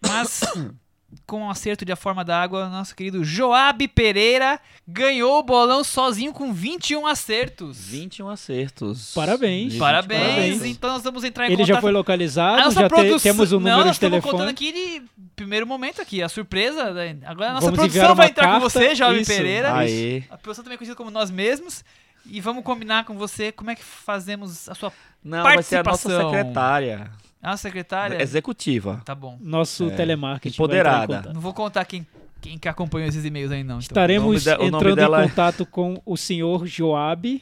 mas 0.01 0.41
com 1.25 1.47
o 1.47 1.49
acerto 1.49 1.83
de 1.85 1.91
A 1.91 1.95
Forma 1.95 2.23
da 2.23 2.41
Água, 2.41 2.69
nosso 2.69 2.95
querido 2.95 3.23
Joab 3.23 3.87
Pereira 3.89 4.59
ganhou 4.87 5.39
o 5.39 5.43
bolão 5.43 5.83
sozinho 5.83 6.31
com 6.33 6.53
21 6.53 7.05
acertos. 7.07 7.77
21 7.87 8.29
acertos. 8.29 9.11
Parabéns. 9.13 9.75
Parabéns. 9.75 10.19
24 10.21 10.35
Parabéns. 10.35 10.65
Então 10.65 10.89
nós 10.91 11.03
vamos 11.03 11.23
entrar 11.23 11.45
em 11.45 11.47
Ele 11.47 11.57
contato. 11.57 11.75
já 11.75 11.81
foi 11.81 11.91
localizado, 11.91 12.71
já 12.71 12.83
te- 12.83 12.87
produção- 12.89 13.19
temos 13.19 13.51
o 13.51 13.55
Não, 13.55 13.59
número 13.61 13.77
nós 13.77 13.85
de 13.87 13.91
estamos 13.93 14.19
contando 14.23 14.53
telefone. 14.55 14.69
aqui 14.97 15.01
de 15.01 15.25
primeiro 15.35 15.65
momento 15.65 16.01
aqui, 16.01 16.21
a 16.21 16.29
surpresa. 16.29 16.93
né? 16.93 17.17
Agora 17.25 17.49
a 17.51 17.53
nossa 17.53 17.65
Vamos 17.67 17.79
produção 17.79 18.15
vai 18.15 18.27
entrar 18.27 18.45
com 18.45 18.51
carta, 18.59 18.69
você, 18.69 18.95
Jovem 18.95 19.21
isso. 19.21 19.31
Pereira. 19.31 19.75
Aê. 19.75 20.23
A 20.29 20.37
produção 20.37 20.63
também 20.63 20.75
é 20.75 20.77
conhecida 20.77 20.95
como 20.95 21.09
nós 21.11 21.31
mesmos. 21.31 21.83
E 22.25 22.41
vamos 22.41 22.63
combinar 22.63 23.05
com 23.05 23.17
você 23.17 23.51
como 23.51 23.71
é 23.71 23.75
que 23.75 23.83
fazemos 23.83 24.67
a 24.69 24.75
sua 24.75 24.91
Não, 25.23 25.41
vai 25.41 25.63
ser 25.63 25.77
a 25.77 25.83
nossa 25.83 26.07
Participação. 26.09 26.29
secretária. 26.31 27.09
A 27.41 27.55
secretária. 27.57 28.21
Executiva. 28.21 29.01
Tá 29.05 29.15
bom. 29.15 29.37
Nosso 29.41 29.87
É, 29.87 29.95
telemarketing. 29.95 30.53
em 30.53 30.55
empoderada. 30.55 31.31
Não 31.33 31.41
vou 31.41 31.53
contar 31.53 31.85
quem, 31.85 32.05
quem 32.41 32.57
que 32.57 32.67
acompanhou 32.67 33.07
esses 33.07 33.23
e-mails 33.25 33.51
aí, 33.51 33.59
não. 33.63 33.75
então. 33.75 33.79
Estaremos 33.79 34.25
O 34.25 34.31
nome 34.31 34.39
de- 34.39 34.49
o 34.49 34.71
nome 34.71 34.77
entrando 34.77 34.95
dela 34.95 35.21
é- 35.21 35.25
em 35.25 35.29
contato 35.29 35.65
com 35.65 36.01
o 36.05 36.17
senhor 36.17 36.65
Joab, 36.67 37.41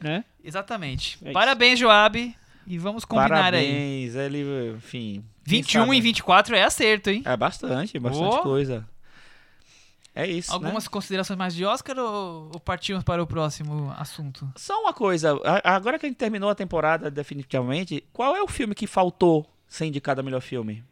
né? 0.00 0.24
Exatamente. 0.44 1.18
É. 1.24 1.32
Parabéns, 1.32 1.78
Joab. 1.78 2.34
E 2.68 2.78
vamos 2.78 3.04
combinar 3.04 3.54
aí. 3.54 3.66
Parabéns. 3.68 4.14
Ele, 4.16 4.74
enfim. 4.76 5.24
quem 5.44 5.58
21 5.60 5.84
sabe? 5.84 5.96
e 5.96 6.00
24 6.00 6.56
é 6.56 6.62
acerto, 6.64 7.10
hein? 7.10 7.22
É 7.24 7.36
bastante, 7.36 7.96
bastante 7.98 8.36
Oh. 8.36 8.42
coisa. 8.42 8.84
É 10.18 10.26
isso, 10.26 10.50
né? 10.50 10.54
Algumas 10.54 10.88
considerações 10.88 11.38
mais 11.38 11.54
de 11.54 11.62
Oscar 11.66 11.98
ou, 11.98 12.50
ou 12.50 12.58
partimos 12.58 13.04
para 13.04 13.22
o 13.22 13.26
próximo 13.26 13.92
assunto? 13.98 14.50
Só 14.56 14.80
uma 14.80 14.94
coisa, 14.94 15.38
agora 15.62 15.98
que 15.98 16.06
a 16.06 16.08
gente 16.08 16.16
terminou 16.16 16.48
a 16.48 16.54
temporada 16.54 17.10
definitivamente, 17.10 18.02
qual 18.14 18.34
é 18.34 18.42
o 18.42 18.48
filme 18.48 18.74
que 18.74 18.86
faltou 18.86 19.46
ser 19.68 19.84
indicado 19.84 20.22
a 20.22 20.24
melhor 20.24 20.40
filme? 20.40 20.82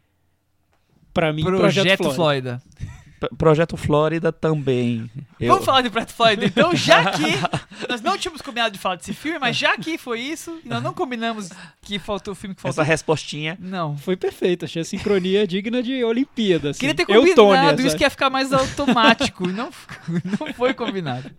Pra 1.11 1.33
mim, 1.33 1.43
Projeto, 1.43 1.97
Projeto, 1.97 2.13
Flórida. 2.13 2.61
Flórida. 2.77 2.94
Projeto 3.37 3.77
Flórida 3.77 4.31
também. 4.31 5.09
Eu- 5.39 5.49
Vamos 5.53 5.65
falar 5.65 5.81
de 5.81 5.89
Projeto 5.89 6.13
Flórida, 6.13 6.45
então, 6.45 6.75
já 6.75 7.11
que 7.11 7.23
nós 7.89 8.01
não 8.01 8.17
tínhamos 8.17 8.41
combinado 8.41 8.71
de 8.73 8.79
falar 8.79 8.95
desse 8.95 9.13
filme, 9.13 9.39
mas 9.39 9.55
já 9.57 9.77
que 9.77 9.97
foi 9.97 10.19
isso, 10.19 10.59
nós 10.65 10.83
não 10.83 10.93
combinamos 10.93 11.49
que 11.81 11.97
faltou 11.97 12.33
o 12.33 12.35
filme 12.35 12.53
que 12.55 12.61
faltou. 12.61 12.81
Essa 12.83 12.87
respostinha. 12.87 13.57
Não. 13.59 13.97
Foi 13.97 14.15
perfeito, 14.17 14.65
achei 14.65 14.81
a 14.81 14.85
sincronia 14.85 15.47
digna 15.47 15.81
de 15.81 16.03
Olimpíada. 16.03 16.71
Assim. 16.71 16.79
Queria 16.79 16.93
ter 16.95 17.03
Eutônia, 17.03 17.35
combinado 17.35 17.81
isso 17.81 17.89
sabe? 17.91 17.97
que 17.99 18.03
ia 18.03 18.09
ficar 18.09 18.29
mais 18.29 18.51
automático. 18.53 19.47
não, 19.47 19.69
não 20.39 20.53
foi 20.53 20.73
combinado. 20.73 21.29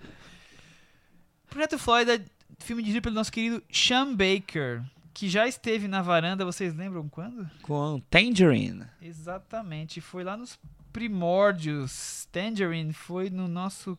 Projeto 1.48 1.78
Flórida, 1.78 2.22
filme 2.58 2.82
dirigido 2.82 3.02
pelo 3.02 3.14
nosso 3.14 3.32
querido 3.32 3.62
Sean 3.70 4.12
Baker, 4.14 4.82
que 5.14 5.28
já 5.28 5.46
esteve 5.48 5.88
na 5.88 6.02
varanda, 6.02 6.44
vocês 6.44 6.74
lembram 6.74 7.08
quando? 7.08 7.48
Com 7.62 8.00
Tangerine. 8.10 8.84
Exatamente, 9.00 10.00
foi 10.00 10.22
lá 10.24 10.36
nos 10.36 10.58
primórdios. 10.96 12.26
Tangerine 12.32 12.94
foi 12.94 13.28
no 13.28 13.46
nosso 13.46 13.98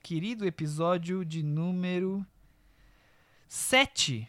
querido 0.00 0.46
episódio 0.46 1.24
de 1.24 1.42
número 1.42 2.24
7. 3.48 4.28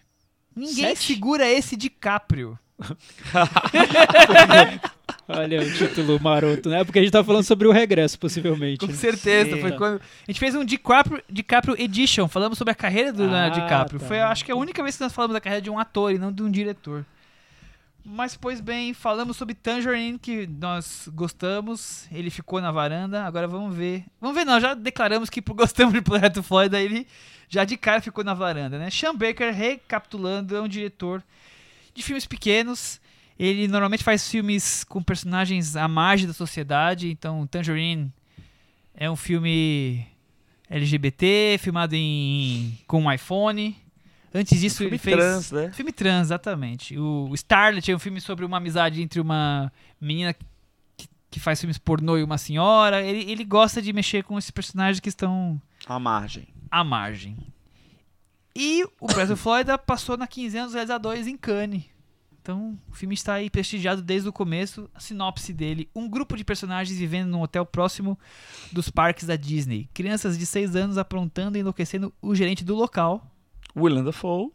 Ninguém 0.55 0.95
Sete? 0.95 1.13
segura 1.13 1.47
esse 1.47 1.75
DiCaprio. 1.75 2.57
Olha 5.29 5.61
o 5.61 5.71
título 5.71 6.19
maroto, 6.19 6.67
né? 6.67 6.83
Porque 6.83 6.97
a 6.97 7.03
gente 7.03 7.11
tá 7.11 7.23
falando 7.23 7.43
sobre 7.43 7.67
o 7.67 7.71
regresso, 7.71 8.17
possivelmente. 8.17 8.79
Com 8.79 8.87
né? 8.87 8.93
certeza. 8.93 9.55
Sim. 9.55 9.61
Foi 9.61 9.73
quando 9.73 10.01
a 10.01 10.31
gente 10.31 10.39
fez 10.39 10.55
um 10.55 10.65
DiCaprio, 10.65 11.21
DiCaprio 11.29 11.79
Edition, 11.79 12.27
falamos 12.27 12.57
sobre 12.57 12.71
a 12.71 12.75
carreira 12.75 13.13
do 13.13 13.21
Ah, 13.21 13.25
Leonardo 13.27 13.61
DiCaprio. 13.61 13.99
tá. 13.99 14.07
Foi, 14.07 14.19
acho 14.19 14.43
que, 14.43 14.51
a 14.51 14.55
única 14.55 14.81
vez 14.81 14.97
que 14.97 15.03
nós 15.03 15.13
falamos 15.13 15.35
da 15.35 15.41
carreira 15.41 15.61
de 15.61 15.69
um 15.69 15.77
ator 15.77 16.11
e 16.11 16.17
não 16.17 16.31
de 16.31 16.41
um 16.41 16.49
diretor. 16.49 17.05
Mas, 18.03 18.35
pois 18.35 18.59
bem, 18.59 18.93
falamos 18.93 19.37
sobre 19.37 19.53
Tangerine, 19.53 20.17
que 20.17 20.47
nós 20.47 21.09
gostamos. 21.13 22.07
Ele 22.11 22.29
ficou 22.29 22.61
na 22.61 22.71
varanda. 22.71 23.23
Agora 23.23 23.47
vamos 23.47 23.75
ver. 23.75 24.05
Vamos 24.19 24.35
ver, 24.35 24.45
não. 24.45 24.59
Já 24.59 24.73
declaramos 24.73 25.29
que 25.29 25.41
gostamos 25.53 25.93
de 25.93 26.01
Projeto 26.01 26.41
Flórida. 26.41 26.79
Ele 26.79 27.05
já 27.47 27.65
de 27.65 27.75
cara 27.77 28.01
ficou 28.01 28.23
na 28.23 28.33
varanda, 28.33 28.77
né? 28.77 28.89
Sean 28.89 29.15
Baker, 29.15 29.53
recapitulando, 29.53 30.55
é 30.55 30.61
um 30.61 30.67
diretor 30.67 31.23
de 31.93 32.03
filmes 32.03 32.25
pequenos. 32.25 33.01
Ele 33.37 33.67
normalmente 33.67 34.03
faz 34.03 34.29
filmes 34.29 34.83
com 34.83 35.01
personagens 35.01 35.75
à 35.75 35.87
margem 35.87 36.27
da 36.27 36.33
sociedade. 36.33 37.09
Então, 37.09 37.47
Tangerine 37.47 38.11
é 38.93 39.09
um 39.09 39.15
filme 39.15 40.05
LGBT, 40.69 41.57
filmado 41.59 41.95
em 41.95 42.77
com 42.85 43.03
um 43.03 43.11
iPhone. 43.11 43.75
Antes 44.33 44.59
disso, 44.59 44.77
filme 44.77 44.91
ele 44.91 44.97
fez. 44.99 45.15
trans, 45.15 45.51
né? 45.51 45.71
Filme 45.71 45.91
trans, 45.91 46.27
exatamente. 46.27 46.97
O 46.97 47.33
Starlet 47.33 47.91
é 47.91 47.95
um 47.95 47.99
filme 47.99 48.21
sobre 48.21 48.45
uma 48.45 48.57
amizade 48.57 49.01
entre 49.01 49.19
uma 49.19 49.71
menina 49.99 50.35
que, 50.95 51.07
que 51.31 51.39
faz 51.39 51.59
filmes 51.59 51.77
pornô 51.77 52.17
e 52.17 52.23
uma 52.23 52.37
senhora. 52.37 53.01
Ele, 53.01 53.29
ele 53.31 53.43
gosta 53.43 53.81
de 53.81 53.91
mexer 53.91 54.23
com 54.23 54.37
esses 54.37 54.51
personagens 54.51 54.99
que 54.99 55.09
estão 55.09 55.59
A 55.87 55.97
margem. 55.99 56.47
à 56.69 56.83
margem. 56.83 57.37
E 58.55 58.83
o 58.99 59.07
Brasil 59.07 59.37
Flórida 59.37 59.77
passou 59.77 60.17
na 60.17 60.27
quinzena 60.27 60.65
dos 60.65 60.73
realizadores 60.73 61.25
em 61.27 61.37
Cannes. 61.37 61.83
Então, 62.41 62.77
o 62.89 62.93
filme 62.95 63.13
está 63.13 63.35
aí 63.35 63.49
prestigiado 63.49 64.01
desde 64.01 64.27
o 64.27 64.33
começo. 64.33 64.89
A 64.93 64.99
sinopse 64.99 65.53
dele: 65.53 65.89
um 65.95 66.09
grupo 66.09 66.35
de 66.37 66.43
personagens 66.43 66.97
vivendo 66.97 67.29
num 67.29 67.41
hotel 67.41 67.65
próximo 67.65 68.17
dos 68.71 68.89
parques 68.89 69.25
da 69.27 69.35
Disney. 69.35 69.89
Crianças 69.93 70.37
de 70.37 70.45
6 70.45 70.75
anos 70.75 70.97
aprontando 70.97 71.57
e 71.57 71.61
enlouquecendo 71.61 72.13
o 72.21 72.33
gerente 72.33 72.63
do 72.63 72.75
local. 72.75 73.25
Willem 73.79 74.03
Dafoe. 74.03 74.51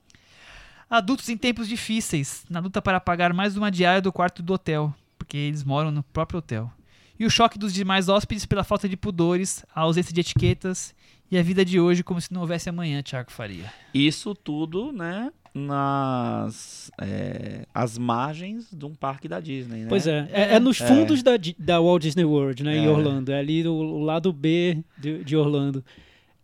Adultos 0.88 1.28
em 1.28 1.36
tempos 1.36 1.66
difíceis, 1.66 2.44
na 2.48 2.60
luta 2.60 2.80
para 2.80 3.00
pagar 3.00 3.32
mais 3.32 3.56
uma 3.56 3.70
diária 3.70 4.00
do 4.02 4.12
quarto 4.12 4.42
do 4.42 4.52
hotel, 4.52 4.94
porque 5.18 5.36
eles 5.36 5.64
moram 5.64 5.90
no 5.90 6.02
próprio 6.02 6.38
hotel. 6.38 6.70
E 7.18 7.24
o 7.24 7.30
choque 7.30 7.58
dos 7.58 7.72
demais 7.72 8.08
hóspedes 8.08 8.44
pela 8.44 8.62
falta 8.64 8.88
de 8.88 8.96
pudores, 8.96 9.64
a 9.74 9.80
ausência 9.80 10.12
de 10.12 10.20
etiquetas 10.20 10.94
e 11.30 11.38
a 11.38 11.42
vida 11.42 11.64
de 11.64 11.80
hoje 11.80 12.02
como 12.04 12.20
se 12.20 12.32
não 12.32 12.42
houvesse 12.42 12.68
amanhã, 12.68 13.02
Thiago 13.02 13.30
Faria. 13.32 13.72
Isso 13.92 14.34
tudo, 14.34 14.92
né? 14.92 15.30
Nas 15.54 16.90
é, 17.00 17.64
as 17.72 17.96
margens 17.96 18.68
de 18.72 18.84
um 18.84 18.94
parque 18.94 19.28
da 19.28 19.38
Disney, 19.40 19.82
né? 19.82 19.86
Pois 19.88 20.06
é, 20.06 20.28
é, 20.32 20.54
é 20.54 20.60
nos 20.60 20.78
fundos 20.78 21.22
da, 21.22 21.36
Di- 21.36 21.56
da 21.58 21.80
Walt 21.80 22.02
Disney 22.02 22.24
World, 22.24 22.62
né, 22.64 22.76
em 22.76 22.86
É. 22.86 22.90
Orlando. 22.90 23.30
É 23.32 23.38
ali 23.38 23.66
o, 23.66 23.72
o 23.72 24.00
lado 24.04 24.32
B 24.32 24.82
de, 24.98 25.22
de 25.24 25.36
Orlando. 25.36 25.84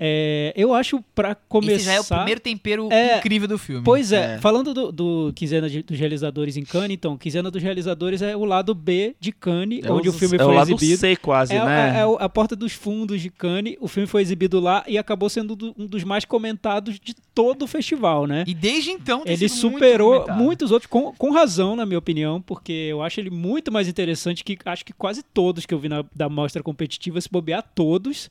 É, 0.03 0.55
eu 0.57 0.73
acho, 0.73 1.05
pra 1.15 1.35
começar... 1.35 1.75
Esse 1.77 1.85
já 1.85 1.93
é 1.93 2.01
o 2.01 2.05
primeiro 2.05 2.41
tempero 2.41 2.89
É, 2.91 3.19
incrível 3.19 3.47
do 3.47 3.59
filme. 3.59 3.85
Pois 3.85 4.13
é, 4.13 4.37
É. 4.37 4.39
falando 4.39 4.73
do, 4.73 4.91
do 4.91 5.33
Quinzena 5.37 5.69
de- 5.69 5.83
dos 5.83 5.99
Realizadores 5.99 6.57
em 6.57 6.65
Cannes, 6.65 6.93
então, 6.95 7.19
Quinzena 7.19 7.51
dos 7.51 7.63
Realizadores 7.63 8.23
é 8.23 8.35
o 8.35 8.47
lado 8.47 8.75
B 8.75 9.15
de 9.21 9.31
Cannes, 9.31 9.85
É 9.85 9.93
onde 9.93 10.09
o, 10.09 10.13
filme 10.15 10.37
é 10.37 10.39
foi 10.39 10.47
o 10.53 10.57
lado 10.57 10.73
exibido. 10.73 10.99
C 10.99 11.17
quase, 11.17 11.53
É, 11.55 11.63
né? 11.63 11.97
é- 11.97 12.01
é 12.01 12.07
o- 12.07 12.17
a 12.17 12.29
porta 12.31 12.57
dos 12.57 12.73
fundos 12.73 13.21
de 13.21 13.29
Cannes, 13.29 13.77
o 13.79 13.87
filme 13.87 14.07
foi 14.07 14.23
exibido 14.23 14.59
lá 14.59 14.83
e 14.89 14.97
acabou 14.97 15.29
sendo 15.29 15.55
do- 15.55 15.75
um 15.79 15.85
dos 15.87 16.03
mais 16.03 16.25
comentados 16.25 16.99
de 16.99 17.15
todo 17.35 17.63
o 17.63 17.67
festival, 17.67 18.27
né? 18.27 18.45
E 18.47 18.55
desde 18.55 18.91
então 18.91 19.21
tem 19.25 19.35
Ele 19.35 19.41
muito 19.49 19.55
superou 19.55 20.13
comentado. 20.15 20.39
muitos 20.39 20.71
outros, 20.71 20.89
com, 20.91 21.13
com 21.13 21.31
razão, 21.31 21.77
na 21.77 21.85
minha 21.85 21.99
opinião, 21.99 22.41
porque 22.41 22.73
eu 22.73 23.03
acho 23.03 23.21
ele 23.21 23.29
muito 23.29 23.71
mais 23.71 23.87
interessante 23.87 24.43
que 24.43 24.57
acho 24.65 24.83
que 24.83 24.95
quase 24.95 25.23
todos 25.23 25.67
que 25.67 25.75
eu 25.75 25.79
vi 25.79 25.91
na, 25.91 26.03
da 26.17 26.29
mostra 26.29 26.63
competitiva, 26.63 27.21
se 27.21 27.29
bobear 27.31 27.63
todos. 27.75 28.31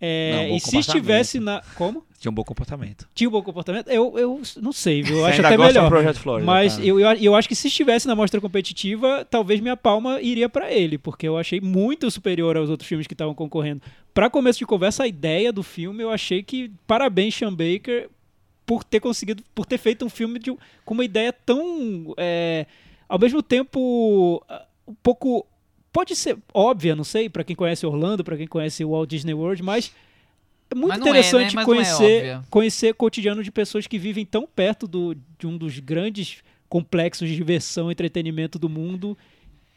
É, 0.00 0.48
Não, 0.48 0.56
e 0.56 0.60
se 0.60 0.78
estivesse 0.78 1.40
na. 1.40 1.62
Como? 1.76 2.04
Tinha 2.18 2.30
um 2.30 2.34
bom 2.34 2.42
comportamento. 2.42 3.08
Tinha 3.14 3.28
um 3.28 3.32
bom 3.32 3.42
comportamento? 3.42 3.88
Eu, 3.88 4.18
eu 4.18 4.40
não 4.60 4.72
sei, 4.72 5.02
viu? 5.02 5.18
eu 5.18 5.26
acho 5.26 5.40
até 5.44 5.56
melhor. 5.56 5.88
Projeto 5.88 6.18
Florida, 6.18 6.46
Mas 6.46 6.74
cara. 6.74 6.86
eu, 6.86 6.98
eu, 6.98 7.12
eu 7.14 7.34
acho 7.34 7.48
que 7.48 7.54
se 7.54 7.68
estivesse 7.68 8.06
na 8.06 8.14
mostra 8.14 8.40
competitiva, 8.40 9.26
talvez 9.30 9.60
minha 9.60 9.76
palma 9.76 10.20
iria 10.20 10.48
pra 10.48 10.72
ele, 10.72 10.98
porque 10.98 11.28
eu 11.28 11.36
achei 11.36 11.60
muito 11.60 12.10
superior 12.10 12.56
aos 12.56 12.70
outros 12.70 12.88
filmes 12.88 13.06
que 13.06 13.14
estavam 13.14 13.34
concorrendo. 13.34 13.82
Pra 14.12 14.30
começo 14.30 14.58
de 14.58 14.66
conversa, 14.66 15.04
a 15.04 15.06
ideia 15.06 15.52
do 15.52 15.62
filme, 15.62 16.02
eu 16.02 16.10
achei 16.10 16.42
que 16.42 16.70
parabéns 16.86 17.34
Sean 17.34 17.52
Baker 17.52 18.08
por 18.66 18.82
ter 18.82 19.00
conseguido, 19.00 19.42
por 19.54 19.66
ter 19.66 19.78
feito 19.78 20.04
um 20.04 20.08
filme 20.08 20.38
de, 20.38 20.50
com 20.84 20.94
uma 20.94 21.04
ideia 21.04 21.32
tão, 21.32 22.14
é, 22.16 22.66
ao 23.08 23.18
mesmo 23.18 23.42
tempo, 23.42 24.42
ah, 24.48 24.64
um 24.88 24.94
pouco 25.02 25.46
pode 25.94 26.16
ser 26.16 26.36
óbvia, 26.52 26.96
não 26.96 27.04
sei, 27.04 27.28
pra 27.30 27.44
quem 27.44 27.54
conhece 27.54 27.86
Orlando, 27.86 28.24
pra 28.24 28.36
quem 28.36 28.48
conhece 28.48 28.84
o 28.84 28.90
Walt 28.90 29.08
Disney 29.08 29.32
World, 29.32 29.62
mas 29.62 29.92
é 30.68 30.74
muito 30.74 30.88
Mas 30.88 30.98
é, 30.98 31.04
né? 31.04 31.08
interessante 31.08 31.56
é 31.56 31.64
conhecer, 31.64 32.16
óbvia. 32.16 32.42
conhecer 32.50 32.90
o 32.90 32.94
cotidiano 32.96 33.44
de 33.44 33.52
pessoas 33.52 33.86
que 33.86 33.96
vivem 33.96 34.26
tão 34.26 34.44
perto 34.44 34.88
do, 34.88 35.16
de 35.38 35.46
um 35.46 35.56
dos 35.56 35.78
grandes 35.78 36.42
complexos 36.68 37.28
de 37.28 37.36
diversão 37.36 37.90
e 37.90 37.92
entretenimento 37.92 38.58
do 38.58 38.68
mundo 38.68 39.16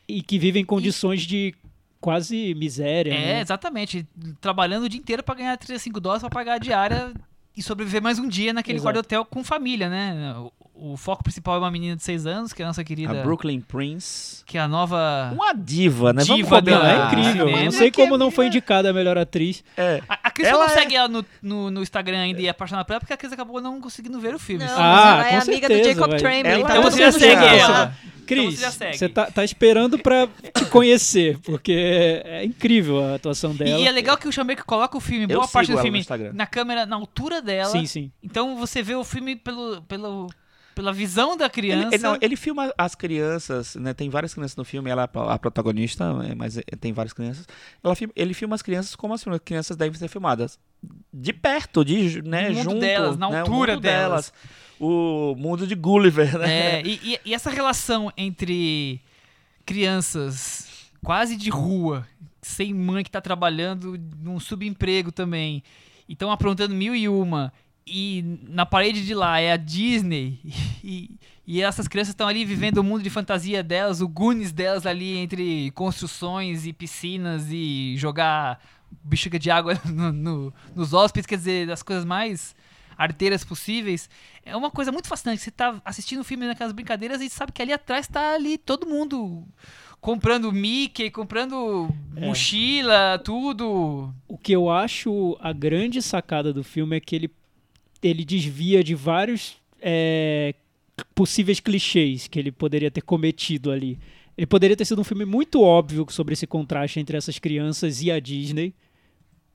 e 0.08 0.24
que 0.24 0.40
vivem 0.40 0.64
em 0.64 0.66
condições 0.66 1.22
de 1.22 1.54
quase 2.02 2.56
miséria. 2.56 3.14
É, 3.14 3.34
né? 3.36 3.42
exatamente. 3.42 4.08
Trabalhando 4.42 4.86
o 4.86 4.90
dia 4.90 5.00
inteiro 5.00 5.22
pra 5.22 5.36
ganhar 5.36 5.56
35 5.56 6.00
dólares 6.00 6.22
pra 6.22 6.32
pagar 6.32 6.54
a 6.56 6.58
diária 6.58 7.14
e 7.56 7.62
sobreviver 7.62 8.02
mais 8.02 8.18
um 8.18 8.28
dia 8.28 8.54
naquele 8.54 8.80
Exato. 8.80 8.86
quarto 8.94 9.06
hotel 9.06 9.24
com 9.26 9.44
família, 9.44 9.88
né? 9.88 10.34
O, 10.80 10.98
foco 10.98 11.24
principal 11.24 11.56
é 11.56 11.60
uma 11.60 11.72
menina 11.72 11.96
de 11.96 12.04
6 12.04 12.26
anos, 12.26 12.54
que 12.54 12.62
é 12.62 12.66
a 12.66 12.68
nossa 12.68 12.84
querida. 12.84 13.20
A 13.20 13.24
Brooklyn 13.24 13.60
Prince. 13.62 14.44
Que 14.46 14.58
é 14.58 14.62
a 14.62 14.68
nova. 14.68 15.32
Uma 15.34 15.54
diva, 15.54 16.14
né? 16.14 16.24
Vamos 16.24 16.44
Diva 16.44 16.58
combinar. 16.58 16.80
Não, 16.80 16.86
é 16.86 17.08
incrível. 17.08 17.46
cinema 17.48 17.64
não 17.66 17.72
sei 17.72 17.88
é 17.88 17.92
como 17.92 18.18
não 18.18 18.30
foi 18.32 18.48
indicada 18.48 18.90
a 18.90 18.94
melhor 18.94 19.18
atriz. 19.18 19.64
É. 19.76 20.02
A, 20.08 20.20
a 20.24 20.32
Cris 20.32 20.48
Ela 20.48 20.60
não 20.66 20.72
é- 20.72 20.78
segue 20.78 20.96
ela 20.96 21.08
no, 21.08 21.26
no, 21.42 21.72
no 21.72 21.82
Instagram 21.82 22.20
ainda 22.20 22.42
e 22.42 22.46
é 22.48 22.50
apaixonada 22.50 22.86
por 22.86 22.94
ela, 22.94 23.00
porque 23.00 23.14
a 23.14 23.18
Cris 23.18 23.32
acabou 23.34 23.60
não 23.62 23.82
conseguindo 23.82 24.20
ver 24.20 24.36
o 24.36 24.40
filme. 24.40 24.64
Não? 24.66 24.74
Ah, 24.74 24.78
mas 24.78 25.28
ela 25.28 25.28
é 25.28 25.32
com 25.46 25.52
amiga 25.52 25.68
do 25.70 25.84
Jacob 25.84 26.10
vai. 26.12 26.20
Tremblay. 26.20 26.54
Ela- 26.54 26.68
tá 26.68 26.70
Então 26.72 26.84
todo 26.84 26.92
você 26.94 27.00
já 27.02 27.12
segue 27.12 27.42
ligado. 27.42 27.56
ela. 27.58 27.94
Cris, 28.28 28.40
Então 28.40 28.52
você 28.52 28.62
já 28.62 28.72
segue. 28.72 28.98
você 28.98 29.10
tá, 29.10 29.26
tá 29.32 29.44
esperando 29.46 29.98
pra 29.98 30.28
te 30.54 30.66
conhecer, 30.66 31.38
porque 31.40 31.72
é, 31.72 32.40
é 32.40 32.46
incrível 32.46 33.02
a 33.04 33.16
atuação 33.16 33.56
dela. 33.56 33.80
e 33.80 33.88
é 33.88 33.92
legal 33.92 34.18
que 34.18 34.28
o 34.28 34.32
Chamber 34.34 34.64
coloca 34.66 34.98
o 34.98 35.00
filme, 35.00 35.24
Eu 35.24 35.38
boa 35.40 35.48
parte 35.48 35.68
sigo 35.68 35.78
do 35.82 35.88
ela 35.88 36.04
filme, 36.04 36.34
na 36.34 36.46
câmera, 36.46 36.86
na 36.86 36.98
altura 36.98 37.42
dela. 37.42 37.70
Sim, 37.72 37.86
sim. 37.86 38.12
Então 38.22 38.58
você 38.58 38.84
vê 38.84 38.96
o 38.96 39.04
filme 39.06 39.38
pelo, 39.38 39.82
pelo, 39.84 40.28
pela 40.78 40.94
visão 40.94 41.36
da 41.36 41.50
criança. 41.50 41.96
Ele, 41.96 42.04
não, 42.04 42.18
ele 42.22 42.36
filma 42.36 42.72
as 42.78 42.94
crianças, 42.94 43.74
né? 43.76 43.96
Tem 43.96 44.12
várias 44.12 44.32
crianças 44.32 44.56
no 44.56 44.64
filme, 44.64 44.92
ela 44.92 45.10
é 45.12 45.34
a 45.34 45.40
protagonista, 45.40 46.04
é, 46.30 46.36
mas 46.36 46.56
é, 46.56 46.62
tem 46.80 46.94
várias 46.94 47.14
crianças. 47.14 47.48
Ela 47.84 47.96
ele 48.16 48.34
filma 48.36 48.54
as 48.54 48.62
crianças 48.62 48.96
como 48.96 49.16
as 49.16 49.24
crianças 49.44 49.76
devem 49.76 49.98
ser 49.98 50.08
filmadas. 50.08 50.60
De 51.12 51.34
perto, 51.34 51.84
de, 51.84 52.22
né, 52.22 52.54
junto. 52.54 52.80
delas, 52.80 53.18
na 53.18 53.28
né, 53.28 53.38
o 53.38 53.40
altura 53.40 53.74
mundo 53.74 53.82
delas. 53.82 54.32
O 54.80 55.34
mundo 55.36 55.66
de 55.66 55.74
Gulliver, 55.74 56.38
né? 56.38 56.76
É, 56.80 56.82
e, 56.86 57.00
e- 57.04 57.20
e 57.26 57.34
essa 57.34 57.50
relação 57.50 58.14
entre 58.16 59.02
crianças 59.66 60.92
quase 61.04 61.36
de 61.36 61.50
rua, 61.50 62.08
sem 62.40 62.72
mãe 62.72 63.04
que 63.04 63.10
tá 63.10 63.20
trabalhando 63.20 64.00
num 64.22 64.40
subemprego 64.40 65.12
também, 65.12 65.64
e 66.08 66.14
estão 66.14 66.32
aprontando 66.32 66.76
mil 66.76 66.96
e 66.96 67.10
uma, 67.10 67.52
e 67.88 68.40
na 68.50 68.66
parede 68.66 69.06
de 69.06 69.14
lá 69.16 69.40
é 69.40 69.52
a 69.54 69.58
Disney, 69.58 70.40
e, 70.84 71.12
e 71.46 71.62
essas 71.62 71.88
crianças 71.88 72.10
estão 72.14 72.28
ali 72.28 72.44
vivendo 72.46 72.78
o 72.80 72.84
mundo 72.84 73.02
de 73.04 73.10
fantasia 73.10 73.64
delas, 73.64 74.02
o 74.02 74.08
Goonies 74.08 74.52
delas 74.52 74.86
ali 74.86 75.18
entre 75.18 75.72
construções 75.72 76.66
e 76.66 76.74
piscinas 76.74 77.48
e 77.50 77.96
jogar 77.98 78.60
bexiga 79.04 79.40
de 79.40 79.50
água 79.50 79.80
no- 79.86 80.12
no- 80.12 80.54
nos 80.76 80.94
hóspedes, 80.94 81.26
quer 81.26 81.38
dizer, 81.38 81.68
das 81.68 81.82
coisas 81.82 82.04
mais 82.06 82.56
arteiras 82.98 83.44
possíveis. 83.46 84.10
É 84.44 84.56
uma 84.56 84.72
coisa 84.72 84.92
muito 84.92 85.08
fascinante. 85.08 85.42
Você 85.42 85.52
tá 85.52 85.80
assistindo 85.86 86.22
o 86.22 86.24
filme 86.24 86.48
naquelas 86.48 86.74
brincadeiras 86.74 87.22
e 87.22 87.30
sabe 87.30 87.52
que 87.52 87.62
ali 87.62 87.72
atrás 87.72 88.08
tá 88.08 88.34
ali 88.34 88.58
todo 88.58 88.88
mundo 88.88 89.46
comprando 90.02 90.52
Mickey, 90.52 91.12
comprando 91.12 91.90
É. 92.16 92.26
mochila, 92.26 93.20
tudo. 93.24 94.12
O 94.28 94.36
que 94.38 94.52
eu 94.52 94.70
acho 94.70 95.38
a 95.40 95.54
grande 95.54 96.02
sacada 96.02 96.52
do 96.52 96.64
filme 96.64 96.98
é 96.98 97.00
que 97.00 97.16
ele, 97.16 97.30
ele 98.02 98.24
desvia 98.26 98.84
de 98.84 98.94
vários 98.96 99.58
é, 99.82 100.54
possíveis 101.16 101.60
clichês 101.60 102.28
que 102.28 102.38
ele 102.40 102.52
poderia 102.52 102.92
ter 102.92 103.02
cometido 103.02 103.72
ali. 103.72 103.98
Ele 104.38 104.46
poderia 104.48 104.76
ter 104.76 104.86
sido 104.86 105.02
um 105.02 105.04
filme 105.04 105.26
muito 105.26 105.62
óbvio 105.62 106.06
sobre 106.10 106.34
esse 106.34 106.46
contraste 106.46 107.00
entre 107.00 107.18
essas 107.18 107.40
crianças 107.40 108.02
e 108.02 108.12
a 108.12 108.20
Disney. 108.20 108.74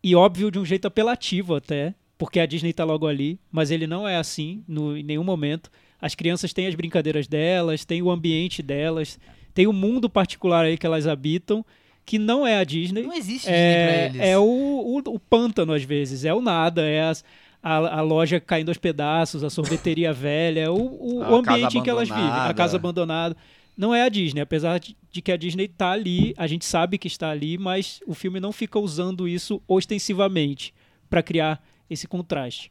E 0.02 0.14
óbvio 0.16 0.51
de 0.51 0.59
um 0.59 0.64
jeito 0.64 0.86
apelativo 0.86 1.55
até, 1.55 1.94
porque 2.19 2.40
a 2.40 2.47
Disney 2.47 2.73
tá 2.73 2.85
logo 2.85 3.06
ali, 3.06 3.39
mas 3.51 3.70
ele 3.70 3.86
não 3.86 4.06
é 4.09 4.16
assim 4.16 4.64
no, 4.66 4.97
em 4.97 5.02
nenhum 5.05 5.23
momento. 5.23 5.70
As 6.01 6.16
crianças 6.16 6.52
têm 6.52 6.66
as 6.66 6.74
brincadeiras 6.74 7.28
delas, 7.28 7.85
têm 7.85 8.02
o 8.02 8.10
ambiente 8.10 8.60
delas, 8.60 9.20
tem 9.55 9.69
o 9.69 9.73
mundo 9.73 10.10
particular 10.10 10.64
aí 10.64 10.77
que 10.77 10.85
elas 10.85 11.06
habitam, 11.06 11.64
que 12.05 12.19
não 12.19 12.44
é 12.44 12.56
a 12.59 12.64
Disney. 12.64 13.02
Não 13.02 13.12
existe 13.12 13.47
Disney 13.47 13.52
pra 13.52 13.93
É, 13.93 14.06
eles. 14.06 14.20
é 14.20 14.36
o, 14.39 14.43
o, 14.43 14.98
o 15.14 15.19
pântano, 15.20 15.73
às 15.73 15.85
vezes. 15.85 16.24
É 16.24 16.35
o 16.35 16.40
nada. 16.40 16.82
É 16.85 17.02
as- 17.02 17.24
a, 17.62 17.98
a 17.98 18.01
loja 18.01 18.40
caindo 18.40 18.70
aos 18.70 18.78
pedaços, 18.78 19.44
a 19.44 19.51
sorveteria 19.51 20.12
velha, 20.14 20.72
o, 20.72 21.18
o, 21.18 21.22
A 21.22 21.28
ambiente 21.28 21.78
em 21.78 21.82
que 21.82 21.90
elas 21.90 22.09
vivem. 22.09 22.24
A 22.24 22.52
casa 22.52 22.76
abandonada. 22.76 23.36
Não 23.76 23.94
é 23.94 24.02
a 24.02 24.09
Disney. 24.09 24.40
Apesar 24.40 24.78
de, 24.78 24.97
de 25.10 25.22
que 25.22 25.32
a 25.32 25.36
Disney 25.36 25.68
tá 25.68 25.93
ali, 25.93 26.34
a 26.36 26.47
gente 26.47 26.64
sabe 26.64 26.98
que 26.98 27.06
está 27.06 27.30
ali, 27.30 27.56
mas 27.56 28.01
o 28.06 28.14
filme 28.14 28.40
não 28.40 28.52
fica 28.52 28.78
usando 28.78 29.28
isso 29.28 29.62
ostensivamente 29.68 30.74
para 31.09 31.22
criar 31.22 31.62
esse 31.89 32.09
contraste. 32.09 32.70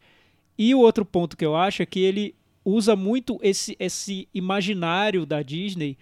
E 0.58 0.76
o 0.76 0.80
outro 0.80 1.06
ponto 1.06 1.38
que 1.38 1.46
eu 1.46 1.56
acho 1.56 1.82
é 1.82 1.86
que 1.86 2.00
ele 2.00 2.36
usa 2.64 2.96
muito 2.96 3.40
esse, 3.42 3.76
esse 3.80 4.28
imaginário 4.34 5.26
da 5.26 5.42
Disney 5.42 5.98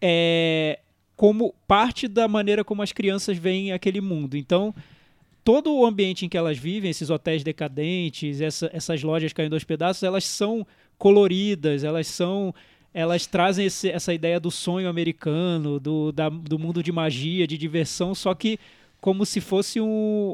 é, 0.00 0.78
como 1.16 1.54
parte 1.66 2.06
da 2.06 2.28
maneira 2.28 2.64
como 2.64 2.82
as 2.82 2.92
crianças 2.92 3.36
veem 3.36 3.72
aquele 3.72 4.00
mundo. 4.00 4.36
Então, 4.36 4.74
todo 5.44 5.74
o 5.74 5.84
ambiente 5.86 6.24
em 6.24 6.28
que 6.28 6.36
elas 6.36 6.58
vivem, 6.58 6.90
esses 6.90 7.10
hotéis 7.10 7.42
decadentes, 7.42 8.40
essa- 8.40 8.70
essas 8.72 9.02
lojas 9.02 9.32
caindo 9.32 9.54
aos 9.54 9.64
pedaços, 9.64 10.02
elas 10.02 10.24
são 10.24 10.66
coloridas, 10.98 11.82
elas 11.84 12.06
são. 12.06 12.54
Elas 12.92 13.24
trazem 13.24 13.66
esse- 13.66 13.88
essa 13.88 14.12
ideia 14.12 14.40
do 14.40 14.50
sonho 14.50 14.88
americano, 14.88 15.78
do, 15.78 16.10
da- 16.10 16.28
do 16.28 16.58
mundo 16.58 16.82
de 16.82 16.90
magia, 16.90 17.46
de 17.46 17.56
diversão, 17.56 18.14
só 18.16 18.34
que 18.34 18.58
como 19.00 19.24
se 19.24 19.40
fosse 19.40 19.80
um, 19.80 19.86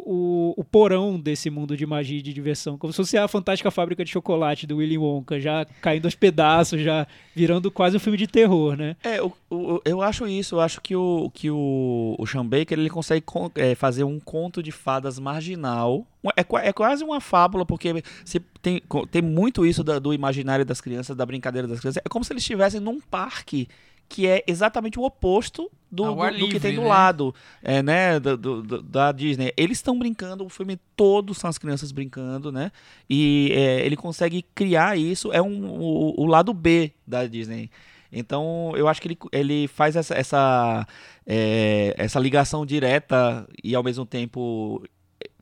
o, 0.04 0.54
o 0.56 0.64
porão 0.64 1.18
desse 1.20 1.48
mundo 1.50 1.76
de 1.76 1.86
magia 1.86 2.18
e 2.18 2.22
de 2.22 2.32
diversão. 2.32 2.76
Como 2.76 2.92
se 2.92 2.96
fosse 2.96 3.16
a 3.16 3.28
fantástica 3.28 3.70
fábrica 3.70 4.04
de 4.04 4.10
chocolate 4.10 4.66
do 4.66 4.78
Willy 4.78 4.98
Wonka, 4.98 5.38
já 5.40 5.64
caindo 5.80 6.06
aos 6.06 6.14
pedaços, 6.14 6.80
já 6.80 7.06
virando 7.34 7.70
quase 7.70 7.96
um 7.96 8.00
filme 8.00 8.18
de 8.18 8.26
terror, 8.26 8.76
né? 8.76 8.96
É, 9.04 9.22
o- 9.22 9.32
o- 9.50 9.80
eu 9.84 10.02
acho 10.02 10.26
isso, 10.26 10.56
eu 10.56 10.60
acho 10.60 10.80
que 10.80 10.96
o, 10.96 11.30
que 11.32 11.50
o, 11.50 12.16
o 12.18 12.26
Sean 12.26 12.44
Baker 12.44 12.78
ele 12.78 12.90
consegue 12.90 13.20
con- 13.20 13.50
é, 13.54 13.74
fazer 13.74 14.04
um 14.04 14.18
conto 14.18 14.62
de 14.62 14.72
fadas 14.72 15.18
marginal. 15.18 16.06
É, 16.36 16.68
é 16.68 16.72
quase 16.72 17.04
uma 17.04 17.20
fábula, 17.20 17.64
porque 17.64 18.02
se 18.24 18.40
tem, 18.60 18.82
tem 19.12 19.22
muito 19.22 19.64
isso 19.64 19.84
da- 19.84 19.98
do 20.00 20.12
imaginário 20.12 20.64
das 20.64 20.80
crianças, 20.80 21.16
da 21.16 21.24
brincadeira 21.24 21.68
das 21.68 21.78
crianças. 21.78 22.02
É 22.04 22.08
como 22.08 22.24
se 22.24 22.32
eles 22.32 22.42
estivessem 22.42 22.80
num 22.80 23.00
parque 23.00 23.68
que 24.08 24.26
é 24.26 24.42
exatamente 24.46 24.98
o 24.98 25.02
oposto 25.04 25.70
do, 25.90 26.04
do- 26.32 26.38
do 26.38 26.46
que 26.46 26.52
livre, 26.52 26.60
tem 26.60 26.74
do 26.74 26.82
né? 26.82 26.88
lado, 26.88 27.34
é, 27.62 27.82
né, 27.82 28.18
do- 28.20 28.36
do- 28.36 28.62
do- 28.62 28.82
da 28.82 29.12
Disney. 29.12 29.52
Eles 29.56 29.78
estão 29.78 29.98
brincando, 29.98 30.44
o 30.44 30.48
filme 30.48 30.78
todo 30.96 31.32
são 31.34 31.48
as 31.50 31.58
crianças 31.58 31.92
brincando, 31.92 32.50
né? 32.52 32.70
E 33.08 33.50
é, 33.54 33.84
ele 33.86 33.96
consegue 33.96 34.42
criar 34.54 34.96
isso, 34.98 35.32
é 35.32 35.40
um, 35.40 35.66
o, 35.66 36.20
o 36.22 36.26
lado 36.26 36.52
B 36.52 36.92
da 37.06 37.26
Disney. 37.26 37.70
Então, 38.12 38.72
eu 38.76 38.86
acho 38.88 39.00
que 39.02 39.08
ele, 39.08 39.18
ele 39.32 39.68
faz 39.68 39.96
essa, 39.96 40.14
essa, 40.14 40.86
é, 41.26 41.94
essa 41.98 42.18
ligação 42.20 42.64
direta 42.64 43.46
e, 43.62 43.74
ao 43.74 43.82
mesmo 43.82 44.06
tempo, 44.06 44.82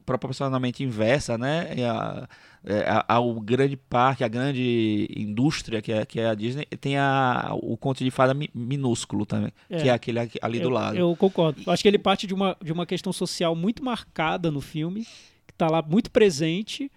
proporcionalmente 0.05 0.83
inversa, 0.83 1.37
né? 1.39 1.73
E 1.77 1.83
a- 1.85 2.29
é, 2.67 2.85
ao 3.09 3.35
grande 3.41 3.77
parque, 3.77 4.25
a 4.25 4.29
grande 4.29 5.07
indústria 5.15 5.83
que 5.83 5.93
é, 5.93 6.07
que 6.07 6.19
é 6.19 6.29
a 6.29 6.35
Disney, 6.35 6.65
tem 6.81 6.97
a, 6.97 7.51
o 7.55 7.77
conto 7.77 8.03
de 8.03 8.11
fada 8.11 8.33
mi- 8.33 8.49
minúsculo 8.55 9.27
também, 9.27 9.53
É. 9.69 9.83
que 9.83 9.89
é 9.89 9.93
aquele 9.93 10.19
ali 10.41 10.59
do 10.61 10.69
eu, 10.69 10.71
lado. 10.71 10.97
Eu 10.97 11.15
concordo. 11.17 11.61
Eu 11.67 11.73
Acho 11.73 11.83
que 11.83 11.89
ele 11.89 11.99
parte 11.99 12.27
de 12.27 12.33
uma, 12.33 12.57
de 12.63 12.73
uma 12.73 12.87
questão 12.87 13.13
social 13.13 13.55
muito 13.55 13.85
marcada 13.85 14.51
no 14.51 14.61
filme, 14.63 15.07
que 15.47 15.53
tá 15.57 15.69
lá 15.69 15.83
muito 15.83 16.11
presente 16.11 16.91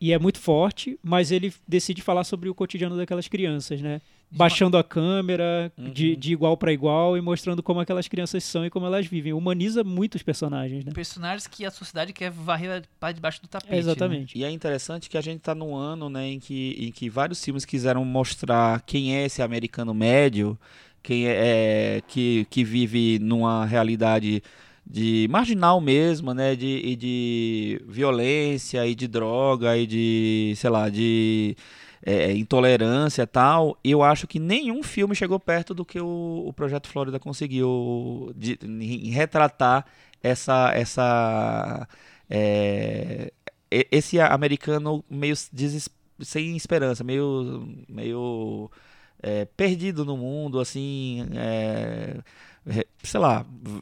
e 0.00 0.12
é 0.12 0.18
muito 0.18 0.38
forte, 0.40 0.98
mas 1.02 1.30
ele 1.30 1.52
decide 1.66 2.02
falar 2.02 2.24
sobre 2.24 2.48
o 2.48 2.54
cotidiano 2.54 2.96
daquelas 2.96 3.28
crianças, 3.28 3.80
né? 3.80 4.00
Baixando 4.30 4.76
a 4.76 4.82
câmera 4.82 5.72
de, 5.78 6.10
Uhum. 6.12 6.18
de 6.18 6.32
igual 6.32 6.56
para 6.56 6.72
igual 6.72 7.16
e 7.16 7.20
mostrando 7.20 7.62
como 7.62 7.80
aquelas 7.80 8.08
crianças 8.08 8.42
são 8.44 8.66
e 8.66 8.70
como 8.70 8.84
elas 8.84 9.06
vivem. 9.06 9.32
Humaniza 9.32 9.84
muito 9.84 10.16
os 10.16 10.22
personagens, 10.22 10.84
né? 10.84 10.92
Personagens 10.92 11.46
que 11.46 11.64
a 11.64 11.70
sociedade 11.70 12.12
quer 12.12 12.30
varrer 12.30 12.82
para 12.98 13.12
debaixo 13.12 13.40
do 13.40 13.48
tapete. 13.48 13.70
né? 13.70 13.78
Exatamente. 13.78 14.36
E 14.36 14.44
é 14.44 14.50
interessante 14.50 15.08
que 15.08 15.16
a 15.16 15.20
gente 15.20 15.38
está 15.38 15.54
num 15.54 15.74
ano 15.76 16.10
né, 16.10 16.26
em, 16.28 16.40
que, 16.40 16.76
em 16.78 16.90
que 16.90 17.08
vários 17.08 17.42
filmes 17.42 17.64
quiseram 17.64 18.04
mostrar 18.04 18.82
quem 18.82 19.14
é 19.16 19.24
esse 19.26 19.40
americano 19.42 19.94
médio, 19.94 20.58
quem 21.02 21.26
é, 21.28 21.96
é, 21.98 22.02
que, 22.08 22.46
que 22.50 22.64
vive 22.64 23.18
numa 23.20 23.64
realidade 23.64 24.42
de 24.84 25.26
marginal 25.30 25.80
mesmo, 25.80 26.34
né, 26.34 26.54
de, 26.56 26.66
e 26.84 26.94
de 26.96 27.80
violência 27.88 28.86
e 28.86 28.94
de 28.94 29.06
droga 29.08 29.76
e 29.76 29.86
de, 29.86 30.52
sei 30.56 30.70
lá, 30.70 30.88
de 30.88 31.56
é, 32.06 32.32
intolerância 32.32 33.22
e 33.22 33.26
tal. 33.26 33.78
Eu 33.84 34.02
acho 34.02 34.26
que 34.26 34.38
nenhum 34.38 34.82
filme 34.82 35.14
chegou 35.14 35.40
perto 35.40 35.74
do 35.74 35.84
que 35.84 36.00
o, 36.00 36.44
o 36.46 36.52
Projeto 36.52 36.88
Flórida 36.88 37.18
conseguiu 37.18 38.32
de, 38.36 38.58
em 38.62 39.10
retratar 39.10 39.84
essa 40.22 40.70
essa 40.74 41.88
é, 42.30 43.32
esse 43.70 44.20
americano 44.20 45.04
meio 45.10 45.34
sem 46.20 46.56
esperança, 46.56 47.04
meio, 47.04 47.68
meio 47.88 48.70
é, 49.22 49.44
perdido 49.44 50.04
no 50.04 50.16
mundo, 50.16 50.60
assim, 50.60 51.26
é, 51.34 52.18
é, 52.66 52.86
sei 53.02 53.20
lá, 53.20 53.44
é, 53.66 53.80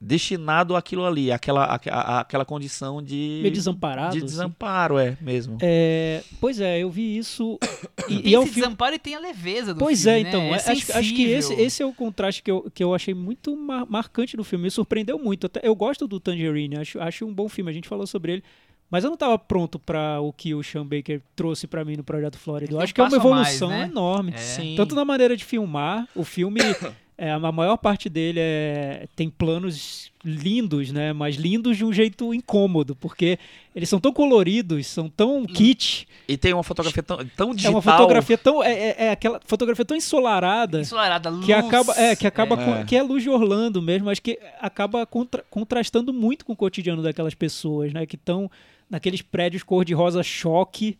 destinado 0.00 0.74
àquilo 0.74 1.04
ali, 1.06 1.30
àquela, 1.30 1.64
àque- 1.64 1.88
à- 1.90 2.20
àquela 2.20 2.44
condição 2.44 3.02
de, 3.02 3.38
Meio 3.42 3.52
desamparado. 3.54 4.12
de 4.12 4.18
assim. 4.18 4.26
desamparo, 4.26 4.98
é 4.98 5.16
mesmo. 5.20 5.58
É, 5.60 6.22
pois 6.40 6.60
é, 6.60 6.78
eu 6.82 6.90
vi 6.90 7.16
isso. 7.16 7.58
E, 8.08 8.20
Tem 8.22 8.30
e 8.30 8.34
é 8.34 8.38
um 8.38 8.42
esse 8.44 8.52
filme. 8.52 8.66
desamparo 8.68 8.94
e 8.94 8.98
tem 9.00 9.16
a 9.16 9.18
leveza 9.18 9.74
do 9.74 9.80
Pois 9.80 10.02
filme, 10.04 10.20
é, 10.20 10.22
né? 10.22 10.28
então. 10.28 10.42
É 10.42 10.54
acho, 10.54 10.96
acho 10.96 11.14
que 11.14 11.24
esse, 11.24 11.52
esse 11.54 11.82
é 11.82 11.86
o 11.86 11.92
contraste 11.92 12.40
que 12.40 12.48
eu, 12.50 12.70
que 12.72 12.84
eu 12.84 12.94
achei 12.94 13.12
muito 13.14 13.56
mar- 13.56 13.84
marcante 13.88 14.36
no 14.36 14.44
filme. 14.44 14.64
Me 14.64 14.70
surpreendeu 14.70 15.18
muito. 15.18 15.46
Até, 15.46 15.66
eu 15.66 15.74
gosto 15.74 16.06
do 16.06 16.20
Tangerine, 16.20 16.76
acho, 16.78 17.00
acho 17.00 17.26
um 17.26 17.34
bom 17.34 17.48
filme. 17.48 17.68
A 17.68 17.74
gente 17.74 17.88
falou 17.88 18.06
sobre 18.06 18.34
ele. 18.34 18.44
Mas 18.88 19.02
eu 19.02 19.08
não 19.10 19.14
estava 19.14 19.36
pronto 19.36 19.76
para 19.80 20.20
o 20.20 20.32
que 20.32 20.54
o 20.54 20.62
Sean 20.62 20.86
Baker 20.86 21.20
trouxe 21.34 21.66
para 21.66 21.84
mim 21.84 21.96
no 21.96 22.04
Projeto 22.04 22.38
Flórida. 22.38 22.70
Eu 22.72 22.76
Ele 22.76 22.84
acho 22.84 22.94
que 22.94 23.00
é 23.00 23.04
uma 23.04 23.08
a 23.08 23.10
mais, 23.18 23.24
evolução 23.56 23.68
né? 23.70 23.82
enorme. 23.90 24.32
É. 24.34 24.36
Sim. 24.38 24.74
Tanto 24.76 24.94
na 24.94 25.04
maneira 25.04 25.36
de 25.36 25.44
filmar, 25.44 26.06
o 26.14 26.22
filme, 26.22 26.60
é, 27.18 27.30
a 27.30 27.38
maior 27.52 27.76
parte 27.78 28.08
dele 28.10 28.38
é, 28.40 29.06
tem 29.16 29.30
planos 29.30 30.12
lindos, 30.24 30.92
né? 30.92 31.12
Mas 31.12 31.36
lindos 31.36 31.76
de 31.76 31.84
um 31.84 31.92
jeito 31.92 32.34
incômodo, 32.34 32.94
porque 32.96 33.38
eles 33.74 33.88
são 33.88 33.98
tão 33.98 34.12
coloridos, 34.12 34.86
são 34.86 35.08
tão 35.08 35.44
kit. 35.46 36.06
E 36.28 36.36
tem 36.36 36.52
uma 36.52 36.62
fotografia 36.62 37.02
tão, 37.02 37.16
tão 37.36 37.50
É 37.50 37.54
digital. 37.54 37.72
uma 37.74 37.80
fotografia 37.82 38.36
tão. 38.36 38.62
É, 38.62 38.72
é- 38.72 38.96
é 39.06 39.10
aquela 39.12 39.40
fotografia 39.46 39.84
tão 39.84 39.96
ensolarada 39.96 40.80
Ensolarada, 40.80 41.30
luz. 41.30 41.46
que 41.46 41.52
acaba 41.52 41.94
é 41.96 42.14
que 42.16 42.26
acaba 42.26 42.60
É. 42.60 42.64
com- 42.64 42.84
que 42.84 42.96
é 42.96 43.02
luz 43.02 43.22
de 43.22 43.30
Orlando 43.30 43.80
mesmo, 43.80 44.06
mas 44.06 44.18
que 44.18 44.38
acaba 44.60 45.06
contra- 45.06 45.44
contrastando 45.48 46.12
muito 46.12 46.44
com 46.44 46.52
o 46.52 46.56
cotidiano 46.56 47.02
daquelas 47.02 47.34
pessoas, 47.34 47.92
né, 47.92 48.04
que 48.04 48.16
estão 48.16 48.50
naqueles 48.90 49.22
prédios 49.22 49.62
cor 49.62 49.84
de 49.84 49.94
rosa 49.94 50.22
choque 50.22 50.98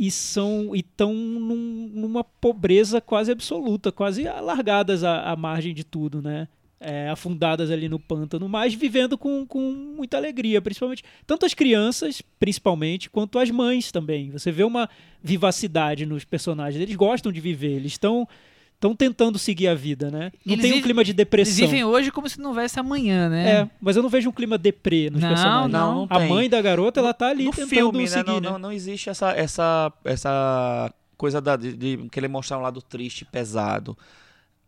e 0.00 0.10
são 0.10 0.74
e 0.74 0.78
estão 0.78 1.12
numa 1.12 2.24
pobreza 2.24 3.02
quase 3.02 3.30
absoluta, 3.30 3.92
quase 3.92 4.22
largadas 4.22 5.04
à, 5.04 5.30
à 5.30 5.36
margem 5.36 5.74
de 5.74 5.84
tudo, 5.84 6.22
né? 6.22 6.48
É, 6.82 7.10
afundadas 7.10 7.70
ali 7.70 7.90
no 7.90 8.00
pântano, 8.00 8.48
mas 8.48 8.72
vivendo 8.72 9.18
com, 9.18 9.44
com 9.46 9.60
muita 9.60 10.16
alegria, 10.16 10.62
principalmente 10.62 11.04
tanto 11.26 11.44
as 11.44 11.52
crianças, 11.52 12.22
principalmente, 12.38 13.10
quanto 13.10 13.38
as 13.38 13.50
mães 13.50 13.92
também. 13.92 14.30
Você 14.30 14.50
vê 14.50 14.64
uma 14.64 14.88
vivacidade 15.22 16.06
nos 16.06 16.24
personagens, 16.24 16.80
eles 16.80 16.96
gostam 16.96 17.30
de 17.30 17.38
viver, 17.38 17.72
eles 17.72 17.92
estão 17.92 18.26
estão 18.80 18.96
tentando 18.96 19.38
seguir 19.38 19.68
a 19.68 19.74
vida, 19.74 20.10
né? 20.10 20.32
Não 20.44 20.54
Eles 20.54 20.64
tem 20.64 20.78
um 20.78 20.80
clima 20.82 21.04
de 21.04 21.10
Eles 21.10 21.16
depressão. 21.18 21.54
vivem 21.66 21.84
hoje 21.84 22.10
como 22.10 22.26
se 22.30 22.40
não 22.40 22.48
houvesse 22.48 22.80
amanhã, 22.80 23.28
né? 23.28 23.50
É, 23.50 23.70
mas 23.78 23.94
eu 23.94 24.02
não 24.02 24.08
vejo 24.08 24.30
um 24.30 24.32
clima 24.32 24.56
deprê 24.56 25.10
nos 25.10 25.20
Não, 25.20 25.28
personagens. 25.28 25.70
não, 25.70 25.94
não 25.94 26.06
a 26.08 26.18
tem. 26.18 26.28
mãe 26.30 26.48
da 26.48 26.62
garota, 26.62 26.98
ela 26.98 27.12
tá 27.12 27.28
ali 27.28 27.44
no 27.44 27.50
tentando 27.50 27.68
filme, 27.68 28.00
né? 28.00 28.06
seguir, 28.06 28.26
Não, 28.26 28.40
né? 28.40 28.50
não, 28.50 28.58
não 28.58 28.72
existe 28.72 29.10
essa, 29.10 29.32
essa, 29.32 29.92
essa 30.02 30.90
coisa 31.18 31.42
da, 31.42 31.56
de, 31.56 31.76
de 31.76 32.08
querer 32.10 32.28
mostrar 32.28 32.56
um 32.58 32.62
lado 32.62 32.80
triste, 32.80 33.26
pesado. 33.26 33.96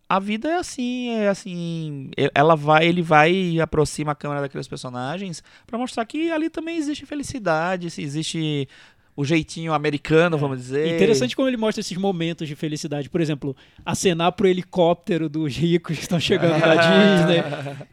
A 0.07 0.19
vida 0.19 0.47
é 0.47 0.57
assim, 0.57 1.09
é 1.09 1.27
assim, 1.29 2.11
ela 2.35 2.55
vai, 2.55 2.85
ele 2.85 3.01
vai 3.01 3.33
e 3.33 3.59
aproxima 3.59 4.11
a 4.11 4.15
câmera 4.15 4.41
daqueles 4.41 4.67
personagens 4.67 5.41
pra 5.65 5.75
mostrar 5.79 6.05
que 6.05 6.29
ali 6.29 6.51
também 6.51 6.77
existe 6.77 7.03
felicidade, 7.03 7.89
se 7.89 8.03
existe 8.03 8.67
o 9.15 9.23
jeitinho 9.23 9.73
americano, 9.73 10.37
vamos 10.37 10.57
dizer. 10.57 10.93
Interessante 10.95 11.35
como 11.35 11.47
ele 11.47 11.57
mostra 11.57 11.81
esses 11.81 11.97
momentos 11.97 12.47
de 12.47 12.55
felicidade. 12.55 13.09
Por 13.09 13.21
exemplo, 13.21 13.55
acenar 13.85 14.31
pro 14.31 14.47
helicóptero 14.47 15.29
dos 15.29 15.55
ricos 15.55 15.95
que 15.97 16.01
estão 16.03 16.19
chegando 16.19 16.57
na 16.59 16.75
Disney. 16.75 17.43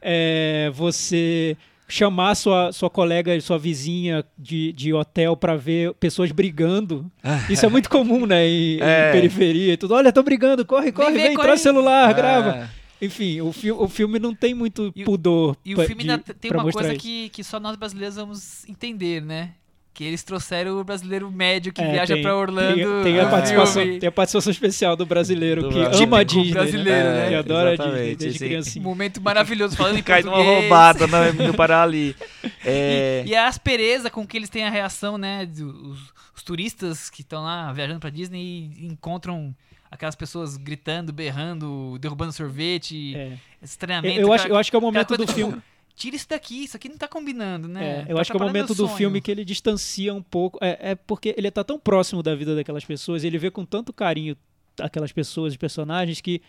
É, 0.01 0.71
você 0.75 1.57
chamar 1.89 2.37
sua, 2.37 2.73
sua 2.73 2.89
colega, 2.89 3.39
sua 3.41 3.59
vizinha 3.59 4.25
de, 4.39 4.73
de 4.73 4.95
hotel 4.95 5.37
pra 5.37 5.57
ver 5.57 5.93
pessoas 5.95 6.31
brigando. 6.31 7.11
Isso 7.51 7.67
é 7.67 7.69
muito 7.69 7.91
comum, 7.91 8.27
né? 8.27 8.47
Em, 8.47 8.77
em 8.77 8.81
É. 8.81 9.11
periferia 9.13 9.73
e 9.73 9.77
tudo. 9.77 9.95
Olha, 9.95 10.09
estão 10.09 10.23
brigando, 10.23 10.65
corre, 10.65 10.93
corre, 10.93 11.13
ver, 11.13 11.23
vem, 11.23 11.35
corre. 11.35 11.49
traz 11.49 11.61
o 11.61 11.63
celular, 11.63 12.11
É. 12.11 12.15
grava. 12.15 12.71
Enfim, 13.03 13.41
o, 13.41 13.51
fi 13.51 13.73
o 13.73 13.89
filme 13.89 14.19
não 14.19 14.35
tem 14.35 14.53
muito 14.55 14.93
E 14.95 15.03
o- 15.03 15.07
pudor 15.07 15.57
E 15.65 15.75
o 15.75 15.79
filme 15.87 16.05
de- 16.05 16.11
ainda 16.11 16.23
tem 16.39 16.51
uma 16.53 16.71
coisa 16.71 16.93
isso. 16.93 17.01
que, 17.03 17.29
que 17.31 17.43
só 17.43 17.59
nós 17.59 17.75
brasileiros 17.75 18.17
vamos 18.17 18.69
entender, 18.69 19.21
né? 19.23 19.51
Que 19.93 20.05
eles 20.05 20.23
trouxeram 20.23 20.79
o 20.81 20.85
brasileiro 20.85 21.31
médio 21.33 21.73
que 21.73 21.81
É, 21.83 21.91
viaja 21.93 22.15
tem- 22.15 22.23
pra 22.23 22.37
Orlando. 22.37 22.75
Tem, 22.77 23.03
tem 23.03 23.21
a 23.21 23.25
no 23.25 23.31
participação, 23.31 23.99
tem 23.99 24.09
a 24.09 24.13
participação 24.13 24.51
especial 24.53 24.97
do 24.97 25.05
brasileiro 25.05 25.63
Do 25.63 25.69
que 25.69 25.75
brasileiro. 25.75 26.05
ama 26.07 26.21
a 26.21 26.23
Disney, 26.23 26.53
brasileiro, 26.53 27.09
né? 27.09 27.15
né? 27.23 27.29
Que 27.29 27.35
adora 27.35 27.71
a 27.73 27.77
Disney 27.77 28.15
desde 28.17 28.39
sim. 28.39 28.45
Um 28.45 28.49
criancinha. 28.49 28.83
momento 28.85 29.21
maravilhoso 29.21 29.77
falando 29.77 29.99
em 29.99 30.03
Cai 30.05 30.23
numa 30.23 30.37
roubada 30.43 31.07
né, 31.09 31.33
no 31.33 31.53
parar 31.55 31.83
ali. 31.83 32.15
É, 32.65 33.25
E, 33.27 33.31
e 33.31 33.35
a 33.37 33.47
aspereza 33.49 34.09
com 34.11 34.27
que 34.27 34.37
eles 34.37 34.49
têm 34.49 34.65
a 34.65 34.71
reação, 34.71 35.19
né? 35.19 35.47
os, 35.53 35.99
os 36.37 36.43
turistas 36.43 37.11
que 37.11 37.23
estão 37.23 37.43
lá 37.43 37.73
viajando 37.73 37.99
pra 38.01 38.11
Disney 38.11 38.71
e 38.79 38.87
encontram 38.87 39.55
aquelas 39.91 40.15
pessoas 40.15 40.57
gritando, 40.57 41.13
berrando, 41.13 41.99
derrubando 42.01 42.33
sorvete, 42.33 43.15
É. 43.17 43.33
esse 43.61 43.77
treinamento. 43.77 44.21
Eu 44.21 44.33
acho, 44.33 44.47
eu 44.47 44.57
acho 44.57 44.71
que 44.71 44.77
é 44.77 44.79
o 44.79 44.83
momento 44.83 45.17
do 45.17 45.27
tipo, 45.27 45.33
filme. 45.37 45.63
Tira 46.01 46.17
isso 46.17 46.27
daqui, 46.27 46.65
isso 46.65 46.79
aqui 46.79 46.89
não 46.89 46.97
tá 46.97 47.07
combinando, 47.07 47.69
né? 47.69 48.07
É, 48.09 48.11
eu 48.11 48.15
Tá 48.15 48.23
acho 48.23 48.31
que 48.33 48.37
é 48.39 48.41
o 48.41 48.43
momento 48.43 48.75
do 48.75 48.89
filme 48.89 49.21
que 49.21 49.31
ele 49.31 49.45
distancia 49.45 50.15
um 50.15 50.23
pouco. 50.23 50.59
É, 50.63 50.93
é 50.93 50.95
porque 50.95 51.35
ele 51.37 51.51
tá 51.51 51.63
tão 51.63 51.79
próximo 51.79 52.23
da 52.23 52.35
vida 52.35 52.55
daquelas 52.57 52.87
pessoas, 52.87 53.23
ele 53.23 53.37
vê 53.37 53.51
com 53.51 53.67
tanto 53.67 53.93
carinho 53.93 54.35
aquelas 54.81 55.13
pessoas, 55.13 55.53
os 55.53 55.57
personagens, 55.59 56.23
que 56.23 56.41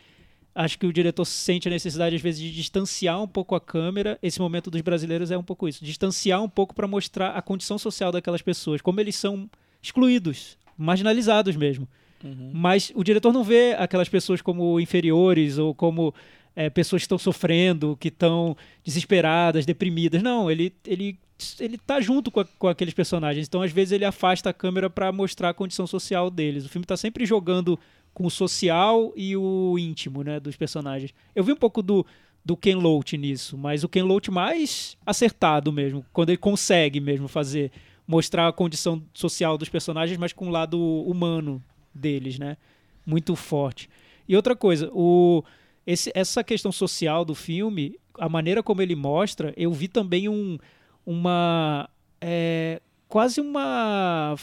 acho 0.55 0.79
que 0.79 0.85
o 0.85 0.93
diretor 0.93 1.25
sente 1.25 1.67
a 1.67 1.71
necessidade, 1.71 2.15
às 2.15 2.21
vezes, 2.21 2.39
de 2.39 2.49
distanciar 2.49 3.21
um 3.21 3.27
pouco 3.27 3.53
a 3.53 3.59
câmera. 3.59 4.17
Esse 4.23 4.39
momento 4.39 4.71
dos 4.71 4.79
brasileiros 4.79 5.31
é 5.31 5.37
um 5.37 5.43
pouco 5.43 5.67
isso. 5.67 5.83
Distanciar 5.83 6.41
um 6.41 6.47
pouco 6.47 6.73
para 6.73 6.87
mostrar 6.87 7.31
a 7.31 7.41
condição 7.41 7.77
social 7.77 8.09
daquelas 8.09 8.41
pessoas, 8.41 8.81
como 8.81 9.01
eles 9.01 9.17
são 9.17 9.49
excluídos, 9.81 10.57
marginalizados 10.77 11.57
mesmo. 11.57 11.89
Uhum. 12.23 12.51
Mas 12.53 12.89
o 12.95 13.03
diretor 13.03 13.33
não 13.33 13.43
vê 13.43 13.75
aquelas 13.77 14.07
pessoas 14.07 14.41
como 14.41 14.79
inferiores 14.79 15.57
ou 15.57 15.75
como 15.75 16.13
é, 16.55 16.69
pessoas 16.69 17.01
que 17.01 17.05
estão 17.05 17.17
sofrendo, 17.17 17.97
que 17.99 18.07
estão 18.09 18.55
desesperadas, 18.83 19.65
deprimidas. 19.65 20.21
Não, 20.21 20.49
ele, 20.51 20.73
ele, 20.85 21.17
ele 21.59 21.77
tá 21.77 21.99
junto 22.01 22.29
com, 22.31 22.41
a- 22.41 22.45
com 22.59 22.67
aqueles 22.67 22.93
personagens. 22.93 23.47
Então, 23.47 23.61
às 23.61 23.71
vezes, 23.71 23.91
ele 23.93 24.05
afasta 24.05 24.49
a 24.49 24.53
câmera 24.53 24.89
para 24.89 25.11
mostrar 25.11 25.49
a 25.49 25.53
condição 25.53 25.87
social 25.87 26.29
deles. 26.29 26.65
O 26.65 26.69
filme 26.69 26.85
tá 26.85 26.97
sempre 26.97 27.25
jogando 27.25 27.79
com 28.13 28.25
o 28.25 28.31
social 28.31 29.13
e 29.15 29.35
o 29.37 29.77
íntimo 29.79 30.23
né, 30.23 30.39
dos 30.39 30.55
personagens. 30.57 31.13
Eu 31.33 31.43
vi 31.43 31.53
um 31.53 31.57
pouco 31.57 31.81
do, 31.81 32.05
do 32.43 32.57
Ken 32.57 32.75
Loach 32.75 33.17
nisso, 33.17 33.57
mas 33.57 33.83
o 33.85 33.89
Ken 33.89 34.03
Loach 34.03 34.29
mais 34.29 34.97
acertado 35.05 35.71
mesmo, 35.71 36.05
quando 36.11 36.29
ele 36.29 36.37
consegue 36.37 36.99
mesmo 36.99 37.29
fazer, 37.29 37.71
mostrar 38.05 38.49
a 38.49 38.53
condição 38.53 39.01
social 39.13 39.57
dos 39.57 39.69
personagens, 39.69 40.17
mas 40.17 40.33
com 40.33 40.47
o 40.47 40.51
lado 40.51 40.77
humano 41.03 41.63
deles, 41.95 42.37
né? 42.37 42.57
Muito 43.05 43.33
forte. 43.35 43.89
E 44.27 44.35
outra 44.35 44.55
coisa, 44.57 44.89
o, 44.93 45.41
esse, 45.85 46.11
essa 46.13 46.43
questão 46.43 46.71
social 46.71 47.25
do 47.25 47.33
filme, 47.33 47.99
a 48.17 48.29
maneira 48.29 48.61
como 48.61 48.81
ele 48.81 48.95
mostra, 48.95 49.53
eu 49.57 49.71
vi 49.71 49.87
também 49.87 50.29
um, 50.29 50.57
uma. 51.05 51.89
é, 52.19 52.81
quase 53.07 53.41
uma. 53.41 54.35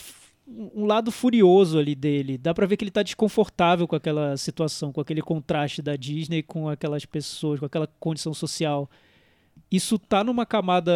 um 0.46 0.84
lado 0.84 1.10
furioso 1.10 1.78
ali 1.78 1.94
dele. 1.94 2.38
Dá 2.38 2.52
pra 2.52 2.66
ver 2.66 2.76
que 2.76 2.84
ele 2.84 2.90
tá 2.90 3.02
desconfortável 3.02 3.86
com 3.86 3.96
aquela 3.96 4.36
situação, 4.36 4.92
com 4.92 5.00
aquele 5.00 5.22
contraste 5.22 5.80
da 5.82 5.96
Disney 5.96 6.42
com 6.42 6.68
aquelas 6.68 7.04
pessoas, 7.04 7.60
com 7.60 7.66
aquela 7.66 7.86
condição 8.00 8.34
social. 8.34 8.90
isso 9.70 9.98
tá 9.98 10.24
numa 10.24 10.46
camada 10.46 10.92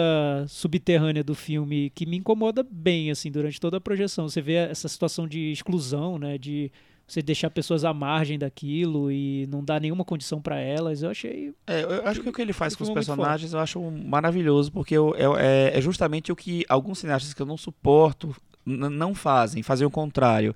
subterrânea 0.49 1.23
do 1.23 1.35
filme 1.35 1.91
que 1.91 2.07
me 2.07 2.17
incomoda 2.17 2.67
bem, 2.69 3.11
assim, 3.11 3.31
durante 3.31 3.61
toda 3.61 3.77
a 3.77 3.81
projeção. 3.81 4.29
Você 4.29 4.41
vê 4.41 4.55
essa 4.55 4.89
situação 4.89 5.29
de 5.29 5.53
exclusão, 5.53 6.19
né? 6.19 6.39
De 6.39 6.73
você 7.07 7.21
deixar 7.21 7.51
pessoas 7.51 7.85
à 7.85 7.93
margem 7.93 8.39
daquilo 8.39 9.11
e 9.11 9.47
não 9.51 9.63
dar 9.63 9.81
nenhuma 9.81 10.05
condição 10.05 10.41
para 10.41 10.59
elas. 10.59 11.03
Eu 11.03 11.11
achei. 11.11 11.53
É, 11.67 11.83
eu 11.83 12.07
acho 12.07 12.21
que 12.23 12.29
o 12.29 12.33
que 12.33 12.41
ele 12.41 12.53
faz 12.53 12.75
com 12.75 12.85
os 12.85 12.89
personagens 12.95 13.53
eu 13.53 13.59
acho 13.61 13.81
maravilhoso, 13.91 14.73
porque 14.73 14.97
eu- 14.97 15.15
eu- 15.17 15.37
é, 15.37 15.77
é 15.77 15.81
justamente 15.81 16.33
o 16.33 16.37
que 16.37 16.65
alguns 16.69 16.99
cineastas 17.01 17.35
que 17.35 17.43
eu 17.43 17.47
não 17.47 17.57
suporto 17.57 18.35
não 18.65 19.15
fazem, 19.15 19.63
fazem 19.63 19.87
o 19.87 19.91
contrário. 19.91 20.55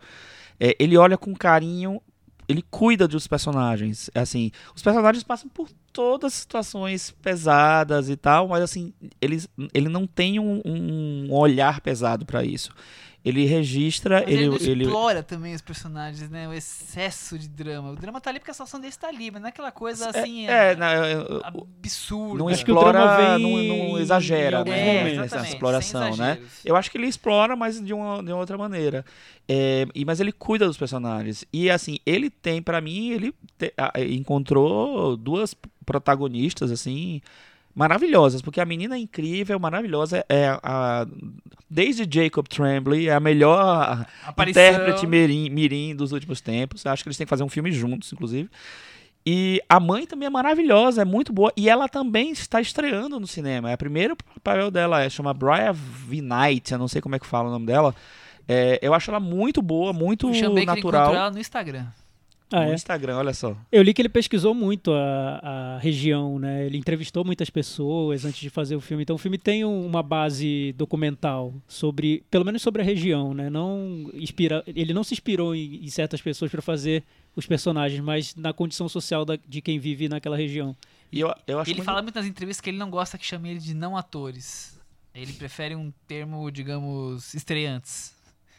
É, 0.59 0.75
ele 0.79 0.97
olha 0.97 1.19
com 1.19 1.35
carinho, 1.35 2.01
ele 2.49 2.63
cuida 2.71 3.07
dos 3.09 3.27
personagens. 3.27 4.09
Assim, 4.15 4.53
os 4.75 4.81
personagens 4.83 5.25
passam 5.25 5.49
por 5.51 5.69
todas 5.93 6.33
as 6.33 6.39
situações 6.39 7.11
pesadas 7.21 8.09
e 8.09 8.17
tal, 8.17 8.49
mas 8.49 8.63
assim, 8.63 8.93
eles, 9.21 9.49
ele 9.75 9.89
não 9.89 10.07
tem 10.07 10.39
um, 10.39 10.63
um 10.65 11.33
olhar 11.35 11.81
pesado 11.81 12.25
para 12.25 12.45
isso. 12.45 12.71
Ele 13.27 13.45
registra, 13.45 14.21
Mas 14.25 14.33
ele, 14.33 14.45
ele, 14.45 14.71
ele, 14.71 14.85
explora 14.85 15.21
também 15.21 15.53
os 15.53 15.61
personagens, 15.61 16.31
né? 16.31 16.47
O 16.47 16.53
excesso 16.53 17.37
de 17.37 17.49
drama. 17.49 17.91
O 17.91 17.97
drama 17.97 18.21
tá 18.21 18.31
ali 18.31 18.39
porque 18.39 18.53
a 18.53 18.55
situação 18.55 18.79
deles 18.79 18.97
tá 18.97 19.09
ali, 19.09 19.33
mas 19.33 19.41
não 19.43 19.49
é 19.49 19.51
aquela 19.51 19.73
coisa 19.73 20.11
assim. 20.11 20.47
é, 20.47 20.73
é, 20.73 20.77
na- 20.77 20.95
eu- 20.95 21.41
absurda. 21.43 22.39
não 22.39 22.47
Acho 22.49 22.65
que 22.65 22.71
o 22.71 22.75
explora, 22.77 22.99
drama 23.01 23.39
não, 23.41 23.49
vem 23.57 23.89
não 23.91 23.99
exagera 23.99 24.65
né, 24.65 24.85
momentos. 24.87 25.13
nessa 25.19 25.25
exatamente, 25.25 25.53
exploração, 25.55 26.13
sem 26.13 26.25
né? 26.25 26.39
Eu 26.65 26.77
acho 26.77 26.89
que 26.89 26.97
ele 26.99 27.09
explora, 27.09 27.57
mas 27.57 27.85
de 27.85 27.93
uma, 27.93 28.23
de 28.23 28.31
uma 28.31 28.39
outra 28.39 28.57
maneira. 28.57 29.05
É, 29.49 29.89
e, 29.93 30.05
mas 30.05 30.21
ele 30.21 30.31
cuida 30.31 30.65
dos 30.65 30.77
personagens. 30.77 31.45
E 31.53 31.69
assim, 31.69 31.99
ele 32.07 32.31
tem, 32.31 32.63
pra 32.63 32.81
mim, 32.81 33.11
ele 33.11 33.35
te- 33.59 33.75
a- 33.77 33.93
encontrou 34.01 35.17
duas 35.17 35.53
protagonistas, 35.85 36.71
assim, 36.71 37.21
maravilhosas. 37.77 38.41
Porque 38.41 38.61
a 38.61 38.65
menina 38.65 38.97
é 38.97 38.99
incrível, 38.99 39.61
maravilhosa. 39.61 40.25
É 40.29 40.59
a, 40.63 41.07
desde 41.69 42.09
Jacob 42.11 42.49
Tremblay, 42.49 43.09
é 43.09 43.15
a 43.15 43.21
melhor 43.21 44.07
Aparição. 44.25 44.63
intérprete 44.63 45.07
mirim, 45.07 45.51
mirim 45.51 45.95
dos 45.95 46.11
últimos 46.13 46.41
tempos. 46.41 46.85
Eu 46.85 46.91
acho 46.91 47.05
que 47.05 47.09
eles 47.09 47.19
têm 47.19 47.27
que 47.27 47.31
fazer 47.31 47.45
um 47.45 47.49
filme 47.51 47.71
juntos, 47.71 48.11
inclusive. 48.13 48.49
E 49.29 49.61
a 49.69 49.79
mãe 49.79 50.07
também 50.07 50.27
é 50.29 50.31
maravilhosa, 50.31 51.03
é 51.03 51.05
muito 51.05 51.33
boa. 51.33 51.53
E 51.57 51.69
ela 51.69 51.89
também 51.89 52.31
está 52.31 52.61
estreando 52.61 53.21
no 53.21 53.27
cinema. 53.27 53.71
É 53.71 53.75
o 53.75 53.79
primeiro 53.79 54.17
papel 54.17 54.71
dela, 54.71 55.03
é, 55.03 55.11
chama 55.11 55.35
Brian 55.35 55.73
V. 55.73 56.23
Knight, 56.23 56.73
eu 56.73 56.79
não 56.79 56.89
sei 56.89 57.03
como 57.03 57.17
é 57.17 57.19
que 57.19 57.27
fala 57.27 57.49
o 57.49 57.53
nome 57.53 57.67
dela. 57.67 57.95
É, 58.49 58.79
eu 58.81 58.95
acho 58.95 59.11
ela 59.11 59.19
muito 59.19 59.61
boa, 59.61 59.93
muito 59.93 60.29
Baker 60.29 60.65
natural. 60.65 60.77
encontrou 60.79 61.15
ela 61.15 61.31
no 61.31 61.41
Instagram. 61.41 61.87
Ah, 62.53 62.65
no 62.67 62.71
é? 62.71 62.75
Instagram, 62.75 63.17
olha 63.17 63.35
só. 63.35 63.57
Eu 63.73 63.83
li 63.83 63.93
que 63.93 64.01
ele 64.01 64.09
pesquisou 64.09 64.55
muito 64.55 64.93
a, 64.93 65.75
a 65.77 65.79
região, 65.79 66.39
né? 66.39 66.65
Ele 66.65 66.79
entrevistou 66.79 67.25
muitas 67.25 67.51
pessoas 67.51 68.25
antes 68.25 68.39
de 68.41 68.49
fazer 68.51 68.77
o 68.77 68.81
filme. 68.81 69.03
Então 69.03 69.17
o 69.17 69.19
filme 69.19 69.37
tem 69.37 69.65
um- 69.65 69.85
uma 69.85 70.03
base 70.03 70.73
documental 70.79 71.53
sobre, 71.67 72.23
pelo 72.31 72.45
menos 72.45 72.63
sobre 72.63 72.83
a 72.83 72.85
região, 72.85 73.35
né? 73.35 73.51
Não 73.51 74.09
inspira, 74.15 74.63
ele 74.67 74.95
não 74.95 75.03
se 75.03 75.13
inspirou 75.15 75.55
em, 75.57 75.85
em 75.85 75.89
certas 75.91 76.21
pessoas 76.23 76.51
para 76.51 76.63
fazer 76.63 77.03
os 77.35 77.47
personagens, 77.47 78.01
mas 78.01 78.35
na 78.37 78.53
condição 78.53 78.89
social 78.89 79.25
da- 79.25 79.37
de 79.37 79.61
quem 79.61 79.79
vive 79.79 80.09
naquela 80.09 80.37
região. 80.37 80.77
E 81.11 81.21
eu, 81.21 81.35
eu 81.47 81.59
acho 81.59 81.71
Ele 81.71 81.79
muito- 81.79 81.87
fala 81.87 82.01
muito 82.03 82.15
nas 82.15 82.27
entrevistas 82.27 82.61
que 82.63 82.71
ele 82.71 82.79
não 82.79 82.91
gosta 82.91 83.19
que 83.19 83.27
chame 83.27 83.51
ele 83.51 83.61
de 83.61 83.75
não 83.75 83.97
atores. 83.97 84.79
Ele 85.15 85.33
prefere 85.33 85.75
um 85.75 85.93
termo, 86.07 86.51
digamos, 86.51 87.35
estreantes. 87.35 88.15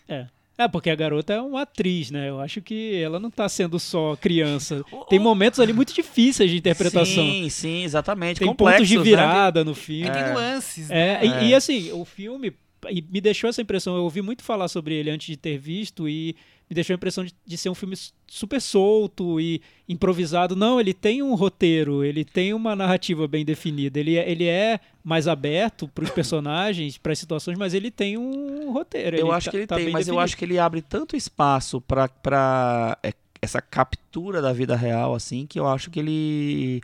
É, 0.10 0.28
porque 0.68 0.90
a 0.90 0.96
garota 0.96 1.34
é 1.34 1.42
uma 1.42 1.64
atriz, 1.64 2.10
né? 2.10 2.30
Eu 2.30 2.40
acho 2.40 2.62
que 2.62 2.96
ela 3.02 3.20
não 3.20 3.30
tá 3.30 3.48
sendo 3.50 3.78
só 3.78 4.16
criança. 4.16 4.84
Tem 5.10 5.20
momentos 5.20 5.60
ali 5.60 5.74
muito 5.74 5.94
difíceis 5.94 6.50
de 6.50 6.58
interpretação. 6.58 7.06
Sim, 7.24 7.50
sim, 7.50 7.84
exatamente. 7.84 8.40
Tem 8.40 8.48
complexos, 8.48 8.80
pontos 8.80 8.90
de 8.90 8.98
né? 8.98 9.04
virada 9.04 9.64
no 9.64 9.76
filme. 9.76 10.08
E 10.08 10.12
tem 10.12 10.22
É. 10.24 10.34
nuances, 10.34 10.90
É, 10.90 10.94
né? 10.94 11.20
e, 11.26 11.30
É. 11.32 11.44
e 11.50 11.54
assim, 11.54 11.92
o 11.92 12.04
filme 12.06 12.52
e 12.90 13.02
me 13.10 13.22
deixou 13.22 13.50
essa 13.50 13.62
impressão. 13.62 13.96
Eu 13.96 14.04
ouvi 14.04 14.22
muito 14.22 14.44
falar 14.44 14.68
sobre 14.68 14.96
ele 14.96 15.10
antes 15.10 15.28
de 15.28 15.38
ter 15.38 15.58
visto 15.58 16.08
e 16.08 16.36
me 16.70 16.74
deixou 16.76 16.94
a 16.94 16.98
impressão 16.98 17.24
de, 17.24 17.34
de 17.46 17.58
ser 17.58 17.70
um 17.70 17.76
filme 17.76 17.96
super 18.28 18.60
solto 18.62 19.40
e 19.40 19.62
improvisado. 19.88 20.56
Não, 20.56 20.80
ele 20.80 20.94
tem 20.94 21.24
um 21.24 21.34
roteiro, 21.34 22.04
ele 22.04 22.26
tem 22.26 22.54
uma 22.54 22.76
narrativa 22.76 23.28
bem 23.28 23.46
definida. 23.46 24.00
Ele 24.00 24.18
é, 24.18 24.30
ele 24.30 24.46
é 24.46 24.80
mais 25.04 25.28
aberto 25.28 25.88
para 25.88 26.04
os 26.04 26.10
personagens, 26.10 26.98
para 26.98 27.14
as 27.14 27.20
situações, 27.20 27.58
mas 27.58 27.74
ele 27.74 27.90
tem 27.90 28.18
um 28.18 28.72
roteiro. 28.74 29.16
Eu 29.16 29.32
acho 29.32 29.46
tá- 29.46 29.52
que 29.52 29.58
ele 29.58 29.68
tá 29.68 29.76
tem, 29.76 29.86
mas 29.86 30.08
eu 30.08 30.14
definido. 30.16 30.20
acho 30.20 30.38
que 30.38 30.44
ele 30.46 30.60
abre 30.60 30.82
tanto 30.82 31.16
espaço 31.16 31.80
pra 31.80 32.98
é, 33.02 33.14
essa 33.42 33.62
captura 33.62 34.42
da 34.42 34.52
vida 34.52 34.76
real, 34.76 35.16
assim, 35.16 35.46
que 35.46 35.60
eu 35.60 35.68
acho 35.68 35.90
que 35.90 36.00
ele. 36.00 36.82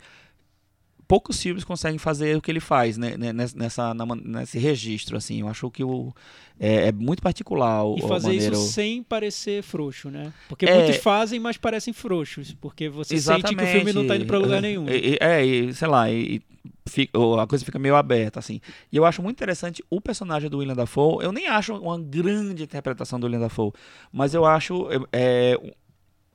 Poucos 1.06 1.40
filmes 1.40 1.64
conseguem 1.64 1.98
fazer 1.98 2.36
o 2.36 2.40
que 2.42 2.50
ele 2.50 2.60
faz 2.60 2.96
né, 2.96 3.16
né, 3.16 3.32
nessa, 3.32 3.92
na 3.94 4.06
nesse 4.16 4.58
registro, 4.58 5.16
assim. 5.16 5.40
Eu 5.40 5.48
acho 5.48 5.70
que 5.70 5.84
o, 5.84 6.12
é, 6.58 6.88
é 6.88 6.92
muito 6.92 7.22
particular 7.22 7.84
o, 7.84 7.96
E 7.98 8.02
fazer 8.02 8.28
maneira- 8.28 8.54
isso 8.54 8.68
sem 8.72 9.02
parecer 9.02 9.62
frouxo, 9.62 10.10
né? 10.10 10.32
Porque 10.48 10.64
É. 10.66 10.74
muitos 10.74 10.96
fazem, 11.02 11.38
mas 11.38 11.56
parecem 11.56 11.92
frouxos. 11.92 12.54
Porque 12.54 12.88
você 12.88 13.18
sente 13.18 13.54
que 13.54 13.62
o 13.62 13.66
filme 13.66 13.92
não 13.92 14.06
tá 14.06 14.16
indo 14.16 14.26
pra 14.26 14.38
lugar 14.38 14.58
É, 14.58 14.60
nenhum. 14.62 14.86
e- 14.88 15.18
É, 15.20 15.44
e, 15.44 15.74
sei 15.74 15.88
lá, 15.88 16.10
e, 16.10 16.40
fica- 16.86 17.18
a 17.42 17.46
coisa 17.46 17.64
fica 17.64 17.78
meio 17.78 17.96
aberta, 17.96 18.38
assim. 18.38 18.60
E 18.90 18.96
eu 18.96 19.04
acho 19.04 19.22
muito 19.22 19.36
interessante 19.36 19.84
o 19.90 20.00
personagem 20.00 20.48
do 20.48 20.58
William 20.58 20.74
Dafoe. 20.74 21.22
Eu 21.24 21.32
nem 21.32 21.46
acho 21.48 21.74
uma 21.74 21.98
grande 22.00 22.62
interpretação 22.62 23.18
do 23.20 23.24
William 23.24 23.40
Dafoe, 23.40 23.72
mas 24.12 24.32
eu 24.34 24.44
acho. 24.44 24.88
É, 25.12 25.58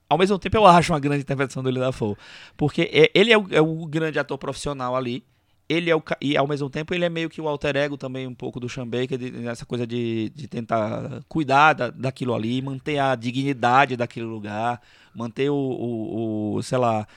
ao 0.10 0.18
mesmo 0.18 0.38
tempo, 0.40 0.58
eu 0.58 0.66
acho 0.66 0.92
uma 0.92 1.00
grande 1.00 1.22
interpretação 1.22 1.62
do 1.64 1.68
William 1.68 1.84
Dafoe. 1.84 2.16
Porque 2.58 2.90
é- 2.92 3.12
ele 3.14 3.32
é 3.32 3.38
o, 3.38 3.48
é 3.52 3.62
o 3.62 3.86
grande 3.86 4.20
ator 4.20 4.38
profissional 4.38 4.96
ali. 4.96 5.24
Ele 5.70 5.90
é 5.92 5.96
o. 5.96 6.02
E 6.20 6.36
ao 6.36 6.48
mesmo 6.48 6.68
tempo 6.70 6.94
ele 6.96 7.06
é 7.06 7.10
meio 7.10 7.30
que 7.30 7.40
o 7.40 7.48
alter 7.48 7.76
ego 7.76 7.96
também, 7.96 8.26
um 8.26 8.34
pouco 8.34 8.60
do 8.60 8.68
Sean 8.68 8.88
Baker, 8.88 9.18
de- 9.20 9.46
essa 9.48 9.66
coisa 9.68 9.86
de, 9.86 10.30
de 10.36 10.48
tentar 10.48 11.22
cuidar 11.30 11.74
da- 11.74 11.90
daquilo 11.92 12.34
ali, 12.34 12.60
manter 12.62 12.98
a 12.98 13.14
dignidade 13.16 13.96
daquele 13.96 14.26
lugar, 14.26 14.82
manter 15.14 15.50
o, 15.52 15.56
o- 15.56 16.56
o, 16.56 16.64
sei 16.64 16.78
lá. 16.80 17.08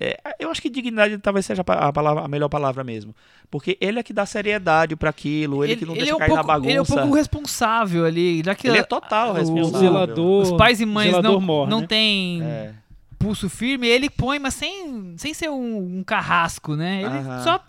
É, 0.00 0.18
eu 0.40 0.50
acho 0.50 0.62
que 0.62 0.70
dignidade 0.70 1.18
talvez 1.18 1.44
seja 1.44 1.60
a 1.60 1.64
pa- 1.64 1.74
a, 1.88 1.92
palavra, 1.92 2.24
a 2.24 2.28
melhor 2.28 2.48
palavra 2.48 2.82
mesmo. 2.82 3.14
Porque 3.50 3.76
ele 3.80 3.98
é 3.98 4.02
que 4.02 4.12
dá 4.12 4.24
seriedade 4.24 4.96
para 4.96 5.10
aquilo, 5.10 5.62
ele, 5.62 5.76
que 5.76 5.84
não 5.84 5.92
deixa 5.94 6.12
é 6.12 6.14
um 6.14 6.18
cair 6.18 6.28
pouco, 6.28 6.42
na 6.42 6.46
bagunça. 6.54 6.70
Ele 6.70 6.78
é 6.78 6.82
um 6.82 6.86
pouco 6.86 7.14
responsável 7.14 8.04
ali. 8.06 8.42
Já 8.44 8.54
que 8.54 8.66
Ele 8.66 8.78
é 8.78 8.82
total 8.82 9.28
o- 9.28 9.30
O 9.30 9.34
responsável. 9.34 9.78
zelador. 9.80 10.42
os 10.42 10.52
pais 10.52 10.80
e 10.80 10.86
mães 10.86 11.08
zelador 11.10 11.32
não, 11.32 11.40
mor, 11.40 11.68
não 11.68 11.80
né? 11.80 11.86
têm 11.86 12.42
É. 12.42 12.72
pulso 13.18 13.48
firme, 13.50 13.86
ele 13.86 14.08
põe, 14.08 14.38
mas 14.38 14.54
sem, 14.54 15.14
sem 15.18 15.34
ser 15.34 15.50
um, 15.50 15.98
um 15.98 16.02
carrasco, 16.02 16.74
né? 16.76 17.02
Ele 17.02 17.06
Aham. 17.06 17.42
só. 17.44 17.64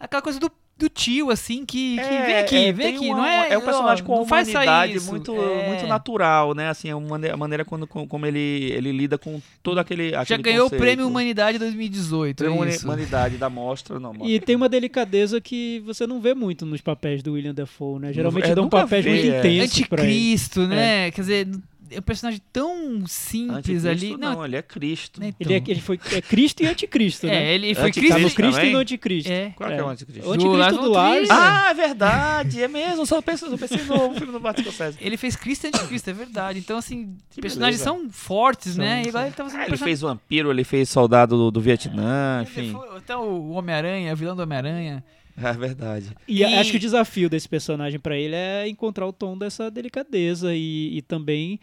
Aquela 0.00 0.20
coisa 0.22 0.40
do, 0.40 0.50
do 0.76 0.88
tio, 0.88 1.30
assim, 1.30 1.64
que, 1.64 1.94
que 1.94 2.00
É, 2.00 2.26
vem 2.26 2.36
aqui, 2.36 2.56
é, 2.56 2.72
vem 2.72 2.96
aqui. 2.96 3.06
uma- 3.06 3.16
não 3.18 3.24
é, 3.24 3.52
é 3.52 3.58
um 3.58 3.60
personagem 3.60 4.02
ó, 4.02 4.06
com 4.06 4.16
sair 4.26 4.26
humanidade 4.26 5.00
muito, 5.00 5.32
É. 5.40 5.68
muito 5.68 5.86
natural, 5.86 6.52
né? 6.52 6.68
Assim, 6.68 6.90
a 6.90 6.98
maneira, 6.98 7.34
a 7.34 7.36
maneira 7.36 7.64
quando, 7.64 7.86
com- 7.86 8.08
como 8.08 8.26
ele, 8.26 8.72
ele 8.72 8.90
lida 8.90 9.16
com 9.16 9.40
todo 9.62 9.78
aquele. 9.78 10.10
Já 10.10 10.22
aquele 10.22 10.42
ganhou 10.42 10.62
o 10.66 10.70
conceito. 10.70 10.80
Prêmio 10.82 11.06
Humanidade 11.06 11.58
2018. 11.58 12.38
Prêmio 12.38 12.64
é 12.64 12.68
isso. 12.70 12.84
Humanidade 12.84 13.36
da 13.36 13.48
mostra, 13.48 14.00
não. 14.00 14.14
E 14.24 14.40
tem 14.40 14.56
uma 14.56 14.68
delicadeza 14.68 15.40
que 15.40 15.80
você 15.86 16.06
não 16.08 16.20
vê 16.20 16.34
muito 16.34 16.66
nos 16.66 16.80
papéis 16.80 17.22
do 17.22 17.34
William 17.34 17.54
Dafoe, 17.54 18.00
né? 18.00 18.12
Geralmente 18.12 18.50
é, 18.50 18.54
dão 18.54 18.68
papéis 18.68 19.04
vê, 19.04 19.10
muito 19.12 19.26
é. 19.26 19.38
intensos 19.38 19.86
pra 19.86 20.02
ele. 20.02 20.10
Anticristo, 20.12 20.66
né? 20.66 21.10
Quer 21.12 21.20
dizer, 21.20 21.48
é 21.90 21.98
um 21.98 22.02
personagem 22.02 22.40
tão 22.52 23.06
simples 23.06 23.84
Anticristo, 23.84 23.88
ali. 23.88 24.16
não, 24.16 24.44
ele 24.44 24.56
é 24.56 24.62
Cristo. 24.62 25.20
né, 25.20 25.34
Ele, 25.38 25.54
é, 25.54 25.56
então. 25.58 25.72
ele 25.72 25.80
foi 25.80 26.00
é 26.12 26.20
Cristo 26.22 26.62
e 26.62 26.66
anticristo, 26.66 27.26
né? 27.28 27.34
É, 27.50 27.54
ele 27.54 27.74
foi 27.74 27.90
Tá 27.92 28.00
Cristo. 28.00 28.14
Cristo 28.34 28.36
também? 28.54 28.70
e 28.70 28.72
no 28.72 28.78
anticristo. 28.78 29.30
É. 29.32 29.50
Qual 29.56 29.68
que 29.70 29.76
é 29.76 29.82
o 29.82 29.88
anticristo? 29.88 30.28
O 30.28 30.32
anticristo 30.32 30.74
do 30.76 30.82
von 30.82 30.88
Lars. 30.92 31.28
Ah, 31.30 31.70
é 31.70 31.74
verdade, 31.74 32.62
é 32.62 32.68
mesmo. 32.68 33.04
Só 33.06 33.20
pensei, 33.22 33.48
só 33.48 33.56
pensei 33.56 33.78
no 33.84 34.14
filme 34.14 34.32
do 34.32 34.40
Martin 34.40 34.62
Scorsese. 34.62 34.98
Ele 35.00 35.16
fez 35.16 35.36
Cristo 35.36 35.64
e 35.64 35.68
Anticristo, 35.68 36.10
é 36.10 36.12
verdade. 36.12 36.58
Então, 36.58 36.76
assim, 36.78 37.16
Que 37.30 37.40
personagens 37.40 37.80
beleza. 37.82 37.98
são 38.02 38.10
fortes, 38.10 38.74
São, 38.74 38.84
né? 38.84 39.02
E 39.06 39.10
são. 39.12 39.20
ele 39.22 39.30
tá 39.32 39.44
fazendo 39.44 39.58
Ah, 39.58 39.62
um 39.62 39.62
ele 39.64 39.70
personagem. 39.70 39.84
fez 39.84 40.00
Vampiro, 40.00 40.50
ele 40.50 40.64
fez 40.64 40.88
Soldado 40.88 41.36
do, 41.36 41.50
do 41.50 41.60
Vietnã, 41.60 42.42
enfim. 42.42 42.72
Foi 42.72 42.98
Até 42.98 43.16
o 43.16 43.50
Homem-Aranha, 43.50 44.14
vilão 44.14 44.34
do 44.36 44.42
Homem-Aranha. 44.42 45.04
É 45.36 45.52
verdade. 45.52 46.10
E, 46.28 46.40
E- 46.40 46.44
acho 46.44 46.70
que 46.70 46.76
o 46.76 46.80
desafio 46.80 47.28
desse 47.28 47.48
personagem 47.48 47.98
pra 47.98 48.16
ele 48.16 48.34
é 48.36 48.68
encontrar 48.68 49.06
o 49.06 49.12
tom 49.12 49.36
dessa 49.36 49.70
delicadeza 49.70 50.54
e, 50.54 50.96
e 50.96 51.02
também 51.02 51.58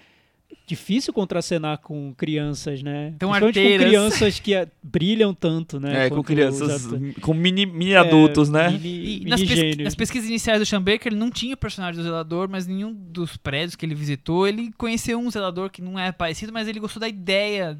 difícil 0.68 1.14
contracenar 1.14 1.77
com 1.77 2.14
crianças, 2.14 2.84
né? 2.84 3.14
Tão 3.18 3.30
Principalmente 3.31 3.77
com 3.80 3.85
crianças 3.85 4.39
que 4.39 4.52
brilham 4.84 5.34
tanto, 5.34 5.80
né? 5.80 6.07
É, 6.07 6.10
com 6.10 6.22
crianças, 6.22 6.88
com 7.22 7.34
mini, 7.34 7.65
mini 7.65 7.95
adultos, 7.95 8.49
É, 8.49 8.52
né? 8.52 8.69
Mini, 8.72 8.89
E 8.89 9.19
mini 9.19 9.30
nas, 9.30 9.39
pes- 9.39 9.49
gênios. 9.49 9.77
nas 9.85 9.95
pesquisas 9.95 10.27
iniciais 10.30 10.60
do 10.60 10.65
Sean 10.65 10.81
Baker, 10.81 11.07
ele 11.14 11.15
não 11.19 11.31
tinha 11.31 11.53
o 11.53 11.57
personagem 11.57 11.95
do 11.98 12.03
zelador, 12.03 12.49
mas 12.49 12.68
nenhum 12.68 12.93
dos 12.93 13.38
prédios 13.38 13.77
que 13.77 13.85
ele 13.85 13.95
visitou, 13.95 14.45
ele 14.45 14.72
conheceu 14.77 15.18
um 15.18 15.31
zelador 15.31 15.69
que 15.69 15.81
não 15.81 15.98
é 15.98 16.11
parecido, 16.11 16.52
mas 16.52 16.68
ele 16.68 16.80
gostou 16.81 16.99
da 16.99 17.07
ideia 17.07 17.80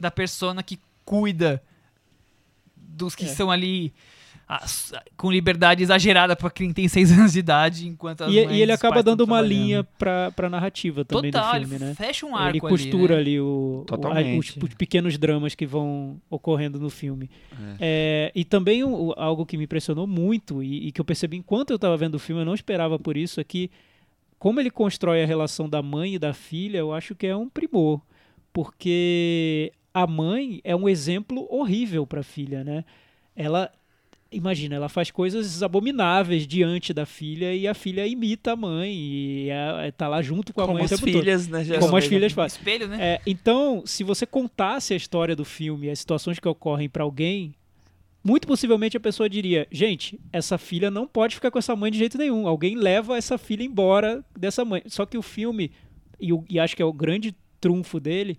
da 0.00 0.10
persona 0.10 0.60
que 0.62 0.78
cuida 1.04 1.62
dos 2.76 3.14
que 3.14 3.24
É. 3.24 3.28
são 3.28 3.48
ali 3.50 3.92
com 5.16 5.30
liberdade 5.30 5.82
exagerada 5.82 6.34
pra 6.34 6.50
quem 6.50 6.72
tem 6.72 6.88
seis 6.88 7.12
anos 7.16 7.32
de 7.34 7.38
idade, 7.40 7.86
enquanto 7.86 8.22
as 8.24 8.32
E, 8.32 8.44
mães 8.46 8.56
e 8.58 8.62
ele 8.62 8.72
acaba 8.72 9.02
dando 9.02 9.20
uma 9.22 9.40
linha 9.42 9.84
pra, 9.98 10.30
pra 10.32 10.48
narrativa 10.48 11.04
também 11.04 11.30
Total, 11.30 11.60
do 11.60 11.68
filme, 11.68 11.84
né? 11.84 11.94
fecha 11.94 12.24
um 12.24 12.34
arco 12.34 12.50
Ele 12.50 12.60
costura 12.60 13.14
ali, 13.16 13.32
ali, 13.32 13.34
né? 13.36 13.40
o, 13.42 13.80
o- 13.82 13.84
Totalmente. 13.86 14.58
os, 14.58 14.62
os 14.64 14.74
pequenos 14.74 15.18
dramas 15.18 15.54
que 15.54 15.66
vão 15.66 16.18
ocorrendo 16.30 16.78
no 16.80 16.88
filme. 16.88 17.28
É, 17.78 18.32
e 18.34 18.44
também 18.44 18.82
o- 18.84 19.08
o- 19.08 19.14
algo 19.16 19.44
que 19.44 19.56
me 19.58 19.64
impressionou 19.64 20.06
muito 20.06 20.62
e, 20.62 20.88
e 20.88 20.92
que 20.92 21.00
eu 21.00 21.04
percebi 21.04 21.36
enquanto 21.36 21.70
eu 21.70 21.76
estava 21.76 21.96
vendo 21.96 22.14
o 22.14 22.18
filme, 22.18 22.40
eu 22.40 22.46
não 22.46 22.54
esperava 22.54 22.98
por 22.98 23.16
isso, 23.16 23.40
é 23.40 23.44
que 23.44 23.70
como 24.38 24.60
ele 24.60 24.70
constrói 24.70 25.22
a 25.22 25.26
relação 25.26 25.68
da 25.68 25.82
mãe 25.82 26.14
e 26.14 26.18
da 26.18 26.32
filha, 26.32 26.78
eu 26.78 26.92
acho 26.94 27.14
que 27.14 27.26
é 27.26 27.36
um 27.36 27.48
primor. 27.48 28.00
Porque 28.52 29.72
a 29.94 30.06
mãe 30.06 30.60
é 30.64 30.74
um 30.76 30.88
exemplo 30.88 31.46
horrível 31.50 32.06
para 32.06 32.20
a 32.20 32.24
filha, 32.24 32.62
né? 32.62 32.84
Ela, 33.34 33.70
imagina, 34.30 34.76
ela 34.76 34.88
faz 34.88 35.10
coisas 35.10 35.62
abomináveis 35.62 36.46
diante 36.46 36.92
da 36.92 37.06
filha 37.06 37.54
e 37.54 37.66
a 37.66 37.74
filha 37.74 38.06
imita 38.06 38.52
a 38.52 38.56
mãe 38.56 38.92
e 38.94 39.48
é, 39.50 39.90
tá 39.90 40.06
lá 40.08 40.20
junto 40.22 40.52
com 40.52 40.60
a 40.60 40.64
Como 40.64 40.74
mãe 40.76 40.84
as 40.84 40.90
tempo 40.90 41.02
todo. 41.06 41.12
filhas, 41.20 41.48
né? 41.48 41.64
Como 41.80 41.96
as 41.96 42.04
filhas 42.06 42.32
fazem. 42.32 42.58
Espelho, 42.58 42.88
né? 42.88 42.96
É, 43.00 43.20
então, 43.26 43.82
se 43.86 44.04
você 44.04 44.26
contasse 44.26 44.92
a 44.92 44.96
história 44.96 45.34
do 45.34 45.44
filme, 45.44 45.88
as 45.90 45.98
situações 45.98 46.38
que 46.38 46.46
ocorrem 46.48 46.88
pra 46.88 47.02
alguém, 47.04 47.54
muito 48.22 48.46
possivelmente 48.46 48.96
a 48.96 49.00
pessoa 49.00 49.28
diria: 49.28 49.66
gente, 49.70 50.20
essa 50.32 50.58
filha 50.58 50.90
não 50.90 51.06
pode 51.06 51.34
ficar 51.34 51.50
com 51.50 51.58
essa 51.58 51.74
mãe 51.74 51.90
de 51.90 51.98
jeito 51.98 52.18
nenhum. 52.18 52.46
Alguém 52.46 52.74
leva 52.76 53.16
essa 53.16 53.38
filha 53.38 53.62
embora 53.62 54.24
dessa 54.36 54.64
mãe. 54.64 54.82
Só 54.86 55.06
que 55.06 55.16
o 55.16 55.22
filme, 55.22 55.70
e, 56.20 56.32
o- 56.32 56.44
e 56.50 56.58
acho 56.60 56.76
que 56.76 56.82
é 56.82 56.84
o 56.84 56.92
grande 56.92 57.34
trunfo 57.60 57.98
dele, 57.98 58.38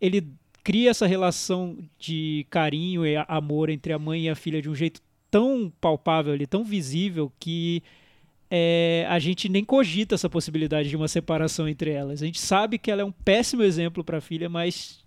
ele 0.00 0.24
cria 0.62 0.90
essa 0.90 1.06
relação 1.06 1.78
de 1.98 2.46
carinho 2.50 3.04
e 3.06 3.16
amor 3.26 3.70
entre 3.70 3.92
a 3.92 3.98
mãe 3.98 4.24
e 4.26 4.28
a 4.28 4.34
filha 4.34 4.60
de 4.60 4.68
um 4.68 4.74
jeito 4.74 5.00
tão 5.30 5.72
palpável 5.80 6.32
ali, 6.32 6.46
tão 6.46 6.64
visível 6.64 7.32
que 7.38 7.82
é, 8.50 9.06
a 9.08 9.18
gente 9.18 9.48
nem 9.48 9.64
cogita 9.64 10.14
essa 10.14 10.28
possibilidade 10.28 10.88
de 10.88 10.96
uma 10.96 11.08
separação 11.08 11.68
entre 11.68 11.90
elas. 11.90 12.22
A 12.22 12.26
gente 12.26 12.40
sabe 12.40 12.78
que 12.78 12.90
ela 12.90 13.02
é 13.02 13.04
um 13.04 13.12
péssimo 13.12 13.62
exemplo 13.62 14.02
para 14.02 14.18
a 14.18 14.20
filha, 14.20 14.48
mas 14.48 15.04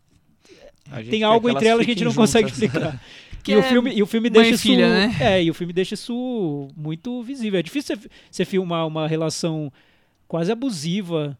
A 0.91 1.01
gente 1.01 1.09
tem 1.11 1.23
algo 1.23 1.47
que 1.49 1.55
entre 1.55 1.67
elas 1.67 1.85
que 1.85 1.91
a 1.91 1.95
gente 1.95 2.05
não 2.05 2.13
consegue 2.13 2.49
juntas. 2.49 2.63
explicar. 2.63 3.01
Que 3.43 3.53
e, 3.53 3.55
o 3.55 3.59
é 3.59 3.63
filme, 3.63 3.91
e 3.95 4.03
o 4.03 4.05
filme 4.05 4.29
deixa 4.29 4.51
isso, 4.51 4.61
filha, 4.61 4.87
né? 4.87 5.17
é, 5.19 5.43
e 5.43 5.49
o 5.49 5.53
filme 5.55 5.73
deixa 5.73 5.95
isso 5.95 6.67
muito 6.77 7.23
visível. 7.23 7.59
É 7.59 7.63
difícil 7.63 7.97
você, 7.97 8.09
você 8.29 8.45
filmar 8.45 8.85
uma 8.85 9.07
relação 9.07 9.73
quase 10.27 10.51
abusiva 10.51 11.35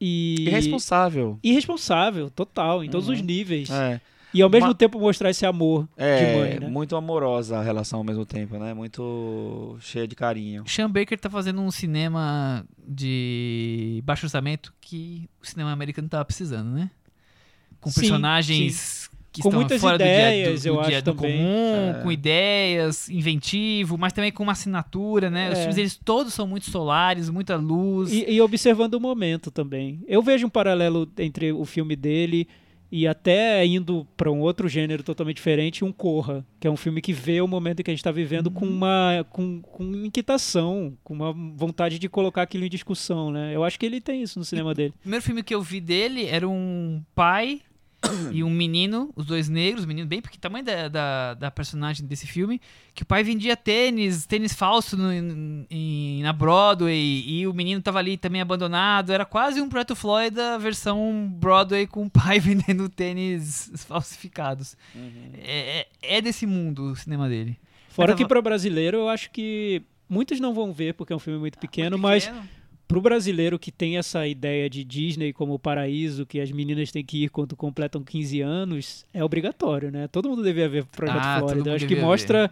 e 0.00 0.36
Irresponsável. 0.46 1.36
irresponsável, 1.42 2.30
total, 2.30 2.84
em 2.84 2.88
todos 2.88 3.08
os 3.08 3.20
níveis. 3.20 3.68
É, 3.70 4.00
E 4.32 4.40
ao 4.42 4.48
mesmo 4.48 4.68
Ma- 4.68 4.74
tempo 4.74 4.98
mostrar 5.00 5.30
esse 5.30 5.44
amor 5.44 5.88
de 5.96 6.04
é 6.04 6.36
mãe, 6.38 6.60
né? 6.60 6.68
muito 6.68 6.94
amorosa 6.94 7.58
a 7.58 7.62
relação 7.62 7.98
ao 7.98 8.04
mesmo 8.04 8.24
tempo, 8.24 8.56
né? 8.58 8.72
Muito 8.72 9.76
cheia 9.80 10.06
de 10.06 10.14
carinho. 10.14 10.62
Sean 10.68 10.88
Baker 10.90 11.18
tá 11.18 11.28
fazendo 11.28 11.60
um 11.60 11.70
cinema 11.70 12.64
de 12.86 14.00
baixo 14.04 14.26
orçamento 14.26 14.72
que 14.80 15.28
o 15.42 15.46
cinema 15.46 15.72
americano 15.72 16.08
tava 16.08 16.24
precisando, 16.24 16.70
né? 16.70 16.90
Com 17.80 17.90
Sim, 17.90 18.00
personagens 18.00 19.10
que 19.32 19.42
Com 19.42 19.48
estão 19.48 19.60
muitas 19.60 19.80
fora 19.80 19.94
ideias, 19.94 20.60
do 20.60 20.62
dia, 20.62 20.72
do, 20.72 20.76
eu 20.76 20.82
do 20.82 20.88
dia 20.88 20.96
acho 20.98 21.04
do 21.04 21.14
também. 21.14 21.36
comum, 21.38 21.94
É. 21.98 22.02
com 22.02 22.12
ideias, 22.12 23.08
inventivo, 23.08 23.96
mas 23.96 24.12
também 24.12 24.32
com 24.32 24.42
uma 24.42 24.52
assinatura, 24.52 25.30
né? 25.30 25.50
Os 25.52 25.54
É. 25.58 25.60
filmes 25.60 25.78
eles 25.78 25.96
todos 26.04 26.34
são 26.34 26.46
muito 26.48 26.68
solares, 26.70 27.30
muita 27.30 27.54
luz. 27.56 28.12
E, 28.12 28.28
e 28.28 28.40
observando 28.40 28.94
o 28.94 29.00
momento 29.00 29.50
também. 29.50 30.02
Eu 30.08 30.20
vejo 30.20 30.46
um 30.46 30.50
paralelo 30.50 31.08
entre 31.18 31.52
o 31.52 31.64
filme 31.64 31.94
dele 31.94 32.48
e 32.90 33.06
até 33.06 33.64
indo 33.64 34.06
para 34.16 34.30
um 34.30 34.40
outro 34.40 34.68
gênero 34.68 35.02
totalmente 35.02 35.36
diferente, 35.36 35.84
um 35.84 35.92
Corra, 35.92 36.44
que 36.58 36.66
é 36.66 36.70
um 36.70 36.76
filme 36.76 37.00
que 37.00 37.12
vê 37.12 37.40
o 37.40 37.48
momento 37.48 37.82
que 37.82 37.90
a 37.90 37.94
gente 37.94 38.00
está 38.00 38.10
vivendo 38.10 38.50
com 38.50 38.66
uma 38.66 39.24
com, 39.30 39.60
com 39.62 39.84
inquietação, 39.96 40.96
com 41.04 41.14
uma 41.14 41.32
vontade 41.32 41.98
de 41.98 42.08
colocar 42.08 42.42
aquilo 42.42 42.64
em 42.64 42.70
discussão, 42.70 43.30
né? 43.30 43.54
Eu 43.54 43.64
acho 43.64 43.78
que 43.78 43.86
ele 43.86 44.00
tem 44.00 44.22
isso 44.22 44.38
no 44.38 44.44
cinema 44.44 44.74
dele. 44.74 44.94
O 44.96 45.00
primeiro 45.02 45.24
filme 45.24 45.42
que 45.42 45.54
eu 45.54 45.62
vi 45.62 45.80
dele 45.80 46.26
era 46.26 46.48
um 46.48 47.02
pai 47.14 47.60
e 48.32 48.42
um 48.42 48.50
menino, 48.50 49.12
os 49.14 49.26
dois 49.26 49.48
negros, 49.48 49.84
o 49.84 49.86
menino 49.88 50.06
bem 50.06 50.22
porque 50.22 50.38
tamanho 50.38 50.64
da, 50.64 50.88
da, 50.88 51.34
da 51.34 51.50
personagem 51.50 52.06
desse 52.06 52.26
filme, 52.26 52.60
que 52.94 53.02
o 53.02 53.06
pai 53.06 53.22
vendia 53.22 53.56
tênis, 53.56 54.24
tênis 54.26 54.54
falso 54.54 54.96
no, 54.96 55.12
em- 55.70 56.22
na 56.22 56.32
Broadway 56.32 57.22
e 57.26 57.46
o 57.46 57.52
menino 57.52 57.80
tava 57.82 57.98
ali 57.98 58.16
também 58.16 58.40
abandonado. 58.40 59.12
Era 59.12 59.24
quase 59.24 59.60
um 59.60 59.68
Projeto 59.68 59.94
Florida 59.94 60.58
versão 60.58 61.28
Broadway 61.34 61.86
com 61.86 62.04
o 62.06 62.10
pai 62.10 62.40
vendendo 62.40 62.88
tênis 62.88 63.70
falsificados. 63.86 64.76
É, 65.42 65.86
é, 66.02 66.16
é 66.18 66.20
desse 66.22 66.46
mundo 66.46 66.92
o 66.92 66.96
cinema 66.96 67.28
dele. 67.28 67.58
Fora 67.90 68.12
Mas 68.12 68.16
que 68.16 68.22
tava- 68.22 68.28
para 68.28 68.42
brasileiro, 68.42 68.98
eu 68.98 69.08
acho 69.08 69.30
que 69.30 69.82
muitos 70.08 70.40
não 70.40 70.54
vão 70.54 70.72
ver 70.72 70.94
porque 70.94 71.12
é 71.12 71.16
um 71.16 71.20
filme 71.20 71.38
muito 71.38 71.58
pequeno, 71.58 71.98
Muito 71.98 72.02
mas 72.02 72.30
pequeno. 72.90 73.00
pro 73.00 73.00
brasileiro 73.00 73.58
que 73.58 73.70
tem 73.72 73.96
essa 73.96 74.26
ideia 74.26 74.68
de 74.68 74.84
Disney 74.84 75.32
como 75.32 75.54
o 75.54 75.58
paraíso, 75.58 76.26
que 76.26 76.40
as 76.40 76.50
meninas 76.50 76.90
têm 76.90 77.04
que 77.04 77.24
ir 77.24 77.28
quando 77.30 77.56
completam 77.56 78.02
15 78.02 78.40
anos, 78.40 79.06
é 79.12 79.24
obrigatório, 79.24 79.90
né? 79.90 80.08
Todo 80.08 80.28
mundo 80.28 80.42
devia 80.42 80.68
ver 80.68 80.84
Projeto 80.84 81.18
Ah, 81.18 81.38
Flórida. 81.40 81.74
Acho 81.74 81.86
que 81.86 81.96
mostra 81.96 82.50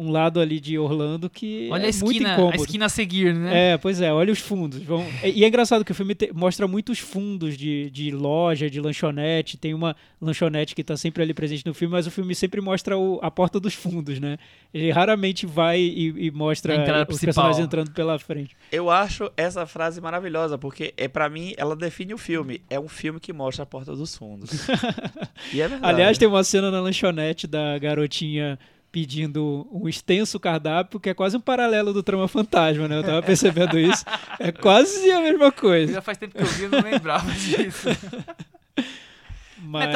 um 0.00 0.10
lado 0.10 0.40
ali 0.40 0.58
de 0.58 0.78
Orlando 0.78 1.28
que 1.28 1.68
Olha 1.70 1.82
é 1.86 1.90
a 1.90 1.92
muito 1.92 2.12
esquina, 2.12 2.30
a 2.30 2.32
incômodo. 2.34 2.56
esquina 2.56 2.86
a 2.86 2.88
seguir, 2.88 3.34
né? 3.34 3.72
É, 3.72 3.76
pois 3.76 4.00
é, 4.00 4.10
olha 4.10 4.32
os 4.32 4.38
fundos. 4.38 4.82
Vão... 4.82 5.04
E 5.22 5.44
é 5.44 5.46
engraçado 5.48 5.84
que 5.84 5.92
o 5.92 5.94
filme 5.94 6.14
te- 6.14 6.32
mostra 6.32 6.66
muitos 6.66 6.98
fundos 6.98 7.54
de, 7.56 7.90
de 7.90 8.10
loja, 8.10 8.70
de 8.70 8.80
lanchonete. 8.80 9.58
Tem 9.58 9.74
uma 9.74 9.94
lanchonete 10.18 10.74
que 10.74 10.82
tá 10.82 10.96
sempre 10.96 11.22
ali 11.22 11.34
presente 11.34 11.66
no 11.66 11.74
filme, 11.74 11.92
mas 11.92 12.06
o 12.06 12.10
filme 12.10 12.34
sempre 12.34 12.62
mostra 12.62 12.96
o- 12.96 13.18
a 13.22 13.30
porta 13.30 13.60
dos 13.60 13.74
fundos, 13.74 14.18
né? 14.18 14.38
Ele 14.72 14.90
raramente 14.90 15.44
vai 15.44 15.78
e, 15.80 16.26
e 16.26 16.30
mostra 16.30 16.72
A 16.72 16.76
entrada 16.76 17.00
os 17.02 17.06
principal. 17.08 17.26
personagens 17.34 17.64
entrando 17.66 17.90
pela 17.90 18.18
frente. 18.18 18.56
Eu 18.72 18.88
acho 18.88 19.30
essa 19.36 19.66
frase 19.66 20.00
maravilhosa, 20.00 20.56
porque 20.56 20.94
é 20.96 21.08
para 21.08 21.28
mim 21.28 21.52
ela 21.58 21.76
define 21.76 22.14
o 22.14 22.18
filme. 22.18 22.62
É 22.70 22.80
um 22.80 22.88
filme 22.88 23.20
que 23.20 23.32
mostra 23.34 23.64
a 23.64 23.66
porta 23.66 23.94
dos 23.94 24.16
fundos. 24.16 24.50
e 25.52 25.60
é 25.60 25.68
verdade. 25.68 25.92
Aliás, 25.94 26.16
tem 26.16 26.26
uma 26.26 26.42
cena 26.42 26.70
na 26.70 26.80
lanchonete 26.80 27.46
da 27.46 27.76
garotinha 27.78 28.58
pedindo 28.90 29.66
um 29.72 29.88
extenso 29.88 30.38
cardápio, 30.40 30.98
que 30.98 31.10
é 31.10 31.14
quase 31.14 31.36
um 31.36 31.40
paralelo 31.40 31.92
do 31.92 32.02
Trama 32.02 32.26
Fantasma, 32.28 32.88
né? 32.88 32.98
Eu 32.98 33.02
tava 33.04 33.22
percebendo 33.22 33.78
isso. 33.78 34.04
É 34.38 34.50
quase 34.50 35.10
a 35.10 35.20
mesma 35.20 35.52
coisa. 35.52 35.92
Já 35.92 36.02
faz 36.02 36.18
tempo 36.18 36.34
que 36.36 36.42
eu 36.42 36.46
vi, 36.46 36.64
eu 36.64 36.70
não 36.70 36.80
lembrava 36.82 37.30
disso. 37.32 37.88
Mas... 39.62 39.94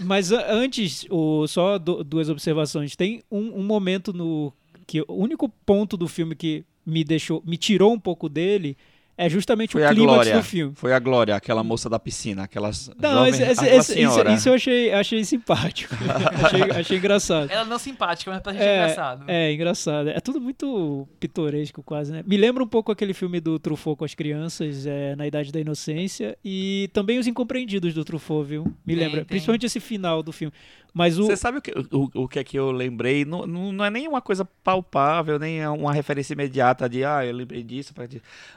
Mas 0.00 0.32
antes, 0.32 1.06
o, 1.10 1.46
só 1.46 1.78
du- 1.78 2.02
duas 2.02 2.28
observações. 2.28 2.96
Tem 2.96 3.22
um, 3.30 3.60
um 3.60 3.62
momento 3.62 4.12
no 4.12 4.52
que 4.86 5.02
o 5.02 5.14
único 5.14 5.48
ponto 5.48 5.96
do 5.96 6.08
filme 6.08 6.34
que 6.34 6.64
me 6.84 7.04
deixou, 7.04 7.42
me 7.46 7.56
tirou 7.56 7.92
um 7.92 8.00
pouco 8.00 8.28
dele 8.28 8.76
é 9.16 9.28
justamente 9.28 9.72
Foi 9.72 9.82
o 9.84 9.88
clímax 9.88 10.12
Glória. 10.12 10.36
do 10.38 10.42
filme. 10.42 10.72
Foi 10.76 10.92
a 10.92 10.98
Glória, 10.98 11.36
aquela 11.36 11.62
moça 11.62 11.88
da 11.88 11.98
piscina, 11.98 12.42
aquela 12.44 12.70
Não, 12.98 13.10
jovem, 13.10 13.30
esse- 13.30 13.42
esse- 13.42 13.52
aquela 13.52 13.66
esse- 13.66 13.78
isso, 13.78 13.92
senhora. 14.12 14.32
isso 14.32 14.48
eu 14.48 14.54
achei, 14.54 14.92
achei 14.92 15.24
simpático. 15.24 15.94
achei, 16.44 16.62
achei 16.80 16.98
engraçado. 16.98 17.50
Ela 17.50 17.64
não 17.64 17.78
simpática, 17.78 18.30
mas 18.30 18.40
pra 18.42 18.52
gente 18.52 18.62
é, 18.62 18.74
engraçado. 18.82 19.24
É, 19.28 19.52
engraçado. 19.52 20.08
É 20.10 20.20
tudo 20.20 20.40
muito 20.40 21.08
pitoresco, 21.20 21.82
quase, 21.82 22.12
né? 22.12 22.22
Me 22.26 22.36
lembra 22.36 22.62
um 22.62 22.68
pouco 22.68 22.90
aquele 22.92 23.14
filme 23.14 23.40
do 23.40 23.58
Truffaut 23.58 23.98
com 23.98 24.04
as 24.04 24.14
crianças, 24.14 24.86
é, 24.86 25.14
na 25.16 25.26
Idade 25.26 25.52
da 25.52 25.60
Inocência, 25.60 26.36
e 26.44 26.88
também 26.92 27.18
Os 27.18 27.26
Incompreendidos 27.26 27.94
do 27.94 28.04
Truffaut, 28.04 28.46
viu? 28.48 28.64
Me 28.64 28.94
Tem, 28.94 28.96
lembra. 28.96 29.20
tem. 29.20 29.24
Principalmente 29.26 29.66
esse 29.66 29.80
final 29.80 30.22
do 30.22 30.32
filme. 30.32 30.52
Mas 30.94 31.18
o. 31.18 31.24
Você 31.26 31.36
sabe 31.36 31.58
o 31.58 31.60
que, 31.60 31.72
o, 31.90 32.08
o 32.22 32.28
que 32.28 32.38
é 32.38 32.44
que 32.44 32.56
eu 32.56 32.70
lembrei? 32.70 33.24
Não, 33.24 33.44
não, 33.46 33.72
não 33.72 33.84
é 33.84 33.90
nem 33.90 34.06
uma 34.06 34.22
coisa 34.22 34.44
palpável, 34.62 35.40
nem 35.40 35.60
é 35.60 35.68
uma 35.68 35.92
referência 35.92 36.34
imediata 36.34 36.88
de, 36.88 37.04
ah, 37.04 37.26
eu 37.26 37.34
lembrei 37.34 37.64
disso. 37.64 37.92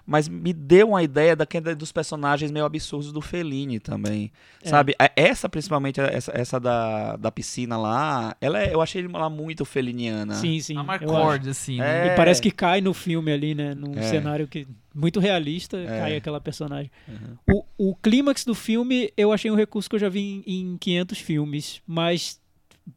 Mas 0.06 0.30
me 0.30 0.54
deu 0.54 0.90
uma 0.90 1.02
ideia 1.02 1.36
daquele, 1.36 1.74
dos 1.74 1.92
personagens 1.92 2.52
meio 2.52 2.64
absurdos 2.66 3.12
do 3.12 3.22
Fellini 3.22 3.80
também. 3.80 4.32
É. 4.64 4.70
Sabe? 4.70 4.94
A- 5.00 5.12
Essa, 5.16 5.50
principalmente, 5.50 6.00
essa, 6.00 6.32
essa 6.36 6.60
da, 6.60 7.16
da 7.16 7.32
piscina 7.32 7.76
lá, 7.76 8.36
ela 8.40 8.62
é- 8.62 8.72
eu 8.74 8.82
achei 8.82 9.04
ela 9.04 9.30
muito 9.32 9.66
feliniana. 9.66 10.36
Sim, 10.36 10.60
sim. 10.60 10.74
A 10.74 10.76
eu 10.76 10.82
acho. 10.82 10.88
Marcord, 10.88 11.50
assim, 11.50 11.78
né? 11.80 12.10
É. 12.10 12.14
E 12.14 12.16
parece 12.16 12.40
que 12.40 12.52
cai 12.52 12.82
no 12.82 12.94
filme 12.94 13.32
ali, 13.32 13.56
né? 13.56 13.74
Num 13.74 13.98
É. 13.98 14.04
cenário 14.04 14.48
que 14.48 14.68
muito 15.00 15.20
realista, 15.20 15.78
É. 15.78 15.86
cai 16.00 16.16
aquela 16.18 16.42
personagem. 16.42 16.90
Uhum. 17.08 17.64
O, 17.78 17.90
o 17.92 17.96
clímax 17.96 18.44
do 18.44 18.56
filme, 18.56 19.12
eu 19.16 19.32
achei 19.32 19.52
um 19.52 19.56
recurso 19.56 19.88
que 19.90 19.96
eu 19.96 20.00
já 20.00 20.10
vi 20.10 20.44
em, 20.46 20.72
em 20.74 20.78
500 20.78 21.20
filmes, 21.20 21.82
mas 21.86 22.40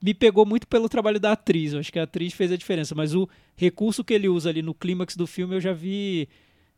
me 0.03 0.15
pegou 0.15 0.47
muito 0.47 0.67
pelo 0.67 0.89
trabalho 0.89 1.21
da 1.21 1.33
atriz. 1.33 1.73
Eu 1.73 1.81
acho 1.81 1.93
que 1.93 1.99
a 1.99 2.05
atriz 2.05 2.33
fez 2.33 2.51
a 2.53 2.57
diferença, 2.57 2.95
mas 2.95 3.15
o 3.15 3.29
recurso 3.57 4.03
que 4.03 4.15
ele 4.15 4.29
usa 4.29 4.49
ali 4.49 4.63
no 4.63 4.73
clímax 4.73 5.15
do 5.17 5.27
filme 5.27 5.55
eu 5.57 5.61
já 5.61 5.73
vi 5.73 6.29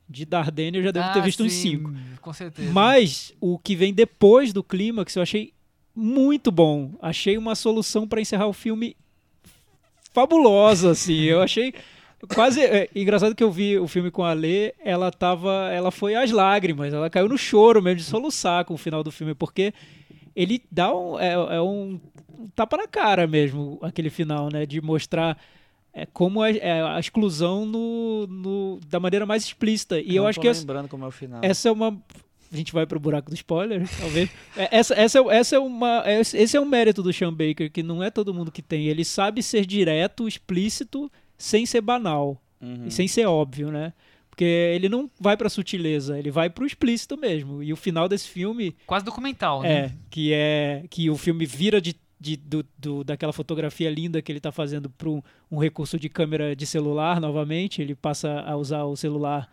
de 0.08 0.24
Dardenne, 0.24 0.78
eu 0.78 0.82
já 0.84 0.90
devo 0.90 1.12
ter 1.12 1.20
Ah, 1.20 1.22
visto 1.22 1.42
uns 1.44 1.52
sim, 1.52 1.78
5. 1.78 1.94
Com 2.20 2.32
certeza. 2.32 2.72
Mas 2.72 3.32
o 3.40 3.58
que 3.58 3.76
vem 3.76 3.94
depois 3.94 4.52
do 4.52 4.62
clímax 4.62 5.14
eu 5.16 5.22
achei 5.22 5.52
muito 5.94 6.50
bom. 6.50 6.92
Achei 7.00 7.38
uma 7.38 7.54
solução 7.54 8.08
para 8.08 8.20
encerrar 8.20 8.46
o 8.46 8.52
filme 8.52 8.96
fabulosa, 10.12 10.90
assim. 10.90 11.20
Eu 11.20 11.40
achei 11.40 11.72
quase 12.34 12.60
é, 12.62 12.88
engraçado 12.94 13.34
que 13.34 13.42
eu 13.42 13.50
vi 13.50 13.78
o 13.78 13.86
filme 13.88 14.10
com 14.10 14.22
a 14.24 14.32
Lê, 14.32 14.74
ela 14.84 15.10
tava, 15.10 15.70
ela 15.72 15.90
foi 15.90 16.14
às 16.14 16.30
lágrimas, 16.30 16.92
ela 16.92 17.10
caiu 17.10 17.28
no 17.28 17.38
choro 17.38 17.82
mesmo 17.82 17.98
de 17.98 18.04
soluçar 18.04 18.64
com 18.64 18.74
o 18.74 18.78
final 18.78 19.02
do 19.02 19.10
filme, 19.10 19.34
porque 19.34 19.72
ele 20.34 20.62
dá 20.70 20.94
um 20.94 21.18
é, 21.18 21.32
é 21.32 21.60
um, 21.60 22.00
um 22.38 22.48
tapa 22.54 22.76
na 22.76 22.86
cara 22.88 23.26
mesmo 23.26 23.78
aquele 23.82 24.10
final, 24.10 24.48
né, 24.52 24.64
de 24.66 24.80
mostrar 24.80 25.38
é 25.94 26.06
como 26.06 26.40
a, 26.40 26.50
é 26.50 26.80
a 26.82 26.98
exclusão 26.98 27.66
no, 27.66 28.26
no- 28.26 28.80
da 28.88 28.98
maneira 28.98 29.26
mais 29.26 29.44
explícita. 29.44 30.00
E 30.00 30.16
eu 30.16 30.22
Não 30.22 30.28
acho 30.30 30.36
tô 30.38 30.42
que 30.42 30.48
essa, 30.48 30.60
lembrando 30.60 30.88
como 30.88 31.04
é 31.04 31.08
o 31.08 31.10
final. 31.10 31.40
essa 31.42 31.68
é 31.68 31.72
uma. 31.72 32.00
A 32.50 32.56
gente 32.56 32.72
vai 32.72 32.86
pro 32.86 32.98
buraco 32.98 33.28
do 33.30 33.34
spoiler, 33.34 33.86
talvez. 34.00 34.30
É, 34.56 34.68
essa, 34.78 34.94
essa, 34.94 35.18
é- 35.18 35.36
essa 35.36 35.56
é 35.56 35.58
uma. 35.58 36.02
Esse 36.06 36.38
esse 36.38 36.56
é 36.56 36.60
um 36.60 36.64
mérito 36.64 37.02
do 37.02 37.12
Sean 37.12 37.30
Baker, 37.34 37.70
que 37.70 37.82
não 37.82 38.02
é 38.02 38.10
todo 38.10 38.32
mundo 38.32 38.50
que 38.50 38.62
tem. 38.62 38.86
Ele 38.86 39.04
sabe 39.04 39.42
ser 39.42 39.66
direto, 39.66 40.26
explícito, 40.26 41.12
sem 41.42 41.66
ser 41.66 41.80
banal. 41.80 42.40
Uhum. 42.60 42.86
E 42.86 42.90
sem 42.90 43.08
ser 43.08 43.26
óbvio, 43.26 43.70
né? 43.72 43.92
Porque 44.30 44.44
ele 44.44 44.88
não 44.88 45.10
vai 45.20 45.36
pra 45.36 45.50
sutileza, 45.50 46.18
ele 46.18 46.30
vai 46.30 46.48
pro 46.48 46.64
explícito 46.64 47.18
mesmo. 47.18 47.62
E 47.62 47.72
o 47.72 47.76
final 47.76 48.08
desse 48.08 48.28
filme 48.28 48.74
Quase 48.86 49.04
documental, 49.04 49.60
né? 49.62 49.68
é 49.86 49.92
que 50.08 50.32
é 50.32 50.84
que 50.88 51.10
o 51.10 51.16
filme 51.16 51.44
vira 51.44 51.80
de, 51.80 51.94
de- 52.18 52.36
do, 52.36 52.64
do- 52.78 53.04
daquela 53.04 53.32
fotografia 53.32 53.90
linda 53.90 54.22
que 54.22 54.30
ele 54.32 54.40
tá 54.40 54.50
fazendo 54.52 54.88
para 54.88 55.08
um, 55.10 55.20
um 55.50 55.58
recurso 55.58 55.98
de 55.98 56.08
câmera 56.08 56.54
de 56.56 56.64
celular 56.64 57.20
novamente. 57.20 57.82
Ele 57.82 57.94
passa 57.94 58.40
a 58.40 58.56
usar 58.56 58.84
o 58.84 58.96
celular 58.96 59.50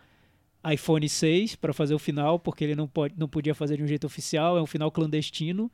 iPhone 0.72 1.08
6 1.08 1.56
para 1.56 1.72
fazer 1.72 1.94
o 1.94 1.98
final, 1.98 2.38
porque 2.38 2.64
ele 2.64 2.74
não, 2.76 2.86
pode, 2.86 3.14
não 3.18 3.28
podia 3.28 3.54
fazer 3.54 3.76
de 3.76 3.82
um 3.82 3.86
jeito 3.86 4.06
oficial, 4.06 4.56
é 4.56 4.62
um 4.62 4.66
final 4.66 4.90
clandestino. 4.90 5.70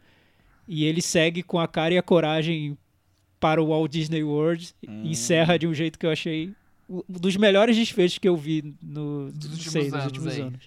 E 0.67 0.85
ele 0.85 1.01
segue 1.03 1.43
com 1.45 1.61
a 1.61 1.69
cara 1.69 1.95
e 1.95 1.99
a 1.99 2.03
coragem 2.03 2.77
para 3.41 3.63
o 3.63 3.67
Walt 3.69 3.91
Disney 3.93 4.23
World 4.23 4.75
Hum. 4.89 5.03
e 5.05 5.11
encerra 5.11 5.59
de 5.59 5.67
um 5.67 5.75
jeito 5.75 5.99
que 5.99 6.07
eu 6.07 6.11
achei 6.11 6.53
um 6.89 7.03
dos 7.09 7.37
melhores 7.37 7.77
desfechos 7.77 8.19
que 8.19 8.29
eu 8.29 8.37
vi 8.37 8.75
no, 8.83 9.31
Dos 9.33 9.45
não 9.47 9.53
últimos 9.57 9.73
sei, 9.73 9.85
nos 9.85 9.93
anos 9.95 10.07
últimos 10.07 10.33
aí. 10.35 10.41
anos. 10.41 10.65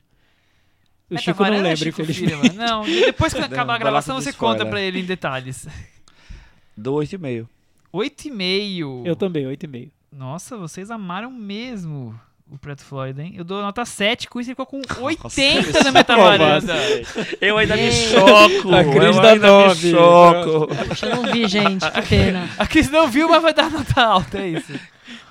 O 1.09 1.13
Meta 1.13 1.23
Chico 1.23 1.41
não 1.43 1.49
varanda, 1.49 1.63
lembra, 1.69 1.77
Chico 1.85 2.01
infelizmente. 2.01 2.49
Firman. 2.51 2.67
Não, 2.67 2.83
depois 2.83 3.33
que 3.33 3.39
Não, 3.39 3.47
acabar 3.47 3.75
a 3.75 3.77
gravação 3.79 4.15
você 4.21 4.29
spoiler. 4.29 4.59
conta 4.59 4.69
pra 4.69 4.81
ele 4.81 4.99
em 4.99 5.05
detalhes. 5.05 5.67
Dou 6.77 6.99
8,5. 6.99 7.47
8,5. 7.93 9.05
Eu 9.05 9.15
também, 9.15 9.45
8,5. 9.45 9.91
Nossa, 10.11 10.57
vocês 10.57 10.91
amaram 10.91 11.31
mesmo 11.31 12.19
o 12.51 12.57
Preto 12.57 12.83
Floyd, 12.83 13.19
hein? 13.21 13.33
Eu 13.35 13.43
dou 13.43 13.61
nota 13.61 13.85
7, 13.85 14.27
com 14.27 14.39
isso 14.39 14.49
ele 14.49 14.55
ficou 14.55 14.65
com 14.65 14.81
80 15.03 15.83
na 15.83 15.91
metavaranda. 15.91 16.73
Eu 17.39 17.57
ainda 17.57 17.75
me 17.75 17.91
choco. 17.91 18.73
A 18.73 18.83
Cris 18.83 19.15
eu 19.15 19.21
dá 19.21 19.29
ainda 19.31 19.47
nove. 19.47 19.87
me 19.87 19.93
choco. 19.93 20.67
Poxa, 20.87 21.05
eu 21.07 21.15
não 21.15 21.31
vi, 21.31 21.47
gente. 21.47 21.89
Que 21.91 22.01
pena. 22.01 22.49
A 22.57 22.65
Cris 22.65 22.89
não 22.89 23.07
viu, 23.07 23.29
mas 23.29 23.41
vai 23.41 23.53
dar 23.53 23.69
nota 23.69 24.01
alta, 24.01 24.39
é 24.39 24.47
isso. 24.49 24.73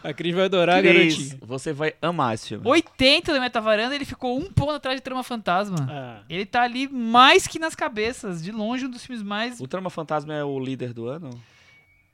A 0.03 0.12
Cris 0.12 0.35
vai 0.35 0.45
adorar 0.45 0.78
a 0.78 0.81
Cris, 0.81 1.19
garotinha. 1.19 1.40
você 1.43 1.73
vai 1.73 1.93
amar 2.01 2.35
esse 2.35 2.49
filme. 2.49 2.66
80 2.66 3.32
da 3.32 3.40
metavaranda, 3.40 3.95
ele 3.95 4.05
ficou 4.05 4.39
um 4.39 4.45
ponto 4.51 4.73
atrás 4.73 4.97
de 4.97 5.03
Trama 5.03 5.23
Fantasma. 5.23 5.86
Ah, 5.90 6.20
Ele 6.28 6.47
tá 6.47 6.62
ali 6.62 6.89
mais 6.89 7.47
que 7.47 7.59
nas 7.59 7.74
cabeças, 7.74 8.43
de 8.43 8.53
longe 8.53 8.86
um 8.86 8.90
dos 8.90 9.05
filmes 9.05 9.23
mais... 9.24 9.61
O 9.61 9.66
Trama 9.66 9.90
Fantasma 9.90 10.35
é 10.35 10.45
o 10.45 10.59
líder 10.59 10.93
do 10.93 11.09
ano? 11.09 11.31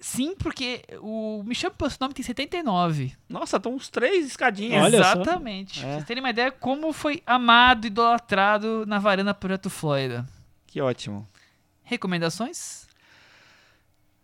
Sim, 0.07 0.35
porque 0.37 0.83
o 1.01 1.43
Me 1.47 1.55
Chame 1.55 1.75
Pelo 1.79 1.89
Seu 1.89 1.97
Nome 1.99 2.13
tem 2.13 2.23
79. 2.23 3.15
Nossa, 3.27 3.57
estão 3.57 3.73
uns 3.75 3.89
três 3.89 4.27
escadinhas. 4.27 4.85
Olha 4.85 5.03
só. 5.03 5.13
Exatamente. 5.13 5.81
Pra 5.81 5.89
É. 5.89 5.93
vocês 5.95 6.05
terem 6.05 6.23
uma 6.23 6.29
ideia 6.29 6.53
como 6.53 6.93
foi 6.93 7.23
amado, 7.27 7.87
idolatrado 7.87 8.85
na 8.87 8.99
varanda 8.99 9.33
Preto 9.33 9.71
Flórida. 9.71 10.27
Que 10.67 10.79
ótimo. 10.79 11.27
Recomendações? 11.85 12.87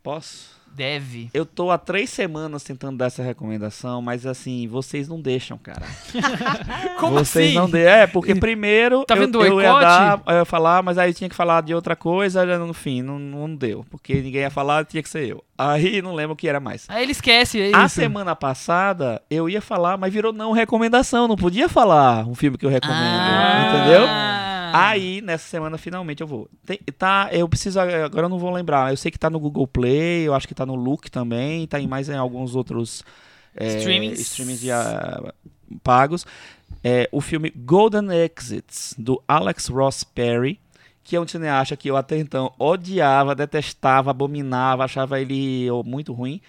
Posso? 0.02 0.60
Deve. 0.74 1.28
Eu 1.34 1.44
tô 1.44 1.70
há 1.70 1.78
três 1.78 2.10
semanas 2.10 2.62
tentando 2.62 2.97
dar 2.97 3.06
essa 3.06 3.22
recomendação, 3.22 4.01
mas 4.01 4.24
assim, 4.24 4.66
vocês 4.68 5.09
não 5.09 5.20
deixam, 5.20 5.59
cara. 5.59 5.86
Como 6.98 7.14
vocês 7.18 7.48
assim? 7.48 7.55
não 7.55 7.68
deixam. 7.68 7.92
É, 7.92 8.06
porque 8.06 8.34
primeiro 8.34 9.05
Tá 9.05 9.14
eu, 9.14 9.20
vendo 9.20 9.38
o 9.38 9.44
eu 9.44 9.60
ia 9.60 9.72
boicote? 9.72 9.84
dar, 9.84 10.22
eu 10.26 10.38
ia 10.38 10.44
falar, 10.44 10.82
mas 10.82 10.97
aí 10.97 11.12
tinha 11.12 11.28
que 11.28 11.34
falar 11.36 11.62
de 11.62 11.74
outra 11.74 11.94
coisa, 11.97 12.44
no 12.59 12.72
fim, 12.72 13.02
não, 13.02 13.18
não 13.18 13.55
deu. 13.55 13.84
Porque 13.90 14.14
ninguém 14.14 14.42
ia 14.42 14.51
falar, 14.51 14.84
tinha 14.84 15.02
que 15.02 15.09
ser 15.09 15.28
eu. 15.28 15.44
Aí 15.59 16.01
não 16.01 16.14
lembro 16.14 16.32
o 16.32 16.36
que 16.36 16.48
era 16.48 16.59
mais. 16.60 16.86
Aí 16.88 17.02
ele 17.02 17.12
esquece, 17.12 17.60
é 17.60 17.76
A 17.76 17.86
semana 17.88 18.34
passada 18.34 19.20
eu 19.30 19.48
ia 19.48 19.60
falar, 19.60 19.98
mas 19.98 20.12
virou 20.12 20.32
não 20.32 20.52
recomendação. 20.52 21.28
Não 21.28 21.36
podia 21.36 21.68
falar 21.68 22.26
um 22.26 22.34
filme 22.34 22.56
que 22.56 22.64
eu 22.64 22.70
recomendo. 22.70 22.97
Ah. 22.98 23.74
Entendeu? 23.74 24.30
Aí, 24.72 25.20
nessa 25.20 25.48
semana, 25.48 25.78
finalmente 25.78 26.20
eu 26.20 26.26
vou. 26.26 26.48
Tem- 26.64 26.78
tá, 26.98 27.28
eu 27.32 27.48
preciso. 27.48 27.78
Agora 27.80 28.26
eu 28.26 28.28
não 28.28 28.38
vou 28.38 28.51
lembrar. 28.52 28.92
Eu 28.92 28.97
sei 28.97 29.10
que 29.10 29.18
tá 29.18 29.30
no 29.30 29.40
Google 29.40 29.66
Play, 29.66 30.26
eu 30.26 30.34
acho 30.34 30.47
que 30.48 30.55
tá 30.55 30.66
no 30.66 30.74
Look 30.74 31.10
também, 31.10 31.66
tá 31.66 31.80
em 31.80 31.86
mais 31.86 32.09
em 32.09 32.16
alguns 32.16 32.55
outros 32.55 33.05
é, 33.56 33.78
Streamings. 33.78 34.20
streamings 34.20 34.60
de, 34.60 34.70
ah, 34.70 35.32
pagos. 35.82 36.26
É, 36.82 37.09
o 37.12 37.20
filme 37.20 37.51
Golden 37.55 38.09
Exits, 38.12 38.94
do 38.97 39.22
Alex 39.28 39.68
Ross 39.68 40.02
Perry, 40.05 40.59
que 41.05 41.16
é 41.16 41.20
um 41.20 41.26
cineasta 41.26 41.76
que 41.76 41.90
eu 41.90 41.97
até 41.97 42.18
então 42.18 42.52
odiava, 42.59 43.34
detestava, 43.34 44.10
abominava, 44.10 44.84
achava 44.84 45.20
ele 45.20 45.66
muito 45.84 46.12
ruim. 46.12 46.40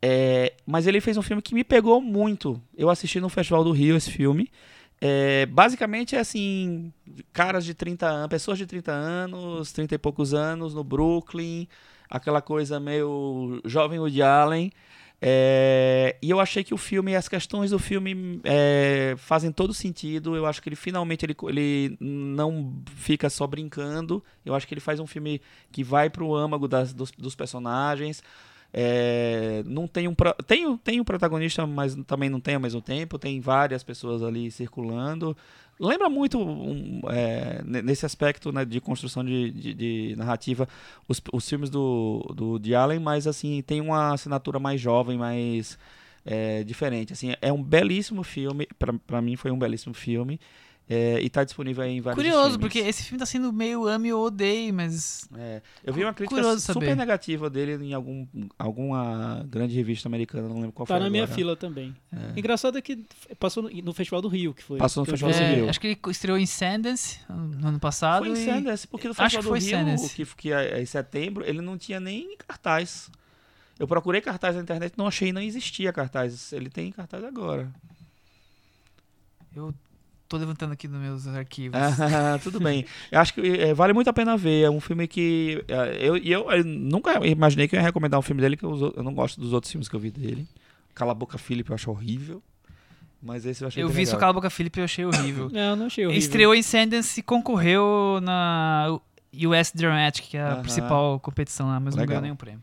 É, 0.00 0.52
mas 0.66 0.86
ele 0.86 1.00
fez 1.00 1.16
um 1.16 1.22
filme 1.22 1.40
que 1.40 1.54
me 1.54 1.62
pegou 1.62 2.00
muito. 2.00 2.60
Eu 2.76 2.90
assisti 2.90 3.20
no 3.20 3.28
Festival 3.28 3.62
do 3.62 3.70
Rio 3.70 3.96
esse 3.96 4.10
filme. 4.10 4.50
É, 5.04 5.46
basicamente 5.46 6.14
é 6.14 6.20
assim, 6.20 6.92
caras 7.32 7.64
de 7.64 7.74
30 7.74 8.06
anos, 8.06 8.28
pessoas 8.28 8.56
de 8.56 8.66
30 8.66 8.92
anos, 8.92 9.72
30 9.72 9.96
e 9.96 9.98
poucos 9.98 10.32
anos, 10.32 10.74
no 10.74 10.84
Brooklyn, 10.84 11.66
aquela 12.08 12.40
coisa 12.40 12.78
meio 12.78 13.60
jovem 13.64 13.98
Woody 13.98 14.22
Allen. 14.22 14.70
É, 15.20 16.16
e 16.22 16.30
eu 16.30 16.38
achei 16.38 16.62
que 16.62 16.72
o 16.72 16.76
filme, 16.76 17.16
as 17.16 17.28
questões 17.28 17.72
do 17.72 17.80
filme 17.80 18.40
é, 18.44 19.16
fazem 19.18 19.50
todo 19.50 19.74
sentido. 19.74 20.36
Eu 20.36 20.46
acho 20.46 20.62
que 20.62 20.68
ele 20.68 20.76
finalmente 20.76 21.24
ele, 21.24 21.36
ele 21.48 21.96
não 22.00 22.72
fica 22.94 23.28
só 23.28 23.44
brincando. 23.44 24.22
Eu 24.46 24.54
acho 24.54 24.68
que 24.68 24.74
ele 24.74 24.80
faz 24.80 25.00
um 25.00 25.06
filme 25.06 25.42
que 25.72 25.82
vai 25.82 26.10
pro 26.10 26.32
âmago 26.32 26.68
das, 26.68 26.92
dos, 26.92 27.10
dos 27.10 27.34
personagens. 27.34 28.22
É, 28.72 29.62
não 29.66 29.86
tem 29.86 30.08
um 30.08 30.14
tem, 30.46 30.76
tem 30.78 31.00
um 31.00 31.04
protagonista, 31.04 31.66
mas 31.66 31.94
também 32.06 32.30
não 32.30 32.40
tem 32.40 32.54
ao 32.54 32.60
mesmo 32.60 32.80
tempo. 32.80 33.18
Tem 33.18 33.40
várias 33.40 33.82
pessoas 33.82 34.22
ali 34.22 34.50
circulando. 34.50 35.36
Lembra 35.78 36.08
muito 36.08 36.38
um, 36.38 37.00
é, 37.10 37.60
ne- 37.64 37.82
nesse 37.82 38.06
aspecto 38.06 38.52
né, 38.52 38.64
de 38.64 38.80
construção 38.80 39.24
de, 39.24 39.50
de- 39.50 39.74
de 39.74 40.14
narrativa 40.16 40.68
os, 41.08 41.20
os 41.32 41.48
filmes 41.48 41.70
do, 41.70 42.20
do 42.34 42.58
de 42.58 42.74
Allen, 42.74 43.00
mas 43.00 43.26
assim 43.26 43.62
tem 43.62 43.80
uma 43.80 44.12
assinatura 44.14 44.58
mais 44.58 44.80
jovem, 44.80 45.18
mais 45.18 45.78
é, 46.24 46.62
diferente. 46.64 47.12
Assim, 47.12 47.34
é 47.40 47.52
um 47.52 47.62
belíssimo 47.62 48.22
filme. 48.22 48.68
Pra 49.06 49.20
mim 49.20 49.36
foi 49.36 49.50
um 49.50 49.58
belíssimo 49.58 49.94
filme. 49.94 50.38
É, 50.88 51.20
e 51.20 51.30
tá 51.30 51.44
disponível 51.44 51.82
aí 51.82 51.92
em 51.92 52.00
vários 52.00 52.22
Curioso, 52.22 52.58
porque 52.58 52.80
esse 52.80 53.04
filme 53.04 53.18
tá 53.18 53.24
sendo 53.24 53.52
meio 53.52 53.86
ame 53.86 54.12
ou 54.12 54.26
odeie, 54.26 54.70
mas. 54.72 55.28
É, 55.38 55.62
eu 55.84 55.94
vi 55.94 56.02
uma 56.02 56.12
crítica 56.12 56.34
Curioso 56.36 56.60
super 56.60 56.86
saber. 56.86 56.96
negativa 56.96 57.48
dele 57.48 57.82
em 57.84 57.94
algum, 57.94 58.26
alguma 58.58 59.44
grande 59.48 59.74
revista 59.74 60.08
americana, 60.08 60.48
não 60.48 60.56
lembro 60.56 60.72
qual 60.72 60.86
tá 60.86 60.94
foi 60.94 61.02
na 61.04 61.08
minha 61.08 61.22
agora. 61.22 61.36
fila 61.36 61.56
também. 61.56 61.94
É. 62.12 62.38
Engraçado 62.38 62.76
é 62.76 62.82
que 62.82 63.06
passou 63.38 63.62
no, 63.62 63.70
no 63.70 63.94
Festival 63.94 64.20
do 64.20 64.28
Rio, 64.28 64.52
que 64.52 64.62
foi. 64.62 64.78
Passou 64.78 65.04
no 65.04 65.10
Festival 65.10 65.32
do. 65.32 65.38
Rio. 65.38 65.66
É, 65.66 65.68
acho 65.70 65.80
que 65.80 65.86
ele 65.86 65.98
estreou 66.08 66.36
em 66.36 66.46
Sundance 66.46 67.20
no 67.28 67.68
ano 67.68 67.80
passado. 67.80 68.26
Foi 68.26 68.36
em 68.36 68.42
e- 68.42 68.44
Sundance, 68.44 68.86
porque 68.88 69.06
no 69.08 69.12
Acho 69.12 69.22
Festival 69.22 69.42
do 69.42 69.48
foi 69.48 69.58
Rio, 69.60 70.08
que, 70.10 70.26
que 70.36 70.52
é 70.52 70.82
em 70.82 70.86
setembro, 70.86 71.44
ele 71.46 71.60
não 71.60 71.78
tinha 71.78 72.00
nem 72.00 72.36
cartaz. 72.36 73.08
Eu 73.78 73.86
procurei 73.86 74.20
cartaz 74.20 74.56
na 74.56 74.62
internet, 74.62 74.94
não 74.96 75.06
achei, 75.06 75.32
não 75.32 75.40
existia 75.40 75.92
cartaz. 75.92 76.52
Ele 76.52 76.68
tem 76.68 76.92
cartaz 76.92 77.24
agora. 77.24 77.72
Eu 79.56 79.74
tô 80.32 80.38
levantando 80.38 80.72
aqui 80.72 80.88
nos 80.88 80.98
meus 81.00 81.26
arquivos. 81.26 81.78
Ah, 81.78 82.38
tudo 82.42 82.58
bem. 82.58 82.86
Eu 83.10 83.20
acho 83.20 83.34
que 83.34 83.40
é, 83.40 83.74
vale 83.74 83.92
muito 83.92 84.08
a 84.08 84.12
pena 84.12 84.34
ver. 84.36 84.62
É 84.62 84.70
um 84.70 84.80
filme 84.80 85.06
que. 85.06 85.62
é, 85.68 85.98
Eu, 86.00 86.16
e 86.16 86.32
eu, 86.32 86.50
eu 86.50 86.64
nunca 86.64 87.24
imaginei 87.26 87.68
que 87.68 87.76
eu 87.76 87.80
ia 87.80 87.84
recomendar 87.84 88.18
um 88.18 88.22
filme 88.22 88.40
dele, 88.40 88.56
que 88.56 88.64
eu, 88.64 88.94
eu 88.96 89.02
não 89.02 89.12
gosto 89.12 89.38
dos 89.38 89.52
outros 89.52 89.70
filmes 89.70 89.88
que 89.88 89.94
eu 89.94 90.00
vi 90.00 90.10
dele. 90.10 90.48
Cala 90.94 91.12
a 91.12 91.14
Boca 91.14 91.36
Philip 91.36 91.68
eu 91.68 91.74
acho 91.74 91.90
horrível. 91.90 92.42
Mas 93.22 93.46
esse 93.46 93.62
eu 93.62 93.68
achei 93.68 93.82
eu 93.82 93.88
vi 93.88 93.98
legal. 93.98 94.10
Só 94.12 94.18
Cala 94.18 94.30
a 94.30 94.34
Boca 94.34 94.50
Felipe 94.50 94.78
e 94.78 94.80
eu 94.80 94.84
achei 94.84 95.04
horrível. 95.04 95.48
Não, 95.52 95.60
eu 95.60 95.76
não 95.76 95.86
achei 95.86 96.04
horrível. 96.06 96.18
Estreou 96.18 96.54
em 96.54 96.62
Sundance 96.62 97.20
e 97.20 97.22
concorreu 97.22 98.18
na 98.22 98.98
US 99.34 99.70
Dramatic, 99.74 100.30
que 100.30 100.36
é 100.36 100.42
a 100.42 100.56
principal 100.56 101.20
competição 101.20 101.68
lá, 101.68 101.78
mas 101.78 101.94
não 101.94 102.00
Legal. 102.00 102.14
ganhou 102.14 102.22
nenhum 102.22 102.36
prêmio. 102.36 102.62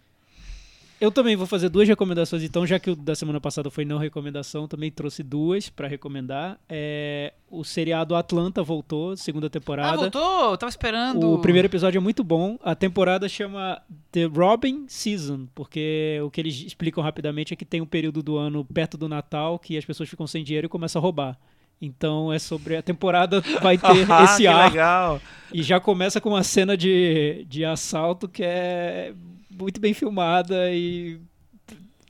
Eu 1.02 1.12
também 1.12 1.36
vou 1.36 1.48
fazer 1.48 1.70
duas 1.70 1.88
recomendações, 1.88 2.44
então, 2.44 2.68
já 2.68 2.78
que 2.78 2.92
o 2.92 2.96
da 2.96 3.16
semana 3.16 3.40
passada 3.40 3.70
foi 3.72 3.86
não 3.86 3.98
recomendação, 3.98 4.68
também 4.68 4.92
trouxe 4.92 5.24
duas 5.24 5.70
pra 5.70 5.88
recomendar. 5.88 6.60
É, 6.68 7.32
o 7.50 7.64
seriado 7.64 8.16
Atlanta 8.16 8.62
voltou, 8.62 9.16
segunda 9.16 9.48
Ah, 9.48 9.50
temporada. 9.50 9.96
voltou? 9.98 10.52
Eu 10.52 10.58
tava 10.58 10.70
esperando. 10.70 11.32
O 11.36 11.40
primeiro 11.40 11.68
episódio 11.68 11.98
é 12.00 12.02
muito 12.02 12.22
bom. 12.22 12.60
A 12.62 12.76
temporada 12.76 13.30
chama 13.30 13.82
The 14.12 14.26
Robin 14.26 14.86
Season, 14.90 15.48
porque 15.56 16.20
o 16.22 16.30
que 16.30 16.42
eles 16.42 16.56
explicam 16.66 17.02
rapidamente 17.02 17.54
é 17.54 17.56
que 17.56 17.64
tem 17.64 17.80
um 17.80 17.86
período 17.86 18.22
do 18.22 18.36
ano 18.38 18.66
perto 18.66 18.98
do 18.98 19.08
Natal 19.08 19.58
que 19.58 19.78
as 19.78 19.86
pessoas 19.86 20.10
ficam 20.10 20.28
sem 20.28 20.44
dinheiro 20.44 20.66
e 20.66 20.70
começam 20.70 21.00
a 21.00 21.04
roubar. 21.04 21.38
Então 21.82 22.32
é 22.34 22.38
sobre. 22.40 22.76
A 22.76 22.82
temporada 22.82 23.40
vai 23.64 23.78
ter 23.78 24.06
Ah, 24.12 24.24
esse 24.26 24.38
que 24.42 24.48
ar. 24.48 24.70
legal. 24.70 25.22
E 25.54 25.64
já 25.64 25.80
começa 25.80 26.20
com 26.20 26.28
uma 26.30 26.44
cena 26.44 26.76
de, 26.76 27.46
de 27.48 27.64
assalto 27.64 28.28
que 28.28 28.44
é 28.44 29.14
muito 29.60 29.80
bem 29.80 29.94
filmada 29.94 30.72
e. 30.72 31.20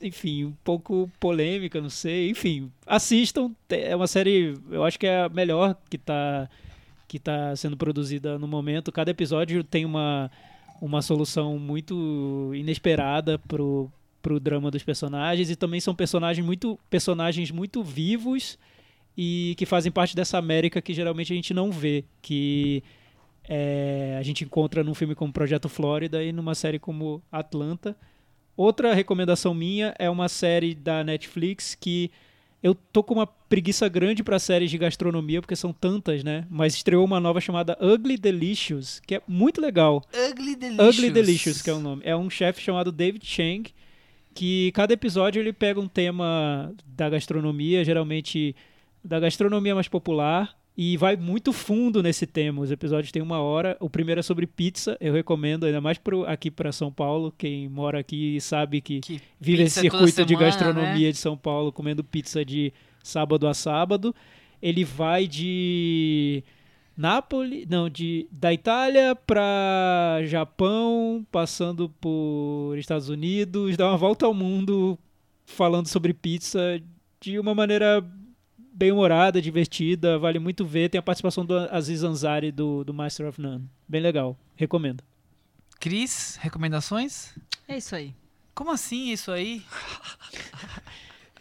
Enfim, 0.01 0.45
um 0.45 0.53
pouco 0.63 1.11
polêmica, 1.19 1.81
não 1.81 1.89
sei. 1.89 2.29
Enfim, 2.29 2.71
assistam. 2.85 3.51
É 3.69 3.93
uma 3.95 4.07
série, 4.07 4.53
eu 4.71 4.85
acho 4.85 4.97
que 4.97 5.05
é 5.05 5.23
a 5.23 5.29
melhor 5.29 5.75
que 5.89 5.97
tá, 5.97 6.49
que 7.05 7.19
tá 7.19 7.53
sendo 7.55 7.75
produzida 7.75 8.39
no 8.39 8.47
momento. 8.47 8.93
Cada 8.93 9.11
episódio 9.11 9.61
tem 9.61 9.83
uma, 9.83 10.31
uma 10.81 11.01
solução 11.01 11.59
muito 11.59 12.51
inesperada 12.55 13.37
pro, 13.39 13.91
pro 14.21 14.39
drama 14.39 14.71
dos 14.71 14.83
personagens 14.83 15.49
e 15.49 15.55
também 15.55 15.81
são 15.81 15.93
personagens 15.93 16.45
muito 16.45 16.79
personagens 16.89 17.51
muito 17.51 17.83
vivos 17.83 18.57
e 19.17 19.53
que 19.57 19.65
fazem 19.65 19.91
parte 19.91 20.15
dessa 20.15 20.37
América 20.37 20.81
que 20.81 20.93
geralmente 20.93 21.33
a 21.33 21.35
gente 21.35 21.53
não 21.53 21.71
vê, 21.71 22.05
que 22.21 22.81
é, 23.51 24.15
a 24.19 24.21
gente 24.21 24.43
encontra 24.43 24.83
num 24.83 24.93
filme 24.93 25.15
como 25.15 25.33
Projeto 25.33 25.67
Flórida 25.67 26.23
e 26.23 26.31
numa 26.31 26.53
série 26.53 26.77
como 26.77 27.19
Atlanta. 27.31 27.97
Outra 28.55 28.93
recomendação 28.93 29.55
minha 29.55 29.95
é 29.97 30.07
uma 30.07 30.29
série 30.29 30.75
da 30.75 31.03
Netflix 31.03 31.73
que 31.73 32.11
eu 32.61 32.75
tô 32.75 33.01
com 33.01 33.15
uma 33.15 33.25
preguiça 33.25 33.89
grande 33.89 34.21
para 34.21 34.37
séries 34.37 34.69
de 34.69 34.77
gastronomia, 34.77 35.41
porque 35.41 35.55
são 35.55 35.73
tantas, 35.73 36.23
né? 36.23 36.45
Mas 36.47 36.75
estreou 36.75 37.03
uma 37.03 37.19
nova 37.19 37.41
chamada 37.41 37.75
Ugly 37.81 38.17
Delicious, 38.17 38.99
que 38.99 39.15
é 39.15 39.21
muito 39.27 39.59
legal. 39.59 40.05
Ugly 40.13 40.55
Delicious. 40.55 40.97
Ugly 40.97 41.09
Delicious, 41.09 41.61
que 41.63 41.69
é 41.71 41.73
o 41.73 41.79
nome. 41.79 42.03
É 42.05 42.15
um 42.15 42.29
chefe 42.29 42.61
chamado 42.61 42.91
David 42.91 43.25
Chang, 43.25 43.73
que 44.35 44.71
cada 44.73 44.93
episódio 44.93 45.39
ele 45.39 45.53
pega 45.53 45.79
um 45.79 45.87
tema 45.87 46.71
da 46.85 47.09
gastronomia, 47.09 47.83
geralmente 47.83 48.55
da 49.03 49.19
gastronomia 49.19 49.73
mais 49.73 49.87
popular, 49.87 50.55
e 50.81 50.95
vai 50.95 51.17
muito 51.17 51.51
fundo 51.51 52.01
nesse 52.01 52.25
tema. 52.25 52.61
Os 52.61 52.71
episódios 52.71 53.11
têm 53.11 53.21
uma 53.21 53.41
hora. 53.41 53.75
O 53.81 53.89
primeiro 53.89 54.19
é 54.19 54.21
sobre 54.21 54.47
pizza, 54.47 54.95
eu 55.01 55.11
recomendo, 55.11 55.65
ainda 55.65 55.81
mais 55.81 55.97
pro, 55.97 56.23
aqui 56.23 56.49
para 56.49 56.71
São 56.71 56.89
Paulo. 56.89 57.33
Quem 57.37 57.67
mora 57.67 57.99
aqui 57.99 58.39
sabe 58.39 58.79
que, 58.79 59.01
Que 59.01 59.21
vive 59.37 59.63
esse 59.63 59.81
circuito 59.81 60.23
de 60.23 60.35
semana, 60.35 60.45
gastronomia 60.45 61.07
né? 61.07 61.11
de 61.11 61.17
São 61.17 61.35
Paulo, 61.35 61.73
comendo 61.73 62.01
pizza 62.01 62.45
de 62.45 62.71
sábado 63.03 63.45
a 63.45 63.53
sábado. 63.53 64.15
Ele 64.61 64.85
vai 64.85 65.27
de 65.27 66.45
Nápoles, 66.95 67.67
não, 67.67 67.89
de 67.89 68.29
da 68.31 68.53
Itália 68.53 69.13
para 69.17 70.21
Japão, 70.27 71.27
passando 71.29 71.89
por 71.99 72.77
Estados 72.77 73.09
Unidos, 73.09 73.75
dá 73.75 73.85
uma 73.89 73.97
volta 73.97 74.25
ao 74.25 74.33
mundo 74.33 74.97
falando 75.45 75.87
sobre 75.87 76.13
pizza 76.13 76.81
de 77.19 77.37
uma 77.37 77.53
maneira 77.53 78.01
bem 78.79 78.91
humorada, 78.93 79.41
divertida, 79.41 80.17
vale 80.17 80.39
muito 80.39 80.65
ver. 80.65 80.89
Tem 80.89 80.97
a 80.97 81.01
participação 81.03 81.45
do 81.45 81.57
Aziz 81.69 82.01
Ansari 82.01 82.49
do, 82.51 82.83
do 82.85 82.93
Master 82.93 83.27
of 83.27 83.39
None. 83.41 83.69
Bem 83.87 84.01
legal, 84.01 84.37
recomendo. 84.55 85.03
Cris, 85.79 86.37
recomendações? 86.41 87.35
É 87.67 87.77
isso 87.77 87.93
aí. 87.93 88.15
Como 88.55 88.71
assim 88.71 89.11
isso 89.11 89.31
aí? 89.31 89.61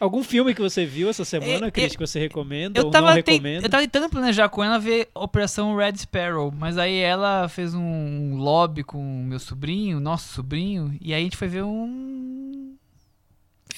Algum 0.00 0.22
filme 0.22 0.54
que 0.54 0.60
você 0.60 0.86
viu 0.86 1.08
essa 1.08 1.24
semana, 1.24 1.66
Eu- 1.66 1.72
Cris, 1.72 1.92
eu- 1.92 1.98
que 1.98 2.06
você 2.06 2.20
recomenda 2.20 2.78
Eu 2.78 2.84
ou 2.86 2.90
tava, 2.90 3.12
recomenda? 3.14 3.66
eu 3.66 3.70
tava 3.70 3.82
tentando 3.82 4.08
planejar 4.10 4.48
com 4.48 4.62
ela 4.62 4.78
ver 4.78 5.08
Operação 5.12 5.74
Red 5.76 5.96
Sparrow, 5.96 6.52
mas 6.56 6.78
aí 6.78 6.98
ela 6.98 7.48
fez 7.48 7.74
um 7.74 8.36
lobby 8.36 8.84
com 8.84 9.02
meu 9.24 9.40
sobrinho, 9.40 9.98
nosso 9.98 10.32
sobrinho, 10.34 10.96
e 11.00 11.12
aí 11.12 11.20
a 11.20 11.24
gente 11.24 11.36
foi 11.36 11.48
ver 11.48 11.64
um 11.64 12.76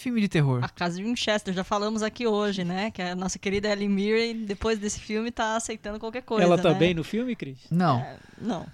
filme 0.01 0.21
de 0.21 0.29
terror. 0.29 0.65
A 0.65 0.69
Casa 0.69 0.97
de 0.97 1.05
Winchester, 1.05 1.55
já 1.55 1.63
falamos 1.63 2.03
aqui 2.03 2.27
hoje, 2.27 2.65
né? 2.65 2.91
Que 2.91 3.03
a 3.03 3.15
nossa 3.15 3.39
querida 3.39 3.69
Ellie 3.69 3.89
Mirren, 3.89 4.45
depois 4.45 4.79
desse 4.79 5.01
filme, 5.01 5.31
tá 5.31 5.57
aceitando 5.57 5.99
qualquer 5.99 6.23
coisa. 6.23 6.45
Ela 6.45 6.59
tá 6.59 6.73
né? 6.73 6.79
bem 6.79 6.95
no 6.95 7.05
filme, 7.05 7.37
Cris? 7.37 7.59
Não. 7.71 8.05
Não. 8.41 8.67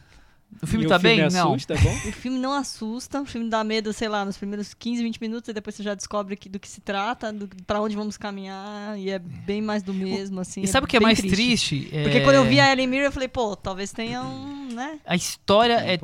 O 0.63 0.67
filme 0.67 0.87
E 0.87 0.89
tá 0.89 0.97
o 0.97 1.01
filme 1.01 1.17
bem? 1.17 1.31
Não. 1.31 1.53
assusta, 1.53 1.75
é 1.75 1.79
bom? 1.79 1.91
O 2.09 2.13
filme 2.13 2.39
não 2.39 2.53
assusta, 2.55 3.21
o 3.21 3.27
filme 3.27 3.51
dá 3.51 3.63
medo, 3.63 3.93
sei 3.93 4.09
lá, 4.09 4.25
nos 4.25 4.39
primeiros 4.39 4.73
15, 4.73 5.03
20 5.03 5.21
minutos, 5.21 5.49
e 5.49 5.53
depois 5.53 5.77
você 5.77 5.83
já 5.83 5.95
descobre 5.95 6.35
que- 6.35 6.49
do 6.49 6.59
que 6.59 6.67
se 6.67 6.81
trata, 6.81 7.31
do, 7.31 7.47
pra 7.67 7.79
onde 7.81 7.95
vamos 7.95 8.17
caminhar, 8.17 8.99
e 8.99 9.11
é 9.11 9.19
bem 9.19 9.61
mais 9.61 9.83
do 9.83 9.93
mesmo, 9.93 10.41
assim. 10.41 10.63
E 10.63 10.67
sabe 10.67 10.87
o 10.87 10.89
que 10.89 10.97
é 10.97 11.01
mais 11.01 11.21
triste? 11.21 11.89
Porque 12.03 12.19
É- 12.19 12.21
quando 12.21 12.37
eu 12.37 12.45
vi 12.45 12.59
a 12.59 12.73
Ellie 12.73 12.87
Mirren, 12.87 13.05
eu 13.07 13.13
falei, 13.13 13.29
pô, 13.29 13.55
talvez 13.55 13.93
tenha 13.93 14.23
um, 14.23 14.69
né? 14.73 14.99
A 15.05 15.15
história 15.15 15.75
é 15.75 15.99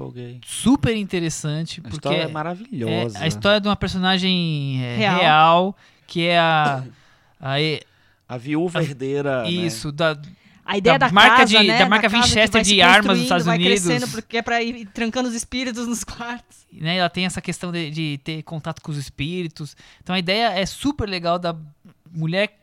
super 0.45 0.95
interessante, 0.95 1.81
A 1.81 1.83
porque 1.85 1.97
história 1.97 2.17
é 2.19 2.25
é 2.25 2.29
maravilhosa. 2.29 3.19
a 3.21 3.27
história 3.27 3.59
de 3.61 3.69
uma 3.69 3.77
personagem 3.77 4.83
é, 4.85 4.97
Real. 4.97 5.19
real. 5.21 5.77
que 6.07 6.27
é 6.27 6.39
a, 6.39 6.85
a 7.41 7.59
e- 7.59 7.81
A 8.29 8.37
viúva 8.37 8.83
herdeira. 8.83 9.45
né? 9.45 9.51
isso 9.51 9.91
da 9.91 10.15
A 10.65 10.77
ideia 10.79 10.99
Da 10.99 11.09
da, 11.09 11.13
marca 11.13 11.37
casa, 11.39 11.59
de- 11.59 11.67
né? 11.67 11.79
da 11.79 11.89
marca 11.89 12.09
que 12.09 12.15
Winchester 12.17 12.63
de 12.63 12.81
armas 12.81 13.17
dos 13.17 13.23
Estados 13.25 13.47
vai 13.47 13.57
Unidos. 13.59 13.83
crescendo 13.85 14.09
porque 14.11 14.37
é 14.37 14.43
pra 14.43 14.63
ir 14.63 14.87
trancando 14.87 15.29
os 15.29 15.35
espíritos 15.35 15.89
nos 15.89 16.05
quartos. 16.05 16.59
né, 16.73 16.97
ela 16.97 17.11
tem 17.11 17.27
essa 17.27 17.41
questão 17.41 17.73
de, 17.73 17.91
de 17.91 18.19
ter 18.23 18.43
contato 18.45 18.81
com 18.81 18.91
os 18.93 18.97
espíritos. 18.99 19.77
Então 20.03 20.15
a 20.15 20.19
ideia 20.19 20.51
é 20.59 20.65
super 20.65 21.09
legal 21.09 21.39
da 21.39 21.57
mulher, 22.13 22.59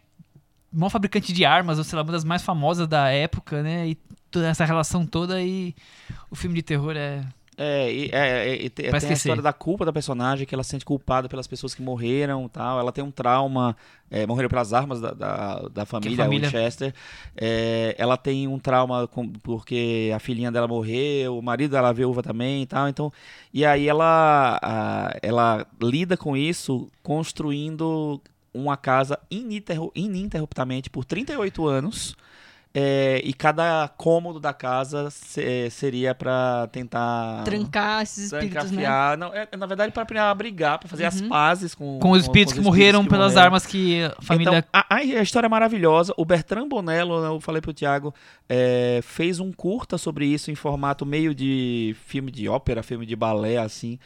maior 0.71 0.89
fabricante 0.89 1.33
de 1.33 1.43
armas, 1.43 1.77
ou 1.77 1.83
sei 1.83 1.97
lá, 1.97 2.03
uma 2.03 2.11
das 2.11 2.23
mais 2.23 2.41
famosas 2.41 2.87
da 2.87 3.09
época, 3.09 3.61
né? 3.61 3.89
E 3.89 3.95
toda 4.31 4.47
essa 4.47 4.63
relação 4.63 5.05
toda 5.05 5.41
e 5.41 5.75
o 6.31 6.35
filme 6.35 6.55
de 6.55 6.61
terror 6.61 6.93
é. 6.95 7.21
É, 7.61 7.91
e, 7.91 8.09
é, 8.13 8.47
é, 8.49 8.55
e 8.55 8.69
te- 8.69 8.83
tem 9.01 9.09
a 9.09 9.13
história 9.17 9.43
da 9.43 9.51
culpa 9.51 9.83
da 9.83 9.91
personagem, 9.91 10.47
que 10.47 10.55
ela 10.55 10.63
se 10.63 10.69
sente 10.69 10.85
culpada 10.85 11.27
pelas 11.27 11.45
pessoas 11.45 11.75
que 11.75 11.81
morreram 11.81 12.47
tal. 12.47 12.79
Ela 12.79 12.89
tem 12.93 13.03
um 13.03 13.11
trauma, 13.11 13.75
é, 14.09 14.25
morreram 14.25 14.47
pelas 14.47 14.71
armas 14.71 15.01
da, 15.01 15.11
da, 15.11 15.55
da 15.67 15.85
família, 15.85 16.15
família- 16.23 16.47
Winchester. 16.47 16.93
É, 17.35 17.95
ela 17.97 18.15
tem 18.15 18.47
um 18.47 18.57
trauma 18.57 19.07
com- 19.09 19.27
porque 19.43 20.09
a 20.15 20.19
filhinha 20.19 20.49
dela 20.49 20.69
morreu, 20.69 21.37
o 21.37 21.41
marido 21.41 21.71
dela 21.71 21.91
viúva 21.91 22.23
também 22.23 22.61
e 22.61 22.65
tal. 22.65 22.87
Então, 22.87 23.11
e 23.53 23.65
aí 23.65 23.89
ela, 23.89 24.57
a- 24.63 25.17
ela 25.21 25.67
lida 25.81 26.15
com 26.15 26.37
isso 26.37 26.87
construindo 27.03 28.21
uma 28.53 28.75
casa 28.77 29.19
ininterru- 29.29 29.91
ininterruptamente 29.93 30.89
por 30.89 31.03
38 31.05 31.67
anos. 31.67 32.15
É, 32.71 33.19
e 33.25 33.33
cada 33.33 33.87
cômodo 33.97 34.39
da 34.39 34.53
casa 34.53 35.09
se- 35.09 35.71
seria 35.71 36.13
pra 36.13 36.67
tentar 36.71 37.41
Trancar 37.43 38.03
esses 38.03 38.31
espíritos, 38.31 38.69
né? 38.69 38.83
Não, 39.17 39.33
é, 39.33 39.47
na 39.57 39.65
verdade, 39.65 39.91
para 39.91 40.29
abrigar, 40.29 40.77
para 40.77 40.87
fazer 40.87 41.05
as 41.05 41.19
Uhum. 41.19 41.29
pazes 41.29 41.73
com, 41.73 41.97
Com 41.99 42.11
os 42.11 42.21
espíritos 42.21 42.53
que 42.53 42.61
morreram 42.61 43.03
pelas 43.03 43.31
morreram. 43.33 43.41
armas 43.45 43.65
que 43.65 44.03
a 44.03 44.21
família. 44.21 44.59
Então, 44.59 44.63
a, 44.71 44.95
a 44.97 45.03
história 45.03 45.47
é 45.47 45.49
maravilhosa. 45.49 46.13
O 46.15 46.23
Bertrand 46.23 46.67
Bonello, 46.69 47.19
né, 47.23 47.27
eu 47.29 47.39
falei 47.41 47.59
pro 47.59 47.73
Thiago, 47.73 48.13
é, 48.47 48.99
fez 49.01 49.39
um 49.39 49.51
curta 49.51 49.97
sobre 49.97 50.27
isso 50.27 50.51
em 50.51 50.55
formato 50.55 51.07
meio 51.07 51.33
de 51.33 51.95
filme 52.05 52.31
de 52.31 52.47
ópera, 52.47 52.83
filme 52.83 53.03
de 53.03 53.15
balé, 53.15 53.57
assim. 53.57 53.97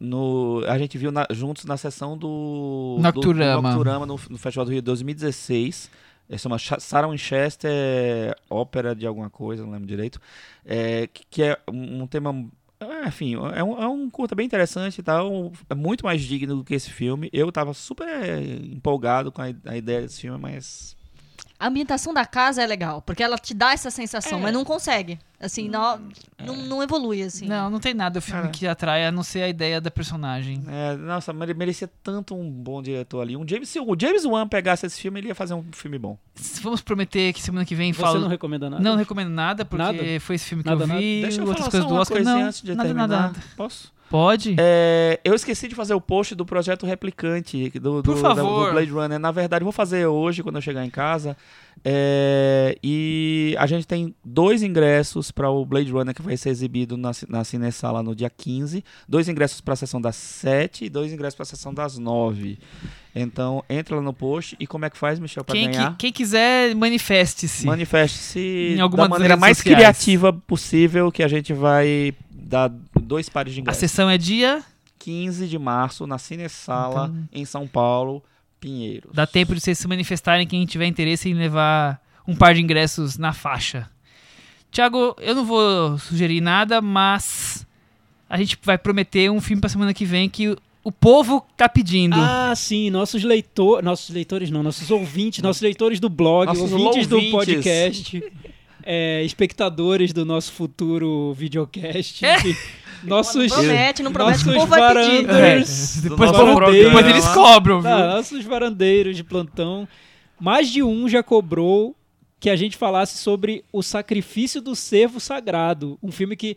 No, 0.00 0.62
a 0.68 0.78
gente 0.78 0.96
viu 0.96 1.10
na- 1.10 1.26
juntos 1.30 1.64
na 1.64 1.76
sessão 1.76 2.16
do 2.16 2.96
do- 2.98 3.02
Nocturama. 3.02 3.56
do 3.56 3.62
Nocturama 3.68 4.06
no, 4.06 4.20
no 4.30 4.38
Festival 4.38 4.64
do 4.66 4.70
Rio 4.70 4.80
2016. 4.82 5.90
É 6.28 6.36
uma 6.46 6.58
Sarah 6.58 7.08
Winchester 7.08 8.34
ópera 8.50 8.94
de 8.94 9.06
alguma 9.06 9.30
coisa, 9.30 9.62
não 9.64 9.70
lembro 9.70 9.86
direito. 9.86 10.20
É, 10.64 11.06
que, 11.06 11.24
que 11.30 11.42
é 11.42 11.58
um, 11.70 12.02
um 12.02 12.06
tema. 12.06 12.32
é, 12.80 13.08
Enfim, 13.08 13.34
é 13.54 13.62
um, 13.62 13.82
é 13.82 13.88
um 13.88 14.10
curta 14.10 14.34
bem 14.34 14.46
interessante 14.46 14.98
e 14.98 15.02
tal. 15.02 15.52
É 15.70 15.74
muito 15.74 16.04
mais 16.04 16.22
digno 16.22 16.56
do 16.56 16.64
que 16.64 16.74
esse 16.74 16.90
filme. 16.90 17.30
Eu 17.32 17.50
tava 17.52 17.72
super 17.72 18.08
empolgado 18.64 19.30
com 19.30 19.40
a, 19.40 19.46
a 19.66 19.76
ideia 19.76 20.02
desse 20.02 20.20
filme, 20.20 20.38
mas. 20.38 20.96
A 21.58 21.68
ambientação 21.68 22.12
da 22.12 22.26
casa 22.26 22.62
é 22.62 22.66
legal, 22.66 23.00
porque 23.00 23.22
ela 23.22 23.38
te 23.38 23.54
dá 23.54 23.72
essa 23.72 23.90
sensação, 23.90 24.38
É. 24.38 24.42
mas 24.42 24.52
não 24.52 24.64
consegue. 24.64 25.18
Assim, 25.40 25.68
não, 25.68 26.00
não, 26.38 26.56
não 26.56 26.82
evolui, 26.82 27.22
assim. 27.22 27.46
Não, 27.46 27.68
não 27.70 27.78
tem 27.80 27.92
nada 27.94 28.18
o 28.18 28.22
filme 28.22 28.40
Cara. 28.42 28.52
que 28.52 28.66
atrai 28.66 29.06
a 29.06 29.12
não 29.12 29.22
ser 29.22 29.42
a 29.42 29.48
ideia 29.48 29.80
da 29.80 29.90
personagem. 29.90 30.62
É, 30.66 30.96
nossa, 30.96 31.32
mere- 31.32 31.52
merecia 31.54 31.90
tanto 32.02 32.34
um 32.34 32.50
bom 32.50 32.80
diretor 32.82 33.20
ali. 33.20 33.36
Um 33.36 33.46
James, 33.46 33.68
se 33.68 33.78
o 33.80 33.96
James 33.98 34.24
Wan 34.24 34.46
pegasse 34.48 34.86
esse 34.86 35.00
filme, 35.00 35.20
ele 35.20 35.28
ia 35.28 35.34
fazer 35.34 35.54
um 35.54 35.64
filme 35.72 35.98
bom. 35.98 36.18
Vamos 36.62 36.80
prometer 36.80 37.32
que 37.34 37.42
semana 37.42 37.64
que 37.66 37.74
vem 37.74 37.92
Você 37.92 38.00
fala. 38.00 38.18
não 38.18 38.28
recomenda 38.28 38.68
nada? 38.70 38.82
Não 38.82 38.96
recomendo 38.96 39.30
nada, 39.30 39.64
porque 39.64 39.82
Nada? 39.82 40.20
foi 40.20 40.36
esse 40.36 40.44
filme 40.46 40.62
que 40.62 40.68
Nada, 40.70 40.84
eu 40.84 40.86
nada. 40.86 41.00
vi. 41.00 41.22
Deixa 41.22 41.40
eu 41.40 41.46
outras 41.46 41.66
falar 41.66 41.70
coisas 41.70 41.82
só 41.84 41.88
do 41.88 41.94
uma 41.94 42.00
Oscar. 42.02 42.22
Não, 42.22 42.40
antes 42.48 42.62
de 42.62 42.74
nada, 42.74 42.82
terminar. 42.88 43.08
nada, 43.08 43.22
nada. 43.28 43.40
Posso? 43.56 43.92
Pode? 44.08 44.54
É, 44.58 45.18
eu 45.24 45.34
esqueci 45.34 45.66
de 45.68 45.74
fazer 45.74 45.94
o 45.94 46.00
post 46.00 46.34
do 46.34 46.46
projeto 46.46 46.86
Replicante 46.86 47.70
do, 47.70 48.02
do, 48.02 48.02
Por 48.02 48.22
da- 48.22 48.34
favor. 48.34 48.66
do 48.68 48.72
Blade 48.72 48.90
Runner. 48.90 49.18
Na 49.18 49.30
verdade, 49.32 49.64
vou 49.64 49.72
fazer 49.72 50.06
hoje 50.06 50.42
quando 50.42 50.56
eu 50.56 50.62
chegar 50.62 50.84
em 50.84 50.90
casa. 50.90 51.36
É, 51.84 52.76
e 52.82 53.54
a 53.58 53.66
gente 53.66 53.86
tem 53.86 54.14
dois 54.24 54.62
ingressos 54.62 55.30
para 55.30 55.50
o 55.50 55.64
Blade 55.64 55.90
Runner 55.92 56.14
que 56.14 56.22
vai 56.22 56.36
ser 56.36 56.50
exibido 56.50 56.96
na, 56.96 57.10
na 57.28 57.44
Cinesala 57.44 58.02
no 58.02 58.14
dia 58.14 58.30
15. 58.30 58.82
Dois 59.08 59.28
ingressos 59.28 59.60
para 59.60 59.74
a 59.74 59.76
sessão 59.76 60.00
das 60.00 60.16
7 60.16 60.84
e 60.86 60.88
dois 60.88 61.12
ingressos 61.12 61.34
para 61.36 61.42
a 61.42 61.46
sessão 61.46 61.72
das 61.74 61.98
9. 61.98 62.58
Então, 63.14 63.62
entra 63.68 63.96
lá 63.96 64.02
no 64.02 64.12
post. 64.12 64.56
E 64.60 64.66
como 64.66 64.84
é 64.84 64.90
que 64.90 64.96
faz, 64.98 65.18
Michel, 65.18 65.44
para 65.44 65.54
ganhar? 65.54 65.90
que- 65.92 65.96
quem 65.98 66.12
quiser, 66.12 66.74
manifeste-se. 66.74 67.66
Manifeste-se 67.66 68.76
da 68.96 69.08
maneira 69.08 69.36
mais 69.36 69.56
sociais. 69.58 69.76
criativa 69.78 70.32
possível 70.32 71.10
que 71.12 71.22
a 71.22 71.28
gente 71.28 71.52
vai 71.52 72.14
dar 72.30 72.70
dois 73.06 73.28
pares 73.28 73.54
de 73.54 73.60
A 73.60 73.62
ingressos. 73.62 73.80
sessão 73.80 74.10
é 74.10 74.18
dia. 74.18 74.62
15 74.98 75.46
de 75.46 75.58
março 75.58 76.06
na 76.06 76.18
Cinesala, 76.18 77.06
Então- 77.12 77.28
em 77.32 77.44
São 77.44 77.66
Paulo, 77.68 78.22
Pinheiros. 78.58 79.10
Dá 79.14 79.26
tempo 79.26 79.54
de 79.54 79.60
vocês 79.60 79.78
se 79.78 79.86
manifestarem 79.86 80.46
quem 80.46 80.64
tiver 80.66 80.86
interesse 80.86 81.28
em 81.28 81.34
levar 81.34 82.00
um 82.26 82.34
par 82.34 82.54
de 82.54 82.60
ingressos 82.62 83.16
na 83.16 83.32
faixa. 83.32 83.88
Tiago, 84.70 85.14
eu 85.20 85.34
não 85.34 85.44
vou 85.44 85.96
sugerir 85.98 86.40
nada, 86.40 86.80
mas 86.82 87.64
a 88.28 88.36
gente 88.36 88.58
vai 88.62 88.76
prometer 88.76 89.30
um 89.30 89.40
filme 89.40 89.60
pra 89.60 89.70
semana 89.70 89.94
que 89.94 90.04
vem 90.04 90.28
que 90.28 90.48
o- 90.82 90.90
povo 90.92 91.44
tá 91.56 91.68
pedindo. 91.68 92.16
Ah, 92.18 92.52
sim, 92.56 92.90
nossos 92.90 93.22
leitores, 93.22 93.84
nossos 93.84 94.10
leitores 94.10 94.50
não, 94.50 94.62
nossos 94.62 94.90
ouvintes, 94.90 95.42
nossos 95.42 95.62
leitores 95.62 96.00
do 96.00 96.08
blog, 96.08 96.46
Nossos 96.46 96.72
ouvintes 96.72 97.06
do 97.06 97.16
ouvintes. 97.16 97.32
podcast, 97.32 98.32
é, 98.82 99.22
espectadores 99.22 100.12
do 100.12 100.24
nosso 100.24 100.52
futuro 100.52 101.32
videocast, 101.34 102.24
É? 102.24 102.40
que 102.40 102.56
nossos, 103.02 103.52
Promete, 103.52 104.02
não 104.02 104.12
promete 104.12 104.44
que 104.44 104.50
o 104.50 104.52
nossos 104.54 104.68
povo 104.68 104.70
vai 104.80 104.94
pedir. 104.94 105.26
varandeiros, 105.26 105.98
É, 105.98 106.00
depois, 106.02 106.32
nosso 106.32 106.72
depois 106.72 107.06
eles 107.06 107.28
cobram, 107.28 107.80
viu? 107.80 107.90
Não, 107.90 108.06
nossos 108.16 108.44
varandeiros 108.44 109.16
de 109.16 109.24
plantão, 109.24 109.88
mais 110.40 110.68
de 110.70 110.82
um 110.82 111.08
já 111.08 111.22
cobrou 111.22 111.94
que 112.38 112.50
a 112.50 112.56
gente 112.56 112.76
falasse 112.76 113.18
sobre 113.18 113.64
o 113.72 113.82
sacrifício 113.82 114.60
do 114.60 114.76
servo 114.76 115.18
sagrado, 115.18 115.98
um 116.02 116.12
filme 116.12 116.36
que 116.36 116.56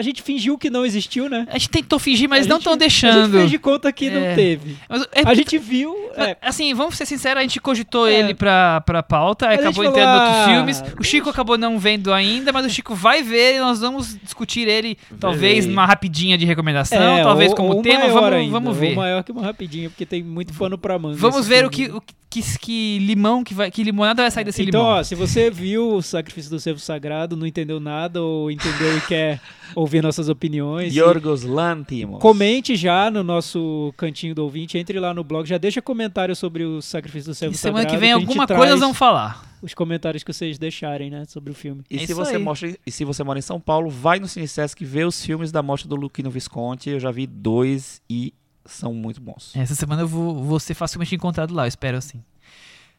a 0.00 0.02
gente 0.02 0.22
fingiu 0.22 0.56
que 0.58 0.70
não 0.70 0.84
existiu, 0.84 1.28
né? 1.28 1.46
A 1.50 1.58
gente 1.58 1.68
tentou 1.68 1.98
fingir, 1.98 2.28
mas 2.28 2.46
A 2.46 2.48
não 2.48 2.56
gente- 2.56 2.60
estão 2.62 2.72
A 2.72 2.74
gente 2.74 2.80
deixando. 2.80 3.32
fez 3.38 3.50
de 3.50 3.58
conta 3.58 3.92
que 3.92 4.06
É. 4.08 4.10
não 4.10 4.34
teve. 4.34 4.76
Mas, 4.88 5.02
é, 5.12 5.22
A 5.24 5.34
gente 5.34 5.58
viu, 5.58 5.94
é, 6.16 6.36
Assim, 6.42 6.72
vamos 6.74 6.96
ser 6.96 7.06
sinceros, 7.06 7.38
a 7.38 7.42
gente 7.42 7.60
cogitou 7.60 8.08
É. 8.08 8.14
ele 8.14 8.34
pra, 8.34 8.80
pra 8.80 9.02
pauta, 9.02 9.46
A 9.46 9.50
gente 9.52 9.60
acabou 9.60 9.84
falou, 9.84 9.90
entrando 9.98 10.08
em 10.08 10.20
outros 10.20 10.36
ah, 10.36 10.46
filmes. 10.48 10.84
O 10.98 11.04
Chico 11.04 11.28
acabou 11.28 11.58
não 11.58 11.78
vendo 11.78 12.12
ainda, 12.12 12.52
mas 12.52 12.64
o 12.66 12.70
Chico 12.70 12.94
vai 12.94 13.22
ver 13.22 13.56
e 13.56 13.58
nós 13.60 13.80
vamos 13.80 14.16
discutir 14.22 14.66
ele, 14.66 14.96
talvez 15.18 15.66
numa 15.66 15.84
rapidinha 15.86 16.36
de 16.38 16.44
recomendação, 16.46 17.18
é, 17.18 17.22
talvez 17.22 17.50
ou- 17.50 17.56
como 17.56 17.74
ou 17.76 17.82
tema, 17.82 18.08
vamos, 18.08 18.32
ainda, 18.32 18.50
vamos 18.52 18.68
ou 18.70 18.74
ver. 18.74 18.96
maior 18.96 19.22
que 19.22 19.30
uma 19.32 19.42
rapidinha, 19.42 19.90
porque 19.90 20.06
tem 20.06 20.22
muito 20.22 20.54
pano 20.54 20.78
pra 20.78 20.98
manga. 20.98 21.16
Vamos 21.16 21.46
ver 21.46 21.66
o 21.66 21.70
filme. 21.72 21.90
que, 21.90 21.96
o 21.96 22.00
que, 22.00 22.14
que 22.30 22.98
limão 23.00 23.42
que 23.42 23.52
vai. 23.52 23.70
Que 23.70 23.82
limonada 23.82 24.22
vai 24.22 24.30
sair 24.30 24.44
desse 24.44 24.62
Então, 24.62 24.80
limão. 24.82 24.94
ó, 24.98 25.02
se 25.02 25.14
você 25.14 25.50
viu 25.50 25.94
o 25.96 26.02
Sacrifício 26.02 26.50
do 26.50 26.60
Servo 26.60 26.78
Sagrado, 26.78 27.36
não 27.36 27.46
entendeu 27.46 27.80
nada, 27.80 28.22
ou 28.22 28.50
entendeu 28.50 28.96
e 28.96 29.00
quer 29.02 29.40
ouvir 29.74 30.02
nossas 30.02 30.28
opiniões, 30.28 30.94
Yorgos 30.94 31.42
Lantimos. 31.42 32.20
comente 32.20 32.76
já 32.76 33.10
no 33.10 33.22
nosso 33.24 33.92
cantinho 33.96 34.34
do 34.34 34.42
ouvinte, 34.44 34.78
entre 34.78 34.98
lá 35.00 35.12
no 35.12 35.24
blog, 35.24 35.46
já 35.48 35.58
deixa 35.58 35.82
comentário 35.82 36.34
sobre 36.36 36.64
o 36.64 36.80
Sacrifício 36.80 37.32
do 37.32 37.34
Servo 37.34 37.54
E 37.54 37.58
semana 37.58 37.82
Sagrado. 37.82 37.96
que 37.96 38.00
vem 38.00 38.12
gente 38.12 38.22
alguma 38.28 38.46
coisa 38.46 38.76
vamos 38.76 38.96
falar. 38.96 39.48
Os 39.62 39.74
comentários 39.74 40.22
que 40.24 40.32
vocês 40.32 40.58
deixarem, 40.58 41.10
né, 41.10 41.24
sobre 41.26 41.50
o 41.52 41.54
filme. 41.54 41.82
E 41.90 41.96
É 41.98 42.06
se, 42.06 42.14
você 42.14 42.36
aí. 42.36 42.42
mostra, 42.42 42.74
e 42.86 42.90
se 42.90 43.04
você 43.04 43.22
mora 43.22 43.38
em 43.38 43.42
São 43.42 43.60
Paulo, 43.60 43.90
vai 43.90 44.18
no 44.18 44.26
Cinesesc 44.26 44.82
ver 44.84 45.06
os 45.06 45.22
filmes 45.22 45.52
da 45.52 45.62
morte 45.62 45.86
do 45.86 45.96
Luquino 45.96 46.30
Visconti. 46.30 46.88
Eu 46.88 46.98
já 47.00 47.10
vi 47.10 47.26
dois 47.26 48.00
e 48.08 48.32
são 48.72 48.94
muito 48.94 49.20
bons. 49.20 49.54
Essa 49.56 49.74
semana 49.74 50.02
eu 50.02 50.08
vou, 50.08 50.42
vou 50.42 50.60
ser 50.60 50.74
facilmente 50.74 51.14
encontrado 51.14 51.54
lá, 51.54 51.64
eu 51.64 51.68
espero 51.68 51.98
assim. 51.98 52.22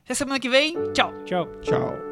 Até 0.04 0.14
semana 0.14 0.40
que 0.40 0.50
vem, 0.50 0.76
tchau. 0.94 1.14
Tchau. 1.26 1.48
Tchau. 1.62 2.11